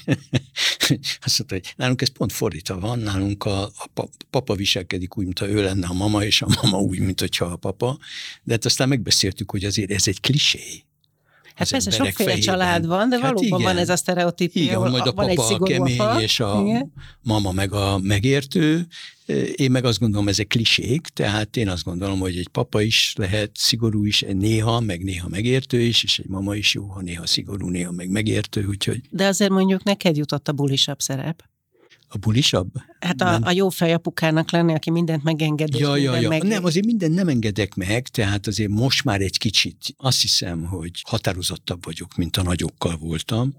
azt 1.25 1.39
mondta, 1.39 1.55
hogy 1.55 1.75
nálunk 1.77 2.03
ez 2.03 2.09
pont 2.09 2.33
fordítva 2.33 2.79
van, 2.79 2.99
nálunk 2.99 3.45
a, 3.45 3.63
a 3.63 4.09
papa 4.31 4.55
viselkedik 4.55 5.17
úgy, 5.17 5.25
mintha 5.25 5.49
ő 5.49 5.63
lenne 5.63 5.87
a 5.87 5.93
mama, 5.93 6.25
és 6.25 6.43
a 6.43 6.49
mama 6.63 6.79
úgy, 6.79 6.99
mint 6.99 7.21
hogyha 7.21 7.45
a 7.45 7.57
papa, 7.57 7.99
de 8.43 8.53
hát 8.53 8.65
aztán 8.65 8.89
megbeszéltük, 8.89 9.51
hogy 9.51 9.65
azért 9.65 9.91
ez 9.91 10.09
egy 10.09 10.21
klisé. 10.21 10.85
Hát 11.55 11.71
persze 11.71 11.91
sokféle 11.91 12.13
fejében. 12.13 12.41
család 12.41 12.87
van, 12.87 13.09
de 13.09 13.19
hát 13.19 13.25
valóban 13.25 13.61
igen. 13.61 13.73
van 13.73 13.83
ez 13.83 13.89
a 13.89 13.97
sztereotípia. 13.97 14.63
Igen, 14.63 14.79
majd 14.79 15.07
a 15.07 15.13
papa 15.13 15.47
a 15.47 15.59
kemény, 15.59 15.99
apa. 15.99 16.21
és 16.21 16.41
a 16.41 16.63
igen. 16.67 16.93
mama 17.23 17.53
meg 17.53 17.73
a 17.73 17.99
megértő. 18.03 18.87
Én 19.55 19.71
meg 19.71 19.85
azt 19.85 19.99
gondolom, 19.99 20.29
ezek 20.29 20.47
klisék, 20.47 21.07
tehát 21.07 21.57
én 21.57 21.69
azt 21.69 21.85
gondolom, 21.85 22.19
hogy 22.19 22.37
egy 22.37 22.49
papa 22.49 22.83
is 22.83 23.15
lehet 23.17 23.51
szigorú 23.55 24.05
is, 24.05 24.25
néha, 24.33 24.81
meg 24.81 25.03
néha 25.03 25.29
megértő 25.29 25.81
is, 25.81 26.05
és 26.05 26.19
egy 26.19 26.29
mama 26.29 26.55
is 26.55 26.75
jó, 26.75 26.85
ha 26.85 27.01
néha 27.01 27.27
szigorú, 27.27 27.69
néha 27.69 27.91
meg 27.91 28.11
megértő, 28.11 28.67
úgyhogy... 28.67 29.01
De 29.11 29.27
azért 29.27 29.51
mondjuk 29.51 29.83
neked 29.83 30.17
jutott 30.17 30.49
a 30.49 30.53
bulisabb 30.53 31.01
szerep. 31.01 31.50
A 32.13 32.19
bulisabb? 32.19 32.73
Hát 33.01 33.21
a, 33.21 33.39
a 33.43 33.51
jó 33.51 33.69
fejapukának 33.69 34.51
lenni, 34.51 34.75
aki 34.75 34.91
mindent 34.91 35.23
megenged. 35.23 35.75
Ja, 35.75 35.97
ja, 35.97 36.17
ja. 36.17 36.29
Meg... 36.29 36.43
Nem, 36.43 36.65
azért 36.65 36.87
mindent 36.87 37.15
nem 37.15 37.29
engedek 37.29 37.75
meg, 37.75 38.09
tehát 38.09 38.47
azért 38.47 38.71
most 38.71 39.05
már 39.05 39.21
egy 39.21 39.39
kicsit 39.39 39.95
azt 39.97 40.21
hiszem, 40.21 40.65
hogy 40.65 41.03
határozottabb 41.07 41.85
vagyok, 41.85 42.17
mint 42.17 42.37
a 42.37 42.43
nagyokkal 42.43 42.97
voltam. 42.97 43.55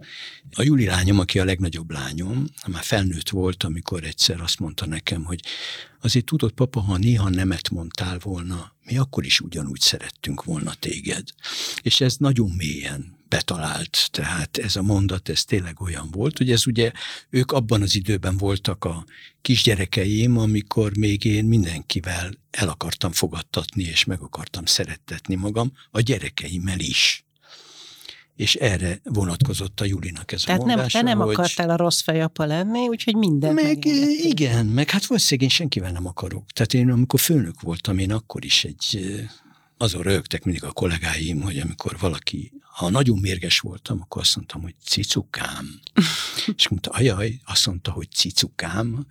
A 0.54 0.64
Juli 0.64 0.86
lányom, 0.86 1.20
aki 1.20 1.40
a 1.40 1.46
legnagyobb 1.46 1.92
lányom, 1.92 2.46
már 2.68 2.84
felnőtt 2.84 3.30
volt, 3.30 3.64
amikor 3.64 4.04
egyszer 4.04 4.42
azt 4.42 4.60
mondta 4.60 4.86
nekem, 4.86 5.24
hogy 5.24 5.40
azért 6.02 6.26
tudod, 6.26 6.52
papa, 6.52 6.80
ha 6.80 6.98
néha 6.98 7.30
nemet 7.30 7.70
mondtál 7.70 8.18
volna, 8.20 8.76
mi 8.86 8.98
akkor 8.98 9.26
is 9.26 9.40
ugyanúgy 9.40 9.80
szerettünk 9.80 10.44
volna 10.44 10.74
téged. 10.80 11.24
És 11.82 12.02
ez 12.02 12.16
nagyon 12.18 12.50
mélyen 12.50 13.20
betalált. 13.32 14.08
Tehát 14.12 14.58
ez 14.58 14.76
a 14.76 14.82
mondat, 14.82 15.30
ez 15.30 15.44
tényleg 15.44 15.82
olyan 15.82 16.08
volt, 16.12 16.38
hogy 16.38 16.52
ez 16.52 16.68
ugye 16.68 16.92
ők 17.30 17.52
abban 17.52 17.82
az 17.82 17.96
időben 17.96 18.38
voltak 18.38 18.86
a 18.86 19.06
kisgyerekeim, 19.42 20.38
amikor 20.38 20.98
még 20.98 21.26
én 21.26 21.46
mindenkivel 21.46 22.32
el 22.52 22.70
akartam 22.70 23.12
fogadtatni, 23.12 23.84
és 23.84 24.04
meg 24.04 24.22
akartam 24.22 24.66
szerettetni 24.66 25.36
magam, 25.36 25.72
a 25.92 26.00
gyerekeimmel 26.00 26.80
is 26.80 27.26
és 28.36 28.56
erre 28.56 29.00
vonatkozott 29.04 29.82
a 29.82 29.86
Julinak 29.86 30.32
ez 30.32 30.42
Tehát 30.42 30.62
a 30.62 30.66
mondása, 30.66 30.98
nem, 30.98 31.06
te 31.06 31.12
nem 31.12 31.26
hogy... 31.26 31.34
akartál 31.34 31.70
a 31.70 31.76
rossz 31.76 32.02
fejapa 32.02 32.46
lenni, 32.46 32.88
úgyhogy 32.88 33.16
minden. 33.16 33.54
Meg 33.54 33.86
igen, 34.24 34.66
meg 34.66 34.90
hát 34.90 35.06
valószínűleg 35.06 35.50
én 35.50 35.56
senkivel 35.56 35.92
nem 35.92 36.06
akarok. 36.06 36.52
Tehát 36.52 36.74
én 36.74 36.92
amikor 36.92 37.20
főnök 37.20 37.62
voltam, 37.62 37.98
én 37.98 38.12
akkor 38.12 38.46
is 38.46 38.64
egy 38.64 39.20
azon 39.82 40.02
rögtek 40.02 40.44
mindig 40.44 40.64
a 40.64 40.72
kollégáim, 40.72 41.42
hogy 41.42 41.58
amikor 41.58 41.98
valaki, 42.00 42.52
ha 42.62 42.90
nagyon 42.90 43.20
mérges 43.20 43.60
voltam, 43.60 44.02
akkor 44.02 44.22
azt 44.22 44.36
mondtam, 44.36 44.62
hogy 44.62 44.76
cicukám. 44.86 45.80
és 46.58 46.68
mondta, 46.68 46.90
ajaj, 46.90 47.40
azt 47.46 47.66
mondta, 47.66 47.92
hogy 47.92 48.12
cicukám, 48.12 49.06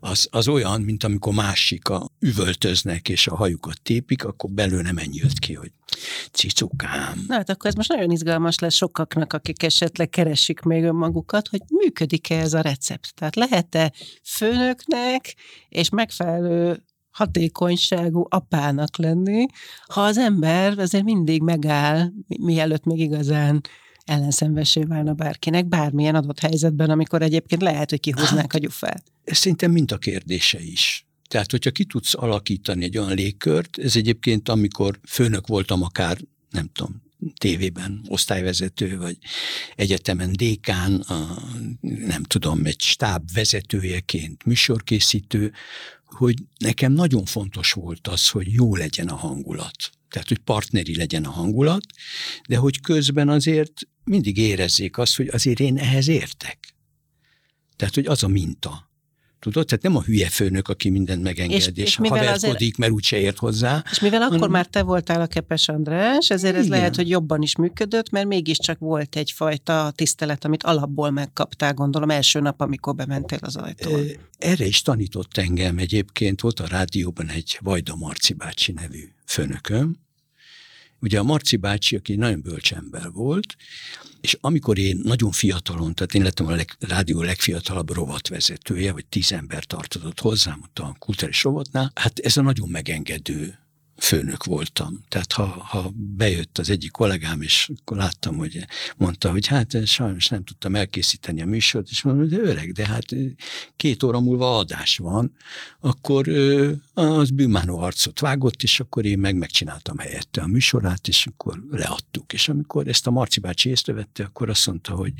az, 0.00 0.28
az 0.30 0.48
olyan, 0.48 0.80
mint 0.80 1.04
amikor 1.04 1.34
másik 1.34 1.88
a 1.88 2.08
üvöltöznek 2.18 3.08
és 3.08 3.26
a 3.26 3.36
hajukat 3.36 3.80
tépik, 3.82 4.24
akkor 4.24 4.50
belül 4.50 4.82
nem 4.82 4.98
ennyi 4.98 5.16
jött 5.16 5.38
ki, 5.38 5.54
hogy 5.54 5.72
cicukám. 6.32 7.24
Na 7.28 7.34
hát 7.34 7.50
akkor 7.50 7.66
ez 7.66 7.74
most 7.74 7.88
nagyon 7.88 8.10
izgalmas 8.10 8.58
lesz 8.58 8.74
sokaknak, 8.74 9.32
akik 9.32 9.62
esetleg 9.62 10.08
keresik 10.08 10.60
még 10.60 10.82
önmagukat, 10.82 11.48
hogy 11.48 11.60
működik-e 11.68 12.38
ez 12.38 12.54
a 12.54 12.60
recept. 12.60 13.14
Tehát 13.14 13.36
lehet-e 13.36 13.92
főnöknek 14.22 15.34
és 15.68 15.88
megfelelő 15.88 16.82
hatékonyságú 17.18 18.26
apának 18.28 18.96
lenni, 18.96 19.46
ha 19.86 20.00
az 20.00 20.18
ember 20.18 20.78
azért 20.78 21.04
mindig 21.04 21.42
megáll, 21.42 22.10
mielőtt 22.26 22.84
még 22.84 23.00
igazán 23.00 23.60
ellenszenvessé 24.04 24.82
válna 24.82 25.12
bárkinek, 25.12 25.66
bármilyen 25.66 26.14
adott 26.14 26.38
helyzetben, 26.38 26.90
amikor 26.90 27.22
egyébként 27.22 27.62
lehet, 27.62 27.90
hogy 27.90 28.00
kihúznák 28.00 28.40
hát, 28.40 28.54
a 28.54 28.58
gyufát. 28.58 29.02
Ez 29.24 29.36
szerintem 29.36 29.70
mint 29.70 29.92
a 29.92 29.98
kérdése 29.98 30.60
is. 30.60 31.06
Tehát, 31.28 31.50
hogyha 31.50 31.70
ki 31.70 31.84
tudsz 31.84 32.14
alakítani 32.14 32.84
egy 32.84 32.98
olyan 32.98 33.14
légkört, 33.14 33.78
ez 33.78 33.96
egyébként, 33.96 34.48
amikor 34.48 34.98
főnök 35.08 35.46
voltam 35.46 35.82
akár, 35.82 36.18
nem 36.50 36.70
tudom, 36.72 37.02
tévében 37.38 38.00
osztályvezető, 38.08 38.98
vagy 38.98 39.16
egyetemen 39.76 40.32
dékán, 40.32 40.94
a, 40.94 41.42
nem 41.80 42.22
tudom, 42.22 42.64
egy 42.64 42.80
stáb 42.80 43.32
vezetőjeként, 43.32 44.44
műsorkészítő, 44.44 45.52
hogy 46.08 46.36
nekem 46.58 46.92
nagyon 46.92 47.24
fontos 47.24 47.72
volt 47.72 48.08
az, 48.08 48.28
hogy 48.30 48.52
jó 48.52 48.76
legyen 48.76 49.08
a 49.08 49.14
hangulat. 49.14 49.90
Tehát, 50.08 50.28
hogy 50.28 50.38
partneri 50.38 50.96
legyen 50.96 51.24
a 51.24 51.30
hangulat, 51.30 51.86
de 52.48 52.56
hogy 52.56 52.80
közben 52.80 53.28
azért 53.28 53.72
mindig 54.04 54.36
érezzék 54.36 54.98
azt, 54.98 55.16
hogy 55.16 55.28
azért 55.28 55.60
én 55.60 55.78
ehhez 55.78 56.08
értek. 56.08 56.74
Tehát, 57.76 57.94
hogy 57.94 58.06
az 58.06 58.22
a 58.22 58.28
minta. 58.28 58.87
Tudod? 59.40 59.66
Tehát 59.66 59.84
nem 59.84 59.96
a 59.96 60.02
hülye 60.02 60.28
főnök, 60.28 60.68
aki 60.68 60.88
mindent 60.88 61.22
megenged, 61.22 61.56
és, 61.56 61.66
és, 61.66 61.82
és 61.82 61.96
haverkodik, 61.96 62.44
azért, 62.44 62.76
mert 62.76 62.92
úgyse 62.92 63.18
ért 63.18 63.38
hozzá. 63.38 63.84
És 63.90 64.00
mivel 64.00 64.22
akkor 64.22 64.34
hanem, 64.34 64.50
már 64.50 64.66
te 64.66 64.82
voltál 64.82 65.20
a 65.20 65.26
Kepes 65.26 65.68
András, 65.68 66.30
ezért 66.30 66.56
ez 66.56 66.64
igen. 66.64 66.78
lehet, 66.78 66.96
hogy 66.96 67.08
jobban 67.08 67.42
is 67.42 67.56
működött, 67.56 68.10
mert 68.10 68.26
mégiscsak 68.26 68.78
volt 68.78 69.16
egyfajta 69.16 69.92
tisztelet, 69.94 70.44
amit 70.44 70.62
alapból 70.62 71.10
megkaptál, 71.10 71.74
gondolom, 71.74 72.10
első 72.10 72.40
nap, 72.40 72.60
amikor 72.60 72.94
bementél 72.94 73.38
az 73.40 73.56
ajtón. 73.56 74.06
Erre 74.38 74.66
is 74.66 74.82
tanított 74.82 75.36
engem 75.36 75.78
egyébként, 75.78 76.40
volt 76.40 76.60
a 76.60 76.66
rádióban 76.66 77.28
egy 77.28 77.58
Vajda 77.62 77.96
Marci 77.96 78.32
bácsi 78.32 78.72
nevű 78.72 79.08
főnököm, 79.26 79.96
Ugye 81.00 81.18
a 81.18 81.22
Marci 81.22 81.56
bácsi, 81.56 81.96
aki 81.96 82.14
nagyon 82.14 82.40
bölcs 82.40 82.72
ember 82.72 83.10
volt, 83.10 83.56
és 84.20 84.38
amikor 84.40 84.78
én 84.78 85.00
nagyon 85.04 85.30
fiatalon, 85.30 85.94
tehát 85.94 86.14
én 86.14 86.22
lettem 86.22 86.46
a 86.46 86.54
leg, 86.54 86.76
rádió 86.78 87.22
legfiatalabb 87.22 87.92
rovatvezetője, 87.92 88.92
vagy 88.92 89.06
tíz 89.06 89.32
ember 89.32 89.64
tartozott 89.64 90.20
hozzám 90.20 90.60
ott 90.62 90.78
a 90.78 90.96
kulturális 90.98 91.42
rovatnál, 91.42 91.92
hát 91.94 92.18
ez 92.18 92.36
a 92.36 92.42
nagyon 92.42 92.68
megengedő 92.68 93.58
főnök 93.98 94.44
voltam. 94.44 95.04
Tehát 95.08 95.32
ha, 95.32 95.46
ha 95.46 95.92
bejött 95.94 96.58
az 96.58 96.70
egyik 96.70 96.90
kollégám, 96.90 97.42
és 97.42 97.70
akkor 97.80 97.96
láttam, 97.96 98.36
hogy 98.36 98.64
mondta, 98.96 99.30
hogy 99.30 99.46
hát 99.46 99.86
sajnos 99.86 100.28
nem 100.28 100.44
tudtam 100.44 100.74
elkészíteni 100.74 101.42
a 101.42 101.46
műsort, 101.46 101.88
és 101.90 102.02
mondom, 102.02 102.28
de 102.28 102.36
öreg, 102.36 102.72
de 102.72 102.86
hát 102.86 103.04
két 103.76 104.02
óra 104.02 104.20
múlva 104.20 104.58
adás 104.58 104.96
van, 104.96 105.32
akkor 105.80 106.28
az 106.98 107.30
bűmánó 107.30 107.78
arcot 107.78 108.20
vágott, 108.20 108.62
és 108.62 108.80
akkor 108.80 109.04
én 109.04 109.18
meg 109.18 109.36
megcsináltam 109.36 109.98
helyette 109.98 110.40
a 110.40 110.46
műsorát, 110.46 111.08
és 111.08 111.26
akkor 111.26 111.64
leadtuk. 111.70 112.32
És 112.32 112.48
amikor 112.48 112.88
ezt 112.88 113.06
a 113.06 113.10
Marci 113.10 113.40
bácsi 113.40 113.68
észrevette, 113.68 114.24
akkor 114.24 114.48
azt 114.48 114.66
mondta, 114.66 114.94
hogy 114.94 115.12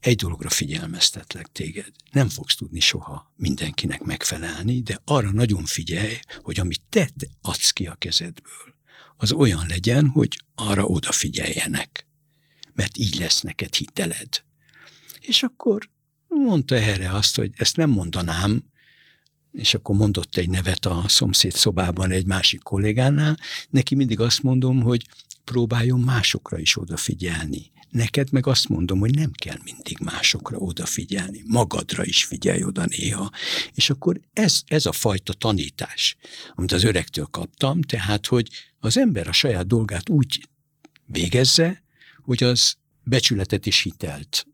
egy 0.00 0.16
dologra 0.16 0.48
figyelmeztetlek 0.48 1.46
téged. 1.46 1.92
Nem 2.12 2.28
fogsz 2.28 2.54
tudni 2.54 2.80
soha 2.80 3.32
mindenkinek 3.36 4.02
megfelelni, 4.02 4.82
de 4.82 5.00
arra 5.04 5.32
nagyon 5.32 5.64
figyelj, 5.64 6.18
hogy 6.42 6.60
amit 6.60 6.82
te 6.88 7.08
adsz 7.40 7.70
ki 7.70 7.86
a 7.86 7.94
kezedből, 7.94 8.74
az 9.16 9.32
olyan 9.32 9.66
legyen, 9.68 10.08
hogy 10.08 10.40
arra 10.54 10.84
odafigyeljenek, 10.84 12.06
mert 12.74 12.96
így 12.96 13.18
lesz 13.18 13.40
neked 13.40 13.74
hiteled. 13.74 14.44
És 15.20 15.42
akkor 15.42 15.90
mondta 16.28 16.74
erre 16.74 17.10
azt, 17.10 17.36
hogy 17.36 17.50
ezt 17.54 17.76
nem 17.76 17.90
mondanám, 17.90 18.70
és 19.52 19.74
akkor 19.74 19.96
mondott 19.96 20.36
egy 20.36 20.48
nevet 20.48 20.86
a 20.86 21.04
szomszéd 21.06 21.52
szobában 21.52 22.10
egy 22.10 22.26
másik 22.26 22.62
kollégánál, 22.62 23.38
neki 23.70 23.94
mindig 23.94 24.20
azt 24.20 24.42
mondom, 24.42 24.82
hogy 24.82 25.06
próbáljon 25.44 26.00
másokra 26.00 26.58
is 26.58 26.78
odafigyelni. 26.78 27.70
Neked 27.90 28.32
meg 28.32 28.46
azt 28.46 28.68
mondom, 28.68 28.98
hogy 28.98 29.14
nem 29.14 29.30
kell 29.32 29.56
mindig 29.64 29.98
másokra 29.98 30.58
odafigyelni, 30.58 31.42
magadra 31.46 32.04
is 32.04 32.24
figyelj 32.24 32.62
oda 32.64 32.84
néha. 32.86 33.30
És 33.74 33.90
akkor 33.90 34.20
ez, 34.32 34.60
ez 34.66 34.86
a 34.86 34.92
fajta 34.92 35.32
tanítás, 35.32 36.16
amit 36.54 36.72
az 36.72 36.84
öregtől 36.84 37.26
kaptam, 37.30 37.82
tehát, 37.82 38.26
hogy 38.26 38.48
az 38.78 38.96
ember 38.96 39.28
a 39.28 39.32
saját 39.32 39.66
dolgát 39.66 40.08
úgy 40.08 40.48
végezze, 41.06 41.82
hogy 42.22 42.42
az 42.42 42.76
becsületet 43.04 43.66
és 43.66 43.80
hitelt 43.80 44.46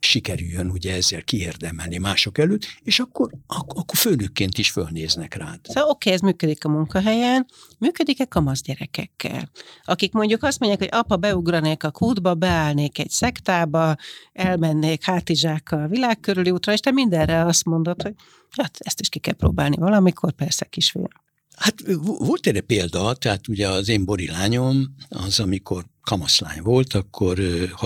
sikerüljön 0.00 0.70
ugye 0.70 0.94
ezzel 0.94 1.22
kiérdemelni 1.22 1.98
mások 1.98 2.38
előtt, 2.38 2.66
és 2.82 2.98
akkor, 2.98 3.30
ak- 3.46 3.72
akkor 3.72 3.96
főnökként 3.96 4.58
is 4.58 4.70
fölnéznek 4.70 5.34
rád. 5.34 5.58
Szóval 5.62 5.82
oké, 5.82 5.90
okay, 5.90 6.12
ez 6.12 6.20
működik 6.20 6.64
a 6.64 6.68
munkahelyen, 6.68 7.46
működik-e 7.78 8.24
kamasz 8.24 8.62
gyerekekkel? 8.62 9.50
Akik 9.84 10.12
mondjuk 10.12 10.42
azt 10.42 10.58
mondják, 10.58 10.80
hogy 10.80 11.00
apa, 11.00 11.16
beugranék 11.16 11.84
a 11.84 11.90
kútba, 11.90 12.34
beállnék 12.34 12.98
egy 12.98 13.10
szektába, 13.10 13.96
elmennék 14.32 15.04
hátizsákkal 15.04 15.82
a 15.82 15.88
világ 15.88 16.20
körüli 16.20 16.50
útra, 16.50 16.72
és 16.72 16.80
te 16.80 16.90
mindenre 16.90 17.44
azt 17.44 17.64
mondod, 17.64 18.02
hogy 18.02 18.14
hát 18.50 18.76
ezt 18.78 19.00
is 19.00 19.08
ki 19.08 19.18
kell 19.18 19.34
próbálni 19.34 19.76
valamikor, 19.76 20.32
persze 20.32 20.64
kisfiam. 20.64 21.28
Hát 21.60 21.74
volt 22.02 22.46
erre 22.46 22.60
példa, 22.60 23.14
tehát 23.14 23.48
ugye 23.48 23.68
az 23.68 23.88
én 23.88 24.04
borilányom, 24.04 24.94
az 25.08 25.40
amikor 25.40 25.84
kamaszlány 26.02 26.62
volt, 26.62 26.94
akkor 26.94 27.38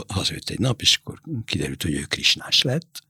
hazajött 0.09 0.49
egy 0.49 0.59
nap, 0.59 0.81
és 0.81 0.97
akkor 0.97 1.21
kiderült, 1.45 1.83
hogy 1.83 1.95
ő 1.95 2.03
krisnás 2.03 2.63
lett, 2.63 3.03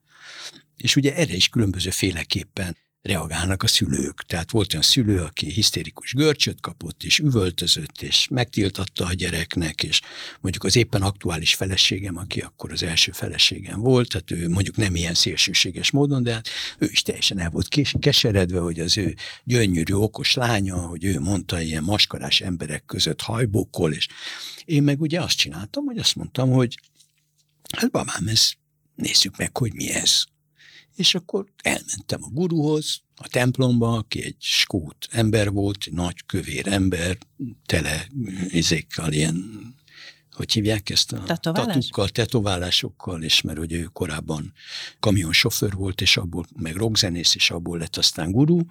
és 0.77 0.95
ugye 0.95 1.15
erre 1.15 1.35
is 1.35 1.49
különböző 1.49 1.89
féleképpen 1.89 2.77
reagálnak 3.05 3.63
a 3.63 3.67
szülők. 3.67 4.23
Tehát 4.23 4.51
volt 4.51 4.73
olyan 4.73 4.83
szülő, 4.83 5.21
aki 5.21 5.51
hisztérikus 5.51 6.13
görcsöt 6.13 6.61
kapott, 6.61 7.03
és 7.03 7.19
üvöltözött, 7.19 8.01
és 8.01 8.27
megtiltatta 8.29 9.05
a 9.05 9.13
gyereknek, 9.13 9.83
és 9.83 10.01
mondjuk 10.41 10.63
az 10.63 10.75
éppen 10.75 11.01
aktuális 11.01 11.55
feleségem, 11.55 12.17
aki 12.17 12.39
akkor 12.39 12.71
az 12.71 12.83
első 12.83 13.11
feleségem 13.11 13.79
volt, 13.79 14.09
tehát 14.09 14.31
ő 14.31 14.49
mondjuk 14.49 14.75
nem 14.75 14.95
ilyen 14.95 15.13
szélsőséges 15.13 15.91
módon, 15.91 16.23
de 16.23 16.33
hát 16.33 16.47
ő 16.77 16.87
is 16.91 17.01
teljesen 17.01 17.39
el 17.39 17.49
volt 17.49 17.67
keseredve, 17.99 18.59
hogy 18.59 18.79
az 18.79 18.97
ő 18.97 19.15
gyönyörű, 19.43 19.93
okos 19.93 20.33
lánya, 20.33 20.77
hogy 20.77 21.03
ő 21.03 21.19
mondta 21.19 21.61
ilyen 21.61 21.83
maskarás 21.83 22.41
emberek 22.41 22.85
között 22.85 23.21
hajbókol, 23.21 23.93
és 23.93 24.07
én 24.65 24.83
meg 24.83 25.01
ugye 25.01 25.21
azt 25.21 25.37
csináltam, 25.37 25.85
hogy 25.85 25.97
azt 25.97 26.15
mondtam, 26.15 26.51
hogy 26.51 26.79
hát 27.77 27.91
babám, 27.91 28.27
ez 28.27 28.51
nézzük 28.95 29.37
meg, 29.37 29.57
hogy 29.57 29.73
mi 29.73 29.89
ez 29.89 30.23
és 30.95 31.15
akkor 31.15 31.45
elmentem 31.61 32.23
a 32.23 32.29
guruhoz, 32.31 33.01
a 33.15 33.27
templomba, 33.27 33.93
aki 33.93 34.23
egy 34.23 34.35
skót 34.39 35.07
ember 35.11 35.51
volt, 35.51 35.87
nagy 35.91 36.25
kövér 36.25 36.67
ember, 36.67 37.17
tele 37.65 38.07
izékkal 38.49 39.11
ilyen 39.11 39.73
hogy 40.35 40.51
hívják 40.51 40.89
ezt 40.89 41.11
a 41.11 41.23
Tetoválás? 41.23 41.73
tatukkal, 41.73 42.09
tetoválásokkal, 42.09 43.23
és 43.23 43.41
mert 43.41 43.59
ugye 43.59 43.77
ő 43.77 43.83
korábban 43.83 44.53
kamionsofőr 44.99 45.73
volt, 45.73 46.01
és 46.01 46.17
abból, 46.17 46.45
meg 46.55 46.75
rockzenész, 46.75 47.35
és 47.35 47.51
abból 47.51 47.77
lett 47.77 47.97
aztán 47.97 48.31
gurú, 48.31 48.65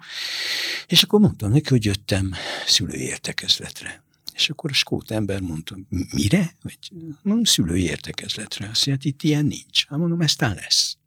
és 0.87 1.03
akkor 1.03 1.19
mondtam 1.19 1.51
neki, 1.51 1.69
hogy 1.69 1.85
jöttem 1.85 2.33
szülői 2.67 3.01
értekezletre. 3.01 4.03
És 4.33 4.49
akkor 4.49 4.69
a 4.69 4.73
skót 4.73 5.11
ember 5.11 5.39
mondta, 5.39 5.77
mire? 6.13 6.55
Vagy, 6.61 6.77
mondom, 7.21 7.43
szülői 7.43 7.83
értekezletre. 7.83 8.69
Azt 8.69 8.85
mondja, 8.85 8.93
hát 8.93 9.05
itt 9.05 9.23
ilyen 9.23 9.45
nincs. 9.45 9.85
Hát 9.87 9.99
mondom, 9.99 10.21
ez 10.21 10.35
lesz. 10.37 10.97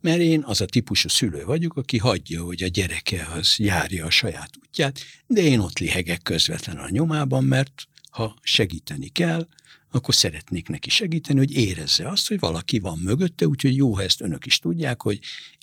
Mert 0.00 0.20
én 0.20 0.42
az 0.44 0.60
a 0.60 0.66
típusú 0.66 1.08
szülő 1.08 1.44
vagyok, 1.44 1.76
aki 1.76 1.98
hagyja, 1.98 2.42
hogy 2.42 2.62
a 2.62 2.68
gyereke 2.68 3.28
az 3.34 3.54
járja 3.58 4.06
a 4.06 4.10
saját 4.10 4.50
útját, 4.62 5.00
de 5.26 5.42
én 5.42 5.58
ott 5.58 5.78
lihegek 5.78 6.22
közvetlen 6.22 6.76
a 6.76 6.90
nyomában, 6.90 7.44
mert 7.44 7.88
ha 8.10 8.36
segíteni 8.42 9.08
kell, 9.08 9.48
akkor 9.90 10.14
szeretnék 10.14 10.68
neki 10.68 10.90
segíteni, 10.90 11.38
hogy 11.38 11.52
érezze 11.52 12.08
azt, 12.08 12.28
hogy 12.28 12.38
valaki 12.38 12.78
van 12.78 12.98
mögötte, 12.98 13.46
úgyhogy 13.46 13.76
jó, 13.76 13.94
ha 13.94 14.02
ezt 14.02 14.20
önök 14.20 14.46
is 14.46 14.58
tudják, 14.58 15.02
hogy 15.02 15.18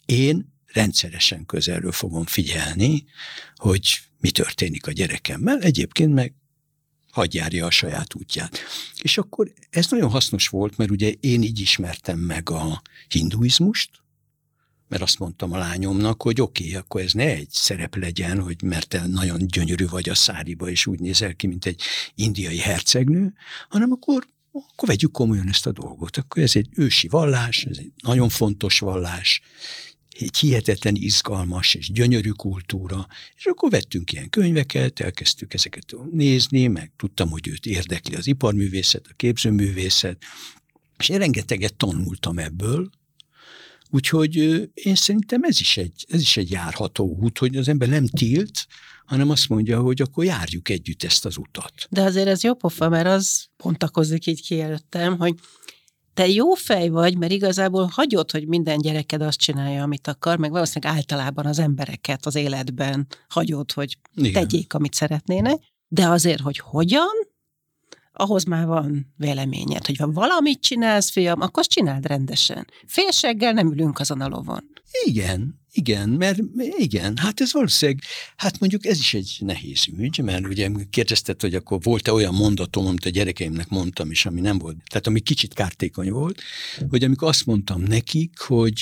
én 0.06 0.54
rendszeresen 0.66 1.46
közelről 1.46 1.92
fogom 1.92 2.26
figyelni, 2.26 3.06
hogy 3.56 3.88
mi 4.20 4.32
történik 4.32 4.88
a 4.88 4.92
gyerekemmel, 4.92 5.60
egyébként 5.60 6.14
meg 6.14 6.34
hagy 7.12 7.34
járja 7.34 7.66
a 7.66 7.72
saját 7.72 8.16
útját. 8.16 8.60
És 9.02 9.18
akkor 9.18 9.54
ez 9.70 9.88
nagyon 9.90 10.10
hasznos 10.10 10.48
volt, 10.48 10.78
mert 10.78 10.92
ugye 10.92 11.12
én 11.20 11.44
így 11.44 11.60
ismertem 11.60 12.20
meg 12.20 12.50
a 12.50 12.82
hinduizmust, 13.08 13.90
mert 14.88 15.02
azt 15.02 15.20
mondtam 15.20 15.52
a 15.52 15.58
lányomnak, 15.58 16.22
hogy 16.22 16.42
oké, 16.42 16.64
okay, 16.64 16.76
akkor 16.76 17.02
ez 17.02 17.12
ne 17.12 17.26
egy 17.26 17.50
szerep 17.52 17.96
legyen, 17.96 18.42
hogy 18.42 18.62
mert 18.62 18.88
te 18.88 19.08
nagyon 19.08 19.48
gyönyörű 19.48 19.88
vagy 19.88 20.10
a 20.10 20.16
száriba, 20.16 20.70
és 20.70 20.86
úgy 20.86 21.00
nézel 21.00 21.36
ki, 21.36 21.48
mint 21.48 21.66
egy 21.66 21.82
indiai 22.16 22.58
hercegnő, 22.58 23.34
hanem 23.70 23.92
akkor, 23.92 24.28
akkor 24.52 24.88
vegyük 24.88 25.12
komolyan 25.12 25.48
ezt 25.48 25.66
a 25.66 25.72
dolgot. 25.72 26.18
Akkor 26.18 26.44
ez 26.44 26.56
egy 26.56 26.70
ősi 26.76 27.08
vallás, 27.08 27.64
ez 27.64 27.78
egy 27.78 27.92
nagyon 28.04 28.30
fontos 28.30 28.80
vallás, 28.80 29.42
egy 30.20 30.38
hihetetlen 30.38 30.96
izgalmas 30.96 31.74
és 31.74 31.92
gyönyörű 31.92 32.30
kultúra, 32.30 33.08
és 33.36 33.46
akkor 33.46 33.70
vettünk 33.70 34.12
ilyen 34.12 34.30
könyveket, 34.30 35.00
elkezdtük 35.00 35.54
ezeket 35.54 35.96
nézni, 36.12 36.68
meg 36.68 36.92
tudtam, 36.96 37.30
hogy 37.30 37.48
őt 37.48 37.66
érdekli 37.66 38.16
az 38.16 38.28
iparművészet, 38.28 39.08
a 39.10 39.14
képzőművészet, 39.16 40.24
és 40.98 41.10
én 41.10 41.18
rengeteget 41.18 41.76
tanultam 41.76 42.38
ebből, 42.38 42.90
Úgyhogy 43.90 44.36
én 44.74 44.96
szerintem 44.96 45.44
ez 45.44 45.60
is, 45.60 45.78
egy, 45.78 46.06
ez 46.10 46.22
is 46.22 46.38
egy 46.38 46.52
járható 46.52 47.18
út, 47.22 47.38
hogy 47.38 47.56
az 47.56 47.68
ember 47.68 47.90
nem 47.90 48.08
tilt, 48.08 48.68
hanem 49.06 49.30
azt 49.30 49.50
mondja, 49.50 49.80
hogy 49.82 50.02
akkor 50.02 50.24
járjuk 50.24 50.70
együtt 50.70 51.04
ezt 51.04 51.26
az 51.26 51.38
utat. 51.38 51.74
De 51.90 52.02
azért 52.02 52.28
ez 52.28 52.44
jó 52.44 52.54
pofa, 52.54 52.90
mert 52.90 53.08
az 53.08 53.46
pontakozik 53.58 54.26
így 54.26 54.42
ki 54.42 54.62
előttem, 54.62 55.18
hogy 55.18 55.34
te 56.14 56.28
jó 56.28 56.54
fej 56.54 56.90
vagy, 56.90 57.18
mert 57.18 57.32
igazából 57.32 57.90
hagyod, 57.92 58.32
hogy 58.32 58.48
minden 58.48 58.78
gyereked 58.78 59.22
azt 59.22 59.40
csinálja, 59.40 59.84
amit 59.84 60.08
akar, 60.08 60.38
meg 60.38 60.52
valószínűleg 60.52 60.96
általában 60.96 61.46
az 61.46 61.60
embereket 61.60 62.26
az 62.26 62.36
életben 62.36 63.08
hagyod, 63.28 63.72
hogy 63.72 63.98
Igen. 64.16 64.32
tegyék, 64.32 64.74
amit 64.74 64.94
szeretnének, 64.94 65.58
de 65.88 66.08
azért, 66.08 66.42
hogy 66.42 66.60
hogyan, 66.60 67.27
ahhoz 68.18 68.44
már 68.44 68.66
van 68.66 69.14
véleményed, 69.18 69.86
hogy 69.86 69.98
ha 69.98 70.12
valamit 70.12 70.62
csinálsz, 70.62 71.10
fiam, 71.10 71.42
akkor 71.42 71.60
azt 71.60 71.70
csináld 71.70 72.06
rendesen. 72.06 72.68
Félseggel 72.88 73.52
nem 73.52 73.72
ülünk 73.72 74.00
azon 74.00 74.22
a 74.22 74.28
lovon. 74.28 74.64
Igen, 75.06 75.60
igen, 75.72 76.10
mert 76.10 76.40
igen, 76.78 77.18
hát 77.18 77.42
ez 77.42 77.54
valószínűleg, 77.54 78.02
hát 78.36 78.60
mondjuk 78.60 78.86
ez 78.86 78.98
is 79.00 79.14
egy 79.14 79.38
nehéz 79.40 79.88
ügy, 79.98 80.20
mert 80.24 80.48
ugye 80.48 80.70
kérdezted, 80.90 81.42
hogy 81.42 81.56
akkor 81.56 81.80
volt-e 81.84 82.14
olyan 82.14 82.34
mondatom, 82.34 82.86
amit 82.86 83.06
a 83.06 83.10
gyerekeimnek 83.10 83.70
mondtam 83.70 84.12
is, 84.12 84.26
ami 84.26 84.42
nem 84.42 84.58
volt, 84.58 84.78
tehát 84.90 85.08
ami 85.08 85.20
kicsit 85.20 85.54
kártékony 85.54 86.12
volt, 86.12 86.42
hogy 86.90 87.04
amikor 87.04 87.28
azt 87.28 87.46
mondtam 87.46 87.82
nekik, 87.82 88.40
hogy 88.40 88.82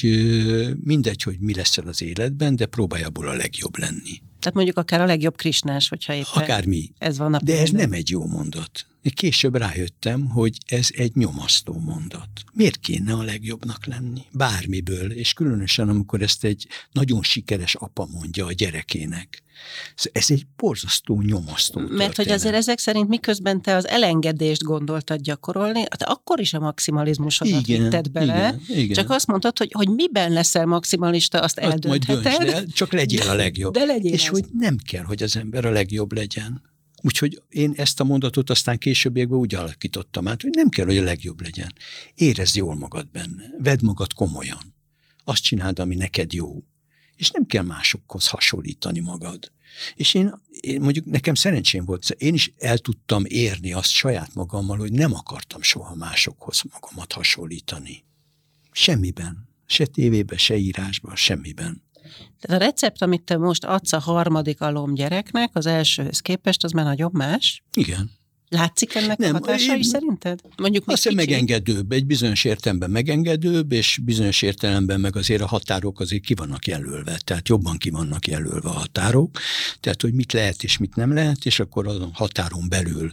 mindegy, 0.84 1.24
hogy 1.24 1.40
mi 1.40 1.54
lesz 1.56 1.78
az 1.78 2.02
életben, 2.02 2.56
de 2.56 2.66
próbálj 2.66 3.04
abból 3.04 3.28
a 3.28 3.34
legjobb 3.34 3.78
lenni. 3.78 4.22
Tehát 4.40 4.54
mondjuk 4.54 4.78
akár 4.78 5.02
a 5.02 5.06
legjobb 5.06 5.36
krisnás, 5.36 5.90
hogyha 5.90 6.14
éppen 6.14 6.44
Akármi. 6.44 6.92
ez 6.98 7.18
van 7.18 7.34
a 7.34 7.40
De 7.44 7.60
ez 7.60 7.70
nem 7.70 7.92
egy 7.92 8.10
jó 8.10 8.26
mondat. 8.26 8.86
Később 9.14 9.56
rájöttem, 9.56 10.30
hogy 10.30 10.58
ez 10.66 10.88
egy 10.96 11.16
nyomasztó 11.16 11.80
mondat. 11.80 12.30
Miért 12.54 12.80
kéne 12.80 13.14
a 13.14 13.24
legjobbnak 13.24 13.86
lenni? 13.86 14.22
Bármiből, 14.32 15.12
és 15.12 15.34
különösen 15.34 15.90
amikor 15.90 16.22
ezt 16.22 16.44
egy 16.44 16.68
nagyon 16.92 17.24
sikeres 17.24 17.76
apa 17.76 18.08
mondja 18.12 18.46
a 18.46 18.52
gyerekének. 18.52 19.44
Ez 20.12 20.26
egy 20.30 20.46
borzasztó 20.58 21.22
nyomasztó 21.22 21.80
Mert 21.80 21.90
történet. 21.90 22.16
hogy 22.16 22.32
azért 22.32 22.56
ezek 22.56 22.80
szerint 22.80 23.08
miközben 23.08 23.62
te 23.62 23.76
az 23.76 23.88
elengedést 23.88 24.64
gondoltad 24.64 25.22
gyakorolni, 25.22 25.84
te 25.98 26.06
akkor 26.06 26.40
is 26.40 26.54
a 26.54 26.60
maximalizmusodat 26.60 27.68
igen, 27.68 27.82
vitted 27.82 28.12
bele, 28.12 28.60
igen, 28.66 28.78
igen. 28.84 28.96
csak 28.96 29.10
azt 29.10 29.28
mondtad, 29.28 29.58
hogy, 29.58 29.72
hogy 29.72 29.90
miben 29.90 30.32
leszel 30.32 30.66
maximalista, 30.66 31.40
azt, 31.40 31.60
azt 31.60 31.72
eldöntheted. 31.72 32.38
Majd 32.38 32.54
el, 32.54 32.66
csak 32.66 32.94
legyél 32.94 33.30
a 33.30 33.34
legjobb. 33.34 33.74
De 33.74 33.86
legyél 33.86 34.14
És 34.14 34.24
az. 34.24 34.30
hogy 34.30 34.46
nem 34.58 34.78
kell, 34.78 35.04
hogy 35.04 35.24
az 35.24 35.36
ember 35.36 35.66
a 35.66 35.72
legjobb 35.72 36.14
legyen. 36.14 36.62
Úgyhogy 37.02 37.42
én 37.50 37.74
ezt 37.76 38.00
a 38.00 38.04
mondatot 38.04 38.50
aztán 38.50 38.78
későbbiekben 38.78 39.38
úgy 39.38 39.56
alakítottam 39.56 40.28
át, 40.28 40.42
hogy 40.42 40.52
nem 40.54 40.70
kell, 40.70 40.86
hogy 40.86 40.98
a 40.98 41.04
legjobb 41.04 41.42
legyen. 41.42 41.74
Érezd 42.16 42.56
jól 42.56 42.76
magad 42.76 43.08
benne. 43.12 43.44
Vedd 43.60 43.80
magad 43.82 44.14
komolyan. 44.14 44.76
Azt 45.24 45.44
csináld, 45.44 45.80
ami 45.80 45.96
neked 45.96 46.34
jó. 46.34 46.64
És 47.16 47.32
nem 47.32 47.46
kell 47.46 47.64
másokhoz 47.64 48.28
hasonlítani 48.28 49.00
magad. 49.00 49.52
És 49.96 50.14
én, 50.14 50.42
én 50.60 50.82
mondjuk 50.82 51.06
nekem 51.06 51.34
szerencsém 51.34 51.86
volt, 51.86 52.10
én 52.10 52.34
is 52.34 52.54
el 52.58 52.78
tudtam 52.78 53.24
érni 53.28 53.74
azt 53.74 53.90
saját 53.90 54.34
magammal, 54.34 54.78
hogy 54.78 54.92
nem 54.92 55.14
akartam 55.14 55.62
soha 55.62 55.96
másokhoz 55.96 56.62
magamat 56.74 57.14
hasonlítani. 57.14 58.04
Semmiben. 58.72 59.48
Se 59.66 59.86
tévében, 59.86 60.38
se 60.38 60.58
írásban, 60.58 61.16
semmiben. 61.16 61.85
Tehát 62.40 62.62
a 62.62 62.66
recept, 62.66 63.02
amit 63.02 63.22
te 63.22 63.38
most 63.38 63.64
adsz 63.64 63.94
a 63.94 64.00
harmadik 64.00 64.62
alom 64.62 64.94
gyereknek, 64.94 65.50
az 65.54 65.66
elsőhöz 65.66 66.20
képest, 66.20 66.64
az 66.64 66.72
már 66.72 66.86
nagyon 66.86 67.10
más? 67.14 67.64
Igen. 67.74 68.12
Látszik 68.50 68.96
ennek 68.96 69.18
nem, 69.18 69.36
a 69.36 69.38
hatásai 69.38 69.78
én, 69.78 69.84
szerinted? 69.84 70.40
Mondjuk 70.58 70.84
Azt 70.88 71.04
hiszem 71.04 71.16
megengedőbb, 71.16 71.92
egy 71.92 72.06
bizonyos 72.06 72.44
értelemben 72.44 72.90
megengedőbb, 72.90 73.72
és 73.72 74.00
bizonyos 74.04 74.42
értelemben 74.42 75.00
meg 75.00 75.16
azért 75.16 75.42
a 75.42 75.48
határok 75.48 76.00
azért 76.00 76.24
ki 76.24 76.34
vannak 76.34 76.68
jelölve, 76.68 77.18
tehát 77.24 77.48
jobban 77.48 77.78
ki 77.78 77.90
vannak 77.90 78.28
jelölve 78.28 78.70
a 78.70 78.72
határok, 78.72 79.40
tehát 79.80 80.02
hogy 80.02 80.14
mit 80.14 80.34
lehet 80.34 80.64
és 80.64 80.78
mit 80.78 80.96
nem 80.96 81.14
lehet, 81.14 81.46
és 81.46 81.60
akkor 81.60 81.88
a 81.88 82.10
határon 82.14 82.70
belül 82.70 83.12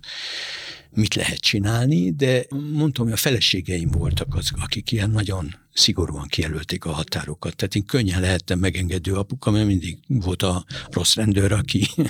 mit 0.94 1.14
lehet 1.14 1.40
csinálni, 1.40 2.10
de 2.10 2.46
mondtam, 2.72 3.04
hogy 3.04 3.14
a 3.14 3.16
feleségeim 3.16 3.90
voltak 3.90 4.34
az, 4.34 4.50
akik 4.60 4.92
ilyen 4.92 5.10
nagyon 5.10 5.54
szigorúan 5.72 6.26
kijelölték 6.26 6.84
a 6.84 6.92
határokat. 6.92 7.56
Tehát 7.56 7.74
én 7.74 7.84
könnyen 7.84 8.20
lehettem 8.20 8.58
megengedő 8.58 9.14
apuka, 9.14 9.50
mert 9.50 9.66
mindig 9.66 9.98
volt 10.06 10.42
a 10.42 10.64
rossz 10.90 11.14
rendőr, 11.14 11.52
aki 11.52 11.86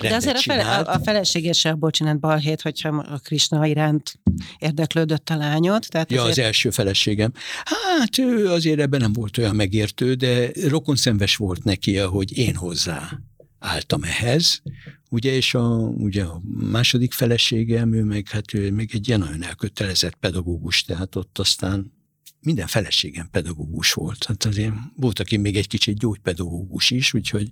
de 0.00 0.14
azért 0.14 0.36
a, 0.36 0.40
fele, 0.40 0.76
a, 0.76 0.92
a 0.94 0.98
felesége 0.98 1.52
se 1.52 1.70
abból 1.70 1.90
csinált 1.90 2.20
balhét, 2.20 2.60
hogyha 2.60 2.88
a 2.88 3.18
Krishna 3.18 3.66
iránt 3.66 4.20
érdeklődött 4.58 5.30
a 5.30 5.36
lányod. 5.36 5.84
Tehát 5.88 6.10
ja, 6.10 6.20
azért... 6.20 6.38
az 6.38 6.44
első 6.44 6.70
feleségem. 6.70 7.32
Hát 7.64 8.18
ő 8.18 8.48
azért 8.48 8.80
ebben 8.80 9.00
nem 9.00 9.12
volt 9.12 9.38
olyan 9.38 9.54
megértő, 9.54 10.14
de 10.14 10.50
rokonszenves 10.68 11.36
volt 11.36 11.64
neki, 11.64 11.98
ahogy 11.98 12.38
én 12.38 12.54
hozzá 12.54 13.20
álltam 13.58 14.02
ehhez, 14.02 14.62
ugye, 15.10 15.32
és 15.32 15.54
a, 15.54 15.66
ugye 15.78 16.24
a 16.24 16.40
második 16.70 17.12
feleségem, 17.12 17.92
ő 17.92 18.04
meg, 18.04 18.28
hát 18.28 18.54
ő 18.54 18.72
még 18.72 18.90
egy 18.92 19.08
ilyen 19.08 19.20
nagyon 19.20 19.42
elkötelezett 19.42 20.14
pedagógus, 20.14 20.82
tehát 20.82 21.16
ott 21.16 21.38
aztán 21.38 21.92
minden 22.42 22.66
feleségem 22.66 23.28
pedagógus 23.30 23.92
volt. 23.92 24.24
Hát 24.24 24.44
azért 24.44 24.72
volt, 24.96 25.18
aki 25.18 25.36
még 25.36 25.56
egy 25.56 25.66
kicsit 25.66 25.98
gyógypedagógus 25.98 26.90
is, 26.90 27.14
úgyhogy... 27.14 27.48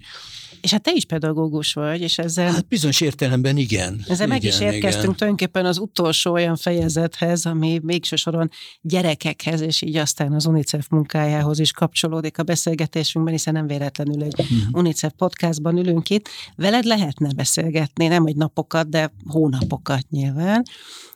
És 0.61 0.71
hát 0.71 0.83
te 0.83 0.93
is 0.93 1.05
pedagógus 1.05 1.73
vagy, 1.73 2.01
és 2.01 2.19
ezzel... 2.19 2.53
Hát 2.53 2.69
bizonyos 2.69 3.01
értelemben 3.01 3.57
igen. 3.57 4.01
Ezzel 4.03 4.15
igen, 4.15 4.29
meg 4.29 4.45
is 4.45 4.61
érkeztünk 4.61 5.03
igen. 5.03 5.15
tulajdonképpen 5.15 5.67
az 5.67 5.79
utolsó 5.79 6.33
olyan 6.33 6.57
fejezethez, 6.57 7.47
ami 7.47 7.81
végső 7.83 8.17
soron 8.17 8.51
gyerekekhez, 8.81 9.61
és 9.61 9.83
így 9.83 9.97
aztán 9.97 10.33
az 10.33 10.47
UNICEF 10.47 10.89
munkájához 10.89 11.59
is 11.59 11.73
kapcsolódik 11.73 12.39
a 12.39 12.43
beszélgetésünkben, 12.43 13.35
hiszen 13.35 13.55
nem 13.55 13.67
véletlenül 13.67 14.23
egy 14.23 14.41
uh-huh. 14.41 14.59
UNICEF 14.73 15.13
podcastban 15.17 15.77
ülünk 15.77 16.11
itt. 16.11 16.29
Veled 16.57 16.85
lehetne 16.85 17.33
beszélgetni, 17.33 18.07
nem 18.07 18.23
hogy 18.23 18.37
napokat, 18.37 18.89
de 18.89 19.13
hónapokat 19.27 20.11
nyilván. 20.11 20.63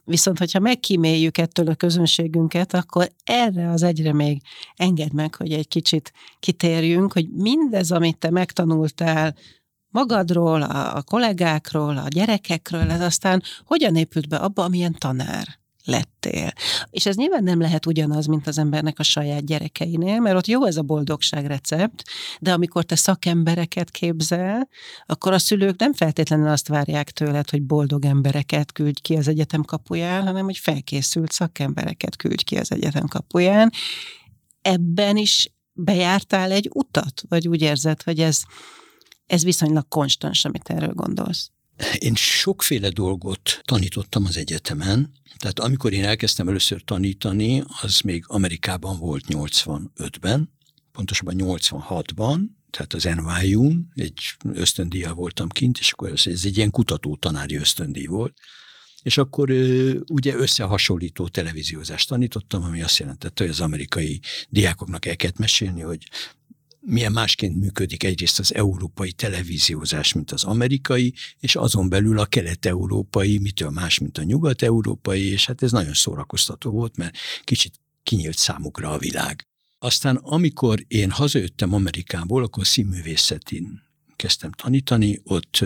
Viszont, 0.04 0.38
hogyha 0.38 0.58
megkíméljük 0.58 1.38
ettől 1.38 1.68
a 1.68 1.74
közönségünket, 1.74 2.74
akkor 2.74 3.12
erre 3.24 3.70
az 3.70 3.82
egyre 3.82 4.12
még 4.12 4.42
engedd 4.76 5.14
meg, 5.14 5.34
hogy 5.34 5.52
egy 5.52 5.68
kicsit 5.68 6.12
kitérjünk, 6.40 7.12
hogy 7.12 7.28
mindez, 7.30 7.90
amit 7.90 8.18
te 8.18 8.30
megtanultál 8.30 9.34
magadról, 9.88 10.62
a, 10.62 10.96
a 10.96 11.02
kollégákról, 11.02 11.96
a 11.96 12.08
gyerekekről, 12.08 12.90
ez 12.90 13.00
aztán 13.00 13.42
hogyan 13.64 13.96
épült 13.96 14.28
be 14.28 14.36
abba, 14.36 14.64
amilyen 14.64 14.94
tanár? 14.98 15.60
Lettél. 15.84 16.52
És 16.90 17.06
ez 17.06 17.16
nyilván 17.16 17.44
nem 17.44 17.60
lehet 17.60 17.86
ugyanaz, 17.86 18.26
mint 18.26 18.46
az 18.46 18.58
embernek 18.58 18.98
a 18.98 19.02
saját 19.02 19.46
gyerekeinél, 19.46 20.20
mert 20.20 20.36
ott 20.36 20.46
jó 20.46 20.64
ez 20.64 20.76
a 20.76 20.82
boldogság 20.82 21.46
recept, 21.46 22.02
de 22.40 22.52
amikor 22.52 22.84
te 22.84 22.96
szakembereket 22.96 23.90
képzel, 23.90 24.68
akkor 25.06 25.32
a 25.32 25.38
szülők 25.38 25.78
nem 25.78 25.92
feltétlenül 25.92 26.48
azt 26.48 26.68
várják 26.68 27.10
tőled, 27.10 27.50
hogy 27.50 27.62
boldog 27.62 28.04
embereket 28.04 28.72
küldj 28.72 29.00
ki 29.00 29.16
az 29.16 29.28
egyetem 29.28 29.62
kapuján, 29.62 30.22
hanem 30.22 30.44
hogy 30.44 30.58
felkészült 30.58 31.32
szakembereket 31.32 32.16
küldj 32.16 32.44
ki 32.44 32.56
az 32.56 32.72
egyetem 32.72 33.06
kapuján. 33.06 33.70
Ebben 34.62 35.16
is 35.16 35.52
bejártál 35.72 36.50
egy 36.50 36.70
utat, 36.74 37.22
vagy 37.28 37.48
úgy 37.48 37.62
érzed, 37.62 38.02
hogy 38.02 38.20
ez, 38.20 38.42
ez 39.26 39.44
viszonylag 39.44 39.88
konstans, 39.88 40.44
amit 40.44 40.68
erről 40.68 40.92
gondolsz? 40.92 41.50
Én 41.98 42.14
sokféle 42.14 42.88
dolgot 42.88 43.60
tanítottam 43.62 44.24
az 44.24 44.36
egyetemen, 44.36 45.12
tehát 45.36 45.58
amikor 45.58 45.92
én 45.92 46.04
elkezdtem 46.04 46.48
először 46.48 46.82
tanítani, 46.84 47.62
az 47.82 48.00
még 48.00 48.24
Amerikában 48.26 48.98
volt 48.98 49.24
85-ben, 49.28 50.52
pontosabban 50.92 51.34
86-ban, 51.38 52.40
tehát 52.70 52.92
az 52.92 53.02
NYU-n, 53.04 53.92
egy 53.94 54.20
ösztöndíjjal 54.52 55.14
voltam 55.14 55.48
kint, 55.48 55.78
és 55.78 55.92
akkor 55.92 56.10
ez, 56.10 56.26
ez 56.26 56.44
egy 56.44 56.56
ilyen 56.56 56.70
kutató 56.70 57.16
tanári 57.16 57.54
ösztöndíj 57.54 58.06
volt, 58.06 58.34
és 59.02 59.18
akkor 59.18 59.50
ugye 60.12 60.34
összehasonlító 60.34 61.28
televíziózást 61.28 62.08
tanítottam, 62.08 62.62
ami 62.62 62.82
azt 62.82 62.98
jelentette, 62.98 63.42
hogy 63.42 63.52
az 63.52 63.60
amerikai 63.60 64.20
diákoknak 64.48 65.06
el 65.06 65.16
kellett 65.16 65.38
mesélni, 65.38 65.80
hogy 65.80 66.08
milyen 66.84 67.12
másként 67.12 67.56
működik 67.56 68.04
egyrészt 68.04 68.38
az 68.38 68.54
európai 68.54 69.12
televíziózás, 69.12 70.12
mint 70.12 70.30
az 70.30 70.44
amerikai, 70.44 71.14
és 71.38 71.56
azon 71.56 71.88
belül 71.88 72.18
a 72.18 72.26
kelet-európai, 72.26 73.38
mitől 73.38 73.70
más, 73.70 73.98
mint 73.98 74.18
a 74.18 74.22
nyugat-európai, 74.22 75.30
és 75.30 75.46
hát 75.46 75.62
ez 75.62 75.72
nagyon 75.72 75.94
szórakoztató 75.94 76.70
volt, 76.70 76.96
mert 76.96 77.16
kicsit 77.44 77.80
kinyílt 78.02 78.36
számukra 78.36 78.90
a 78.90 78.98
világ. 78.98 79.46
Aztán 79.78 80.16
amikor 80.16 80.84
én 80.88 81.10
hazajöttem 81.10 81.74
Amerikából, 81.74 82.42
akkor 82.42 82.66
színművészetén 82.66 83.82
kezdtem 84.16 84.52
tanítani, 84.52 85.20
ott 85.24 85.64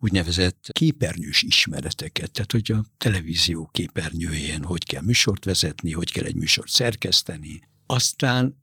úgynevezett 0.00 0.68
képernyős 0.72 1.42
ismereteket, 1.42 2.30
tehát 2.30 2.52
hogy 2.52 2.72
a 2.72 2.84
televízió 2.98 3.68
képernyőjén 3.72 4.64
hogy 4.64 4.84
kell 4.84 5.02
műsort 5.02 5.44
vezetni, 5.44 5.92
hogy 5.92 6.12
kell 6.12 6.24
egy 6.24 6.34
műsort 6.34 6.70
szerkeszteni. 6.70 7.60
Aztán 7.86 8.61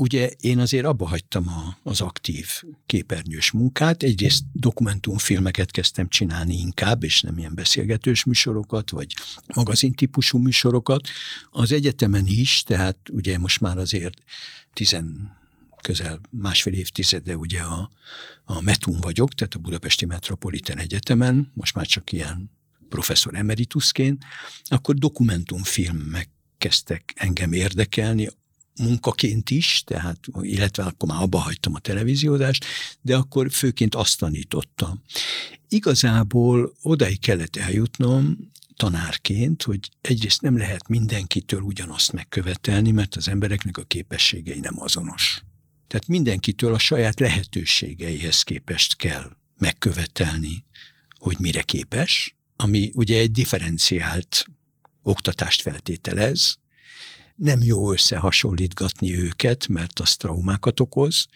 ugye 0.00 0.30
én 0.40 0.58
azért 0.58 0.84
abba 0.84 1.08
hagytam 1.08 1.48
a, 1.48 1.78
az 1.82 2.00
aktív 2.00 2.48
képernyős 2.86 3.50
munkát. 3.50 4.02
Egyrészt 4.02 4.44
dokumentumfilmeket 4.52 5.70
kezdtem 5.70 6.08
csinálni 6.08 6.54
inkább, 6.54 7.04
és 7.04 7.20
nem 7.20 7.38
ilyen 7.38 7.54
beszélgetős 7.54 8.24
műsorokat, 8.24 8.90
vagy 8.90 9.14
magazintípusú 9.54 10.38
műsorokat. 10.38 11.08
Az 11.50 11.72
egyetemen 11.72 12.26
is, 12.26 12.62
tehát 12.62 12.98
ugye 13.12 13.38
most 13.38 13.60
már 13.60 13.78
azért 13.78 14.22
tizen 14.72 15.38
közel 15.82 16.20
másfél 16.30 16.72
évtizede 16.72 17.36
ugye 17.36 17.60
a, 17.60 17.90
a 18.44 18.60
METUN 18.60 19.00
vagyok, 19.00 19.34
tehát 19.34 19.54
a 19.54 19.58
Budapesti 19.58 20.04
Metropolitan 20.04 20.78
Egyetemen, 20.78 21.50
most 21.54 21.74
már 21.74 21.86
csak 21.86 22.12
ilyen 22.12 22.50
professzor 22.88 23.34
emeritusként, 23.34 24.24
akkor 24.64 24.94
dokumentumfilmek 24.94 26.28
kezdtek 26.58 27.12
engem 27.16 27.52
érdekelni, 27.52 28.28
munkaként 28.76 29.50
is, 29.50 29.82
tehát, 29.86 30.18
illetve 30.40 30.82
akkor 30.82 31.08
már 31.08 31.22
abba 31.22 31.38
hagytam 31.38 31.74
a 31.74 31.78
televíziódást, 31.78 32.64
de 33.00 33.16
akkor 33.16 33.50
főként 33.50 33.94
azt 33.94 34.18
tanítottam. 34.18 35.02
Igazából 35.68 36.72
odaig 36.82 37.20
kellett 37.20 37.56
eljutnom, 37.56 38.50
tanárként, 38.76 39.62
hogy 39.62 39.90
egyrészt 40.00 40.40
nem 40.42 40.56
lehet 40.56 40.88
mindenkitől 40.88 41.60
ugyanazt 41.60 42.12
megkövetelni, 42.12 42.90
mert 42.90 43.16
az 43.16 43.28
embereknek 43.28 43.76
a 43.78 43.82
képességei 43.82 44.60
nem 44.60 44.80
azonos. 44.80 45.42
Tehát 45.86 46.06
mindenkitől 46.06 46.74
a 46.74 46.78
saját 46.78 47.20
lehetőségeihez 47.20 48.42
képest 48.42 48.96
kell 48.96 49.36
megkövetelni, 49.58 50.64
hogy 51.18 51.36
mire 51.38 51.62
képes, 51.62 52.36
ami 52.56 52.90
ugye 52.94 53.18
egy 53.18 53.30
differenciált 53.30 54.44
oktatást 55.02 55.62
feltételez, 55.62 56.58
nem 57.40 57.62
jó 57.62 57.92
összehasonlítgatni 57.92 59.18
őket, 59.18 59.68
mert 59.68 60.00
az 60.00 60.16
traumákat 60.16 60.80
okoz, 60.80 61.26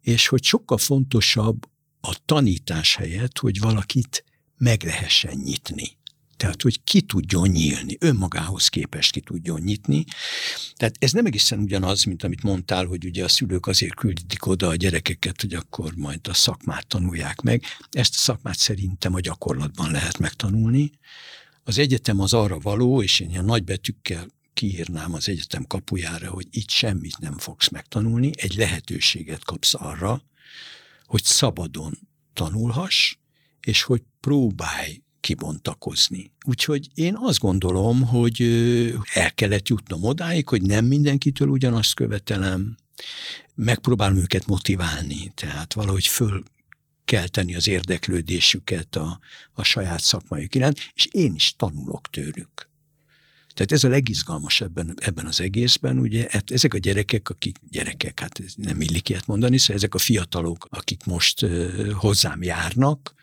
és 0.00 0.28
hogy 0.28 0.42
sokkal 0.42 0.78
fontosabb 0.78 1.68
a 2.00 2.16
tanítás 2.24 2.96
helyett, 2.96 3.38
hogy 3.38 3.60
valakit 3.60 4.24
meg 4.56 4.82
lehessen 4.82 5.36
nyitni. 5.36 5.96
Tehát, 6.36 6.62
hogy 6.62 6.84
ki 6.84 7.00
tudjon 7.00 7.48
nyílni, 7.48 7.96
önmagához 8.00 8.68
képest 8.68 9.12
ki 9.12 9.20
tudjon 9.20 9.60
nyitni. 9.60 10.04
Tehát 10.76 10.96
ez 10.98 11.12
nem 11.12 11.26
egészen 11.26 11.58
ugyanaz, 11.58 12.04
mint 12.04 12.22
amit 12.22 12.42
mondtál, 12.42 12.84
hogy 12.84 13.04
ugye 13.04 13.24
a 13.24 13.28
szülők 13.28 13.66
azért 13.66 13.94
küldik 13.94 14.46
oda 14.46 14.68
a 14.68 14.74
gyerekeket, 14.74 15.40
hogy 15.40 15.54
akkor 15.54 15.92
majd 15.96 16.28
a 16.28 16.34
szakmát 16.34 16.86
tanulják 16.86 17.40
meg. 17.40 17.62
Ezt 17.90 18.14
a 18.14 18.18
szakmát 18.18 18.58
szerintem 18.58 19.14
a 19.14 19.20
gyakorlatban 19.20 19.90
lehet 19.90 20.18
megtanulni. 20.18 20.90
Az 21.64 21.78
egyetem 21.78 22.20
az 22.20 22.32
arra 22.32 22.58
való, 22.58 23.02
és 23.02 23.20
én 23.20 23.30
ilyen 23.30 23.44
nagybetűkkel 23.44 24.26
kiírnám 24.58 25.14
az 25.14 25.28
egyetem 25.28 25.66
kapujára, 25.66 26.30
hogy 26.30 26.46
itt 26.50 26.70
semmit 26.70 27.18
nem 27.18 27.38
fogsz 27.38 27.68
megtanulni, 27.68 28.30
egy 28.36 28.54
lehetőséget 28.54 29.44
kapsz 29.44 29.74
arra, 29.74 30.22
hogy 31.06 31.24
szabadon 31.24 31.98
tanulhass, 32.32 33.16
és 33.60 33.82
hogy 33.82 34.02
próbálj 34.20 35.02
kibontakozni. 35.20 36.32
Úgyhogy 36.44 36.88
én 36.94 37.16
azt 37.16 37.38
gondolom, 37.38 38.06
hogy 38.06 38.42
el 39.12 39.34
kellett 39.34 39.68
jutnom 39.68 40.04
odáig, 40.04 40.48
hogy 40.48 40.62
nem 40.62 40.84
mindenkitől 40.84 41.48
ugyanazt 41.48 41.94
követelem, 41.94 42.76
megpróbálom 43.54 44.16
őket 44.16 44.46
motiválni, 44.46 45.32
tehát 45.34 45.72
valahogy 45.72 46.06
föl 46.06 46.42
kelteni 47.04 47.54
az 47.54 47.68
érdeklődésüket 47.68 48.96
a, 48.96 49.18
a 49.52 49.62
saját 49.62 50.00
szakmajuk 50.00 50.54
iránt, 50.54 50.90
és 50.94 51.08
én 51.10 51.34
is 51.34 51.54
tanulok 51.56 52.10
tőlük. 52.10 52.67
Tehát 53.58 53.72
ez 53.72 53.84
a 53.84 53.88
legizgalmas 53.88 54.60
ebben, 54.60 54.94
ebben 55.00 55.26
az 55.26 55.40
egészben, 55.40 55.98
ugye 55.98 56.26
hát 56.30 56.50
ezek 56.50 56.74
a 56.74 56.78
gyerekek, 56.78 57.28
akik 57.28 57.58
gyerekek, 57.70 58.20
hát 58.20 58.42
nem 58.56 58.80
illik 58.80 59.08
ilyet 59.08 59.26
mondani, 59.26 59.58
szóval 59.58 59.76
ezek 59.76 59.94
a 59.94 59.98
fiatalok, 59.98 60.66
akik 60.70 61.04
most 61.04 61.42
uh, 61.42 61.90
hozzám 61.90 62.42
járnak, 62.42 63.14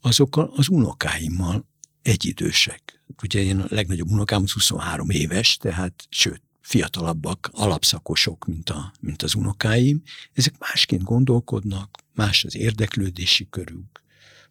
azok 0.00 0.36
az 0.56 0.68
unokáimmal 0.68 1.66
egyidősek. 2.02 3.02
Ugye 3.22 3.42
én 3.42 3.60
a 3.60 3.66
legnagyobb 3.68 4.10
unokám 4.10 4.40
23 4.40 5.10
éves, 5.10 5.56
tehát 5.56 6.06
sőt, 6.08 6.42
fiatalabbak, 6.60 7.50
alapszakosok, 7.52 8.46
mint, 8.46 8.70
a, 8.70 8.92
mint 9.00 9.22
az 9.22 9.34
unokáim. 9.34 10.02
Ezek 10.32 10.58
másként 10.58 11.02
gondolkodnak, 11.02 11.98
más 12.14 12.44
az 12.44 12.56
érdeklődési 12.56 13.46
körük, 13.50 14.03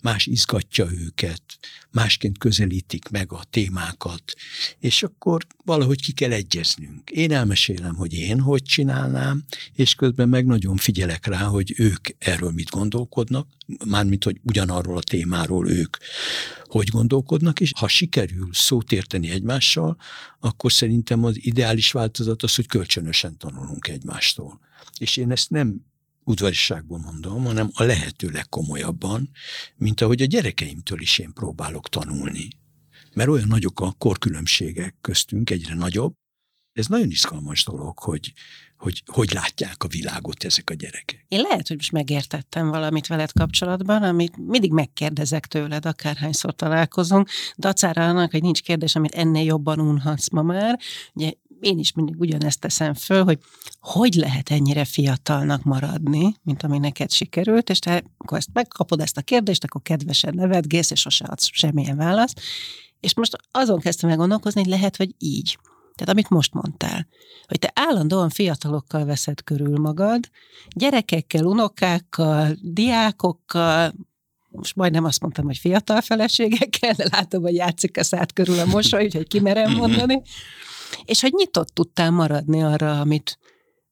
más 0.03 0.25
izgatja 0.25 0.87
őket, 0.91 1.41
másként 1.91 2.37
közelítik 2.37 3.09
meg 3.09 3.31
a 3.31 3.43
témákat, 3.49 4.23
és 4.79 5.03
akkor 5.03 5.47
valahogy 5.65 6.01
ki 6.01 6.11
kell 6.11 6.31
egyeznünk. 6.31 7.09
Én 7.09 7.31
elmesélem, 7.31 7.95
hogy 7.95 8.13
én 8.13 8.39
hogy 8.39 8.63
csinálnám, 8.63 9.43
és 9.73 9.95
közben 9.95 10.29
meg 10.29 10.45
nagyon 10.45 10.75
figyelek 10.75 11.25
rá, 11.25 11.43
hogy 11.43 11.73
ők 11.77 12.07
erről 12.17 12.51
mit 12.51 12.69
gondolkodnak, 12.69 13.47
mármint, 13.85 14.23
hogy 14.23 14.39
ugyanarról 14.43 14.97
a 14.97 15.01
témáról 15.01 15.69
ők 15.69 15.97
hogy 16.65 16.87
gondolkodnak, 16.87 17.59
és 17.59 17.71
ha 17.79 17.87
sikerül 17.87 18.49
szót 18.51 18.91
érteni 18.91 19.29
egymással, 19.29 19.97
akkor 20.39 20.71
szerintem 20.71 21.23
az 21.23 21.45
ideális 21.45 21.91
változat 21.91 22.43
az, 22.43 22.55
hogy 22.55 22.67
kölcsönösen 22.67 23.37
tanulunk 23.37 23.87
egymástól. 23.87 24.59
És 24.99 25.17
én 25.17 25.31
ezt 25.31 25.49
nem 25.49 25.85
udvariságból 26.23 26.99
mondom, 26.99 27.43
hanem 27.43 27.69
a 27.73 27.83
lehető 27.83 28.29
legkomolyabban, 28.29 29.29
mint 29.75 30.01
ahogy 30.01 30.21
a 30.21 30.25
gyerekeimtől 30.25 31.01
is 31.01 31.17
én 31.17 31.33
próbálok 31.33 31.89
tanulni. 31.89 32.47
Mert 33.13 33.29
olyan 33.29 33.47
nagyok 33.47 33.79
a 33.79 33.95
korkülönbségek 33.97 34.95
köztünk, 35.01 35.49
egyre 35.49 35.75
nagyobb. 35.75 36.13
Ez 36.73 36.87
nagyon 36.87 37.09
izgalmas 37.09 37.63
dolog, 37.63 37.99
hogy, 37.99 38.33
hogy 38.77 39.03
hogy 39.05 39.31
látják 39.33 39.83
a 39.83 39.87
világot 39.87 40.43
ezek 40.43 40.69
a 40.69 40.73
gyerekek. 40.73 41.25
Én 41.27 41.41
lehet, 41.41 41.67
hogy 41.67 41.77
most 41.77 41.91
megértettem 41.91 42.69
valamit 42.69 43.07
veled 43.07 43.31
kapcsolatban, 43.31 44.03
amit 44.03 44.37
mindig 44.37 44.71
megkérdezek 44.71 45.45
tőled, 45.45 45.85
akárhányszor 45.85 46.55
találkozunk, 46.55 47.29
dacára 47.57 48.07
annak, 48.07 48.31
hogy 48.31 48.41
nincs 48.41 48.61
kérdés, 48.61 48.95
amit 48.95 49.15
ennél 49.15 49.43
jobban 49.43 49.79
unhatsz 49.79 50.29
ma 50.29 50.41
már. 50.41 50.79
Ugye 51.13 51.31
én 51.63 51.79
is 51.79 51.93
mindig 51.93 52.19
ugyanezt 52.19 52.59
teszem 52.59 52.93
föl, 52.93 53.23
hogy 53.23 53.39
hogy 53.79 54.13
lehet 54.13 54.49
ennyire 54.49 54.85
fiatalnak 54.85 55.63
maradni, 55.63 56.35
mint 56.43 56.63
ami 56.63 56.77
neked 56.77 57.11
sikerült, 57.11 57.69
és 57.69 57.79
te 57.79 58.03
akkor 58.17 58.37
ezt 58.37 58.49
megkapod 58.53 58.99
ezt 58.99 59.17
a 59.17 59.21
kérdést, 59.21 59.63
akkor 59.63 59.81
kedvesen 59.81 60.33
nevetgész, 60.35 60.91
és 60.91 60.99
sose 60.99 61.25
adsz 61.27 61.49
semmilyen 61.51 61.97
választ. 61.97 62.41
És 62.99 63.15
most 63.15 63.37
azon 63.51 63.79
kezdtem 63.79 64.09
el 64.09 64.17
gondolkozni, 64.17 64.61
hogy 64.61 64.69
lehet, 64.69 64.95
hogy 64.95 65.15
így. 65.17 65.57
Tehát 65.95 66.13
amit 66.13 66.29
most 66.29 66.53
mondtál, 66.53 67.07
hogy 67.47 67.59
te 67.59 67.71
állandóan 67.75 68.29
fiatalokkal 68.29 69.05
veszed 69.05 69.43
körül 69.43 69.77
magad, 69.77 70.29
gyerekekkel, 70.75 71.45
unokákkal, 71.45 72.55
diákokkal, 72.61 73.93
most 74.49 74.75
majdnem 74.75 75.03
azt 75.03 75.21
mondtam, 75.21 75.45
hogy 75.45 75.57
fiatal 75.57 76.01
feleségekkel, 76.01 76.93
de 76.93 77.07
látom, 77.11 77.41
hogy 77.41 77.55
játszik 77.55 77.97
a 77.97 78.03
szád 78.03 78.33
körül 78.33 78.59
a 78.59 78.65
mosoly, 78.65 79.03
úgyhogy 79.03 79.27
kimerem 79.27 79.71
mondani. 79.71 80.21
És 81.05 81.21
hogy 81.21 81.33
nyitott 81.33 81.67
tudtál 81.67 82.11
maradni 82.11 82.63
arra, 82.63 82.99
amit 82.99 83.37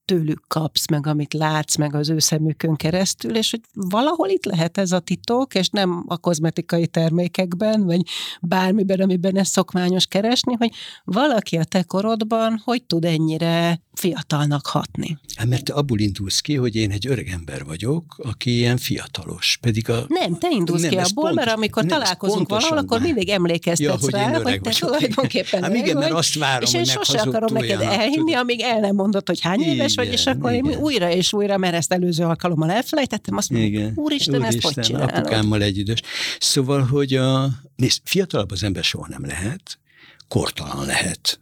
tőlük 0.06 0.44
kapsz, 0.48 0.88
meg 0.90 1.08
amit 1.08 1.34
látsz, 1.34 1.76
meg 1.76 1.96
az 1.96 2.10
ő 2.10 2.20
szemükön 2.20 2.76
keresztül, 2.76 3.36
és 3.36 3.52
hogy 3.52 3.62
valahol 3.74 4.28
itt 4.28 4.46
lehet 4.46 4.78
ez 4.78 4.92
a 4.92 5.00
titok, 5.00 5.56
és 5.56 5.70
nem 5.70 6.04
a 6.08 6.18
kozmetikai 6.18 6.88
termékekben, 6.88 7.86
vagy 7.86 8.02
bármiben, 8.42 9.00
amiben 9.00 9.38
ez 9.38 9.48
szokványos 9.48 10.06
keresni, 10.06 10.54
hogy 10.54 10.72
valaki 11.04 11.58
a 11.58 11.64
te 11.64 11.84
korodban 11.84 12.62
hogy 12.64 12.84
tud 12.84 13.06
ennyire 13.06 13.82
fiatalnak 13.94 14.68
hatni. 14.68 15.20
Hát 15.36 15.48
mert 15.48 15.64
te 15.64 15.74
abból 15.74 16.00
indulsz 16.00 16.40
ki, 16.40 16.56
hogy 16.56 16.76
én 16.76 16.92
egy 16.92 17.08
öreg 17.08 17.28
ember 17.28 17.66
vagyok, 17.66 18.16
aki 18.24 18.58
ilyen 18.58 18.78
fiatalos. 18.78 19.58
Pedig 19.62 19.90
a... 19.90 20.06
Nem, 20.08 20.38
te 20.38 20.48
indulsz 20.52 20.82
nem, 20.82 20.90
ki 20.90 20.98
abból, 20.98 21.24
pontos, 21.24 21.36
mert 21.36 21.58
amikor 21.58 21.84
nem, 21.84 22.00
találkozunk 22.00 22.50
valahol, 22.50 22.78
akkor 22.78 23.02
mindig 23.02 23.30
emlékeztetsz 23.30 24.08
ja, 24.08 24.18
rá, 24.18 24.34
hogy, 24.34 24.44
hogy 24.44 24.62
te 24.62 24.72
tulajdonképpen 24.80 25.64
hát 25.64 25.76
igen, 25.76 25.98
mert 25.98 26.12
azt 26.12 26.38
várom, 26.38 26.62
És 26.62 26.74
én 26.74 26.84
sosem 26.84 27.30
akarom 27.30 27.54
neked 27.54 27.82
elhinni, 27.82 28.34
amíg 28.34 28.62
el 28.62 28.80
nem 28.80 28.96
mondod, 28.96 29.28
hogy 29.28 29.42
hány 29.42 29.62
igen, 29.62 29.88
vagy, 30.04 30.14
és 30.14 30.26
akkor 30.26 30.52
igen. 30.52 30.72
én 30.72 30.78
újra 30.78 31.12
és 31.12 31.34
újra, 31.34 31.58
mert 31.58 31.74
ezt 31.74 31.94
előző 31.94 32.24
alkalommal 32.24 32.72
elfelejtettem, 32.72 33.38
azt 33.38 33.50
mondom, 33.50 33.70
igen. 33.70 33.94
úristen, 33.96 34.36
úristen, 34.36 34.42
ezt 34.44 34.76
hogy 34.76 34.84
csinálod? 34.84 35.10
Apukámmal 35.10 35.62
egy 35.62 35.78
idős. 35.78 36.00
Szóval, 36.40 36.82
hogy 36.82 37.14
a, 37.14 37.50
nézd, 37.76 38.02
fiatalabb 38.04 38.52
az 38.52 38.64
ember 38.64 38.84
soha 38.84 39.08
nem 39.10 39.26
lehet, 39.26 39.80
kortalan 40.28 40.86
lehet 40.86 41.40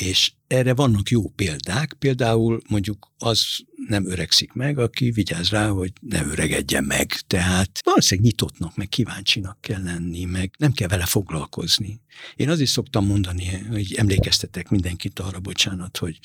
és 0.00 0.32
erre 0.46 0.74
vannak 0.74 1.08
jó 1.08 1.28
példák, 1.28 1.96
például 1.98 2.60
mondjuk 2.68 3.12
az 3.18 3.44
nem 3.88 4.06
öregszik 4.06 4.52
meg, 4.52 4.78
aki 4.78 5.10
vigyáz 5.10 5.48
rá, 5.48 5.68
hogy 5.68 5.92
ne 6.00 6.24
öregedjen 6.24 6.84
meg. 6.84 7.12
Tehát 7.26 7.80
valószínűleg 7.84 8.30
nyitottnak, 8.30 8.76
meg 8.76 8.88
kíváncsinak 8.88 9.60
kell 9.60 9.82
lenni, 9.82 10.24
meg 10.24 10.50
nem 10.58 10.72
kell 10.72 10.88
vele 10.88 11.06
foglalkozni. 11.06 12.00
Én 12.36 12.48
azért 12.48 12.70
szoktam 12.70 13.06
mondani, 13.06 13.48
hogy 13.70 13.94
emlékeztetek 13.94 14.68
mindenkit 14.68 15.18
arra, 15.18 15.40
bocsánat, 15.40 15.96
hogy 15.96 16.18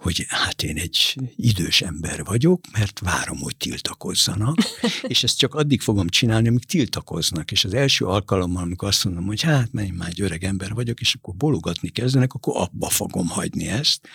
hogy 0.00 0.26
hát 0.28 0.62
én 0.62 0.76
egy 0.76 1.16
idős 1.36 1.80
ember 1.80 2.24
vagyok, 2.24 2.60
mert 2.72 2.98
várom, 2.98 3.38
hogy 3.38 3.56
tiltakozzanak, 3.56 4.56
és 5.02 5.22
ezt 5.22 5.38
csak 5.38 5.54
addig 5.54 5.80
fogom 5.80 6.08
csinálni, 6.08 6.48
amíg 6.48 6.64
tiltakoznak. 6.64 7.50
És 7.50 7.64
az 7.64 7.74
első 7.74 8.04
alkalommal, 8.04 8.62
amikor 8.62 8.88
azt 8.88 9.04
mondom, 9.04 9.26
hogy 9.26 9.42
hát, 9.42 9.72
mert 9.72 9.88
én 9.88 9.94
már 9.94 10.08
egy 10.08 10.20
öreg 10.20 10.44
ember 10.44 10.74
vagyok, 10.74 11.00
és 11.00 11.14
akkor 11.14 11.34
bologatni 11.34 11.88
kezdenek, 11.88 12.32
akkor 12.32 12.56
abba 12.56 12.88
fogom 12.88 13.28
hagyni 13.28 13.68
ezt. 13.68 14.08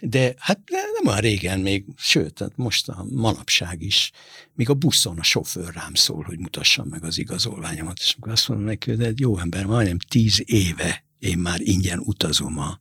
De 0.00 0.34
hát 0.38 0.60
nem 0.70 1.06
olyan 1.06 1.20
régen 1.20 1.60
még, 1.60 1.84
sőt, 1.96 2.38
hát 2.38 2.56
most 2.56 2.88
a 2.88 3.06
manapság 3.10 3.82
is, 3.82 4.10
még 4.54 4.68
a 4.68 4.74
buszon 4.74 5.18
a 5.18 5.22
sofőr 5.22 5.74
rám 5.74 5.94
szól, 5.94 6.22
hogy 6.22 6.38
mutassam 6.38 6.88
meg 6.88 7.04
az 7.04 7.18
igazolványomat, 7.18 7.98
és 7.98 8.14
akkor 8.18 8.32
azt 8.32 8.48
mondom 8.48 8.66
neki, 8.66 8.94
hogy 8.94 9.20
jó 9.20 9.38
ember, 9.38 9.66
majdnem 9.66 9.98
tíz 9.98 10.42
éve 10.44 11.04
én 11.18 11.38
már 11.38 11.60
ingyen 11.60 11.98
utazom 11.98 12.58
a 12.58 12.80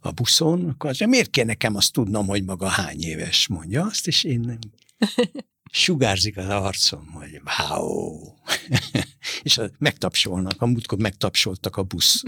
a 0.00 0.10
buszon, 0.10 0.68
akkor 0.68 0.90
az, 0.90 0.98
miért 0.98 1.30
kell 1.30 1.44
nekem 1.44 1.76
azt 1.76 1.92
tudnom, 1.92 2.26
hogy 2.26 2.44
maga 2.44 2.66
hány 2.66 3.02
éves, 3.02 3.48
mondja 3.48 3.84
azt, 3.84 4.06
és 4.06 4.24
én 4.24 4.40
nem. 4.40 4.58
Sugárzik 5.72 6.36
az 6.36 6.48
arcom, 6.48 7.06
hogy 7.06 7.40
wow. 7.68 8.18
és 9.42 9.58
a, 9.58 9.70
megtapsolnak, 9.78 10.62
a 10.62 10.66
múltkor 10.66 10.98
megtapsoltak 10.98 11.76
a 11.76 11.82
busz 11.82 12.22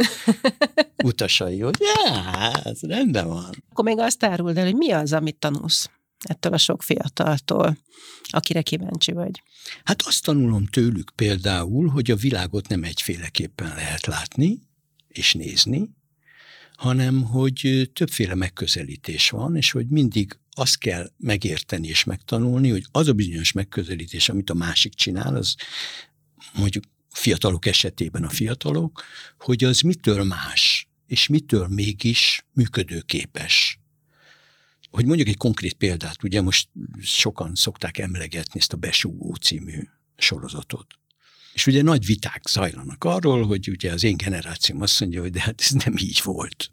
utasai, 1.04 1.60
hogy 1.60 1.76
ja, 1.78 2.50
ez 2.52 2.80
rendben 2.80 3.28
van. 3.28 3.50
Akkor 3.70 3.84
még 3.84 3.98
azt 3.98 4.24
áruld 4.24 4.56
el, 4.56 4.64
hogy 4.64 4.76
mi 4.76 4.90
az, 4.90 5.12
amit 5.12 5.36
tanulsz 5.36 5.90
ettől 6.22 6.52
a 6.52 6.58
sok 6.58 6.82
fiataltól, 6.82 7.78
akire 8.30 8.62
kíváncsi 8.62 9.12
vagy? 9.12 9.42
Hát 9.84 10.02
azt 10.02 10.24
tanulom 10.24 10.66
tőlük 10.66 11.12
például, 11.16 11.88
hogy 11.88 12.10
a 12.10 12.16
világot 12.16 12.68
nem 12.68 12.82
egyféleképpen 12.84 13.74
lehet 13.74 14.06
látni 14.06 14.58
és 15.08 15.34
nézni, 15.34 15.90
hanem 16.82 17.22
hogy 17.22 17.90
többféle 17.92 18.34
megközelítés 18.34 19.30
van, 19.30 19.56
és 19.56 19.70
hogy 19.70 19.86
mindig 19.86 20.38
azt 20.50 20.78
kell 20.78 21.10
megérteni 21.16 21.88
és 21.88 22.04
megtanulni, 22.04 22.70
hogy 22.70 22.84
az 22.90 23.08
a 23.08 23.12
bizonyos 23.12 23.52
megközelítés, 23.52 24.28
amit 24.28 24.50
a 24.50 24.54
másik 24.54 24.94
csinál, 24.94 25.36
az 25.36 25.54
mondjuk 26.54 26.84
fiatalok 27.08 27.66
esetében 27.66 28.24
a 28.24 28.28
fiatalok, 28.28 29.02
hogy 29.38 29.64
az 29.64 29.80
mitől 29.80 30.24
más, 30.24 30.88
és 31.06 31.26
mitől 31.26 31.68
mégis 31.68 32.46
működőképes. 32.52 33.78
Hogy 34.90 35.04
mondjuk 35.04 35.28
egy 35.28 35.36
konkrét 35.36 35.74
példát, 35.74 36.22
ugye 36.22 36.40
most 36.40 36.68
sokan 37.00 37.54
szokták 37.54 37.98
emlegetni 37.98 38.60
ezt 38.60 38.72
a 38.72 38.76
Besúgó 38.76 39.34
című 39.34 39.88
sorozatot. 40.16 40.86
És 41.52 41.66
ugye 41.66 41.82
nagy 41.82 42.06
viták 42.06 42.42
zajlanak 42.48 43.04
arról, 43.04 43.46
hogy 43.46 43.68
ugye 43.68 43.92
az 43.92 44.04
én 44.04 44.16
generációm 44.16 44.80
azt 44.80 45.00
mondja, 45.00 45.20
hogy 45.20 45.30
de 45.30 45.40
hát 45.40 45.60
ez 45.60 45.70
nem 45.70 45.96
így 45.96 46.20
volt. 46.24 46.70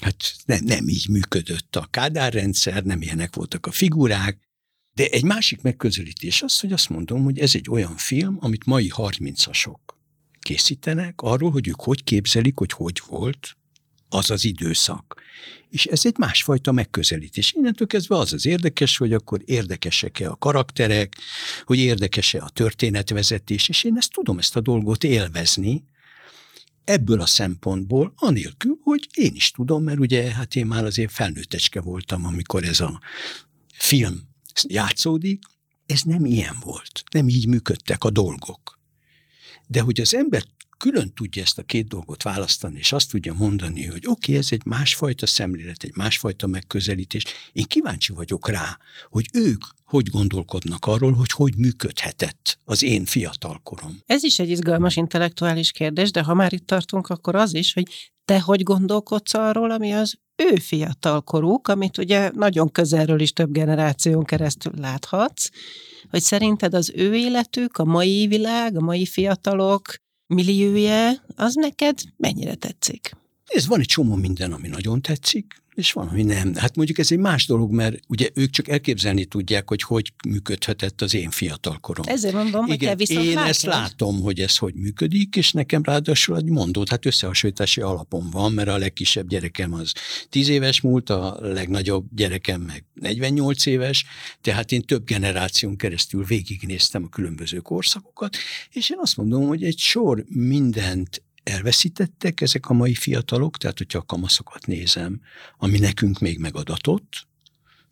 Hát 0.00 0.34
nem, 0.44 0.64
nem 0.64 0.88
így 0.88 1.08
működött 1.08 1.76
a 1.76 1.88
kádárrendszer, 1.90 2.84
nem 2.84 3.02
ilyenek 3.02 3.34
voltak 3.34 3.66
a 3.66 3.72
figurák, 3.72 4.38
de 4.94 5.06
egy 5.08 5.24
másik 5.24 5.62
megközelítés 5.62 6.42
az, 6.42 6.60
hogy 6.60 6.72
azt 6.72 6.88
mondom, 6.88 7.24
hogy 7.24 7.38
ez 7.38 7.54
egy 7.54 7.70
olyan 7.70 7.96
film, 7.96 8.36
amit 8.40 8.64
mai 8.64 8.90
30-asok 8.96 9.78
készítenek 10.40 11.20
arról, 11.20 11.50
hogy 11.50 11.68
ők 11.68 11.80
hogy 11.80 12.04
képzelik, 12.04 12.58
hogy 12.58 12.72
hogy 12.72 13.02
volt 13.06 13.56
az 14.10 14.30
az 14.30 14.44
időszak. 14.44 15.22
És 15.70 15.86
ez 15.86 16.06
egy 16.06 16.18
másfajta 16.18 16.72
megközelítés. 16.72 17.52
Innentől 17.52 17.86
kezdve 17.86 18.16
az 18.16 18.32
az 18.32 18.46
érdekes, 18.46 18.96
hogy 18.96 19.12
akkor 19.12 19.40
érdekesek-e 19.44 20.30
a 20.30 20.36
karakterek, 20.36 21.16
hogy 21.64 21.78
érdekes-e 21.78 22.42
a 22.42 22.48
történetvezetés, 22.48 23.68
és 23.68 23.84
én 23.84 23.96
ezt 23.96 24.12
tudom 24.12 24.38
ezt 24.38 24.56
a 24.56 24.60
dolgot 24.60 25.04
élvezni, 25.04 25.84
ebből 26.84 27.20
a 27.20 27.26
szempontból, 27.26 28.12
anélkül, 28.16 28.78
hogy 28.82 29.08
én 29.14 29.34
is 29.34 29.50
tudom, 29.50 29.82
mert 29.82 29.98
ugye 29.98 30.32
hát 30.32 30.56
én 30.56 30.66
már 30.66 30.84
azért 30.84 31.12
felnőttecske 31.12 31.80
voltam, 31.80 32.24
amikor 32.26 32.64
ez 32.64 32.80
a 32.80 33.00
film 33.74 34.28
játszódik, 34.68 35.42
ez 35.86 36.02
nem 36.02 36.24
ilyen 36.24 36.56
volt, 36.60 37.02
nem 37.12 37.28
így 37.28 37.46
működtek 37.46 38.04
a 38.04 38.10
dolgok. 38.10 38.78
De 39.66 39.80
hogy 39.80 40.00
az 40.00 40.14
ember 40.14 40.44
külön 40.80 41.12
tudja 41.14 41.42
ezt 41.42 41.58
a 41.58 41.62
két 41.62 41.88
dolgot 41.88 42.22
választani, 42.22 42.78
és 42.78 42.92
azt 42.92 43.10
tudja 43.10 43.34
mondani, 43.34 43.86
hogy 43.86 44.06
oké, 44.06 44.10
okay, 44.10 44.36
ez 44.36 44.48
egy 44.50 44.64
másfajta 44.64 45.26
szemlélet, 45.26 45.82
egy 45.82 45.96
másfajta 45.96 46.46
megközelítés. 46.46 47.24
Én 47.52 47.64
kíváncsi 47.64 48.12
vagyok 48.12 48.48
rá, 48.48 48.78
hogy 49.10 49.26
ők 49.32 49.62
hogy 49.84 50.08
gondolkodnak 50.08 50.86
arról, 50.86 51.12
hogy 51.12 51.30
hogy 51.30 51.56
működhetett 51.56 52.58
az 52.64 52.82
én 52.82 53.04
fiatalkorom. 53.04 54.02
Ez 54.06 54.22
is 54.22 54.38
egy 54.38 54.50
izgalmas 54.50 54.96
intellektuális 54.96 55.70
kérdés, 55.70 56.10
de 56.10 56.22
ha 56.22 56.34
már 56.34 56.52
itt 56.52 56.66
tartunk, 56.66 57.06
akkor 57.06 57.34
az 57.34 57.54
is, 57.54 57.72
hogy 57.72 58.12
te 58.24 58.40
hogy 58.40 58.62
gondolkodsz 58.62 59.34
arról, 59.34 59.70
ami 59.70 59.92
az 59.92 60.18
ő 60.36 60.56
fiatalkoruk, 60.56 61.68
amit 61.68 61.98
ugye 61.98 62.30
nagyon 62.34 62.72
közelről 62.72 63.20
is 63.20 63.32
több 63.32 63.52
generáción 63.52 64.24
keresztül 64.24 64.72
láthatsz, 64.76 65.48
hogy 66.10 66.22
szerinted 66.22 66.74
az 66.74 66.92
ő 66.94 67.14
életük, 67.14 67.76
a 67.76 67.84
mai 67.84 68.26
világ, 68.26 68.76
a 68.76 68.80
mai 68.80 69.06
fiatalok 69.06 69.82
milliója, 70.30 71.12
az 71.34 71.54
neked 71.54 71.98
mennyire 72.16 72.54
tetszik? 72.54 73.16
Ez 73.44 73.66
van 73.66 73.80
egy 73.80 73.86
csomó 73.86 74.14
minden, 74.14 74.52
ami 74.52 74.68
nagyon 74.68 75.02
tetszik, 75.02 75.62
és 75.80 75.92
van, 75.92 76.08
ami 76.08 76.22
nem. 76.22 76.54
Hát 76.54 76.76
mondjuk 76.76 76.98
ez 76.98 77.12
egy 77.12 77.18
más 77.18 77.46
dolog, 77.46 77.72
mert 77.72 78.00
ugye 78.08 78.28
ők 78.34 78.50
csak 78.50 78.68
elképzelni 78.68 79.24
tudják, 79.24 79.68
hogy 79.68 79.82
hogy 79.82 80.12
működhetett 80.28 81.02
az 81.02 81.14
én 81.14 81.30
fiatalkorom. 81.30 82.04
Ezért 82.08 82.34
mondom, 82.34 82.66
Igen, 82.66 82.78
hogy 82.78 82.88
te 82.88 82.94
viszont 82.94 83.26
Én 83.26 83.34
látod. 83.34 83.48
ezt 83.48 83.62
látom, 83.62 84.20
hogy 84.20 84.40
ez 84.40 84.56
hogy 84.56 84.74
működik, 84.74 85.36
és 85.36 85.52
nekem 85.52 85.82
ráadásul 85.82 86.36
egy 86.36 86.44
mondót, 86.44 86.88
hát 86.88 87.06
összehasonlítási 87.06 87.80
alapom 87.80 88.30
van, 88.30 88.52
mert 88.52 88.68
a 88.68 88.76
legkisebb 88.76 89.28
gyerekem 89.28 89.72
az 89.72 89.92
10 90.28 90.48
éves 90.48 90.80
múlt, 90.80 91.10
a 91.10 91.38
legnagyobb 91.40 92.06
gyerekem 92.14 92.60
meg 92.60 92.84
48 92.94 93.66
éves, 93.66 94.04
tehát 94.40 94.72
én 94.72 94.82
több 94.82 95.04
generáción 95.04 95.76
keresztül 95.76 96.24
végignéztem 96.24 97.04
a 97.04 97.08
különböző 97.08 97.58
korszakokat, 97.58 98.36
és 98.70 98.90
én 98.90 98.98
azt 99.00 99.16
mondom, 99.16 99.46
hogy 99.46 99.64
egy 99.64 99.78
sor 99.78 100.24
mindent 100.28 101.22
elveszítettek 101.50 102.40
ezek 102.40 102.68
a 102.68 102.74
mai 102.74 102.94
fiatalok, 102.94 103.56
tehát 103.56 103.78
hogyha 103.78 103.98
a 103.98 104.04
kamaszokat 104.04 104.66
nézem, 104.66 105.20
ami 105.58 105.78
nekünk 105.78 106.18
még 106.18 106.38
megadatott, 106.38 107.28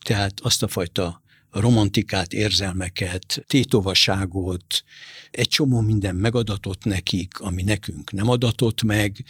tehát 0.05 0.41
azt 0.41 0.63
a 0.63 0.69
fajta 0.69 1.23
romantikát, 1.51 2.33
érzelmeket, 2.33 3.45
tétovaságot, 3.47 4.85
egy 5.31 5.49
csomó 5.49 5.81
minden 5.81 6.17
megadatott 6.17 6.85
nekik, 6.85 7.41
ami 7.41 7.63
nekünk 7.63 8.13
nem 8.13 8.29
adatott 8.29 8.83
meg, 8.83 9.25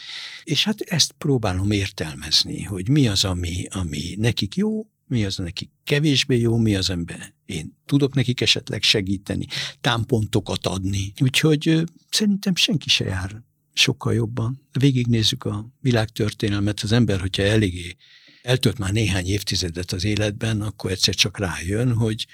és 0.44 0.64
hát 0.64 0.80
ezt 0.80 1.12
próbálom 1.12 1.70
értelmezni, 1.70 2.62
hogy 2.62 2.88
mi 2.88 3.08
az, 3.08 3.24
ami, 3.24 3.66
ami 3.70 4.14
nekik 4.18 4.54
jó, 4.54 4.86
mi 5.06 5.24
az, 5.24 5.36
nekik 5.36 5.70
kevésbé 5.84 6.38
jó, 6.38 6.56
mi 6.56 6.76
az, 6.76 6.90
amiben 6.90 7.34
én 7.46 7.76
tudok 7.86 8.14
nekik 8.14 8.40
esetleg 8.40 8.82
segíteni, 8.82 9.46
támpontokat 9.80 10.66
adni. 10.66 11.12
Úgyhogy 11.20 11.84
szerintem 12.10 12.54
senki 12.54 12.88
se 12.88 13.04
jár 13.04 13.42
sokkal 13.78 14.14
jobban. 14.14 14.68
Végignézzük 14.78 15.44
a 15.44 15.68
világtörténelmet, 15.80 16.80
az 16.80 16.92
ember, 16.92 17.20
hogyha 17.20 17.42
eléggé 17.42 17.96
eltölt 18.42 18.78
már 18.78 18.92
néhány 18.92 19.26
évtizedet 19.26 19.92
az 19.92 20.04
életben, 20.04 20.60
akkor 20.62 20.90
egyszer 20.90 21.14
csak 21.14 21.38
rájön, 21.38 21.92
hogy 21.92 22.26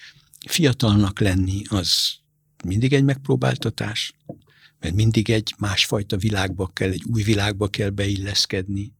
fiatalnak 0.46 1.20
lenni 1.20 1.62
az 1.68 2.14
mindig 2.64 2.92
egy 2.92 3.04
megpróbáltatás, 3.04 4.12
mert 4.80 4.94
mindig 4.94 5.30
egy 5.30 5.54
másfajta 5.58 6.16
világba 6.16 6.66
kell, 6.66 6.90
egy 6.90 7.04
új 7.04 7.22
világba 7.22 7.68
kell 7.68 7.90
beilleszkedni, 7.90 8.92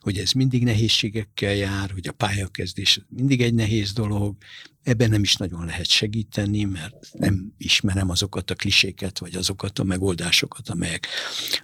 hogy 0.00 0.18
ez 0.18 0.32
mindig 0.32 0.64
nehézségekkel 0.64 1.54
jár, 1.54 1.90
hogy 1.90 2.08
a 2.08 2.12
pályakezdés 2.12 3.00
mindig 3.08 3.42
egy 3.42 3.54
nehéz 3.54 3.92
dolog, 3.92 4.36
ebben 4.82 5.10
nem 5.10 5.22
is 5.22 5.36
nagyon 5.36 5.64
lehet 5.64 5.88
segíteni, 5.88 6.64
mert 6.64 7.08
nem 7.12 7.54
ismerem 7.58 8.10
azokat 8.10 8.50
a 8.50 8.54
kliséket, 8.54 9.18
vagy 9.18 9.34
azokat 9.34 9.78
a 9.78 9.84
megoldásokat, 9.84 10.68
amelyek 10.68 11.06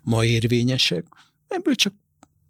ma 0.03 0.25
érvényesek. 0.25 1.07
Ebből 1.49 1.75
csak 1.75 1.95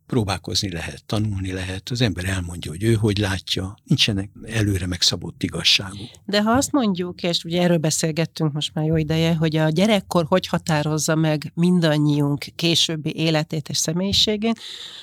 próbálkozni 0.07 0.70
lehet, 0.70 1.05
tanulni 1.05 1.53
lehet, 1.53 1.91
az 1.91 2.01
ember 2.01 2.24
elmondja, 2.24 2.70
hogy 2.70 2.83
ő 2.83 2.95
hogy 2.95 3.19
látja, 3.19 3.77
nincsenek 3.85 4.31
előre 4.45 4.87
megszabott 4.87 5.43
igazságok. 5.43 6.09
De 6.24 6.43
ha 6.43 6.51
azt 6.51 6.73
mondjuk, 6.73 7.23
és 7.23 7.45
ugye 7.45 7.62
erről 7.62 7.78
beszélgettünk 7.78 8.53
most 8.53 8.74
már 8.74 8.85
jó 8.85 8.97
ideje, 8.97 9.35
hogy 9.35 9.57
a 9.57 9.69
gyerekkor 9.69 10.24
hogy 10.28 10.47
határozza 10.47 11.15
meg 11.15 11.53
mindannyiunk 11.55 12.45
későbbi 12.57 13.16
életét 13.16 13.69
és 13.69 13.77
személyiségét, 13.77 14.61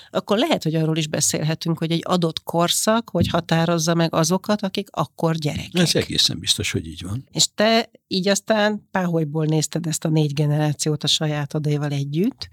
akkor 0.10 0.38
lehet, 0.38 0.64
hogy 0.64 0.76
arról 0.76 0.98
is 0.98 1.08
beszélhetünk, 1.08 1.78
hogy 1.78 1.92
egy 1.92 2.02
adott 2.04 2.44
korszak 2.44 3.10
hogy 3.10 3.28
határozza 3.28 3.94
meg 3.94 4.14
azokat, 4.14 4.62
akik 4.62 4.88
akkor 4.92 5.36
gyerekek. 5.36 5.82
Ez 5.82 5.96
egészen 5.96 6.40
biztos, 6.40 6.72
hogy 6.72 6.88
így 6.88 7.04
van. 7.04 7.28
És 7.32 7.48
te 7.56 7.90
így 8.08 8.28
aztán 8.28 8.88
páholyból 8.92 9.46
nézted 9.46 9.88
ezt 9.88 10.06
a 10.06 10.10
négy 10.10 10.34
generációt 10.34 11.04
a 11.04 11.08
sajátodéval 11.08 11.92
együtt, 11.92 12.50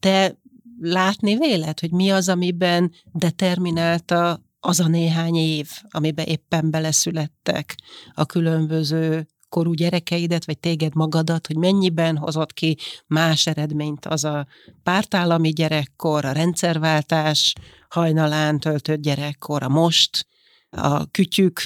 te 0.00 0.38
látni 0.80 1.36
vélet, 1.36 1.80
hogy 1.80 1.90
mi 1.90 2.10
az, 2.10 2.28
amiben 2.28 2.92
determinálta 3.12 4.42
az 4.60 4.80
a 4.80 4.88
néhány 4.88 5.34
év, 5.34 5.68
amiben 5.90 6.26
éppen 6.26 6.70
beleszülettek 6.70 7.74
a 8.14 8.26
különböző 8.26 9.26
korú 9.48 9.72
gyerekeidet, 9.72 10.44
vagy 10.44 10.58
téged 10.58 10.94
magadat, 10.94 11.46
hogy 11.46 11.56
mennyiben 11.56 12.16
hozott 12.16 12.52
ki 12.52 12.76
más 13.06 13.46
eredményt 13.46 14.06
az 14.06 14.24
a 14.24 14.46
pártállami 14.82 15.48
gyerekkor, 15.48 16.24
a 16.24 16.32
rendszerváltás 16.32 17.54
hajnalán 17.88 18.60
töltött 18.60 19.00
gyerekkor, 19.00 19.62
a 19.62 19.68
most, 19.68 20.26
a 20.70 21.06
kütyük 21.06 21.62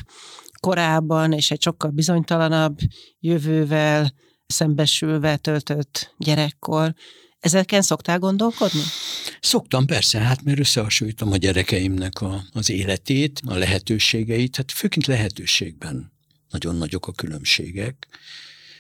korában, 0.61 1.33
és 1.33 1.51
egy 1.51 1.63
sokkal 1.63 1.91
bizonytalanabb 1.91 2.79
jövővel 3.21 4.13
szembesülve 4.47 5.37
töltött 5.37 6.15
gyerekkor. 6.19 6.95
Ezeken 7.45 7.83
szoktál 7.83 8.19
gondolkodni? 8.19 8.81
Szoktam, 9.41 9.87
persze, 9.87 10.19
hát 10.19 10.43
mert 10.43 10.59
összehasonlítom 10.59 11.33
a 11.33 11.37
gyerekeimnek 11.37 12.21
a, 12.21 12.45
az 12.53 12.71
életét, 12.71 13.41
a 13.45 13.55
lehetőségeit, 13.55 14.57
hát 14.57 14.73
főként 14.73 15.07
lehetőségben 15.07 16.13
nagyon 16.51 16.77
nagyok 16.77 17.07
a 17.07 17.13
különbségek. 17.13 18.07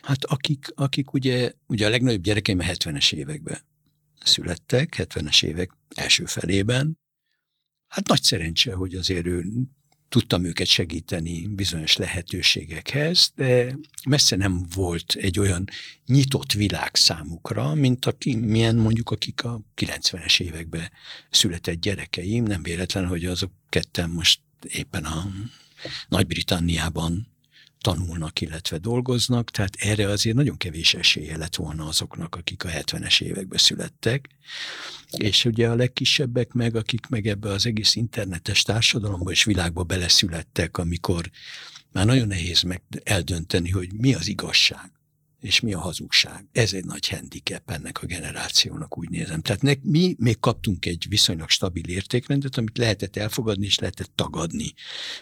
Hát 0.03 0.25
akik, 0.25 0.67
akik 0.75 1.13
ugye, 1.13 1.53
ugye 1.67 1.87
a 1.87 1.91
legnagyobb 1.91 2.23
gyerekeim 2.23 2.59
a 2.59 2.63
70-es 2.63 3.13
években 3.13 3.59
születtek, 4.25 4.95
70-es 4.99 5.45
évek 5.45 5.71
első 5.95 6.25
felében, 6.25 6.99
Hát 7.95 8.09
nagy 8.09 8.23
szerencse, 8.23 8.75
hogy 8.75 8.95
azért 8.95 9.27
ő 9.27 9.45
tudtam 10.15 10.45
őket 10.45 10.67
segíteni 10.67 11.47
bizonyos 11.47 11.97
lehetőségekhez, 11.97 13.33
de 13.35 13.77
messze 14.09 14.37
nem 14.37 14.65
volt 14.75 15.15
egy 15.19 15.39
olyan 15.39 15.65
nyitott 16.07 16.53
világ 16.53 16.91
számukra, 16.97 17.75
mint 17.75 18.07
aki, 18.07 18.35
milyen 18.37 18.77
mondjuk 18.77 19.11
akik 19.11 19.45
a 19.45 19.61
90-es 19.77 20.41
években 20.41 20.91
született 21.31 21.81
gyerekeim, 21.81 22.45
nem 22.45 22.63
véletlen, 22.63 23.07
hogy 23.07 23.25
azok 23.25 23.53
ketten 23.69 24.11
most 24.11 24.41
éppen 24.69 25.05
a 25.05 25.27
Nagy-Britanniában 26.09 27.34
tanulnak, 27.85 28.41
illetve 28.41 28.79
dolgoznak, 28.79 29.51
tehát 29.51 29.75
erre 29.79 30.09
azért 30.09 30.37
nagyon 30.37 30.57
kevés 30.57 30.95
esélye 30.95 31.37
lett 31.37 31.55
volna 31.55 31.87
azoknak, 31.87 32.35
akik 32.35 32.65
a 32.65 32.69
70-es 32.69 33.21
években 33.21 33.59
születtek. 33.59 34.29
És 35.11 35.45
ugye 35.45 35.69
a 35.69 35.75
legkisebbek 35.75 36.53
meg, 36.53 36.77
akik 36.77 37.07
meg 37.07 37.27
ebbe 37.27 37.51
az 37.51 37.67
egész 37.67 37.95
internetes 37.95 38.63
társadalomba 38.63 39.31
és 39.31 39.45
világba 39.45 39.83
beleszülettek, 39.83 40.79
amikor 40.79 41.31
már 41.93 42.07
nagyon 42.07 42.27
nehéz 42.27 42.63
meg 42.63 42.83
eldönteni, 43.03 43.71
hogy 43.71 43.93
mi 43.93 44.15
az 44.15 44.29
igazság 44.29 44.94
és 45.45 45.61
mi 45.61 45.73
a 45.73 45.81
hazugság. 45.81 46.47
Ez 46.53 46.73
egy 46.73 46.85
nagy 46.85 47.09
handicap 47.09 47.71
ennek 47.71 48.03
a 48.03 48.07
generációnak, 48.07 48.99
úgy 48.99 49.11
nézem. 49.11 49.41
Tehát 49.41 49.63
ne, 49.63 49.73
mi 49.83 50.15
még 50.19 50.39
kaptunk 50.41 50.87
egy 50.87 51.07
viszonylag 51.09 51.49
stabil 51.49 51.89
értékrendet, 51.89 52.57
amit 52.57 52.79
lehetett 52.79 53.17
elfogadni 53.17 53.67
és 53.67 53.79
lehetett 53.79 54.11
tagadni. 54.15 54.75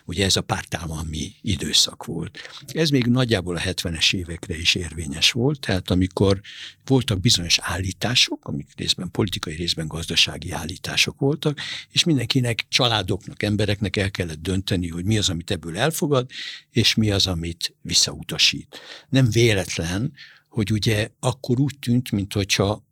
Ugye 0.05 0.24
ez 0.24 0.36
a 0.36 0.40
pártállalmi 0.40 1.32
időszak 1.40 2.05
volt. 2.05 2.39
Ez 2.66 2.90
még 2.90 3.07
nagyjából 3.07 3.57
a 3.57 3.61
70-es 3.61 4.15
évekre 4.15 4.57
is 4.57 4.74
érvényes 4.74 5.32
volt, 5.32 5.61
tehát 5.61 5.90
amikor 5.90 6.40
voltak 6.85 7.20
bizonyos 7.20 7.59
állítások, 7.62 8.44
amik 8.44 8.69
részben 8.77 9.11
politikai, 9.11 9.55
részben 9.55 9.86
gazdasági 9.86 10.51
állítások 10.51 11.19
voltak, 11.19 11.59
és 11.90 12.05
mindenkinek, 12.05 12.65
családoknak, 12.69 13.43
embereknek 13.43 13.97
el 13.97 14.11
kellett 14.11 14.43
dönteni, 14.43 14.89
hogy 14.89 15.05
mi 15.05 15.19
az, 15.19 15.28
amit 15.28 15.51
ebből 15.51 15.78
elfogad, 15.78 16.31
és 16.70 16.94
mi 16.94 17.11
az, 17.11 17.27
amit 17.27 17.74
visszautasít. 17.81 18.81
Nem 19.09 19.31
véletlen, 19.31 20.11
hogy 20.48 20.72
ugye 20.72 21.09
akkor 21.20 21.60
úgy 21.60 21.78
tűnt, 21.78 22.10
mintha 22.10 22.84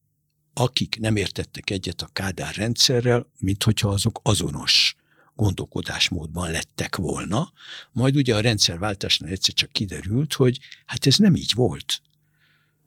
akik 0.54 0.98
nem 1.00 1.16
értettek 1.16 1.70
egyet 1.70 2.02
a 2.02 2.08
Kádár 2.12 2.54
rendszerrel, 2.54 3.30
mintha 3.38 3.88
azok 3.88 4.20
azonos 4.22 4.94
gondolkodásmódban 5.34 6.50
lettek 6.50 6.96
volna. 6.96 7.52
Majd 7.92 8.16
ugye 8.16 8.34
a 8.34 8.40
rendszerváltásnál 8.40 9.30
egyszer 9.30 9.54
csak 9.54 9.72
kiderült, 9.72 10.32
hogy 10.32 10.58
hát 10.86 11.06
ez 11.06 11.16
nem 11.16 11.34
így 11.34 11.52
volt. 11.54 12.02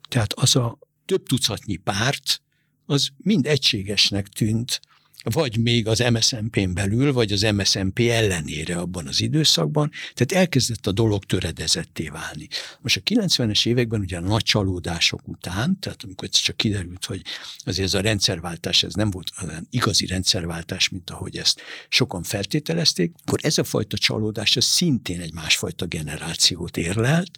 Tehát 0.10 0.34
az 0.34 0.56
a 0.56 0.80
több 1.06 1.26
tucatnyi 1.26 1.76
párt, 1.76 2.42
az 2.86 3.10
mind 3.18 3.46
egységesnek 3.46 4.28
tűnt 4.28 4.82
vagy 5.24 5.58
még 5.58 5.88
az 5.88 6.00
MSZMP-n 6.00 6.74
belül, 6.74 7.14
vagy 7.14 7.32
az 7.32 7.42
MSZMP 7.42 8.00
ellenére 8.00 8.76
abban 8.78 9.08
az 9.08 9.22
időszakban, 9.22 9.92
tehát 10.14 10.44
elkezdett 10.44 10.88
a 10.88 10.92
dolog 10.92 11.24
töredezetté 11.24 12.08
válni. 12.08 12.48
Most 12.82 12.98
a 12.98 13.02
90-es 13.02 13.68
években 13.68 14.00
ugye 14.00 14.18
a 14.18 14.22
nagy 14.22 14.44
csalódások 14.44 15.28
után, 15.28 15.80
tehát 15.80 16.04
amikor 16.04 16.30
csak 16.30 16.58
kiderült, 16.58 17.06
hogy 17.06 17.22
azért 17.66 17.88
ez 17.88 17.94
a 17.94 18.02
rendszerváltás, 18.02 18.84
ez 18.84 18.94
nem 18.94 19.10
volt 19.10 19.32
olyan 19.44 19.68
igazi 19.70 20.06
rendszerváltás, 20.06 20.90
mint 20.90 21.10
ahogy 21.10 21.38
ezt 21.38 21.62
sokan 21.90 22.24
feltételezték, 22.24 23.12
akkor 23.26 23.40
ez 23.42 23.58
a 23.58 23.64
fajta 23.64 23.98
csalódás 23.98 24.56
ez 24.56 24.66
szintén 24.66 25.22
egy 25.22 25.34
másfajta 25.34 25.86
generációt 25.86 26.78
érlelt, 26.78 27.32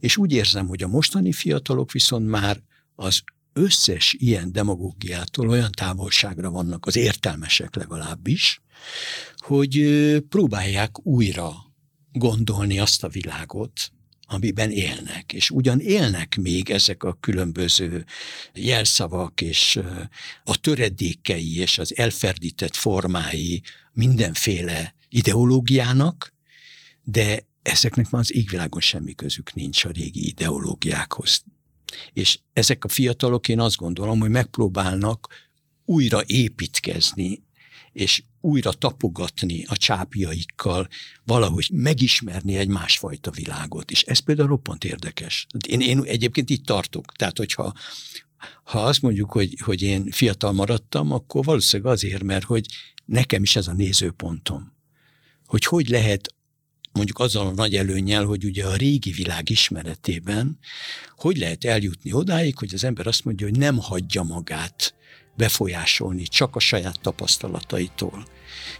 és 0.00 0.16
úgy 0.16 0.32
érzem, 0.32 0.66
hogy 0.66 0.82
a 0.82 0.88
mostani 0.88 1.32
fiatalok 1.32 1.92
viszont 1.92 2.28
már 2.28 2.60
az 2.94 3.22
összes 3.52 4.16
ilyen 4.18 4.52
demagógiától 4.52 5.48
olyan 5.48 5.70
távolságra 5.72 6.50
vannak 6.50 6.86
az 6.86 6.96
értelmesek 6.96 7.76
legalábbis, 7.76 8.60
hogy 9.36 9.84
próbálják 10.28 11.06
újra 11.06 11.52
gondolni 12.12 12.78
azt 12.78 13.04
a 13.04 13.08
világot, 13.08 13.92
amiben 14.26 14.70
élnek. 14.70 15.32
És 15.32 15.50
ugyan 15.50 15.80
élnek 15.80 16.36
még 16.36 16.70
ezek 16.70 17.02
a 17.02 17.16
különböző 17.20 18.04
jelszavak 18.54 19.40
és 19.40 19.80
a 20.44 20.60
töredékei 20.60 21.58
és 21.58 21.78
az 21.78 21.96
elferdített 21.96 22.76
formái 22.76 23.62
mindenféle 23.92 24.94
ideológiának, 25.08 26.34
de 27.02 27.48
ezeknek 27.62 28.10
már 28.10 28.20
az 28.20 28.34
égvilágon 28.34 28.80
semmi 28.80 29.14
közük 29.14 29.54
nincs 29.54 29.84
a 29.84 29.90
régi 29.90 30.26
ideológiákhoz. 30.26 31.44
És 32.12 32.38
ezek 32.52 32.84
a 32.84 32.88
fiatalok 32.88 33.48
én 33.48 33.60
azt 33.60 33.76
gondolom, 33.76 34.20
hogy 34.20 34.30
megpróbálnak 34.30 35.48
újra 35.84 36.20
építkezni, 36.26 37.42
és 37.92 38.22
újra 38.40 38.72
tapogatni 38.72 39.64
a 39.68 39.76
csápjaikkal, 39.76 40.88
valahogy 41.24 41.70
megismerni 41.72 42.56
egy 42.56 42.68
másfajta 42.68 43.30
világot. 43.30 43.90
És 43.90 44.02
ez 44.02 44.18
például 44.18 44.48
roppant 44.48 44.84
érdekes. 44.84 45.46
Én, 45.68 45.80
én 45.80 46.02
egyébként 46.04 46.50
itt 46.50 46.66
tartok. 46.66 47.12
Tehát, 47.12 47.38
hogyha 47.38 47.72
ha 48.64 48.80
azt 48.84 49.02
mondjuk, 49.02 49.32
hogy, 49.32 49.58
hogy 49.64 49.82
én 49.82 50.10
fiatal 50.10 50.52
maradtam, 50.52 51.12
akkor 51.12 51.44
valószínűleg 51.44 51.92
azért, 51.92 52.22
mert 52.22 52.44
hogy 52.44 52.66
nekem 53.04 53.42
is 53.42 53.56
ez 53.56 53.66
a 53.66 53.72
nézőpontom. 53.72 54.72
Hogy 55.46 55.64
hogy 55.64 55.88
lehet 55.88 56.34
mondjuk 56.92 57.18
azzal 57.18 57.46
a 57.46 57.52
nagy 57.52 57.74
előnyel, 57.74 58.24
hogy 58.24 58.44
ugye 58.44 58.66
a 58.66 58.76
régi 58.76 59.10
világ 59.10 59.50
ismeretében 59.50 60.58
hogy 61.20 61.36
lehet 61.36 61.64
eljutni 61.64 62.12
odáig, 62.12 62.58
hogy 62.58 62.74
az 62.74 62.84
ember 62.84 63.06
azt 63.06 63.24
mondja, 63.24 63.46
hogy 63.46 63.58
nem 63.58 63.78
hagyja 63.78 64.22
magát 64.22 64.94
befolyásolni 65.36 66.22
csak 66.22 66.56
a 66.56 66.58
saját 66.58 67.00
tapasztalataitól, 67.00 68.24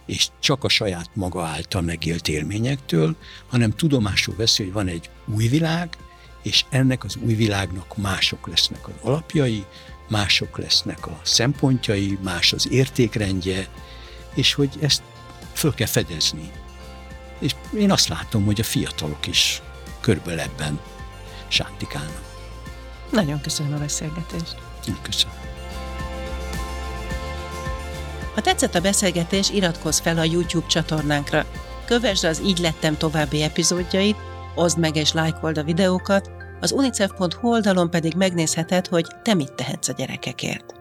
és 0.06 0.28
csak 0.40 0.64
a 0.64 0.68
saját 0.68 1.10
maga 1.14 1.44
által 1.44 1.82
megélt 1.82 2.28
élményektől, 2.28 3.16
hanem 3.48 3.76
tudomásul 3.76 4.34
veszi, 4.36 4.62
hogy 4.62 4.72
van 4.72 4.88
egy 4.88 5.10
új 5.34 5.48
világ, 5.48 5.96
és 6.42 6.64
ennek 6.70 7.04
az 7.04 7.16
új 7.16 7.34
világnak 7.34 7.96
mások 7.96 8.46
lesznek 8.46 8.88
az 8.88 8.94
alapjai, 9.02 9.64
mások 10.08 10.58
lesznek 10.58 11.06
a 11.06 11.20
szempontjai, 11.22 12.18
más 12.22 12.52
az 12.52 12.70
értékrendje, 12.70 13.68
és 14.34 14.54
hogy 14.54 14.70
ezt 14.80 15.02
föl 15.52 15.74
kell 15.74 15.86
fedezni. 15.86 16.50
És 17.40 17.54
én 17.74 17.90
azt 17.90 18.08
látom, 18.08 18.44
hogy 18.44 18.60
a 18.60 18.64
fiatalok 18.64 19.26
is 19.26 19.62
körülbelül 20.00 20.40
ebben 20.40 20.80
sántikálnak. 21.48 22.22
Nagyon 23.10 23.40
köszönöm 23.40 23.72
a 23.74 23.78
beszélgetést. 23.78 24.56
Köszönöm. 25.02 25.34
Ha 28.34 28.40
tetszett 28.40 28.74
a 28.74 28.80
beszélgetés, 28.80 29.50
iratkozz 29.50 29.98
fel 29.98 30.18
a 30.18 30.24
YouTube 30.24 30.66
csatornánkra. 30.66 31.44
Kövesd 31.84 32.24
az 32.24 32.40
Így 32.44 32.58
lettem 32.58 32.96
további 32.96 33.42
epizódjait, 33.42 34.16
oszd 34.54 34.78
meg 34.78 34.96
és 34.96 35.12
lájkold 35.12 35.58
a 35.58 35.62
videókat, 35.62 36.30
az 36.60 36.72
unicef.hu 36.72 37.48
oldalon 37.48 37.90
pedig 37.90 38.14
megnézheted, 38.14 38.86
hogy 38.86 39.06
te 39.22 39.34
mit 39.34 39.52
tehetsz 39.52 39.88
a 39.88 39.92
gyerekekért. 39.92 40.79